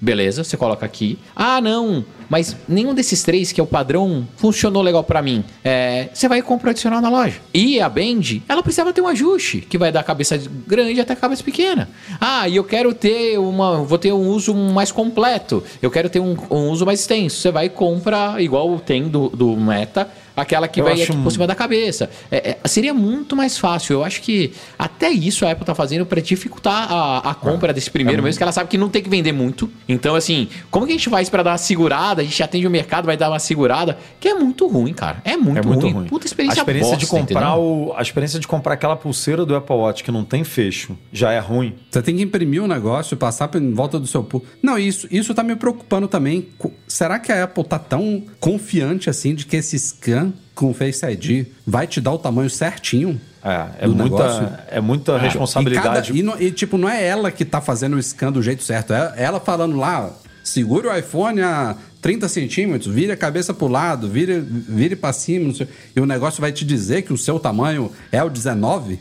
Beleza, 0.00 0.44
você 0.44 0.56
coloca 0.56 0.86
aqui. 0.86 1.18
Ah, 1.34 1.60
não, 1.60 2.04
mas 2.28 2.56
nenhum 2.68 2.94
desses 2.94 3.22
três, 3.22 3.50
que 3.50 3.60
é 3.60 3.64
o 3.64 3.66
padrão, 3.66 4.26
funcionou 4.36 4.82
legal 4.82 5.02
pra 5.02 5.20
mim. 5.22 5.44
É, 5.64 6.08
você 6.12 6.28
vai 6.28 6.42
comprar 6.42 6.70
adicional 6.70 7.00
na 7.00 7.08
loja. 7.08 7.40
E 7.52 7.80
a 7.80 7.88
Band, 7.88 8.42
ela 8.48 8.62
precisava 8.62 8.92
ter 8.92 9.00
um 9.00 9.08
ajuste, 9.08 9.60
que 9.60 9.78
vai 9.78 9.90
da 9.90 10.02
cabeça 10.02 10.40
grande 10.66 11.00
até 11.00 11.14
a 11.14 11.16
cabeça 11.16 11.42
pequena. 11.42 11.88
Ah, 12.20 12.48
e 12.48 12.56
eu 12.56 12.64
quero 12.64 12.94
ter 12.94 13.38
uma. 13.38 13.82
Vou 13.82 13.98
ter 13.98 14.12
um 14.12 14.28
uso 14.28 14.54
mais 14.54 14.92
completo. 14.92 15.64
Eu 15.82 15.90
quero 15.90 16.08
ter 16.08 16.20
um, 16.20 16.36
um 16.50 16.68
uso 16.70 16.86
mais 16.86 17.00
extenso. 17.00 17.36
Você 17.36 17.50
vai 17.50 17.66
e 17.66 17.70
compra, 17.70 18.40
igual 18.40 18.78
tem 18.78 19.08
do, 19.08 19.28
do 19.30 19.56
Meta, 19.56 20.08
aquela 20.42 20.68
que 20.68 20.80
Eu 20.80 20.84
vai 20.84 20.94
aqui 20.94 21.06
por 21.12 21.16
um- 21.26 21.30
cima 21.30 21.46
da 21.46 21.54
cabeça. 21.54 22.08
É, 22.30 22.50
é, 22.62 22.68
seria 22.68 22.92
muito 22.94 23.34
mais 23.36 23.58
fácil. 23.58 23.94
Eu 23.94 24.04
acho 24.04 24.20
que 24.22 24.52
até 24.78 25.10
isso 25.10 25.44
a 25.46 25.50
Apple 25.52 25.64
tá 25.64 25.74
fazendo 25.74 26.04
pra 26.06 26.20
dificultar 26.20 26.90
a, 26.92 27.30
a 27.30 27.34
compra 27.34 27.72
desse 27.72 27.88
É 27.88 27.92
primeiro, 27.92 28.22
mesmo 28.22 28.36
que 28.38 28.42
ela 28.42 28.52
sabe 28.52 28.68
que 28.68 28.78
não 28.78 28.88
tem 28.88 29.02
que 29.02 29.08
vender 29.10 29.32
muito. 29.32 29.70
Então, 29.88 30.14
assim, 30.14 30.48
como 30.70 30.86
que 30.86 30.92
a 30.92 30.96
gente 30.96 31.08
faz 31.08 31.28
pra 31.28 31.42
dar 31.42 31.50
uma 31.52 31.58
segurada? 31.58 32.22
A 32.22 32.24
gente 32.24 32.42
atende 32.42 32.66
o 32.66 32.70
mercado, 32.70 33.06
vai 33.06 33.16
dar 33.16 33.28
uma 33.30 33.38
segurada, 33.38 33.98
que 34.20 34.28
é 34.28 34.34
muito 34.34 34.66
ruim, 34.66 34.92
cara. 34.92 35.20
É 35.24 35.36
muito, 35.36 35.58
É 35.58 35.62
muito 35.62 35.80
ruim. 35.82 35.92
ruim. 35.92 36.06
Puta 36.06 36.26
experiência 36.26 36.60
a 36.60 36.62
experiência 36.62 36.96
de 36.96 37.06
bosta, 37.06 37.18
comprar 37.18 37.40
entendeu? 37.52 37.62
o, 37.62 37.94
a 37.96 38.02
experiência 38.02 38.38
de 38.38 38.46
comprar 38.46 38.74
aquela 38.74 38.96
pulseira 38.96 39.44
do 39.44 39.54
Apple 39.54 39.76
Watch 39.76 40.02
que 40.04 40.10
não 40.10 40.24
tem 40.24 40.44
fecho 40.44 40.96
já 41.12 41.32
é 41.32 41.38
ruim. 41.38 41.74
Você 41.90 42.02
tem 42.02 42.16
que 42.16 42.22
imprimir 42.22 42.62
o 42.62 42.66
negócio, 42.66 43.16
passar 43.16 43.50
em 43.56 43.72
volta 43.72 43.98
do 43.98 44.06
seu. 44.06 44.26
Não, 44.62 44.78
isso, 44.78 45.06
isso 45.10 45.34
tá 45.34 45.42
me 45.42 45.56
preocupando 45.56 46.06
também. 46.08 46.48
Será 46.86 47.18
que 47.18 47.32
a 47.32 47.44
Apple 47.44 47.64
tá 47.64 47.78
tão 47.78 48.22
confiante 48.38 49.08
assim 49.10 49.34
de 49.34 49.46
que 49.46 49.56
esse 49.56 49.78
scan 49.78 50.27
com 50.58 50.70
o 50.70 50.74
Face 50.74 51.04
ID 51.06 51.46
vai 51.66 51.86
te 51.86 52.00
dar 52.00 52.12
o 52.12 52.18
tamanho 52.18 52.50
certinho? 52.50 53.20
É, 53.44 53.84
é 53.84 53.86
do 53.86 53.94
negócio? 53.94 54.42
muita, 54.42 54.64
é 54.70 54.80
muita 54.80 55.12
E, 55.12 55.14
cada- 55.14 55.24
responsabilidade. 55.28 56.12
e, 56.12 56.44
e, 56.46 56.50
tipo, 56.50 56.76
não 56.76 56.88
é 56.88 57.04
ela 57.06 57.30
que 57.30 57.44
tá 57.44 57.60
fazendo 57.60 57.94
o 57.96 58.02
scan 58.02 58.32
do 58.32 58.42
jeito 58.42 58.62
certo. 58.64 58.92
É 58.92 59.14
ela 59.16 59.38
falando 59.38 59.76
lá, 59.76 60.10
segure 60.42 60.88
o 60.88 60.96
iPhone 60.96 61.40
a 61.40 61.76
30 62.02 62.28
centímetros, 62.28 62.92
vire 62.92 63.12
a 63.12 63.16
cabeça 63.16 63.54
pro 63.54 63.68
lado, 63.68 64.08
vire, 64.08 64.40
vire 64.40 64.96
pra 64.96 65.12
cima. 65.12 65.46
não 65.46 65.54
sei- 65.54 65.68
e 65.94 66.00
o 66.00 66.06
negócio 66.06 66.40
vai 66.40 66.50
te 66.50 66.64
dizer 66.64 67.02
que 67.02 67.12
o 67.12 67.16
seu 67.18 67.38
tamanho 67.38 67.90
é 68.10 68.22
o 68.22 68.28
19? 68.28 68.98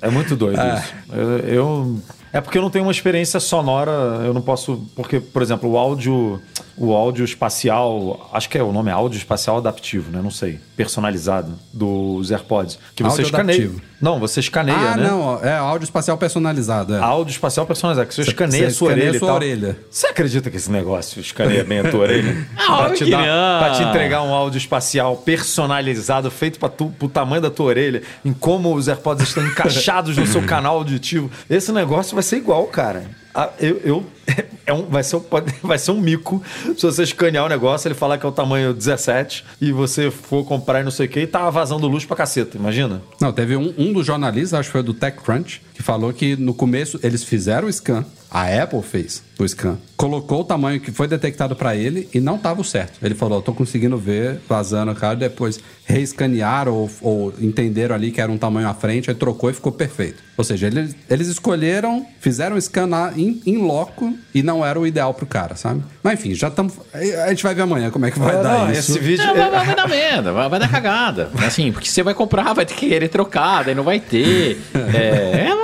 É 0.00 0.08
muito 0.08 0.36
doido 0.36 0.58
É. 0.62 0.74
isso. 0.78 0.94
Eu, 1.12 1.38
eu- 1.40 2.00
É 2.34 2.40
porque 2.40 2.58
eu 2.58 2.62
não 2.62 2.68
tenho 2.68 2.84
uma 2.84 2.90
experiência 2.90 3.38
sonora, 3.38 3.92
eu 4.24 4.34
não 4.34 4.42
posso. 4.42 4.84
Porque, 4.96 5.20
por 5.20 5.40
exemplo, 5.40 5.70
o 5.70 5.78
áudio. 5.78 6.42
O 6.76 6.92
áudio 6.92 7.24
espacial, 7.24 8.28
acho 8.32 8.48
que 8.48 8.58
é 8.58 8.62
o 8.62 8.72
nome 8.72 8.90
é 8.90 8.92
áudio 8.92 9.16
espacial 9.16 9.58
adaptivo, 9.58 10.10
né? 10.10 10.20
Não 10.20 10.32
sei. 10.32 10.58
Personalizado 10.76 11.52
dos 11.72 12.32
AirPods. 12.32 12.80
Que 12.96 13.04
você 13.04 13.22
Áudio 13.22 13.26
escaneia. 13.26 13.58
adaptivo. 13.60 13.80
Não, 14.00 14.18
você 14.18 14.40
escaneia, 14.40 14.76
ah, 14.76 14.96
né? 14.96 15.08
não, 15.08 15.42
é 15.42 15.56
áudio 15.56 15.84
espacial 15.84 16.18
personalizado. 16.18 16.94
É. 16.94 16.98
Áudio 16.98 17.30
espacial 17.30 17.64
personalizado, 17.64 18.08
que 18.08 18.14
você 18.14 18.22
escaneia 18.22 18.66
a 18.66 18.70
sua 18.70 18.88
escaneia 18.88 19.08
orelha 19.08 19.18
sua 19.18 19.34
orelha. 19.34 19.78
Você 19.88 20.06
acredita 20.08 20.50
que 20.50 20.56
esse 20.56 20.70
negócio 20.70 21.20
escaneia 21.20 21.64
bem 21.64 21.78
a 21.78 21.90
tua 21.90 22.00
orelha? 22.00 22.36
Ah, 22.66 22.84
pra, 22.84 22.94
te 22.94 23.10
dar, 23.10 23.58
pra 23.60 23.70
te 23.70 23.82
entregar 23.82 24.22
um 24.22 24.34
áudio 24.34 24.58
espacial 24.58 25.16
personalizado, 25.16 26.30
feito 26.30 26.58
pra 26.58 26.68
tu, 26.68 26.92
pro 26.98 27.08
tamanho 27.08 27.42
da 27.42 27.50
tua 27.50 27.66
orelha, 27.66 28.02
em 28.24 28.32
como 28.32 28.74
os 28.74 28.88
AirPods 28.88 29.28
estão 29.28 29.46
encaixados 29.46 30.16
no 30.16 30.26
seu 30.26 30.42
canal 30.42 30.76
auditivo. 30.76 31.30
Esse 31.48 31.70
negócio 31.72 32.14
vai 32.14 32.23
ser 32.24 32.38
igual, 32.38 32.66
cara. 32.66 33.04
Ah, 33.34 33.50
eu, 33.58 33.80
eu- 33.84 34.04
é 34.66 34.72
um, 34.72 34.84
vai, 34.86 35.02
ser 35.02 35.16
um, 35.16 35.20
pode- 35.20 35.52
vai 35.62 35.76
ser 35.78 35.90
um 35.90 36.00
mico 36.00 36.40
se 36.76 36.82
você 36.86 37.02
escanear 37.02 37.44
o 37.44 37.48
negócio, 37.48 37.88
ele 37.88 37.94
falar 37.94 38.16
que 38.16 38.24
é 38.24 38.28
o 38.28 38.32
tamanho 38.32 38.72
17 38.72 39.44
e 39.60 39.72
você 39.72 40.08
for 40.10 40.44
comprar 40.44 40.80
e 40.80 40.84
não 40.84 40.90
sei 40.92 41.06
o 41.06 41.08
que 41.08 41.20
e 41.20 41.26
tá 41.26 41.50
vazando 41.50 41.86
luz 41.88 42.04
pra 42.04 42.16
caceta, 42.16 42.56
imagina? 42.56 43.02
Não, 43.20 43.32
teve 43.32 43.56
um, 43.56 43.74
um 43.76 43.92
dos 43.92 44.06
jornalistas, 44.06 44.54
acho 44.60 44.68
que 44.68 44.72
foi 44.72 44.82
do 44.84 44.94
TechCrunch, 44.94 45.60
que 45.74 45.82
falou 45.82 46.12
que 46.12 46.36
no 46.36 46.54
começo 46.54 46.98
eles 47.02 47.24
fizeram 47.24 47.66
o 47.66 47.72
scan, 47.72 48.04
a 48.34 48.62
Apple 48.62 48.82
fez 48.82 49.22
o 49.38 49.46
scan, 49.48 49.78
colocou 49.96 50.40
o 50.40 50.44
tamanho 50.44 50.80
que 50.80 50.90
foi 50.92 51.06
detectado 51.08 51.54
pra 51.56 51.74
ele 51.76 52.08
e 52.12 52.18
não 52.20 52.36
tava 52.36 52.60
o 52.60 52.64
certo. 52.64 52.98
Ele 53.02 53.14
falou, 53.14 53.38
eu 53.38 53.42
tô 53.42 53.52
conseguindo 53.54 53.96
ver 53.96 54.40
vazando, 54.48 54.94
cara, 54.94 55.14
depois 55.16 55.58
reescanearam 55.86 56.72
ou, 56.74 56.90
ou 57.00 57.34
entenderam 57.40 57.94
ali 57.94 58.10
que 58.10 58.20
era 58.20 58.30
um 58.30 58.36
tamanho 58.38 58.68
à 58.68 58.74
frente, 58.74 59.10
aí 59.10 59.14
trocou 59.16 59.50
e 59.50 59.54
ficou 59.54 59.70
perfeito. 59.72 60.22
Ou 60.36 60.42
seja, 60.44 60.66
eles, 60.66 60.96
eles 61.08 61.28
escolheram, 61.28 62.04
fizeram 62.20 62.56
o 62.56 62.60
scan 62.60 62.86
lá 62.86 63.12
em, 63.16 63.40
loco 63.56 64.12
e 64.34 64.42
não 64.42 64.64
era 64.64 64.78
o 64.78 64.86
ideal 64.86 65.14
pro 65.14 65.26
cara, 65.26 65.54
sabe? 65.56 65.82
Mas 66.02 66.14
enfim, 66.18 66.34
já 66.34 66.48
estamos... 66.48 66.74
A 66.92 67.28
gente 67.30 67.42
vai 67.42 67.54
ver 67.54 67.62
amanhã 67.62 67.90
como 67.90 68.04
é 68.06 68.10
que 68.10 68.18
vai 68.18 68.34
Ah, 68.36 68.42
dar 68.42 68.58
não, 68.66 68.72
isso. 68.72 68.92
Esse 68.92 68.98
vídeo. 68.98 69.24
Não, 69.26 69.34
vai, 69.36 69.50
vai- 69.50 69.66
vai 69.66 69.76
dar 69.76 69.88
merda, 69.88 70.32
vai, 70.32 70.48
vai 70.48 70.58
dar 70.60 70.68
cagada. 70.70 71.30
Assim, 71.46 71.70
porque 71.72 71.88
você 71.88 72.02
vai 72.02 72.14
comprar, 72.14 72.52
vai 72.52 72.66
ter 72.66 72.74
que 72.74 72.88
querer 72.88 73.08
trocar, 73.08 73.64
daí 73.64 73.74
não 73.74 73.84
vai 73.84 74.00
ter. 74.00 74.58
É, 74.94 75.46
é, 75.48 75.54
vai 75.54 75.63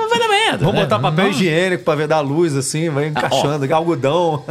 merda. 0.51 0.65
Vamos 0.65 0.75
né? 0.75 0.81
botar 0.85 0.99
papel 0.99 1.29
higiênico 1.29 1.83
pra 1.83 1.95
ver 1.95 2.07
dar 2.07 2.19
luz 2.21 2.55
assim, 2.55 2.89
vai 2.89 3.07
encaixando, 3.07 3.71
algodão. 3.73 4.43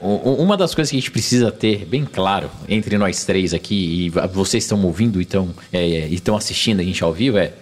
O- 0.00 0.30
o- 0.30 0.42
Uma 0.42 0.56
das 0.56 0.74
coisas 0.74 0.90
que 0.90 0.96
a 0.96 1.00
gente 1.00 1.10
precisa 1.10 1.50
ter 1.50 1.84
bem 1.84 2.04
claro 2.04 2.50
entre 2.68 2.96
nós 2.98 3.24
três 3.24 3.52
aqui, 3.52 4.06
e 4.06 4.10
vocês 4.32 4.64
estão 4.64 4.82
ouvindo 4.84 5.18
e 5.20 5.22
estão 5.22 5.48
é, 5.72 5.78
é, 5.78 6.08
e 6.08 6.14
estão 6.14 6.36
assistindo 6.36 6.80
a 6.80 6.82
gente 6.84 7.02
ao 7.02 7.12
vivo, 7.12 7.38
é. 7.38 7.52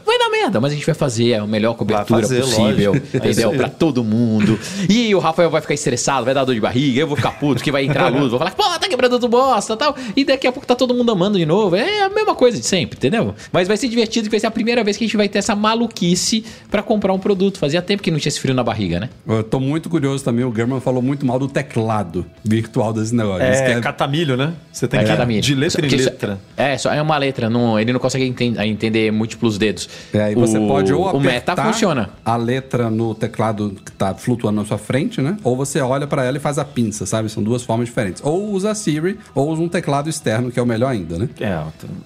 Merda, 0.46 0.60
mas 0.60 0.72
a 0.72 0.74
gente 0.76 0.86
vai 0.86 0.94
fazer 0.94 1.34
a 1.34 1.46
melhor 1.46 1.74
cobertura 1.74 2.20
fazer, 2.22 2.40
possível, 2.40 2.92
lógico. 2.92 3.06
É 3.12 3.16
entendeu? 3.18 3.50
Pra 3.52 3.68
todo 3.68 4.04
mundo. 4.04 4.58
E 4.88 5.12
o 5.14 5.18
Rafael 5.18 5.50
vai 5.50 5.60
ficar 5.60 5.74
estressado, 5.74 6.24
vai 6.24 6.32
dar 6.34 6.44
dor 6.44 6.54
de 6.54 6.60
barriga, 6.60 7.00
eu 7.00 7.06
vou 7.06 7.16
ficar 7.16 7.32
puto, 7.32 7.62
que 7.62 7.72
vai 7.72 7.84
entrar 7.84 8.04
a 8.06 8.08
luz, 8.08 8.30
vou 8.30 8.38
falar, 8.38 8.52
pô, 8.52 8.62
tá 8.78 8.88
quebrando 8.88 9.12
tudo 9.18 9.28
bosta 9.28 9.74
e 9.74 9.76
tal. 9.76 9.96
E 10.16 10.24
daqui 10.24 10.46
a 10.46 10.52
pouco 10.52 10.66
tá 10.66 10.74
todo 10.76 10.94
mundo 10.94 11.10
amando 11.10 11.36
de 11.38 11.44
novo. 11.46 11.74
É 11.76 12.02
a 12.04 12.08
mesma 12.08 12.34
coisa 12.34 12.58
de 12.60 12.66
sempre, 12.66 12.96
entendeu? 12.96 13.34
Mas 13.52 13.66
vai 13.66 13.76
ser 13.76 13.88
divertido, 13.88 14.26
que 14.26 14.30
vai 14.30 14.40
ser 14.40 14.46
a 14.46 14.50
primeira 14.50 14.84
vez 14.84 14.96
que 14.96 15.04
a 15.04 15.06
gente 15.06 15.16
vai 15.16 15.28
ter 15.28 15.38
essa 15.38 15.54
maluquice 15.56 16.44
pra 16.70 16.82
comprar 16.82 17.12
um 17.12 17.18
produto. 17.18 17.58
Fazia 17.58 17.82
tempo 17.82 18.02
que 18.02 18.10
não 18.10 18.18
tinha 18.18 18.28
esse 18.30 18.40
frio 18.40 18.54
na 18.54 18.62
barriga, 18.62 19.00
né? 19.00 19.08
Eu 19.26 19.42
tô 19.42 19.58
muito 19.58 19.88
curioso 19.88 20.22
também, 20.24 20.44
o 20.44 20.54
German 20.54 20.80
falou 20.80 21.02
muito 21.02 21.26
mal 21.26 21.38
do 21.38 21.48
teclado 21.48 22.24
virtual 22.44 22.92
desse 22.92 23.14
negócio. 23.14 23.40
Que 23.46 23.46
É 23.72 23.80
catamilho, 23.80 24.36
né? 24.36 24.52
Você 24.72 24.86
tem 24.86 25.00
É 25.00 25.02
que 25.02 25.08
cada 25.08 25.24
ir 25.24 25.26
milho. 25.26 25.40
de 25.42 25.54
letra 25.54 25.80
Só 25.80 25.86
em 25.86 25.98
isso- 25.98 26.04
letra. 26.10 26.38
É, 26.56 26.78
só 26.78 26.92
é 26.92 27.00
uma 27.02 27.16
letra, 27.18 27.50
não, 27.50 27.78
ele 27.78 27.92
não 27.92 27.98
consegue 28.00 28.24
enten- 28.26 28.54
entender 28.66 29.10
múltiplos 29.10 29.58
dedos. 29.58 29.88
É, 30.12 30.32
você 30.40 30.58
o, 30.58 30.66
pode 30.68 30.92
ou 30.92 31.04
O 31.04 31.08
apertar 31.08 31.56
meta 31.56 31.56
funciona. 31.64 32.10
a 32.24 32.36
letra 32.36 32.90
no 32.90 33.14
teclado 33.14 33.74
que 33.84 33.92
tá 33.92 34.14
flutuando 34.14 34.60
na 34.60 34.66
sua 34.66 34.78
frente, 34.78 35.20
né? 35.20 35.36
Ou 35.42 35.56
você 35.56 35.80
olha 35.80 36.06
pra 36.06 36.24
ela 36.24 36.36
e 36.36 36.40
faz 36.40 36.58
a 36.58 36.64
pinça, 36.64 37.06
sabe? 37.06 37.28
São 37.28 37.42
duas 37.42 37.62
formas 37.62 37.86
diferentes. 37.88 38.22
Ou 38.24 38.50
usa 38.52 38.70
a 38.70 38.74
Siri, 38.74 39.18
ou 39.34 39.50
usa 39.50 39.62
um 39.62 39.68
teclado 39.68 40.08
externo, 40.08 40.50
que 40.50 40.58
é 40.58 40.62
o 40.62 40.66
melhor 40.66 40.90
ainda, 40.90 41.18
né? 41.18 41.28
É, 41.40 41.58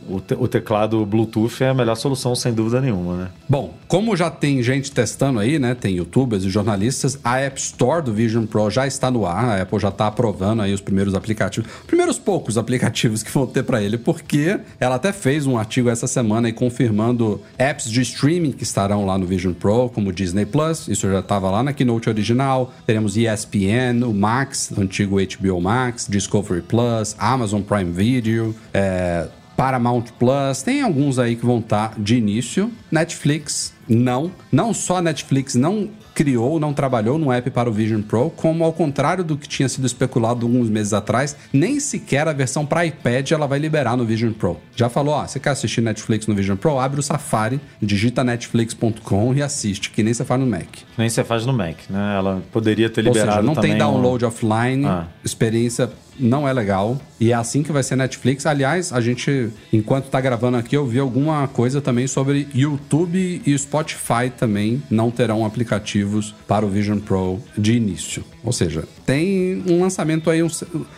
o, 0.09 0.21
te- 0.21 0.35
o 0.39 0.47
teclado 0.49 1.05
Bluetooth 1.05 1.63
é 1.63 1.69
a 1.69 1.75
melhor 1.75 1.95
solução, 1.97 2.35
sem 2.35 2.53
dúvida 2.53 2.81
nenhuma, 2.81 3.17
né? 3.17 3.29
Bom, 3.49 3.75
como 3.89 4.17
já 4.17 4.31
tem 4.31 4.63
gente 4.63 4.93
testando 4.93 5.39
aí, 5.39 5.59
né? 5.59 5.75
Tem 5.75 5.95
youtubers 5.97 6.45
e 6.45 6.51
jornalistas, 6.51 7.19
a 7.25 7.39
App 7.39 7.59
Store 7.61 8.03
do 8.03 8.13
Vision 8.13 8.47
Pro 8.47 8.71
já 8.71 8.87
está 8.87 9.11
no 9.11 9.27
ar. 9.27 9.45
A 9.59 9.63
Apple 9.63 9.79
já 9.79 9.89
está 9.89 10.07
aprovando 10.07 10.63
aí 10.63 10.73
os 10.73 10.81
primeiros 10.81 11.15
aplicativos, 11.15 11.71
primeiros 11.87 12.19
poucos 12.19 12.57
aplicativos 12.59 13.23
que 13.25 13.31
vão 13.31 13.47
ter 13.47 13.63
para 13.63 13.83
ele, 13.83 13.99
porque 13.99 14.59
ela 14.79 14.95
até 14.97 15.13
fez 15.13 15.47
um 15.47 15.59
artigo 15.59 15.89
essa 15.89 16.07
semana 16.07 16.49
aí 16.49 16.53
confirmando 16.53 17.41
apps 17.59 17.91
de 17.91 18.01
streaming 18.03 18.20
que 18.57 18.63
estarão 18.63 19.07
lá 19.07 19.17
no 19.17 19.27
Vision 19.27 19.55
Pro, 19.55 19.89
como 19.89 20.13
Disney 20.13 20.45
Plus. 20.45 20.89
Isso 20.89 21.11
já 21.11 21.21
estava 21.21 21.51
lá 21.51 21.63
na 21.63 21.73
keynote 21.73 22.09
original. 22.09 22.73
Teremos 22.87 23.17
ESPN, 23.17 24.05
o 24.05 24.13
Max, 24.13 24.73
antigo 24.77 25.17
HBO 25.17 25.61
Max, 25.61 26.07
Discovery 26.09 26.63
Plus, 26.63 27.17
Amazon 27.19 27.63
Prime 27.63 27.91
Video, 27.91 28.55
é, 28.75 29.27
Paramount 29.57 30.05
Plus, 30.19 30.63
tem 30.63 30.81
alguns 30.81 31.19
aí 31.19 31.37
que 31.37 31.45
vão 31.45 31.59
estar 31.59 31.95
de 31.99 32.17
início. 32.17 32.71
Netflix, 32.91 33.75
não. 33.89 34.31
Não 34.51 34.73
só 34.73 35.03
Netflix 35.03 35.55
não 35.55 35.91
criou, 36.25 36.61
não 36.61 36.75
trabalhou 36.75 37.17
no 37.19 37.33
app 37.33 37.51
para 37.51 37.71
o 37.71 37.73
Vision 37.73 38.03
Pro, 38.03 38.29
como 38.29 38.63
ao 38.63 38.75
contrário 38.75 39.25
do 39.25 39.39
que 39.39 39.49
tinha 39.49 39.67
sido 39.71 39.87
especulado 39.87 40.45
alguns 40.45 40.69
meses 40.69 40.93
atrás, 40.93 41.35
nem 41.51 41.81
sequer 41.81 42.29
a 42.29 42.33
versão 42.35 42.67
para 42.67 42.85
iPad 42.85 43.31
ela 43.31 43.47
vai 43.47 43.59
liberar 43.59 43.97
no 43.97 44.05
Vision 44.05 44.31
Pro. 44.31 44.59
Já 44.77 44.91
falou, 44.91 45.15
ó, 45.15 45.27
você 45.27 45.41
quer 45.41 45.49
assistir 45.49 45.81
Netflix 45.81 46.27
no 46.27 46.35
Vision 46.35 46.59
Pro? 46.59 46.79
Abre 46.79 47.01
o 47.01 47.03
Safari, 47.03 47.59
digita 47.81 48.23
netflix.com 48.23 49.33
e 49.35 49.41
assiste, 49.43 49.89
que 49.91 50.03
nem 50.03 50.13
você 50.13 50.23
faz 50.23 50.39
no 50.39 50.47
Mac. 50.47 50.67
Nem 50.99 51.09
você 51.09 51.25
faz 51.25 51.47
no 51.47 51.55
Mac, 51.55 51.77
né? 51.89 52.17
Ela 52.19 52.43
poderia 52.53 52.91
ter 52.91 53.01
Ou 53.01 53.07
liberado 53.15 53.33
seja, 53.39 53.43
não 53.43 53.55
tem 53.55 53.75
um- 53.75 53.79
download 53.79 54.23
offline, 54.27 54.85
Ah. 54.85 55.07
experiência 55.25 55.89
não 56.21 56.49
é 56.49 56.53
legal. 56.53 57.01
E 57.19 57.33
é 57.33 57.35
assim 57.35 57.63
que 57.63 57.73
vai 57.73 57.83
ser 57.83 57.97
Netflix. 57.97 58.47
Aliás, 58.47 58.93
a 58.93 59.01
gente, 59.01 59.51
enquanto 59.73 60.09
tá 60.09 60.21
gravando 60.21 60.57
aqui, 60.57 60.77
eu 60.77 60.87
vi 60.87 60.99
alguma 60.99 61.47
coisa 61.49 61.81
também 61.81 62.07
sobre 62.07 62.49
YouTube 62.55 63.43
e 63.45 63.59
Spotify 63.59 64.31
também 64.37 64.83
não 64.91 65.11
terão 65.11 65.45
aplicativos 65.45 66.35
para 66.47 66.65
o 66.65 66.69
Vision 66.69 66.99
Pro 66.99 67.41
de 67.57 67.75
início. 67.75 68.25
Ou 68.43 68.53
seja, 68.53 68.85
tem 69.11 69.63
um 69.69 69.81
lançamento 69.81 70.31
aí. 70.31 70.43
Um... 70.43 70.49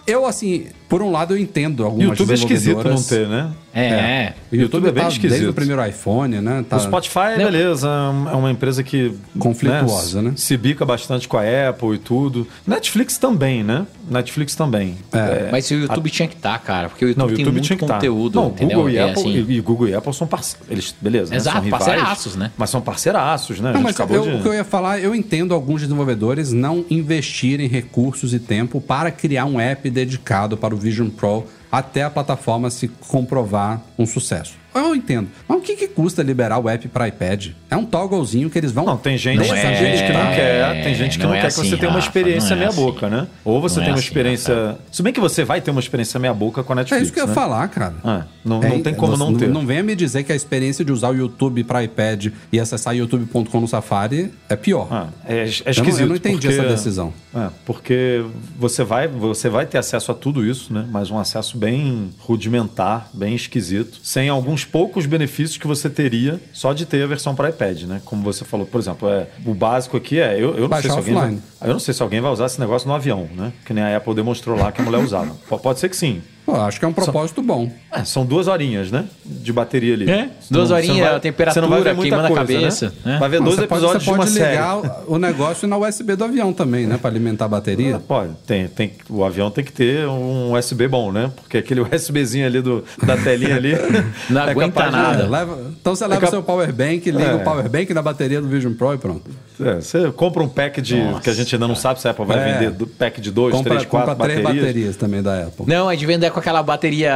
Eu, 0.07 0.27
assim, 0.27 0.67
por 0.89 1.01
um 1.03 1.11
lado, 1.11 1.35
eu 1.35 1.39
entendo 1.39 1.85
algumas 1.85 2.11
YouTube 2.19 2.31
é 2.31 2.35
esquisito 2.35 2.87
não 2.87 3.03
ter, 3.03 3.27
né? 3.27 3.51
É, 3.75 3.87
é. 3.87 4.35
O 4.53 4.55
YouTube, 4.55 4.61
YouTube 4.61 4.89
é 4.89 4.93
bem 4.93 5.03
tá 5.05 5.09
esquisito. 5.09 5.31
desde 5.31 5.49
o 5.49 5.55
primeiro 5.55 5.87
iPhone, 5.87 6.41
né? 6.43 6.63
Tá... 6.69 6.77
O 6.77 6.81
Spotify, 6.81 7.39
beleza, 7.39 7.89
é 8.31 8.37
uma 8.37 8.51
empresa 8.51 8.83
que. 8.83 9.15
Conflituosa, 9.39 10.21
né? 10.21 10.35
Se 10.37 10.55
bica 10.59 10.85
bastante 10.85 11.27
com 11.27 11.39
a 11.39 11.71
Apple 11.71 11.95
e 11.95 11.99
tudo. 11.99 12.47
Netflix 12.67 13.17
também, 13.17 13.65
né? 13.65 13.87
Netflix 14.11 14.55
também. 14.55 14.97
É, 15.13 15.49
Mas 15.51 15.71
o 15.71 15.75
YouTube 15.75 16.11
tinha 16.11 16.29
que 16.29 16.35
estar, 16.35 16.59
cara, 16.59 16.91
porque 16.91 17.07
o 17.07 17.09
YouTube, 17.09 17.19
Não, 17.19 17.27
o 17.27 17.29
tem 17.29 17.39
YouTube 17.39 17.53
muito 17.55 17.65
tinha 17.65 17.77
que 17.79 17.85
estar. 17.85 17.95
conteúdo, 17.95 18.35
Não, 18.35 18.49
entendeu? 18.49 18.77
Google 18.77 18.91
e 18.91 18.97
É 18.99 19.03
Apple 19.05 19.21
assim, 19.21 19.47
e, 19.49 19.61
Google 19.63 19.89
e 19.89 19.95
Apple 19.95 20.13
são 20.13 20.27
parceiros. 20.27 20.69
Eles, 20.69 20.95
beleza, 21.01 21.35
Exato, 21.35 21.55
né? 21.57 21.61
São 21.61 21.65
rivais, 21.65 21.85
parceiraços, 21.85 22.37
né? 22.37 22.51
Mas 22.59 22.69
são 22.69 22.81
parceiraços, 22.83 23.61
né? 23.61 23.71
A 23.71 23.73
Não, 23.73 23.81
mas 23.81 23.99
eu- 23.99 24.07
de... 24.07 24.17
o 24.17 24.43
que 24.43 24.49
eu 24.49 24.55
ia 24.55 24.65
falar, 24.65 24.99
eu 25.01 25.15
entendo 25.15 25.55
alguns 25.55 25.81
desenvolvedores 25.81 26.53
não 26.53 26.85
investirem 26.91 27.67
recursos 27.69 28.02
e 28.33 28.39
tempo 28.39 28.81
para 28.81 29.11
criar 29.11 29.45
um 29.45 29.61
app 29.61 29.89
dedicado 29.89 30.57
para 30.57 30.75
o 30.75 30.79
Vision 30.79 31.09
Pro 31.09 31.47
até 31.71 32.03
a 32.03 32.11
plataforma 32.11 32.71
se 32.71 32.89
comprovar 32.89 33.81
um 33.99 34.05
sucesso. 34.05 34.62
Eu 34.75 34.95
entendo. 34.95 35.29
Mas 35.47 35.59
o 35.59 35.61
que, 35.61 35.77
que 35.77 35.89
custa 35.89 36.23
liberar 36.23 36.59
o 36.59 36.69
app 36.69 36.89
para 36.89 37.09
iPad? 37.09 37.49
É 37.71 37.77
um 37.77 37.85
togglezinho 37.85 38.49
que 38.51 38.59
eles 38.59 38.73
vão. 38.73 38.85
Não, 38.85 38.97
tem 38.97 39.17
gente, 39.19 39.39
Não 39.39 39.45
tem 39.45 39.53
é- 39.59 39.77
gente 39.77 40.07
que 40.07 40.13
não 40.13 40.27
quer, 40.35 40.83
tem 40.85 40.95
gente 40.95 41.19
que 41.19 41.23
não 41.25 41.31
não, 41.31 41.37
é 41.37 41.41
quer 41.41 41.47
assim, 41.49 41.63
que 41.63 41.69
você 41.71 41.77
tenha 41.77 41.91
uma 41.91 41.97
Rafa, 41.99 42.09
experiência 42.09 42.55
é 42.55 42.57
meia 42.57 42.69
assim. 42.69 42.77
boca, 42.83 43.09
né? 43.09 43.27
Ou 43.45 43.61
você 43.61 43.77
Não 43.77 43.83
tem 43.83 43.91
é 43.91 43.93
uma 43.95 43.99
assim, 43.99 44.07
experiência. 44.09 44.79
Se 44.91 45.03
bem 45.03 45.13
que 45.13 45.21
você 45.21 45.45
vai 45.45 45.61
ter 45.61 45.71
uma 45.71 45.81
experiência 45.81 46.19
meia 46.21 46.35
boca 46.35 46.63
com 46.63 46.73
a 46.73 46.77
É 46.77 46.79
Netflix. 46.81 47.03
isso 47.05 47.13
que 47.13 47.21
eu 47.21 47.25
ia 47.25 47.29
né? 47.29 47.35
falar, 47.35 47.69
cara. 47.69 47.95
Ah, 48.05 48.25
não, 48.45 48.63
É, 48.63 48.69
não 48.69 48.83
tem 48.83 48.95
como 48.95 49.17
não 49.17 49.35
ter. 49.35 49.49
Não 49.49 49.67
venha 49.67 49.83
me 49.83 49.95
dizer 49.95 50.23
que 50.23 50.33
a 50.33 50.37
experiência 50.37 50.85
de 50.85 50.93
usar 50.93 51.11
o 51.11 51.15
YouTube 51.17 51.65
para 51.65 51.83
iPad 51.85 52.29
e 52.53 52.59
acessar 52.61 52.95
youtube.com 52.97 53.61
no 53.61 53.69
Safari 53.69 54.33
é 54.49 54.57
pior. 54.57 54.89
Ah, 54.91 55.09
é, 55.27 55.35
é 55.37 55.41
eu, 55.43 55.45
esquisito. 55.47 55.85
não, 55.93 56.01
eu 56.01 56.09
não 56.09 56.17
entendi 56.17 56.49
porque- 56.49 56.61
essa 56.61 56.69
decisão. 56.69 57.13
É, 57.35 57.49
porque 57.65 58.23
você 58.59 58.85
vai, 58.85 59.09
você 59.09 59.49
vai 59.49 59.65
ter 59.67 59.79
acesso 59.79 60.11
a 60.13 60.15
tudo 60.15 60.45
isso, 60.45 60.73
né? 60.73 60.87
Mas 60.91 61.11
um 61.11 61.19
acesso 61.19 61.57
bem 61.57 62.11
rudimentar, 62.19 63.09
bem 63.15 63.35
esquisito, 63.35 63.99
sem 64.03 64.29
alguns 64.29 64.62
poucos 64.65 65.07
benefícios 65.07 65.57
que 65.59 65.67
você 65.67 65.89
teria 65.89 66.41
só 66.53 66.73
de 66.73 66.87
ter 66.87 67.03
a 67.03 67.07
versão 67.07 67.35
para 67.35 67.51
iPad, 67.51 67.83
né? 67.83 68.03
Como 68.05 68.23
você 68.23 68.45
falou, 68.45 68.67
por 68.67 68.81
exemplo, 68.81 69.09
é, 69.09 69.27
o 69.45 69.55
básico 69.55 69.97
aqui 69.97 70.21
é 70.21 70.35
eu, 70.35 70.55
eu 70.55 70.63
não 70.63 70.69
Baixar 70.69 70.93
sei 70.93 71.03
se 71.03 71.11
alguém 71.11 71.15
vai, 71.15 71.69
eu 71.69 71.73
não 71.73 71.81
sei 71.81 71.95
se 71.95 72.03
alguém 72.03 72.21
vai 72.21 72.31
usar 72.31 72.47
esse 72.47 72.61
negócio 72.61 72.89
no 72.89 72.95
avião, 72.95 73.29
né? 73.35 73.53
Que 73.65 73.73
nem 73.73 73.85
a 73.85 73.97
Apple 73.97 74.15
demonstrou 74.15 74.59
lá 74.59 74.73
que 74.73 74.81
a 74.81 74.85
mulher 74.85 74.99
usava. 75.05 75.35
Pode 75.63 75.79
ser 75.79 75.89
que 75.89 75.97
sim. 75.97 76.23
Pô, 76.45 76.57
acho 76.57 76.79
que 76.79 76.85
é 76.85 76.89
um 76.89 76.93
propósito 76.93 77.41
bom. 77.41 77.71
É, 77.93 78.03
são 78.05 78.27
duas 78.27 78.49
horinhas, 78.49 78.91
né? 78.91 79.05
De 79.25 79.53
bateria 79.53 79.95
ali. 79.95 80.11
É, 80.11 80.29
duas 80.51 80.71
não- 80.71 80.77
horinhas, 80.77 80.97
você 80.97 81.01
não 81.03 81.09
vai- 81.09 81.17
a 81.17 81.21
temperatura, 81.21 81.55
você 81.55 81.61
não 81.61 81.69
vai 81.69 81.83
ver 81.83 81.95
muita 81.95 82.17
queimando 82.17 82.35
a 82.35 82.37
coisa, 82.45 82.61
cabeça, 82.61 82.87
Né? 82.87 83.13
né? 83.13 83.19
Vai 83.21 83.29
ver 83.29 83.37
Não, 83.39 83.45
dois 83.45 83.57
você 83.57 83.67
pode, 83.69 83.81
episódios 83.81 84.03
você 84.05 84.11
de 84.11 84.17
uma 84.17 84.25
pode 84.25 84.31
série. 84.33 84.51
ligar 84.51 84.81
o 85.07 85.19
negócio 85.19 85.69
na 85.69 85.77
USB 85.79 86.17
do 86.17 86.25
avião 86.25 86.53
também, 86.53 86.87
né? 86.87 86.99
Para 86.99 87.11
alimentar 87.11 87.45
a 87.45 87.49
bateria. 87.49 88.01
Pode, 88.01 88.33
tem, 88.47 88.67
tem, 88.67 88.93
o 89.09 89.25
avião 89.25 89.51
tem 89.53 89.63
que 89.65 89.73
ter 89.73 90.07
um 90.09 90.53
USB 90.57 90.89
bom, 90.89 91.13
né? 91.13 91.31
Porque 91.37 91.59
aquele 91.59 91.81
USBzinho 91.95 92.45
ali 92.47 92.61
do, 92.61 92.85
da 93.07 93.17
telinha 93.17 93.55
ali. 93.57 93.75
Não 94.29 94.41
é 94.43 94.51
aguenta 94.51 94.83
capaz 94.83 94.91
de- 94.91 95.01
nada. 95.01 95.23
É, 95.25 95.29
leva- 95.29 95.59
então 95.81 95.95
você 95.95 96.05
leva 96.07 96.21
cap- 96.23 96.29
o 96.33 96.37
seu 96.37 96.43
power 96.43 96.73
bank, 96.73 97.09
liga 97.11 97.23
É. 97.25 97.35
o 97.35 97.41
power 97.45 97.69
bank 97.69 97.95
na 97.95 98.03
bateria 98.03 98.41
do 98.41 98.49
Vision 98.49 98.73
Pro 98.75 98.93
e 98.95 98.99
pronto. 98.99 99.31
É, 99.61 99.77
você 99.81 100.11
compra 100.11 100.43
um 100.43 100.49
pack 100.49 100.81
de. 100.81 100.97
que 101.23 101.31
a 101.31 101.35
gente 101.35 101.55
ainda 101.55 101.69
não 101.69 101.77
sabe 101.77 102.01
se 102.01 102.09
a 102.09 102.11
Apple 102.11 102.25
vai 102.25 102.39
É. 102.51 102.59
vender 102.59 102.87
pack 102.99 103.21
de 103.21 103.31
dois, 103.31 103.55
compra 103.55 103.75
três, 103.75 103.87
quatro 103.87 104.11
compra 104.11 104.25
três 104.27 104.41
baterias. 104.43 104.67
baterias 104.67 104.97
também 104.97 105.23
da 105.23 105.43
Apple. 105.45 105.67
Não, 105.69 105.89
é 105.89 105.95
de 105.95 106.05
vender 106.05 106.32
com 106.33 106.41
aquela 106.41 106.63
bateria 106.63 107.15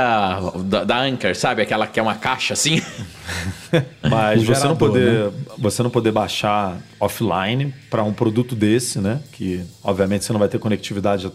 da, 0.64 0.84
da 0.84 0.98
Anker, 0.98 1.36
sabe? 1.36 1.62
Aquela 1.62 1.86
que 1.86 1.98
é 1.98 2.02
uma 2.02 2.14
caixa 2.14 2.54
assim. 2.54 2.80
Mas 4.08 4.42
O 4.42 4.44
você 4.46 4.52
não 4.52 4.76
gerador, 4.76 4.76
poder, 4.76 5.30
você 5.58 5.82
não 5.82 5.90
poder 5.90 6.12
baixar 6.12 6.78
offline 6.98 7.74
para 7.90 8.02
um 8.02 8.12
produto 8.12 8.54
desse, 8.54 8.98
né? 8.98 9.20
Que 9.32 9.60
obviamente 9.84 10.24
você 10.24 10.32
não 10.32 10.40
vai 10.40 10.48
ter 10.48 10.58
conectividade 10.58 11.30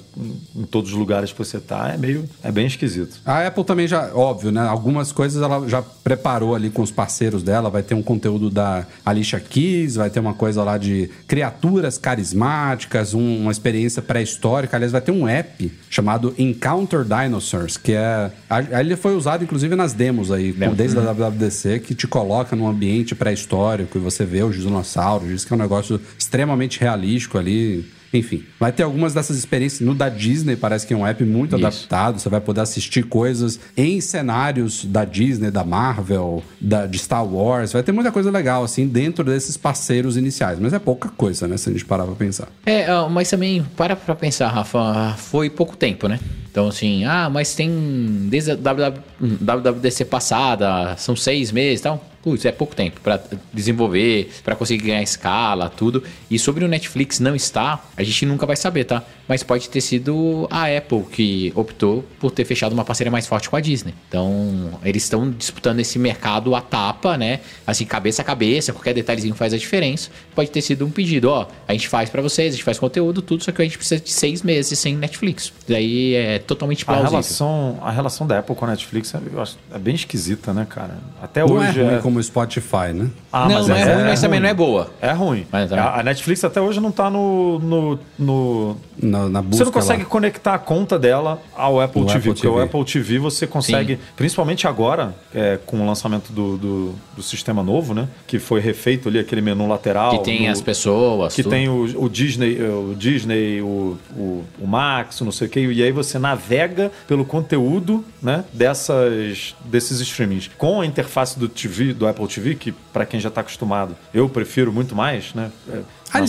em 0.55 0.63
todos 0.63 0.91
os 0.91 0.97
lugares 0.97 1.31
que 1.31 1.37
você 1.37 1.59
tá, 1.59 1.91
é 1.93 1.97
meio, 1.97 2.27
é 2.43 2.51
bem 2.51 2.65
esquisito. 2.65 3.19
A 3.25 3.45
Apple 3.45 3.63
também 3.63 3.87
já, 3.87 4.11
óbvio, 4.15 4.51
né? 4.51 4.61
Algumas 4.61 5.11
coisas 5.11 5.41
ela 5.41 5.67
já 5.69 5.81
preparou 5.81 6.55
ali 6.55 6.69
com 6.69 6.81
os 6.81 6.91
parceiros 6.91 7.43
dela. 7.43 7.69
Vai 7.69 7.83
ter 7.83 7.93
um 7.93 8.01
conteúdo 8.01 8.49
da 8.49 8.85
Alicia 9.05 9.39
Keys, 9.39 9.95
vai 9.95 10.09
ter 10.09 10.19
uma 10.19 10.33
coisa 10.33 10.63
lá 10.63 10.77
de 10.77 11.09
criaturas 11.27 11.97
carismáticas, 11.97 13.13
um- 13.13 13.41
uma 13.41 13.51
experiência 13.51 14.01
pré-histórica. 14.01 14.75
Aliás, 14.77 14.91
vai 14.91 15.01
ter 15.01 15.11
um 15.11 15.27
app 15.27 15.71
chamado 15.89 16.33
Encounter 16.37 17.03
Dinosaurs, 17.03 17.77
que 17.77 17.93
é. 17.93 18.31
Ele 18.79 18.95
foi 18.95 19.15
usado, 19.15 19.43
inclusive, 19.43 19.75
nas 19.75 19.93
demos 19.93 20.31
aí, 20.31 20.51
desde 20.75 20.97
a 20.97 21.01
WWDC, 21.01 21.79
que 21.79 21.93
te 21.93 22.07
coloca 22.07 22.30
num 22.55 22.67
ambiente 22.67 23.15
pré-histórico 23.15 23.97
e 23.97 24.01
você 24.01 24.25
vê 24.25 24.43
os 24.43 24.55
dinossauros. 24.55 25.29
Diz 25.29 25.45
que 25.45 25.53
é 25.53 25.55
um 25.55 25.59
negócio 25.59 25.99
extremamente 26.17 26.79
realístico 26.79 27.37
ali. 27.37 27.85
Enfim, 28.13 28.43
vai 28.59 28.71
ter 28.73 28.83
algumas 28.83 29.13
dessas 29.13 29.37
experiências. 29.37 29.79
No 29.81 29.95
da 29.95 30.09
Disney, 30.09 30.55
parece 30.55 30.85
que 30.85 30.93
é 30.93 30.97
um 30.97 31.07
app 31.07 31.23
muito 31.23 31.55
Isso. 31.55 31.65
adaptado. 31.65 32.19
Você 32.19 32.27
vai 32.27 32.41
poder 32.41 32.61
assistir 32.61 33.03
coisas 33.03 33.59
em 33.77 34.01
cenários 34.01 34.83
da 34.83 35.05
Disney, 35.05 35.49
da 35.49 35.63
Marvel, 35.63 36.43
da, 36.59 36.85
de 36.85 36.99
Star 36.99 37.25
Wars. 37.25 37.71
Vai 37.71 37.83
ter 37.83 37.93
muita 37.93 38.11
coisa 38.11 38.29
legal, 38.29 38.63
assim, 38.63 38.85
dentro 38.85 39.23
desses 39.23 39.55
parceiros 39.55 40.17
iniciais. 40.17 40.59
Mas 40.59 40.73
é 40.73 40.79
pouca 40.79 41.07
coisa, 41.09 41.47
né? 41.47 41.55
Se 41.55 41.69
a 41.69 41.71
gente 41.71 41.85
parar 41.85 42.05
pra 42.05 42.15
pensar. 42.15 42.49
É, 42.65 42.85
ah, 42.87 43.07
mas 43.09 43.29
também, 43.29 43.65
para 43.77 43.95
pra 43.95 44.13
pensar, 44.13 44.49
Rafa, 44.49 45.15
foi 45.17 45.49
pouco 45.49 45.77
tempo, 45.77 46.09
né? 46.09 46.19
Então, 46.51 46.67
assim, 46.67 47.05
ah, 47.05 47.29
mas 47.29 47.55
tem. 47.55 48.27
Desde 48.29 48.51
a 48.51 48.55
WW 48.55 49.01
WWDC 49.21 50.05
passada, 50.05 50.95
são 50.97 51.15
seis 51.15 51.51
meses 51.51 51.79
e 51.79 51.83
tal. 51.83 52.10
Putz, 52.23 52.45
é 52.45 52.51
pouco 52.51 52.75
tempo 52.75 52.99
para 53.01 53.19
desenvolver, 53.53 54.29
para 54.43 54.55
conseguir 54.55 54.85
ganhar 54.87 55.01
escala, 55.01 55.69
tudo. 55.69 56.03
E 56.29 56.37
sobre 56.37 56.63
o 56.63 56.67
Netflix 56.67 57.19
não 57.19 57.35
estar, 57.35 57.89
a 57.95 58.03
gente 58.03 58.25
nunca 58.25 58.45
vai 58.45 58.55
saber, 58.55 58.83
tá? 58.85 59.03
Mas 59.27 59.43
pode 59.43 59.69
ter 59.69 59.81
sido 59.81 60.47
a 60.51 60.65
Apple 60.65 61.03
que 61.11 61.53
optou 61.55 62.03
por 62.19 62.31
ter 62.31 62.43
fechado 62.45 62.73
uma 62.73 62.83
parceria 62.83 63.09
mais 63.11 63.25
forte 63.27 63.49
com 63.49 63.55
a 63.55 63.61
Disney. 63.61 63.93
Então, 64.09 64.79
eles 64.83 65.03
estão 65.03 65.29
disputando 65.31 65.79
esse 65.79 65.97
mercado 65.97 66.53
a 66.53 66.61
tapa, 66.61 67.17
né? 67.17 67.39
Assim, 67.65 67.85
cabeça 67.85 68.21
a 68.21 68.25
cabeça, 68.25 68.73
qualquer 68.73 68.93
detalhezinho 68.93 69.33
faz 69.33 69.53
a 69.53 69.57
diferença. 69.57 70.09
Pode 70.35 70.49
ter 70.51 70.61
sido 70.61 70.85
um 70.85 70.91
pedido, 70.91 71.29
ó, 71.29 71.47
a 71.67 71.71
gente 71.73 71.87
faz 71.87 72.09
pra 72.09 72.21
vocês, 72.21 72.49
a 72.53 72.57
gente 72.57 72.63
faz 72.63 72.77
conteúdo, 72.77 73.21
tudo, 73.21 73.43
só 73.43 73.51
que 73.51 73.61
a 73.61 73.65
gente 73.65 73.77
precisa 73.77 74.01
de 74.01 74.11
seis 74.11 74.41
meses 74.43 74.77
sem 74.77 74.95
Netflix. 74.95 75.51
Daí 75.67 76.15
é 76.15 76.39
totalmente 76.39 76.83
A 76.83 76.85
plausível. 76.87 77.11
relação, 77.11 77.79
a 77.81 77.91
relação 77.91 78.27
da 78.27 78.39
Apple 78.39 78.55
com 78.55 78.65
a 78.65 78.69
Netflix 78.69 79.13
é, 79.15 79.19
eu 79.33 79.41
acho- 79.41 79.57
é 79.73 79.79
bem 79.79 79.95
esquisita, 79.95 80.53
né, 80.53 80.67
cara? 80.69 80.97
Até 81.21 81.41
Não 81.45 81.55
hoje 81.55 81.79
é 81.79 81.83
ruim 81.83 81.99
como 82.11 82.19
o 82.19 82.23
Spotify, 82.23 82.91
né? 82.93 83.09
Ah, 83.31 83.47
não, 83.47 83.65
não 83.67 83.75
é, 83.75 83.83
ruim, 83.95 84.03
mas 84.03 84.19
também 84.19 84.39
não 84.41 84.49
é 84.49 84.53
boa. 84.53 84.91
É 85.01 85.11
ruim. 85.13 85.47
Mas 85.49 85.71
a, 85.71 85.99
a 85.99 86.03
Netflix 86.03 86.43
até 86.43 86.59
hoje 86.59 86.79
não 86.81 86.91
tá 86.91 87.09
no. 87.09 87.59
no, 87.59 87.99
no- 88.19 88.77
Na, 89.01 89.29
na 89.29 89.41
busca 89.41 89.57
Você 89.57 89.63
não 89.65 89.71
consegue 89.71 90.03
lá. 90.03 90.09
conectar 90.09 90.53
a 90.53 90.59
conta 90.59 90.99
dela 90.99 91.41
ao 91.55 91.79
Apple 91.79 92.01
TV, 92.05 92.17
Apple 92.17 92.33
porque 92.33 92.47
o. 92.47 92.59
Apple 92.59 92.83
TV 92.83 93.17
você 93.19 93.47
consegue, 93.47 93.97
principalmente 94.17 94.67
agora, 94.67 95.15
é, 95.33 95.57
com 95.65 95.81
o 95.81 95.87
lançamento 95.87 96.33
do, 96.33 96.57
do, 96.57 96.95
do 97.15 97.23
sistema 97.23 97.63
novo, 97.63 97.93
né? 97.93 98.07
Que 98.27 98.37
foi 98.37 98.59
refeito 98.59 99.07
ali, 99.07 99.17
aquele 99.19 99.41
menu 99.41 99.67
lateral. 99.67 100.11
Que 100.19 100.25
tem 100.25 100.45
no- 100.45 100.51
as 100.51 100.61
pessoas. 100.61 101.33
que 101.33 101.41
tudo. 101.43 101.51
tem 101.51 101.69
o, 101.69 102.03
o 102.03 102.09
Disney, 102.09 102.61
o 102.61 102.93
Disney, 102.97 103.61
o, 103.61 103.97
o, 104.15 104.43
o 104.59 104.67
Max, 104.67 105.21
não 105.21 105.31
sei 105.31 105.47
o 105.47 105.49
que, 105.49 105.59
e 105.61 105.81
aí 105.81 105.91
você 105.91 106.19
navega 106.19 106.91
pelo 107.07 107.23
conteúdo, 107.23 108.03
né, 108.21 108.43
dessas 108.51 109.55
desses 109.63 109.99
streamings. 110.01 110.49
Com 110.57 110.81
a 110.81 110.85
interface 110.85 111.39
do 111.39 111.47
TV, 111.47 111.93
do 112.01 112.07
Apple 112.07 112.27
TV, 112.27 112.55
que 112.55 112.71
para 112.91 113.05
quem 113.05 113.19
já 113.19 113.29
está 113.29 113.41
acostumado, 113.41 113.95
eu 114.11 114.27
prefiro 114.27 114.73
muito 114.73 114.95
mais, 114.95 115.33
né? 115.35 115.51
é, 115.69 115.81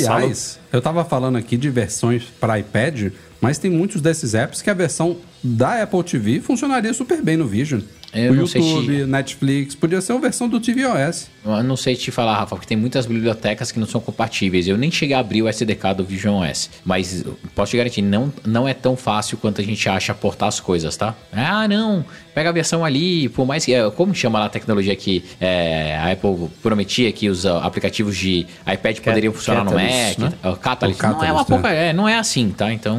sala- 0.02 0.16
Aliás, 0.18 0.60
eu 0.70 0.82
tava 0.82 1.02
falando 1.02 1.36
aqui 1.36 1.56
de 1.56 1.70
versões 1.70 2.24
para 2.38 2.58
iPad, 2.58 3.10
mas 3.40 3.56
tem 3.56 3.70
muitos 3.70 4.02
desses 4.02 4.34
apps 4.34 4.60
que 4.60 4.68
a 4.68 4.74
versão 4.74 5.16
da 5.42 5.82
Apple 5.82 6.02
TV 6.04 6.40
funcionaria 6.40 6.92
super 6.92 7.22
bem 7.22 7.38
no 7.38 7.46
Vision. 7.46 7.80
Eu 8.12 8.32
o 8.32 8.36
YouTube, 8.36 8.98
se- 9.00 9.06
Netflix, 9.06 9.74
podia 9.74 10.00
ser 10.02 10.12
uma 10.12 10.20
versão 10.20 10.46
do 10.46 10.60
tvOS. 10.60 11.28
Eu 11.44 11.62
não 11.64 11.76
sei 11.76 11.96
te 11.96 12.10
falar, 12.12 12.36
Rafa, 12.36 12.54
porque 12.54 12.68
tem 12.68 12.76
muitas 12.76 13.04
bibliotecas 13.04 13.72
que 13.72 13.78
não 13.80 13.86
são 13.86 14.00
compatíveis. 14.00 14.68
Eu 14.68 14.78
nem 14.78 14.90
cheguei 14.92 15.16
a 15.16 15.18
abrir 15.18 15.42
o 15.42 15.48
SDK 15.48 15.94
do 15.96 16.04
Vision 16.04 16.40
OS, 16.48 16.70
mas 16.84 17.24
posso 17.54 17.70
te 17.72 17.76
garantir, 17.76 18.00
não, 18.02 18.32
não 18.46 18.68
é 18.68 18.72
tão 18.72 18.96
fácil 18.96 19.36
quanto 19.38 19.60
a 19.60 19.64
gente 19.64 19.88
acha 19.88 20.14
portar 20.14 20.48
as 20.48 20.60
coisas, 20.60 20.96
tá? 20.96 21.14
Ah, 21.32 21.66
não, 21.66 22.04
pega 22.32 22.48
a 22.50 22.52
versão 22.52 22.84
ali, 22.84 23.28
por 23.28 23.44
mais 23.44 23.64
que... 23.64 23.74
é, 23.74 23.90
Como 23.90 24.14
chama 24.14 24.38
lá 24.38 24.46
a 24.46 24.48
tecnologia 24.48 24.94
que 24.94 25.24
é, 25.40 25.96
a 25.98 26.12
Apple 26.12 26.48
prometia 26.62 27.10
que 27.10 27.28
os 27.28 27.44
ah, 27.44 27.58
aplicativos 27.64 28.16
de 28.16 28.46
iPad 28.72 28.98
poderiam 29.00 29.32
funcionar 29.32 29.64
Catalyst, 29.64 30.18
no 30.18 30.24
né? 30.26 30.32
Mac? 30.44 30.54
O 30.54 30.56
Catalyst. 30.60 31.00
O 31.00 31.02
não 31.02 31.10
é 31.10 31.32
uma 31.32 31.44
Catalyst, 31.44 31.46
pouca... 31.48 31.70
É, 31.70 31.92
não 31.92 32.08
é 32.08 32.18
assim, 32.18 32.50
tá? 32.50 32.72
Então, 32.72 32.96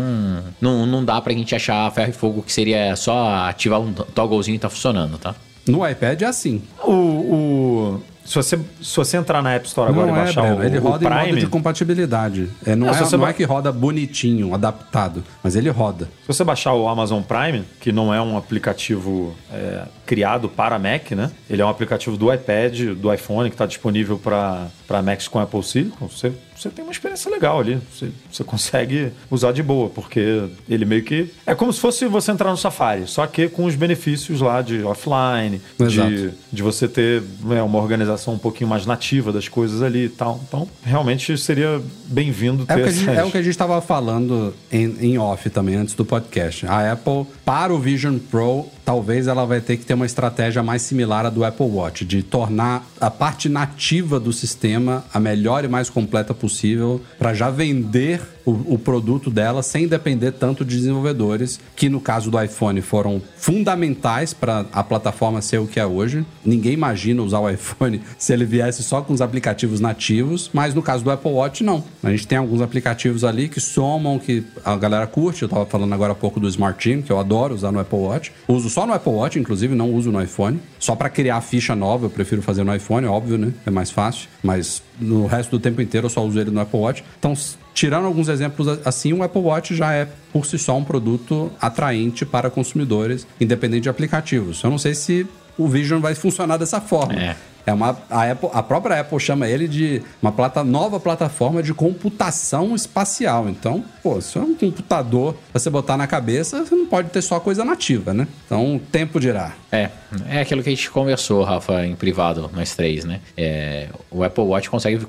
não, 0.59 0.85
não 0.85 1.05
dá 1.05 1.21
pra 1.21 1.31
gente 1.31 1.55
achar 1.55 1.89
ferro 1.93 2.09
e 2.09 2.13
fogo 2.13 2.41
que 2.43 2.51
seria 2.51 2.93
só 2.97 3.47
ativar 3.47 3.79
um 3.79 3.93
togglezinho 3.93 4.55
e 4.55 4.59
tá 4.59 4.69
funcionando, 4.69 5.17
tá? 5.17 5.33
No 5.65 5.87
iPad 5.87 6.21
é 6.21 6.25
assim. 6.25 6.61
O, 6.83 6.91
o- 6.91 8.03
se, 8.25 8.35
você, 8.35 8.57
se 8.81 8.95
você 8.95 9.17
entrar 9.17 9.41
na 9.41 9.53
App 9.53 9.67
Store 9.67 9.89
agora 9.89 10.07
não 10.07 10.15
e 10.15 10.19
é, 10.19 10.23
baixar 10.23 10.41
Breno, 10.41 10.57
o, 10.57 10.63
ele 10.63 10.77
o 10.77 10.81
roda 10.81 11.05
em 11.05 11.09
modo 11.09 11.21
Prime, 11.23 11.39
de 11.39 11.47
compatibilidade. 11.47 12.49
É, 12.65 12.75
não 12.75 12.87
Não, 12.87 12.93
é, 12.93 12.97
você 12.97 13.17
não 13.17 13.23
ba- 13.25 13.29
é 13.29 13.33
que 13.33 13.43
roda 13.43 13.71
bonitinho, 13.71 14.53
adaptado, 14.53 15.23
mas 15.43 15.55
ele 15.55 15.69
roda. 15.69 16.05
Se 16.21 16.27
você 16.27 16.43
baixar 16.43 16.73
o 16.73 16.87
Amazon 16.87 17.21
Prime, 17.21 17.63
que 17.79 17.91
não 17.91 18.13
é 18.13 18.21
um 18.21 18.37
aplicativo 18.37 19.35
é, 19.51 19.83
criado 20.05 20.49
para 20.49 20.77
Mac, 20.77 21.11
né? 21.11 21.31
Ele 21.49 21.61
é 21.61 21.65
um 21.65 21.69
aplicativo 21.69 22.17
do 22.17 22.33
iPad, 22.33 22.95
do 22.95 23.13
iPhone, 23.13 23.49
que 23.49 23.55
está 23.55 23.65
disponível 23.65 24.17
para 24.17 25.01
Macs 25.03 25.27
com 25.27 25.39
Apple 25.39 25.63
Silicon. 25.63 26.07
Você, 26.07 26.31
você 26.55 26.69
tem 26.69 26.83
uma 26.83 26.91
experiência 26.91 27.31
legal 27.31 27.59
ali. 27.59 27.79
Você, 27.91 28.09
você 28.31 28.43
consegue 28.43 29.11
usar 29.29 29.51
de 29.51 29.63
boa, 29.63 29.89
porque 29.89 30.43
ele 30.69 30.85
meio 30.85 31.03
que... 31.03 31.31
É 31.45 31.55
como 31.55 31.71
se 31.71 31.79
fosse 31.79 32.05
você 32.05 32.31
entrar 32.31 32.51
no 32.51 32.57
Safari, 32.57 33.07
só 33.07 33.25
que 33.27 33.47
com 33.49 33.65
os 33.65 33.75
benefícios 33.75 34.41
lá 34.41 34.61
de 34.61 34.83
offline, 34.83 35.61
de, 35.77 35.83
Exato. 35.83 36.33
de 36.51 36.63
você 36.63 36.87
ter 36.87 37.23
né, 37.41 37.61
uma 37.61 37.79
organização 37.79 38.33
um 38.33 38.39
pouquinho 38.39 38.69
mais 38.69 38.85
nativa 38.85 39.31
das 39.31 39.47
coisas 39.47 39.81
ali 39.81 40.05
e 40.05 40.09
tal. 40.09 40.39
Então, 40.47 40.67
realmente 40.83 41.37
seria 41.37 41.81
bem-vindo 42.05 42.65
ter 42.65 42.73
É 42.73 42.75
o, 42.75 42.83
que 42.83 42.89
a 42.89 42.91
gente, 42.91 43.09
é 43.09 43.23
o 43.23 43.31
que 43.31 43.37
a 43.37 43.41
gente 43.41 43.51
estava 43.51 43.81
falando 43.81 44.53
em, 44.71 44.97
em 45.01 45.17
off 45.17 45.49
também, 45.49 45.75
antes 45.75 45.95
do 45.95 46.05
podcast. 46.05 46.65
A 46.67 46.91
Apple, 46.91 47.25
para 47.45 47.73
o 47.73 47.79
Vision 47.79 48.17
Pro, 48.17 48.67
talvez 48.85 49.27
ela 49.27 49.45
vai 49.45 49.59
ter 49.59 49.77
que 49.77 49.85
ter 49.85 49.93
uma 49.93 50.05
estratégia 50.05 50.63
mais 50.63 50.81
similar 50.81 51.25
à 51.25 51.29
do 51.29 51.43
Apple 51.43 51.67
Watch, 51.67 52.05
de 52.05 52.23
tornar 52.23 52.87
a 52.99 53.11
parte 53.11 53.49
nativa 53.49 54.19
do 54.19 54.31
sistema 54.31 55.03
a 55.13 55.19
melhor 55.19 55.65
e 55.65 55.67
mais 55.67 55.89
completa 55.89 56.33
possível, 56.33 57.01
para 57.19 57.33
já 57.33 57.49
vender 57.49 58.21
o, 58.45 58.73
o 58.73 58.79
produto 58.79 59.29
dela 59.29 59.63
sem 59.63 59.87
depender 59.87 60.31
tanto 60.31 60.65
de 60.65 60.75
desenvolvedores, 60.75 61.59
que 61.75 61.89
no 61.89 61.99
caso 61.99 62.29
do 62.29 62.41
iPhone 62.41 62.81
foram 62.81 63.21
fundamentais 63.37 64.33
para 64.33 64.65
a 64.71 64.83
plataforma 64.83 65.41
ser 65.41 65.59
o 65.59 65.67
que 65.67 65.79
é 65.79 65.85
hoje. 65.85 66.25
Ninguém 66.45 66.73
imagina 66.73 67.21
usar 67.21 67.39
o 67.39 67.49
iPhone 67.51 68.01
se 68.17 68.33
ele 68.33 68.45
viesse 68.45 68.83
só 68.83 69.01
com 69.01 69.13
os 69.13 69.21
aplicativos 69.21 69.79
nativos, 69.79 70.49
mas 70.53 70.73
no 70.73 70.81
caso 70.81 71.03
do 71.03 71.11
Apple 71.11 71.31
Watch, 71.31 71.63
não. 71.63 71.83
A 72.01 72.11
gente 72.11 72.27
tem 72.27 72.37
alguns 72.37 72.61
aplicativos 72.61 73.23
ali 73.23 73.47
que 73.47 73.59
somam, 73.59 74.19
que 74.19 74.43
a 74.63 74.75
galera 74.75 75.07
curte. 75.07 75.43
Eu 75.43 75.49
tava 75.49 75.65
falando 75.65 75.93
agora 75.93 76.13
há 76.13 76.15
pouco 76.15 76.39
do 76.39 76.47
Smart 76.47 76.81
Team, 76.81 77.01
que 77.01 77.11
eu 77.11 77.19
adoro 77.19 77.53
usar 77.53 77.71
no 77.71 77.79
Apple 77.79 77.99
Watch. 77.99 78.31
Uso 78.47 78.69
só 78.69 78.85
no 78.85 78.93
Apple 78.93 79.11
Watch, 79.11 79.39
inclusive, 79.39 79.75
não 79.75 79.91
uso 79.91 80.11
no 80.11 80.21
iPhone. 80.21 80.59
Só 80.79 80.95
para 80.95 81.09
criar 81.09 81.39
ficha 81.41 81.75
nova, 81.75 82.05
eu 82.05 82.09
prefiro 82.09 82.41
fazer 82.41 82.63
no 82.63 82.75
iPhone, 82.75 83.07
óbvio, 83.07 83.37
né? 83.37 83.53
É 83.65 83.71
mais 83.71 83.89
fácil. 83.89 84.27
Mas 84.41 84.81
no 84.99 85.25
resto 85.25 85.51
do 85.51 85.59
tempo 85.59 85.81
inteiro 85.81 86.05
eu 86.05 86.09
só 86.09 86.23
uso 86.25 86.39
ele 86.39 86.51
no 86.51 86.59
Apple 86.59 86.79
Watch. 86.79 87.03
Então, 87.17 87.33
tirando 87.73 88.05
alguns 88.05 88.27
exemplos 88.27 88.67
assim, 88.85 89.13
o 89.13 89.23
Apple 89.23 89.41
Watch 89.41 89.75
já 89.75 89.93
é 89.93 90.07
por 90.31 90.45
si 90.45 90.57
só 90.57 90.77
um 90.77 90.83
produto 90.83 91.51
atraente 91.59 92.25
para 92.25 92.49
consumidores, 92.49 93.27
independente 93.39 93.83
de 93.83 93.89
aplicativos. 93.89 94.63
Eu 94.63 94.69
não 94.69 94.77
sei 94.77 94.93
se 94.93 95.27
o 95.57 95.67
Vision 95.67 95.99
vai 95.99 96.15
funcionar 96.15 96.57
dessa 96.57 96.79
forma. 96.81 97.13
É. 97.13 97.35
É 97.65 97.71
uma, 97.71 97.97
a, 98.09 98.29
Apple- 98.29 98.49
a 98.51 98.61
própria 98.61 98.99
Apple 98.99 99.17
chama 99.21 99.47
ele 99.47 99.69
de 99.69 100.01
uma 100.21 100.33
plata, 100.33 100.65
nova 100.65 100.99
plataforma 100.99 101.63
de 101.63 101.73
computação 101.73 102.75
espacial. 102.75 103.47
Então, 103.47 103.85
pô, 104.03 104.19
se 104.19 104.37
é 104.37 104.41
um 104.41 104.53
computador 104.53 105.33
pra 105.49 105.59
você 105.61 105.69
botar 105.69 105.95
na 105.95 106.05
cabeça, 106.05 106.65
você 106.65 106.75
não 106.75 106.85
pode 106.85 107.09
ter 107.09 107.21
só 107.21 107.39
coisa 107.39 107.63
nativa, 107.63 108.13
né? 108.13 108.27
Então, 108.45 108.75
o 108.75 108.79
tempo 108.79 109.17
dirá. 109.17 109.53
É, 109.71 109.89
é 110.27 110.41
aquilo 110.41 110.61
que 110.61 110.67
a 110.67 110.75
gente 110.75 110.91
conversou, 110.91 111.41
Rafa, 111.45 111.85
em 111.85 111.95
privado, 111.95 112.51
nós 112.53 112.75
três, 112.75 113.05
né? 113.05 113.21
É, 113.37 113.87
o 114.11 114.25
Apple 114.25 114.43
Watch 114.43 114.69
consegue 114.69 114.99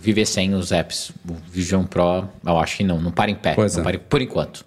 viver 0.00 0.24
sem 0.24 0.54
os 0.54 0.72
apps. 0.72 1.12
O 1.28 1.34
Vision 1.50 1.84
Pro, 1.84 2.26
eu 2.46 2.58
acho 2.58 2.78
que 2.78 2.84
não, 2.84 3.02
não 3.02 3.10
para 3.10 3.30
em 3.30 3.34
pé. 3.34 3.52
Pois 3.54 3.74
não 3.76 3.82
é. 3.82 3.84
para 3.84 3.98
por 3.98 4.22
enquanto. 4.22 4.64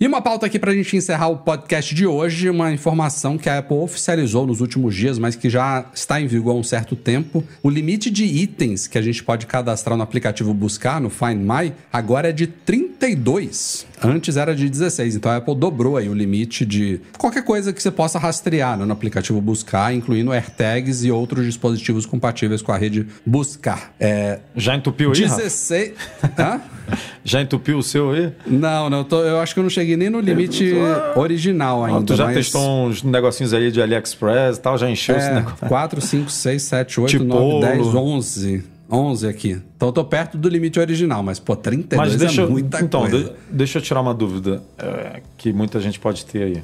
E 0.00 0.06
uma 0.06 0.22
pauta 0.22 0.46
aqui 0.46 0.60
pra 0.60 0.72
gente 0.72 0.96
encerrar 0.96 1.26
o 1.26 1.38
podcast 1.38 1.92
de 1.92 2.06
hoje, 2.06 2.48
uma 2.48 2.70
informação 2.70 3.36
que 3.36 3.48
a 3.50 3.58
Apple 3.58 3.78
oficializou 3.78 4.46
nos 4.46 4.60
últimos 4.60 4.94
dias, 4.94 5.18
mas 5.18 5.34
que 5.34 5.50
já 5.50 5.86
está 5.92 6.20
em 6.20 6.26
vigor 6.28 6.52
há 6.54 6.54
um 6.56 6.62
certo 6.62 6.94
tempo. 6.94 7.42
O 7.64 7.68
limite 7.68 8.08
de 8.08 8.24
itens 8.24 8.86
que 8.86 8.96
a 8.96 9.02
gente 9.02 9.24
pode 9.24 9.44
cadastrar 9.46 9.96
no 9.96 10.04
aplicativo 10.04 10.54
Buscar, 10.54 11.00
no 11.00 11.10
Find 11.10 11.38
My, 11.40 11.72
agora 11.92 12.28
é 12.28 12.32
de 12.32 12.46
32. 12.46 13.88
Antes 14.00 14.36
era 14.36 14.54
de 14.54 14.68
16, 14.70 15.16
então 15.16 15.32
a 15.32 15.38
Apple 15.38 15.56
dobrou 15.56 15.96
aí 15.96 16.08
o 16.08 16.14
limite 16.14 16.64
de 16.64 17.00
qualquer 17.18 17.42
coisa 17.42 17.72
que 17.72 17.82
você 17.82 17.90
possa 17.90 18.20
rastrear 18.20 18.78
né, 18.78 18.84
no 18.84 18.92
aplicativo 18.92 19.40
Buscar, 19.40 19.92
incluindo 19.92 20.30
AirTags 20.32 21.02
e 21.02 21.10
outros 21.10 21.44
dispositivos 21.44 22.06
compatíveis 22.06 22.62
com 22.62 22.70
a 22.70 22.76
rede 22.78 23.04
Buscar. 23.26 23.92
É, 23.98 24.38
Já 24.54 24.76
entupiu 24.76 25.10
aí, 25.12 25.22
Rafa? 25.24 25.36
16. 25.42 25.92
Hã? 26.38 26.60
Já 27.24 27.42
entupiu 27.42 27.78
o 27.78 27.82
seu 27.82 28.12
aí? 28.12 28.32
Não, 28.46 28.88
não, 28.88 29.02
tô- 29.02 29.22
eu 29.24 29.40
acho 29.40 29.52
que 29.52 29.58
eu 29.60 29.64
não 29.64 29.68
cheguei 29.68 29.87
nem 29.96 30.10
no 30.10 30.20
limite 30.20 30.74
original 31.16 31.84
ainda. 31.84 31.98
Ah, 32.00 32.02
tu 32.02 32.16
já 32.16 32.24
mas- 32.26 32.34
testou 32.36 32.86
uns 32.86 33.02
negocinhos 33.02 33.52
aí 33.54 33.70
de 33.70 33.80
AliExpress 33.82 34.56
e 34.56 34.60
tal? 34.60 34.76
Já 34.78 34.90
encheu 34.90 35.16
esse 35.16 35.28
É, 35.28 35.34
negócio? 35.34 35.66
4, 35.68 36.00
5, 36.00 36.30
6, 36.30 36.62
7, 36.62 37.00
8, 37.00 37.10
Tipolo. 37.18 37.60
9, 37.60 37.66
10, 37.76 37.94
11. 37.94 38.64
11 38.90 39.28
aqui. 39.28 39.60
Então 39.76 39.88
eu 39.88 39.92
tô 39.92 40.04
perto 40.04 40.38
do 40.38 40.48
limite 40.48 40.78
original, 40.80 41.22
mas 41.22 41.38
pô, 41.38 41.54
32 41.54 42.10
Mas 42.10 42.18
deixa, 42.18 42.42
é 42.42 42.46
muita 42.46 42.80
então, 42.80 43.02
coisa. 43.02 43.24
de- 43.24 43.32
deixa 43.50 43.78
eu 43.78 43.82
tirar 43.82 44.00
uma 44.00 44.14
dúvida 44.14 44.62
é, 44.78 45.20
que 45.36 45.52
muita 45.52 45.80
gente 45.80 45.98
pode 46.00 46.24
ter 46.24 46.42
aí. 46.42 46.62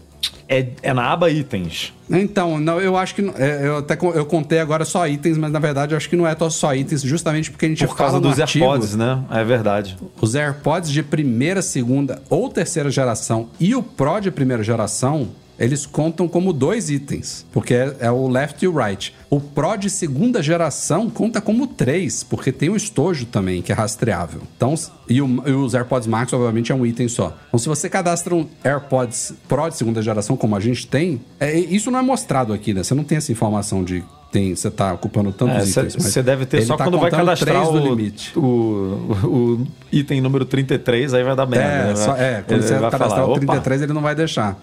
É, 0.49 0.67
é 0.83 0.93
na 0.93 1.11
aba 1.11 1.31
itens. 1.31 1.93
Então, 2.11 2.61
não, 2.61 2.81
eu 2.81 2.97
acho 2.97 3.15
que. 3.15 3.23
é, 3.39 3.67
eu 3.67 3.79
até 3.79 3.97
eu 4.15 4.27
contei 4.27 4.59
agora 4.59 4.85
só 4.85 5.07
itens, 5.09 5.39
mas 5.39 5.51
na 5.51 5.59
verdade 5.59 5.93
eu 5.93 5.97
acho 5.97 6.09
que 6.09 6.17
não 6.17 6.27
é 6.27 6.37
só 6.51 6.75
itens, 6.75 7.03
justamente 7.03 7.51
porque 7.51 7.65
a 7.65 7.69
gente 7.69 7.87
Por 7.87 7.97
causa 7.97 8.21
dos 8.21 8.39
artigo, 8.39 8.65
AirPods, 8.65 8.95
né? 8.95 9.23
É 9.31 9.43
verdade. 9.43 9.97
Os 10.21 10.35
AirPods 10.35 10.91
de 10.91 11.03
primeira, 11.03 11.63
segunda 11.63 12.23
ou 12.29 12.51
terceira 12.51 12.91
geração 12.91 13.49
e 13.59 13.75
o 13.75 13.83
Pro 13.83 14.21
de 14.21 14.31
primeira 14.31 14.63
geração, 14.63 15.29
eles 15.59 15.87
contam 15.87 16.27
como 16.29 16.53
dois 16.53 16.91
itens, 16.91 17.47
porque 17.53 17.75
é, 17.75 17.97
é 18.01 18.11
o 18.11 18.27
left 18.29 18.65
e 18.65 18.69
o 18.69 18.77
right. 18.77 19.15
O 19.31 19.41
Pro 19.41 19.77
de 19.77 19.89
segunda 19.91 20.43
geração 20.43 21.09
conta 21.11 21.41
como 21.41 21.67
três, 21.67 22.23
porque 22.23 22.51
tem 22.53 22.69
o 22.71 22.77
estojo 22.77 23.27
também, 23.27 23.63
que 23.63 23.73
é 23.73 23.75
rastreável. 23.75 24.43
Então, 24.57 24.75
e, 25.09 25.21
o- 25.23 25.43
e 25.47 25.53
os 25.53 25.75
AirPods 25.75 26.07
Max, 26.09 26.33
obviamente, 26.33 26.73
é 26.73 26.75
um 26.75 26.85
item 26.85 27.09
só. 27.09 27.37
Então, 27.49 27.59
se 27.59 27.69
você 27.69 27.89
cadastra 27.89 28.35
um 28.35 28.47
AirPods 28.65 29.35
Pro 29.49 29.69
de 29.69 29.77
segunda 29.77 30.03
geração, 30.03 30.37
como 30.37 30.57
a 30.57 30.61
gente 30.61 30.87
tem, 30.87 31.21
é, 31.39 31.59
isso 31.59 31.91
não 31.91 31.99
é 31.99 32.03
mostrado 32.03 32.53
aqui, 32.53 32.75
né? 32.75 32.83
Você 32.83 32.95
não 32.95 33.05
tem 33.05 33.19
essa 33.19 33.31
informação 33.33 33.83
de 33.85 34.03
tem, 34.35 34.53
você 34.57 34.69
tá 34.69 34.93
ocupando 34.93 35.31
tantos 35.31 35.71
itens. 35.71 35.95
mas 35.97 36.07
Você 36.13 36.19
É, 36.19 36.23
deve 36.25 36.45
ter 36.45 36.63
só 36.63 36.77
tá 36.77 36.83
quando 36.85 36.99
vai 36.99 37.09
cadastrar 37.09 37.69
o, 37.71 37.79
limite. 37.95 38.37
o, 38.37 38.41
o- 38.43 39.29
o 39.29 39.67
item 39.93 40.21
número 40.21 40.45
33, 40.45 41.15
aí 41.15 41.23
vai 41.23 41.37
dar 41.37 41.47
merda. 41.47 41.65
É, 41.67 41.87
né? 41.87 41.95
só- 41.97 42.17
é, 42.17 42.43
quando 42.43 42.59
Ele 42.59 42.63
você 42.67 42.73
vai 42.73 42.91
cadastrar 42.91 43.11
falar, 43.11 43.25
o 43.29 43.31
"Opa, 43.31 43.39
33, 43.39 43.83
ele 43.83 43.93
não 43.93 44.03
vai 44.03 44.15
deixar. 44.17 44.59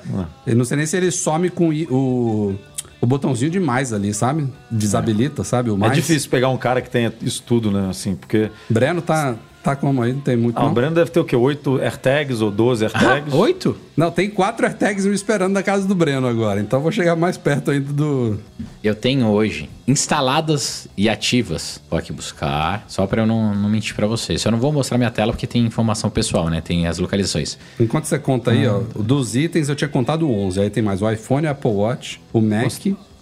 Eu 0.46 0.56
não 0.58 0.66
sei 0.66 0.76
nem 0.76 0.86
se 0.86 0.98
ele 0.98 1.10
some 1.10 1.50
com 1.50 1.70
o 1.70 2.58
o, 3.02 3.06
botãozinho 3.08 3.50
de 3.50 3.60
mais 3.60 3.94
ali, 3.94 4.14
sabe? 4.14 4.48
Desabilita, 4.70 5.44
sabe? 5.44 5.70
O 5.72 5.76
É 5.76 5.78
mais. 5.78 5.94
difícil 5.94 6.30
pegar 6.30 6.50
um 6.50 6.58
cara 6.58 6.82
que 6.82 6.90
tenha 6.90 7.12
isso 7.22 7.42
tudo, 7.48 7.72
né? 7.72 7.88
Assim, 7.90 8.14
porque. 8.16 8.52
Breno 8.70 9.02
tá, 9.02 9.36
tá 9.64 9.76
como 9.76 10.02
aí? 10.02 10.14
Não 10.14 10.22
tem 10.22 10.36
muito. 10.38 10.58
Ah, 10.58 10.64
o 10.64 10.66
não? 10.68 10.74
Breno 10.74 10.96
deve 10.96 11.12
ter 11.12 11.20
o 11.20 11.24
quê? 11.26 11.36
8 11.36 11.80
AirTags 11.82 12.42
ou 12.42 12.50
12 12.52 12.86
Ah, 12.86 12.88
AirTags? 12.88 13.34
oito? 13.34 13.78
não, 13.96 14.10
tem 14.12 14.30
quatro 14.30 14.66
AirTags 14.66 15.06
me 15.06 15.14
esperando 15.14 15.54
na 15.54 15.62
casa 15.64 15.88
do 15.88 15.94
Breno 15.96 16.28
agora. 16.28 16.60
Então 16.60 16.80
eu 16.80 16.84
vou 16.84 16.92
chegar 16.92 17.16
mais 17.16 17.38
perto 17.38 17.72
ainda 17.72 17.92
do. 17.94 18.40
Eu 18.84 18.96
tenho 18.96 19.28
hoje 19.28 19.70
instaladas 19.88 20.88
e 20.98 21.08
ativas. 21.08 21.80
Vou 21.90 22.00
aqui 22.00 22.12
buscar, 22.12 22.84
só 22.88 23.06
pra 23.06 23.22
eu 23.22 23.28
não, 23.28 23.54
não 23.54 23.70
mentir 23.70 23.96
pra 23.96 24.08
vocês. 24.08 24.44
Eu 24.44 24.52
não 24.52 24.60
vou 24.60 24.72
mostrar 24.72 24.98
minha 24.98 25.12
tela 25.12 25.32
porque 25.32 25.46
tem 25.48 25.64
informação 25.66 26.10
pessoal, 26.10 26.50
né? 26.50 26.62
Tem 26.62 26.88
as 26.88 26.98
localizações. 26.98 27.58
Enquanto 27.80 28.06
você 28.06 28.18
conta 28.18 28.52
aí, 28.52 28.68
ó, 28.68 28.82
dos 28.96 29.36
itens 29.36 29.70
eu 29.70 29.76
tinha 29.76 29.88
contado 29.88 30.30
11. 30.30 30.60
Aí 30.62 30.70
tem 30.70 30.82
mais 30.82 31.02
o 31.02 31.10
iPhone, 31.12 31.46
Apple 31.48 31.72
Watch, 31.72 32.22
o 32.34 32.42
Mac. 32.42 32.72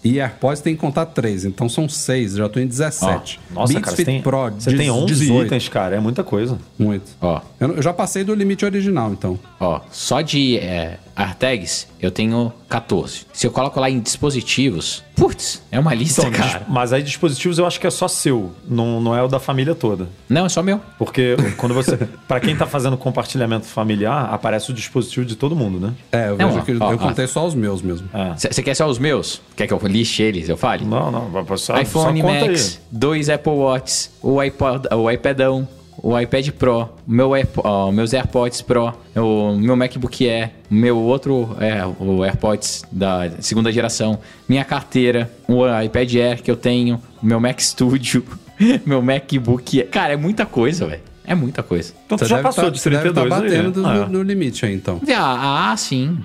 E 0.03 0.19
AirPods 0.19 0.61
tem 0.61 0.75
que 0.75 0.79
contar 0.81 1.05
3, 1.07 1.45
então 1.45 1.67
são 1.67 1.89
6, 1.89 2.33
já 2.35 2.47
tô 2.47 2.59
em 2.59 2.67
17. 2.67 3.39
Nossa, 3.51 3.73
Beats 3.73 3.83
cara, 3.85 3.95
você 3.95 3.95
Fit 3.97 4.05
tem, 4.05 4.21
Pro, 4.21 4.49
você 4.51 4.75
tem 4.77 4.89
11 4.89 5.05
18. 5.07 5.45
itens, 5.47 5.67
cara. 5.69 5.95
É 5.95 5.99
muita 5.99 6.23
coisa. 6.23 6.57
Muito. 6.77 7.11
Ó, 7.21 7.41
Eu, 7.59 7.75
eu 7.75 7.81
já 7.81 7.91
passei 7.93 8.23
do 8.23 8.33
limite 8.33 8.63
original, 8.65 9.11
então. 9.11 9.37
ó, 9.59 9.81
só 9.91 10.21
de 10.21 10.57
é, 10.57 10.97
AirTags 11.15 11.87
eu 12.01 12.11
tenho 12.11 12.53
14. 12.69 13.25
Se 13.33 13.45
eu 13.45 13.51
coloco 13.51 13.77
lá 13.79 13.89
em 13.89 13.99
dispositivos, 13.99 15.03
putz, 15.15 15.61
é 15.69 15.77
uma 15.79 15.93
lista, 15.93 16.21
Então, 16.21 16.31
cara. 16.31 16.63
mas 16.69 16.93
aí 16.93 17.03
dispositivos 17.03 17.57
eu 17.59 17.65
acho 17.65 17.77
que 17.79 17.85
é 17.85 17.89
só 17.89 18.07
seu, 18.07 18.51
não, 18.67 19.01
não 19.01 19.13
é 19.15 19.21
o 19.21 19.27
da 19.27 19.39
família 19.39 19.75
toda. 19.75 20.07
Não, 20.29 20.45
é 20.45 20.49
só 20.49 20.63
meu. 20.63 20.79
Porque 20.97 21.35
quando 21.57 21.73
você. 21.73 21.97
Pra 22.27 22.39
quem 22.39 22.55
tá 22.55 22.65
fazendo 22.65 22.95
compartilhamento 22.95 23.65
familiar, 23.65 24.29
aparece 24.33 24.71
o 24.71 24.73
dispositivo 24.73 25.25
de 25.25 25.35
todo 25.35 25.55
mundo, 25.55 25.79
né? 25.79 25.93
É, 26.11 26.29
eu 26.29 26.37
Não, 26.37 26.47
vejo 26.49 26.59
ó, 26.59 26.61
que 26.63 26.77
ó, 26.79 26.91
eu 26.93 26.97
contei 26.97 27.27
só 27.27 27.45
os 27.45 27.53
meus 27.55 27.81
mesmo. 27.81 28.07
É. 28.13 28.33
Você 28.37 28.61
quer 28.63 28.75
só 28.75 28.87
os 28.87 28.97
meus? 28.99 29.41
Quer 29.55 29.67
que 29.67 29.73
eu 29.73 29.79
liste 29.89 30.21
eles? 30.23 30.47
Eu 30.49 30.57
fale? 30.57 30.85
Não, 30.85 31.11
não, 31.11 31.29
vai 31.29 31.57
só, 31.57 31.79
iPhone 31.79 32.21
Max, 32.23 32.79
dois 32.91 33.29
Apple 33.29 33.51
Watches, 33.53 34.11
o 34.21 34.39
iPod, 34.39 34.87
o 34.93 35.09
iPadão, 35.11 35.67
o 36.01 36.17
iPad 36.17 36.49
Pro, 36.51 36.87
meu 37.05 37.33
Airpo- 37.33 37.61
ó, 37.65 37.91
meus 37.91 38.13
AirPods 38.13 38.61
Pro, 38.61 38.93
o 39.15 39.53
meu 39.57 39.75
MacBook 39.75 40.27
Air, 40.29 40.51
meu 40.69 40.97
outro 40.97 41.55
é, 41.59 41.85
o 42.01 42.23
AirPods 42.23 42.83
da 42.91 43.29
segunda 43.41 43.71
geração, 43.71 44.17
minha 44.47 44.63
carteira, 44.63 45.29
o 45.47 45.63
iPad 45.83 46.15
Air 46.15 46.41
que 46.41 46.49
eu 46.49 46.55
tenho, 46.55 47.01
meu 47.21 47.39
Mac 47.39 47.59
Studio, 47.59 48.23
meu 48.85 49.01
MacBook 49.01 49.79
Air. 49.81 49.89
Cara, 49.89 50.13
é 50.13 50.17
muita 50.17 50.45
coisa, 50.45 50.87
velho. 50.87 51.01
É 51.29 51.35
muita 51.35 51.61
coisa. 51.63 51.93
Então 52.05 52.17
Você 52.17 52.25
já 52.25 52.37
deve 52.37 52.47
passou 52.47 52.63
tá- 52.65 52.69
de 52.71 52.79
você 52.79 52.89
deve 52.89 53.03
32 53.03 53.29
tá 53.29 53.41
batendo 53.41 53.63
né? 53.63 53.69
do- 53.71 53.85
Ah, 53.87 54.05
do- 54.05 54.11
no 54.13 54.23
limite 54.23 54.65
aí, 54.65 54.73
então. 54.73 54.99
Ah, 55.15 55.71
ah, 55.71 55.77
sim. 55.77 56.17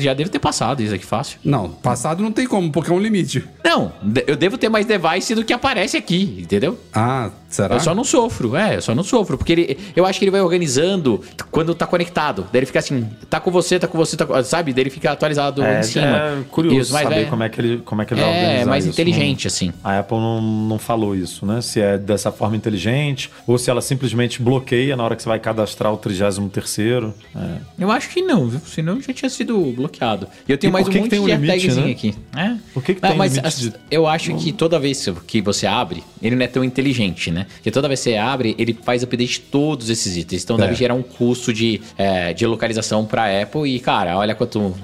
Já 0.00 0.12
deve 0.14 0.28
ter 0.30 0.38
passado 0.40 0.82
isso 0.82 0.92
aqui 0.94 1.06
fácil. 1.06 1.38
Não, 1.44 1.68
passado 1.70 2.22
não 2.22 2.32
tem 2.32 2.46
como, 2.46 2.70
porque 2.72 2.90
é 2.90 2.94
um 2.94 2.98
limite. 2.98 3.44
Não, 3.64 3.92
eu 4.26 4.34
devo 4.36 4.58
ter 4.58 4.68
mais 4.68 4.84
device 4.84 5.34
do 5.34 5.44
que 5.44 5.52
aparece 5.52 5.96
aqui, 5.96 6.38
entendeu? 6.42 6.78
Ah, 6.92 7.30
será? 7.48 7.76
Eu 7.76 7.80
só 7.80 7.94
não 7.94 8.02
sofro, 8.04 8.56
é, 8.56 8.76
eu 8.76 8.82
só 8.82 8.94
não 8.94 9.04
sofro. 9.04 9.38
Porque 9.38 9.52
ele, 9.52 9.78
eu 9.94 10.04
acho 10.04 10.18
que 10.18 10.24
ele 10.24 10.32
vai 10.32 10.40
organizando 10.40 11.22
quando 11.50 11.74
tá 11.74 11.86
conectado. 11.86 12.46
Daí 12.52 12.60
ele 12.60 12.66
fica 12.66 12.80
assim, 12.80 13.08
tá 13.30 13.38
com 13.38 13.50
você, 13.52 13.78
tá 13.78 13.86
com 13.86 13.96
você, 13.96 14.16
tá 14.16 14.26
com, 14.26 14.42
sabe? 14.42 14.72
Daí 14.72 14.82
ele 14.84 14.90
fica 14.90 15.12
atualizado 15.12 15.62
É, 15.62 15.80
em 15.80 15.82
cima. 15.84 16.06
é 16.06 16.38
curioso 16.50 16.92
mas 16.92 17.02
saber 17.04 17.20
é- 17.22 17.24
como 17.26 17.42
é 17.44 17.48
que 17.48 17.60
ele, 17.60 17.78
como 17.84 18.02
é 18.02 18.04
que 18.04 18.14
ele 18.14 18.20
vai 18.22 18.30
É, 18.30 18.42
organizar 18.42 18.66
mais 18.70 18.84
isso. 18.84 18.92
inteligente, 18.92 19.44
Não- 19.44 19.48
assim. 19.48 19.72
A 19.84 19.98
Apple 20.00 20.16
não, 20.18 20.40
não 20.40 20.78
falou 20.78 21.14
isso, 21.14 21.46
né? 21.46 21.60
Se 21.60 21.80
é 21.80 21.96
dessa 21.96 22.32
forma 22.32 22.56
inteligente 22.56 23.30
ou 23.46 23.56
se 23.58 23.70
ela 23.70 23.80
simplesmente 23.80 24.40
bloqueia 24.48 24.96
na 24.96 25.04
hora 25.04 25.14
que 25.16 25.22
você 25.22 25.28
vai 25.28 25.38
cadastrar 25.38 25.92
o 25.92 25.98
33º. 25.98 27.12
É. 27.36 27.56
Eu 27.78 27.90
acho 27.90 28.08
que 28.10 28.22
não, 28.22 28.48
viu? 28.48 28.60
Senão 28.66 29.00
já 29.00 29.12
tinha 29.12 29.28
sido 29.28 29.58
bloqueado. 29.76 30.26
E 30.48 30.52
eu 30.52 30.58
tenho 30.58 30.70
E 30.70 30.72
mais 30.72 30.86
um 30.88 30.90
monte 30.92 31.18
um 31.18 31.26
de 31.26 31.32
limite, 31.36 31.68
né? 31.72 31.90
aqui. 31.90 32.14
É? 32.36 32.56
Por 32.72 32.82
que 32.82 32.94
que 32.94 33.02
Não, 33.02 33.10
tem 33.10 33.18
mas 33.18 33.32
limite 33.36 33.46
as- 33.48 33.60
de- 33.60 33.72
eu 33.90 34.06
acho 34.06 34.34
que 34.36 34.52
toda 34.52 34.78
vez 34.78 35.06
que 35.26 35.40
você 35.40 35.66
abre, 35.66 36.02
ele 36.22 36.34
não 36.36 36.44
é 36.44 36.48
tão 36.48 36.64
inteligente, 36.64 37.30
né? 37.30 37.46
Porque 37.54 37.70
toda 37.70 37.86
vez 37.88 38.00
que 38.00 38.10
você 38.10 38.16
abre, 38.16 38.54
ele 38.58 38.76
faz 38.82 39.02
update 39.02 39.32
de 39.34 39.40
todos 39.40 39.90
esses 39.90 40.16
itens. 40.16 40.42
Então 40.44 40.56
É. 40.56 40.60
deve 40.60 40.74
gerar 40.74 40.94
um 40.94 41.02
custo 41.02 41.52
de, 41.52 41.80
é, 41.96 42.32
de 42.32 42.46
localização 42.46 43.04
pra 43.04 43.42
Apple. 43.42 43.68
E, 43.74 43.78
cara, 43.80 44.16
olha 44.16 44.34
quanto. 44.34 44.74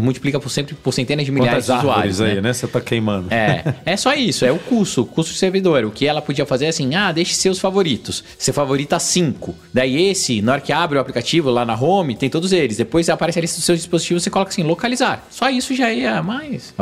Multiplica 0.00 0.38
por 0.38 0.50
sempre 0.50 0.74
por 0.74 0.92
centenas 0.92 1.24
de 1.24 1.32
milhares 1.32 1.66
Quantas 1.66 1.80
de 1.80 1.86
usuários. 1.86 2.20
aí, 2.20 2.34
né? 2.36 2.40
né? 2.42 2.52
Você 2.52 2.66
tá 2.66 2.80
queimando. 2.80 3.32
É, 3.32 3.74
é 3.86 3.96
só 3.96 4.12
isso, 4.14 4.44
é 4.44 4.52
o 4.52 4.58
custo, 4.58 5.02
o 5.02 5.06
custo 5.06 5.32
do 5.32 5.36
servidor. 5.38 5.84
O 5.84 5.90
que 5.90 6.06
ela 6.06 6.20
podia 6.20 6.44
fazer 6.46 6.66
é 6.66 6.68
assim: 6.68 6.94
ah, 6.94 7.12
deixe 7.12 7.34
seus 7.34 7.58
favoritos. 7.58 8.22
Você 8.38 8.52
favorita 8.52 8.93
cinco. 8.98 9.54
Daí 9.72 10.10
esse, 10.10 10.40
na 10.42 10.52
hora 10.52 10.60
que 10.60 10.72
abre 10.72 10.98
o 10.98 11.00
aplicativo 11.00 11.50
lá 11.50 11.64
na 11.64 11.74
home, 11.74 12.14
tem 12.14 12.30
todos 12.30 12.52
eles. 12.52 12.76
Depois 12.76 13.08
aparece 13.08 13.38
a 13.38 13.42
lista 13.42 13.56
dos 13.56 13.64
seus 13.64 13.78
dispositivos, 13.78 14.22
você 14.22 14.30
coloca 14.30 14.50
assim, 14.50 14.62
localizar. 14.62 15.26
Só 15.30 15.50
isso 15.50 15.74
já 15.74 15.90
é 15.90 16.20
mais. 16.22 16.74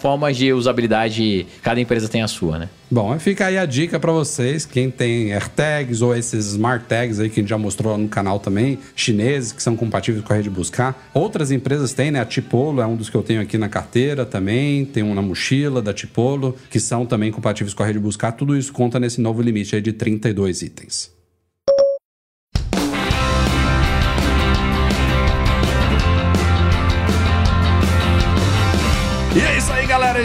Formas 0.00 0.36
de 0.36 0.52
usabilidade, 0.52 1.46
cada 1.62 1.80
empresa 1.80 2.08
tem 2.08 2.22
a 2.22 2.28
sua, 2.28 2.58
né? 2.58 2.68
Bom, 2.92 3.16
fica 3.20 3.46
aí 3.46 3.56
a 3.56 3.64
dica 3.64 4.00
pra 4.00 4.10
vocês, 4.10 4.66
quem 4.66 4.90
tem 4.90 5.32
AirTags 5.32 6.02
ou 6.02 6.12
esses 6.12 6.46
Smart 6.46 6.86
Tags 6.86 7.20
aí 7.20 7.28
que 7.30 7.38
a 7.38 7.42
gente 7.42 7.50
já 7.50 7.56
mostrou 7.56 7.96
no 7.96 8.08
canal 8.08 8.40
também, 8.40 8.80
chineses 8.96 9.52
que 9.52 9.62
são 9.62 9.76
compatíveis 9.76 10.24
com 10.24 10.32
a 10.32 10.36
rede 10.36 10.50
Buscar. 10.50 11.08
Outras 11.14 11.52
empresas 11.52 11.92
têm, 11.92 12.10
né? 12.10 12.20
A 12.20 12.24
Tipolo 12.24 12.80
é 12.80 12.86
um 12.86 12.96
dos 12.96 13.08
que 13.08 13.16
eu 13.16 13.22
tenho 13.22 13.40
aqui 13.40 13.56
na 13.56 13.68
carteira 13.68 14.26
também, 14.26 14.84
tem 14.84 15.04
um 15.04 15.14
na 15.14 15.22
mochila 15.22 15.80
da 15.80 15.94
Tipolo, 15.94 16.56
que 16.68 16.80
são 16.80 17.06
também 17.06 17.30
compatíveis 17.30 17.72
com 17.72 17.84
a 17.84 17.86
rede 17.86 18.00
Buscar. 18.00 18.32
Tudo 18.32 18.56
isso 18.56 18.72
conta 18.72 18.98
nesse 18.98 19.20
novo 19.20 19.40
limite 19.40 19.76
aí 19.76 19.80
de 19.80 19.92
32 19.92 20.62
itens. 20.62 21.19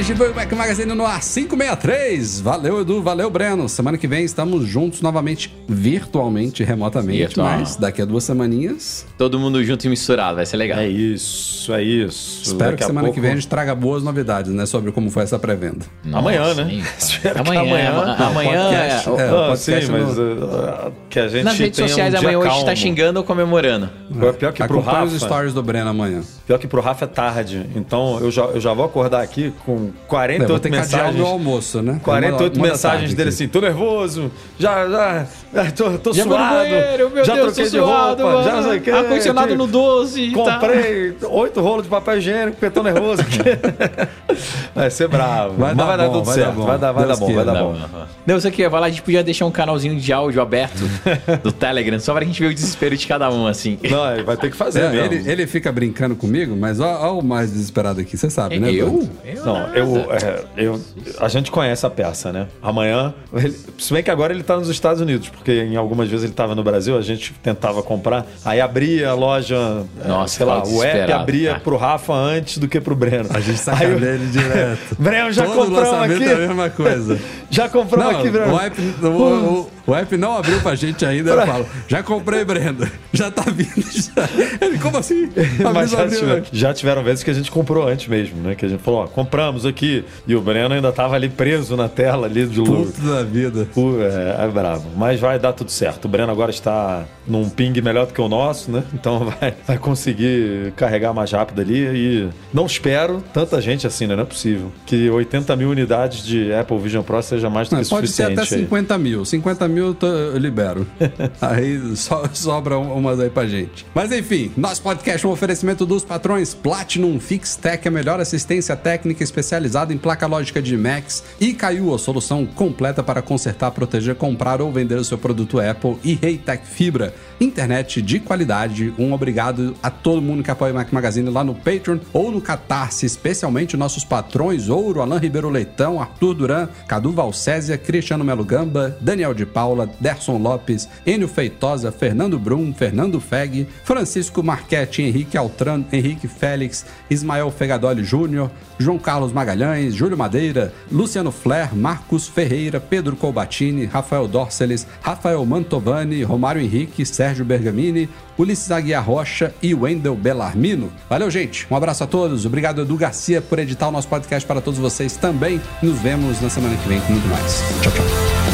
É 0.05 0.07
a 0.07 0.09
gente 0.09 0.17
foi 0.19 0.31
o 0.31 0.35
Mac 0.35 0.51
Magazine 0.53 0.93
no 0.93 1.03
ar 1.03 1.19
563. 1.19 2.39
Valeu, 2.39 2.81
Edu. 2.81 3.01
Valeu, 3.01 3.27
Breno. 3.27 3.67
Semana 3.67 3.97
que 3.97 4.05
vem 4.07 4.23
estamos 4.23 4.67
juntos 4.67 5.01
novamente, 5.01 5.51
virtualmente, 5.67 6.63
remotamente. 6.63 7.17
Virtual. 7.17 7.47
Mas 7.57 7.75
daqui 7.75 8.03
a 8.03 8.05
duas 8.05 8.23
semaninhas. 8.23 9.03
Todo 9.17 9.39
mundo 9.39 9.63
junto 9.63 9.83
e 9.87 9.89
misturado, 9.89 10.35
vai 10.35 10.45
ser 10.45 10.57
legal. 10.57 10.77
É 10.77 10.87
isso, 10.87 11.73
é 11.73 11.81
isso. 11.81 12.43
Espero 12.43 12.59
Daqui 12.71 12.77
que 12.77 12.83
a 12.83 12.87
semana 12.87 13.07
que 13.07 13.13
pouco- 13.13 13.21
vem 13.21 13.31
a 13.31 13.33
gente 13.35 13.47
traga 13.47 13.73
boas 13.73 14.03
novidades, 14.03 14.51
né? 14.53 14.67
Sobre 14.67 14.91
como 14.91 15.09
foi 15.09 15.23
essa 15.23 15.39
pré-venda. 15.39 15.87
Amanhã, 16.13 16.53
né? 16.53 16.65
que 17.21 17.27
amanhã, 17.27 17.61
amanhã- 17.61 17.89
ama- 17.89 18.15
Não, 18.15 18.27
amanhã. 18.27 18.61
podcast, 18.61 19.09
é- 19.09 19.11
é. 19.11 19.31
Não, 19.31 19.47
podcast 19.47 19.85
sim, 19.87 19.91
mas 19.91 20.17
no- 20.17 20.45
uh, 20.45 20.91
que 21.09 21.19
a 21.19 21.27
gente 21.27 21.43
Nas 21.45 21.57
redes 21.57 21.75
tenha 21.77 21.87
sociais 21.87 22.13
um 22.13 22.17
amanhã 22.19 22.37
hoje 22.37 22.49
tá 22.49 22.55
calmo. 22.65 22.77
xingando 22.77 23.19
ou 23.19 23.25
comemorando. 23.25 23.89
Pior 24.37 24.53
que 24.53 24.63
pro 24.67 24.79
Acompanhe 24.79 25.05
os 25.07 25.13
Rafa, 25.13 25.25
stories 25.25 25.53
do 25.53 25.63
Breno 25.63 25.89
amanhã. 25.89 26.21
Pior 26.45 26.57
que 26.59 26.67
pro 26.67 26.81
Rafa 26.81 27.05
é 27.05 27.07
tarde. 27.07 27.65
Então 27.75 28.19
eu 28.21 28.29
já, 28.31 28.43
eu 28.43 28.61
já 28.61 28.73
vou 28.73 28.85
acordar 28.85 29.21
aqui 29.21 29.53
com 29.65 29.71
Eu 29.73 29.77
vou 29.77 29.93
48 30.07 30.59
ter 30.61 30.69
que 30.69 30.75
adiar 30.77 30.85
o 30.85 31.03
mensagens. 31.03 31.15
meu 31.15 31.27
almoço, 31.27 31.81
né? 31.81 31.99
48 32.03 32.53
Uma- 32.55 32.59
uma 32.61 32.67
da 32.67 32.73
mensagens 32.73 33.13
dele 33.13 33.29
aqui. 33.29 33.35
assim, 33.35 33.47
tô 33.47 33.61
nervoso, 33.61 34.31
já, 34.59 34.87
já, 34.89 35.25
já 35.53 35.71
tô, 35.71 35.91
tô 35.97 36.13
Já 36.13 36.23
vou 36.23 36.37
suado, 36.37 36.55
banheiro, 36.55 37.11
já 37.25 37.33
Deus, 37.33 37.45
troquei 37.53 37.63
tô 37.65 37.69
de 37.71 37.77
suado, 37.83 38.23
roupa, 38.23 38.43
já 38.43 38.51
mano. 38.51 38.61
não 38.63 38.69
sei 38.69 38.79
o 38.79 38.81
que. 38.81 38.91
Ar-condicionado 38.91 39.55
no 39.55 39.67
12. 39.67 40.31
tá. 40.31 40.59
Comprei 40.59 41.15
oito 41.23 41.61
rolos 41.61 41.83
de 41.83 41.89
papel 41.89 42.17
higiênico 42.17 42.57
porque 42.57 42.69
tô 42.69 42.83
nervoso. 42.83 43.21
vai 44.73 44.89
ser 44.89 45.07
bravo. 45.07 45.55
Vai 45.57 45.69
Mas 45.73 45.77
dar 45.77 45.85
vai 45.85 45.97
dar 45.97 46.05
bom, 46.07 46.13
tudo 46.13 46.25
vai 46.25 46.35
dar 46.37 46.43
certo. 46.43 46.55
bom. 46.55 46.65
Vai 46.65 46.77
dar, 46.77 46.91
vai 46.91 47.05
Deus 47.05 47.19
dar 47.19 47.25
bom, 47.25 47.33
vai 47.33 47.45
dar 47.45 47.53
Não, 47.53 47.73
bom. 47.73 47.79
não, 48.25 48.37
isso 48.37 48.47
aqui 48.47 48.61
ia 48.61 48.69
falar, 48.69 48.87
a 48.87 48.89
gente 48.89 49.01
podia 49.01 49.23
deixar 49.23 49.45
um 49.45 49.51
canalzinho 49.51 49.95
de 49.99 50.13
áudio 50.13 50.41
aberto 50.41 50.79
do 51.43 51.51
Telegram, 51.51 51.99
só 51.99 52.13
pra 52.13 52.23
gente 52.25 52.39
ver 52.41 52.49
o 52.49 52.53
desespero 52.53 52.95
de 52.95 53.07
cada 53.07 53.29
um, 53.31 53.47
assim. 53.47 53.77
Não, 53.89 54.23
vai 54.23 54.37
ter 54.37 54.49
que 54.51 54.57
fazer 54.57 54.81
É, 54.81 54.89
mesmo. 54.89 55.13
ele, 55.15 55.31
ele 55.31 55.47
fica 55.47 55.71
brincando 55.71 56.15
comigo, 56.15 56.34
mas 56.57 56.79
ó, 56.79 56.99
ó 57.09 57.19
o 57.19 57.23
mais 57.23 57.51
desesperado 57.51 58.01
aqui, 58.01 58.17
você 58.17 58.29
sabe, 58.29 58.59
né? 58.59 58.69
Eu? 58.71 59.07
Eu? 59.23 59.45
Não, 59.45 59.67
eu, 59.75 59.97
é, 60.11 60.43
eu. 60.57 60.81
A 61.19 61.27
gente 61.27 61.51
conhece 61.51 61.85
a 61.85 61.89
peça, 61.89 62.31
né? 62.31 62.47
Amanhã. 62.61 63.13
ele- 63.33 63.55
se 63.77 63.93
bem 63.93 64.01
que 64.01 64.09
agora 64.09 64.33
ele 64.33 64.43
tá 64.43 64.57
nos 64.57 64.69
Estados 64.69 65.01
Unidos, 65.01 65.29
porque 65.29 65.51
em 65.51 65.75
algumas 65.75 66.09
vezes 66.09 66.23
ele 66.25 66.33
tava 66.33 66.55
no 66.55 66.63
Brasil, 66.63 66.97
a 66.97 67.01
gente 67.01 67.33
tentava 67.43 67.83
comprar. 67.83 68.25
Aí 68.43 68.59
abria 68.59 69.09
a 69.09 69.13
loja. 69.13 69.55
é, 70.03 70.07
Nossa, 70.07 70.37
sei 70.37 70.45
lá, 70.45 70.63
o 70.65 70.83
app 70.83 71.11
abria 71.11 71.49
cara. 71.51 71.59
pro 71.61 71.77
Rafa 71.77 72.13
antes 72.13 72.57
do 72.57 72.67
que 72.67 72.81
pro 72.81 72.95
Breno. 72.95 73.29
A 73.31 73.39
gente 73.39 73.51
Aí 73.51 73.57
sacaneia 73.57 73.93
eu- 74.09 74.15
ele 74.15 74.25
direto. 74.27 74.95
Breno, 74.97 75.31
já 75.31 75.45
Todo 75.45 75.55
compramos 75.67 76.11
aqui. 76.11 76.23
é 76.23 76.33
a 76.33 76.37
mesma 76.37 76.69
coisa. 76.69 77.19
Já 77.47 77.69
compramos 77.69 78.11
Não, 78.11 78.19
aqui, 78.19 78.29
Breno. 78.29 78.53
o 78.53 78.59
app, 78.59 78.81
o, 79.03 79.07
o- 79.07 79.71
o 79.87 79.95
app 79.95 80.17
não 80.17 80.35
abriu 80.35 80.59
pra 80.61 80.73
gente 80.75 81.05
ainda. 81.05 81.29
Eu 81.31 81.45
falo, 81.45 81.65
já 81.87 82.01
comprei, 82.03 82.43
Brenda. 82.43 82.91
Já 83.13 83.29
tá 83.31 83.43
vindo. 83.43 83.69
Já. 83.91 84.65
Ele, 84.65 84.77
como 84.79 84.97
assim? 84.97 85.29
Mas 85.73 85.91
já, 85.91 86.01
abriu. 86.01 86.19
Já 86.51 86.73
tiveram 86.73 87.03
vezes 87.03 87.23
que 87.23 87.29
a 87.29 87.33
gente 87.33 87.51
comprou 87.51 87.87
antes 87.87 88.07
mesmo, 88.07 88.41
né? 88.41 88.55
Que 88.55 88.65
a 88.65 88.69
gente 88.69 88.81
falou, 88.81 89.01
ó, 89.03 89.07
compramos 89.07 89.65
aqui. 89.65 90.03
E 90.27 90.35
o 90.35 90.41
Breno 90.41 90.73
ainda 90.73 90.91
tava 90.91 91.15
ali 91.15 91.29
preso 91.29 91.75
na 91.75 91.87
tela 91.89 92.27
ali 92.27 92.45
de 92.45 92.59
luz. 92.59 92.91
Puto 92.91 93.07
da 93.07 93.23
vida. 93.23 93.67
Pô, 93.73 93.93
é, 94.01 94.45
é 94.45 94.47
bravo. 94.47 94.89
Mas 94.95 95.19
vai 95.19 95.37
dar 95.39 95.53
tudo 95.53 95.71
certo. 95.71 96.05
O 96.05 96.07
Breno 96.07 96.31
agora 96.31 96.51
está 96.51 97.03
num 97.27 97.49
ping 97.49 97.73
melhor 97.81 98.05
do 98.07 98.13
que 98.13 98.21
o 98.21 98.27
nosso, 98.29 98.71
né? 98.71 98.83
Então 98.93 99.25
vai, 99.39 99.53
vai 99.67 99.77
conseguir 99.77 100.73
carregar 100.75 101.13
mais 101.13 101.31
rápido 101.31 101.61
ali. 101.61 101.75
E 101.79 102.29
não 102.53 102.65
espero 102.65 103.23
tanta 103.33 103.59
gente 103.61 103.85
assim, 103.87 104.07
né? 104.07 104.15
Não 104.15 104.23
é 104.23 104.25
possível. 104.25 104.71
Que 104.85 105.09
80 105.09 105.55
mil 105.55 105.69
unidades 105.69 106.23
de 106.25 106.53
Apple 106.53 106.77
Vision 106.77 107.03
Pro 107.03 107.21
seja 107.21 107.49
mais 107.49 107.69
do 107.69 107.75
Não, 107.75 107.83
que 107.83 107.89
pode 107.89 108.07
ser 108.07 108.23
suficiente. 108.23 108.39
até 108.47 108.55
aí. 108.55 108.61
50 108.63 108.97
mil. 108.97 109.25
50 109.25 109.67
mil 109.67 109.87
eu 109.87 109.93
tô- 109.93 110.07
eu 110.07 110.37
libero. 110.37 110.85
aí 111.41 111.95
so- 111.95 112.29
sobra 112.33 112.77
um- 112.77 112.93
umas 112.95 113.19
aí 113.19 113.29
pra 113.29 113.45
gente. 113.45 113.85
Mas 113.93 114.11
enfim, 114.11 114.51
nosso 114.55 114.81
podcast 114.81 115.25
é 115.25 115.29
um 115.29 115.31
oferecimento 115.31 115.85
dos 115.85 116.03
patrões 116.15 116.53
Platinum 116.53 117.19
Fixtech, 117.19 117.85
a 117.85 117.91
melhor 117.91 118.21
assistência 118.21 118.73
técnica 118.73 119.21
especializada 119.21 119.93
em 119.93 119.97
placa 119.97 120.25
lógica 120.25 120.61
de 120.61 120.77
Macs, 120.77 121.21
e 121.41 121.53
Caiu, 121.53 121.93
a 121.93 121.99
solução 121.99 122.45
completa 122.45 123.03
para 123.03 123.21
consertar, 123.21 123.71
proteger, 123.71 124.15
comprar 124.15 124.61
ou 124.61 124.71
vender 124.71 124.95
o 124.95 125.03
seu 125.03 125.17
produto 125.17 125.59
Apple, 125.59 125.97
e 126.05 126.13
Reitec 126.13 126.65
Fibra, 126.65 127.13
internet 127.37 128.01
de 128.01 128.21
qualidade. 128.21 128.93
Um 128.97 129.11
obrigado 129.11 129.75
a 129.83 129.89
todo 129.89 130.21
mundo 130.21 130.41
que 130.41 130.49
apoia 130.49 130.71
o 130.71 130.75
Mac 130.75 130.89
Magazine 130.93 131.29
lá 131.29 131.43
no 131.43 131.53
Patreon 131.53 131.99
ou 132.13 132.31
no 132.31 132.39
Catarse, 132.39 133.05
especialmente 133.05 133.75
nossos 133.75 134.05
patrões 134.05 134.69
Ouro, 134.69 135.01
Alain 135.01 135.19
Ribeiro 135.19 135.49
Leitão, 135.49 136.01
Arthur 136.01 136.33
Duran, 136.33 136.69
Cadu 136.87 137.11
Valcésia, 137.11 137.77
Cristiano 137.77 138.23
Melo 138.23 138.45
Gamba, 138.45 138.97
Daniel 139.01 139.33
de 139.33 139.45
Paula, 139.45 139.89
Derson 139.99 140.37
Lopes, 140.37 140.87
Enio 141.05 141.27
Feitosa, 141.27 141.91
Fernando 141.91 142.39
Brum, 142.39 142.73
Fernando 142.73 143.19
Feg, 143.19 143.67
Francisco 143.83 144.41
Marchetti, 144.41 145.01
Henrique 145.01 145.37
Altran, 145.37 145.83
Henrique 146.05 146.27
Félix, 146.27 146.85
Ismael 147.09 147.49
Fegadoli 147.51 148.03
Júnior, 148.03 148.51
João 148.77 148.99
Carlos 148.99 149.31
Magalhães, 149.31 149.93
Júlio 149.95 150.17
Madeira, 150.17 150.73
Luciano 150.91 151.31
Flair, 151.31 151.75
Marcos 151.75 152.27
Ferreira, 152.27 152.79
Pedro 152.79 153.15
Colbatini, 153.15 153.85
Rafael 153.85 154.27
Dorceles, 154.27 154.85
Rafael 155.01 155.43
Mantovani, 155.45 156.23
Romário 156.23 156.61
Henrique, 156.61 157.05
Sérgio 157.05 157.43
Bergamini, 157.43 158.07
Ulisses 158.37 158.71
Aguiar 158.71 159.03
Rocha 159.03 159.53
e 159.61 159.73
Wendel 159.73 160.15
Bellarmino. 160.15 160.91
Valeu, 161.09 161.31
gente. 161.31 161.65
Um 161.71 161.75
abraço 161.75 162.03
a 162.03 162.07
todos. 162.07 162.45
Obrigado, 162.45 162.81
Edu 162.81 162.95
Garcia, 162.97 163.41
por 163.41 163.59
editar 163.59 163.87
o 163.87 163.91
nosso 163.91 164.07
podcast 164.07 164.45
para 164.45 164.61
todos 164.61 164.79
vocês 164.79 165.15
também. 165.17 165.61
Nos 165.81 165.99
vemos 165.99 166.41
na 166.41 166.49
semana 166.49 166.75
que 166.75 166.87
vem 166.87 166.99
com 167.01 167.13
muito 167.13 167.27
mais. 167.27 167.61
Tchau, 167.81 167.91
tchau. 167.91 168.44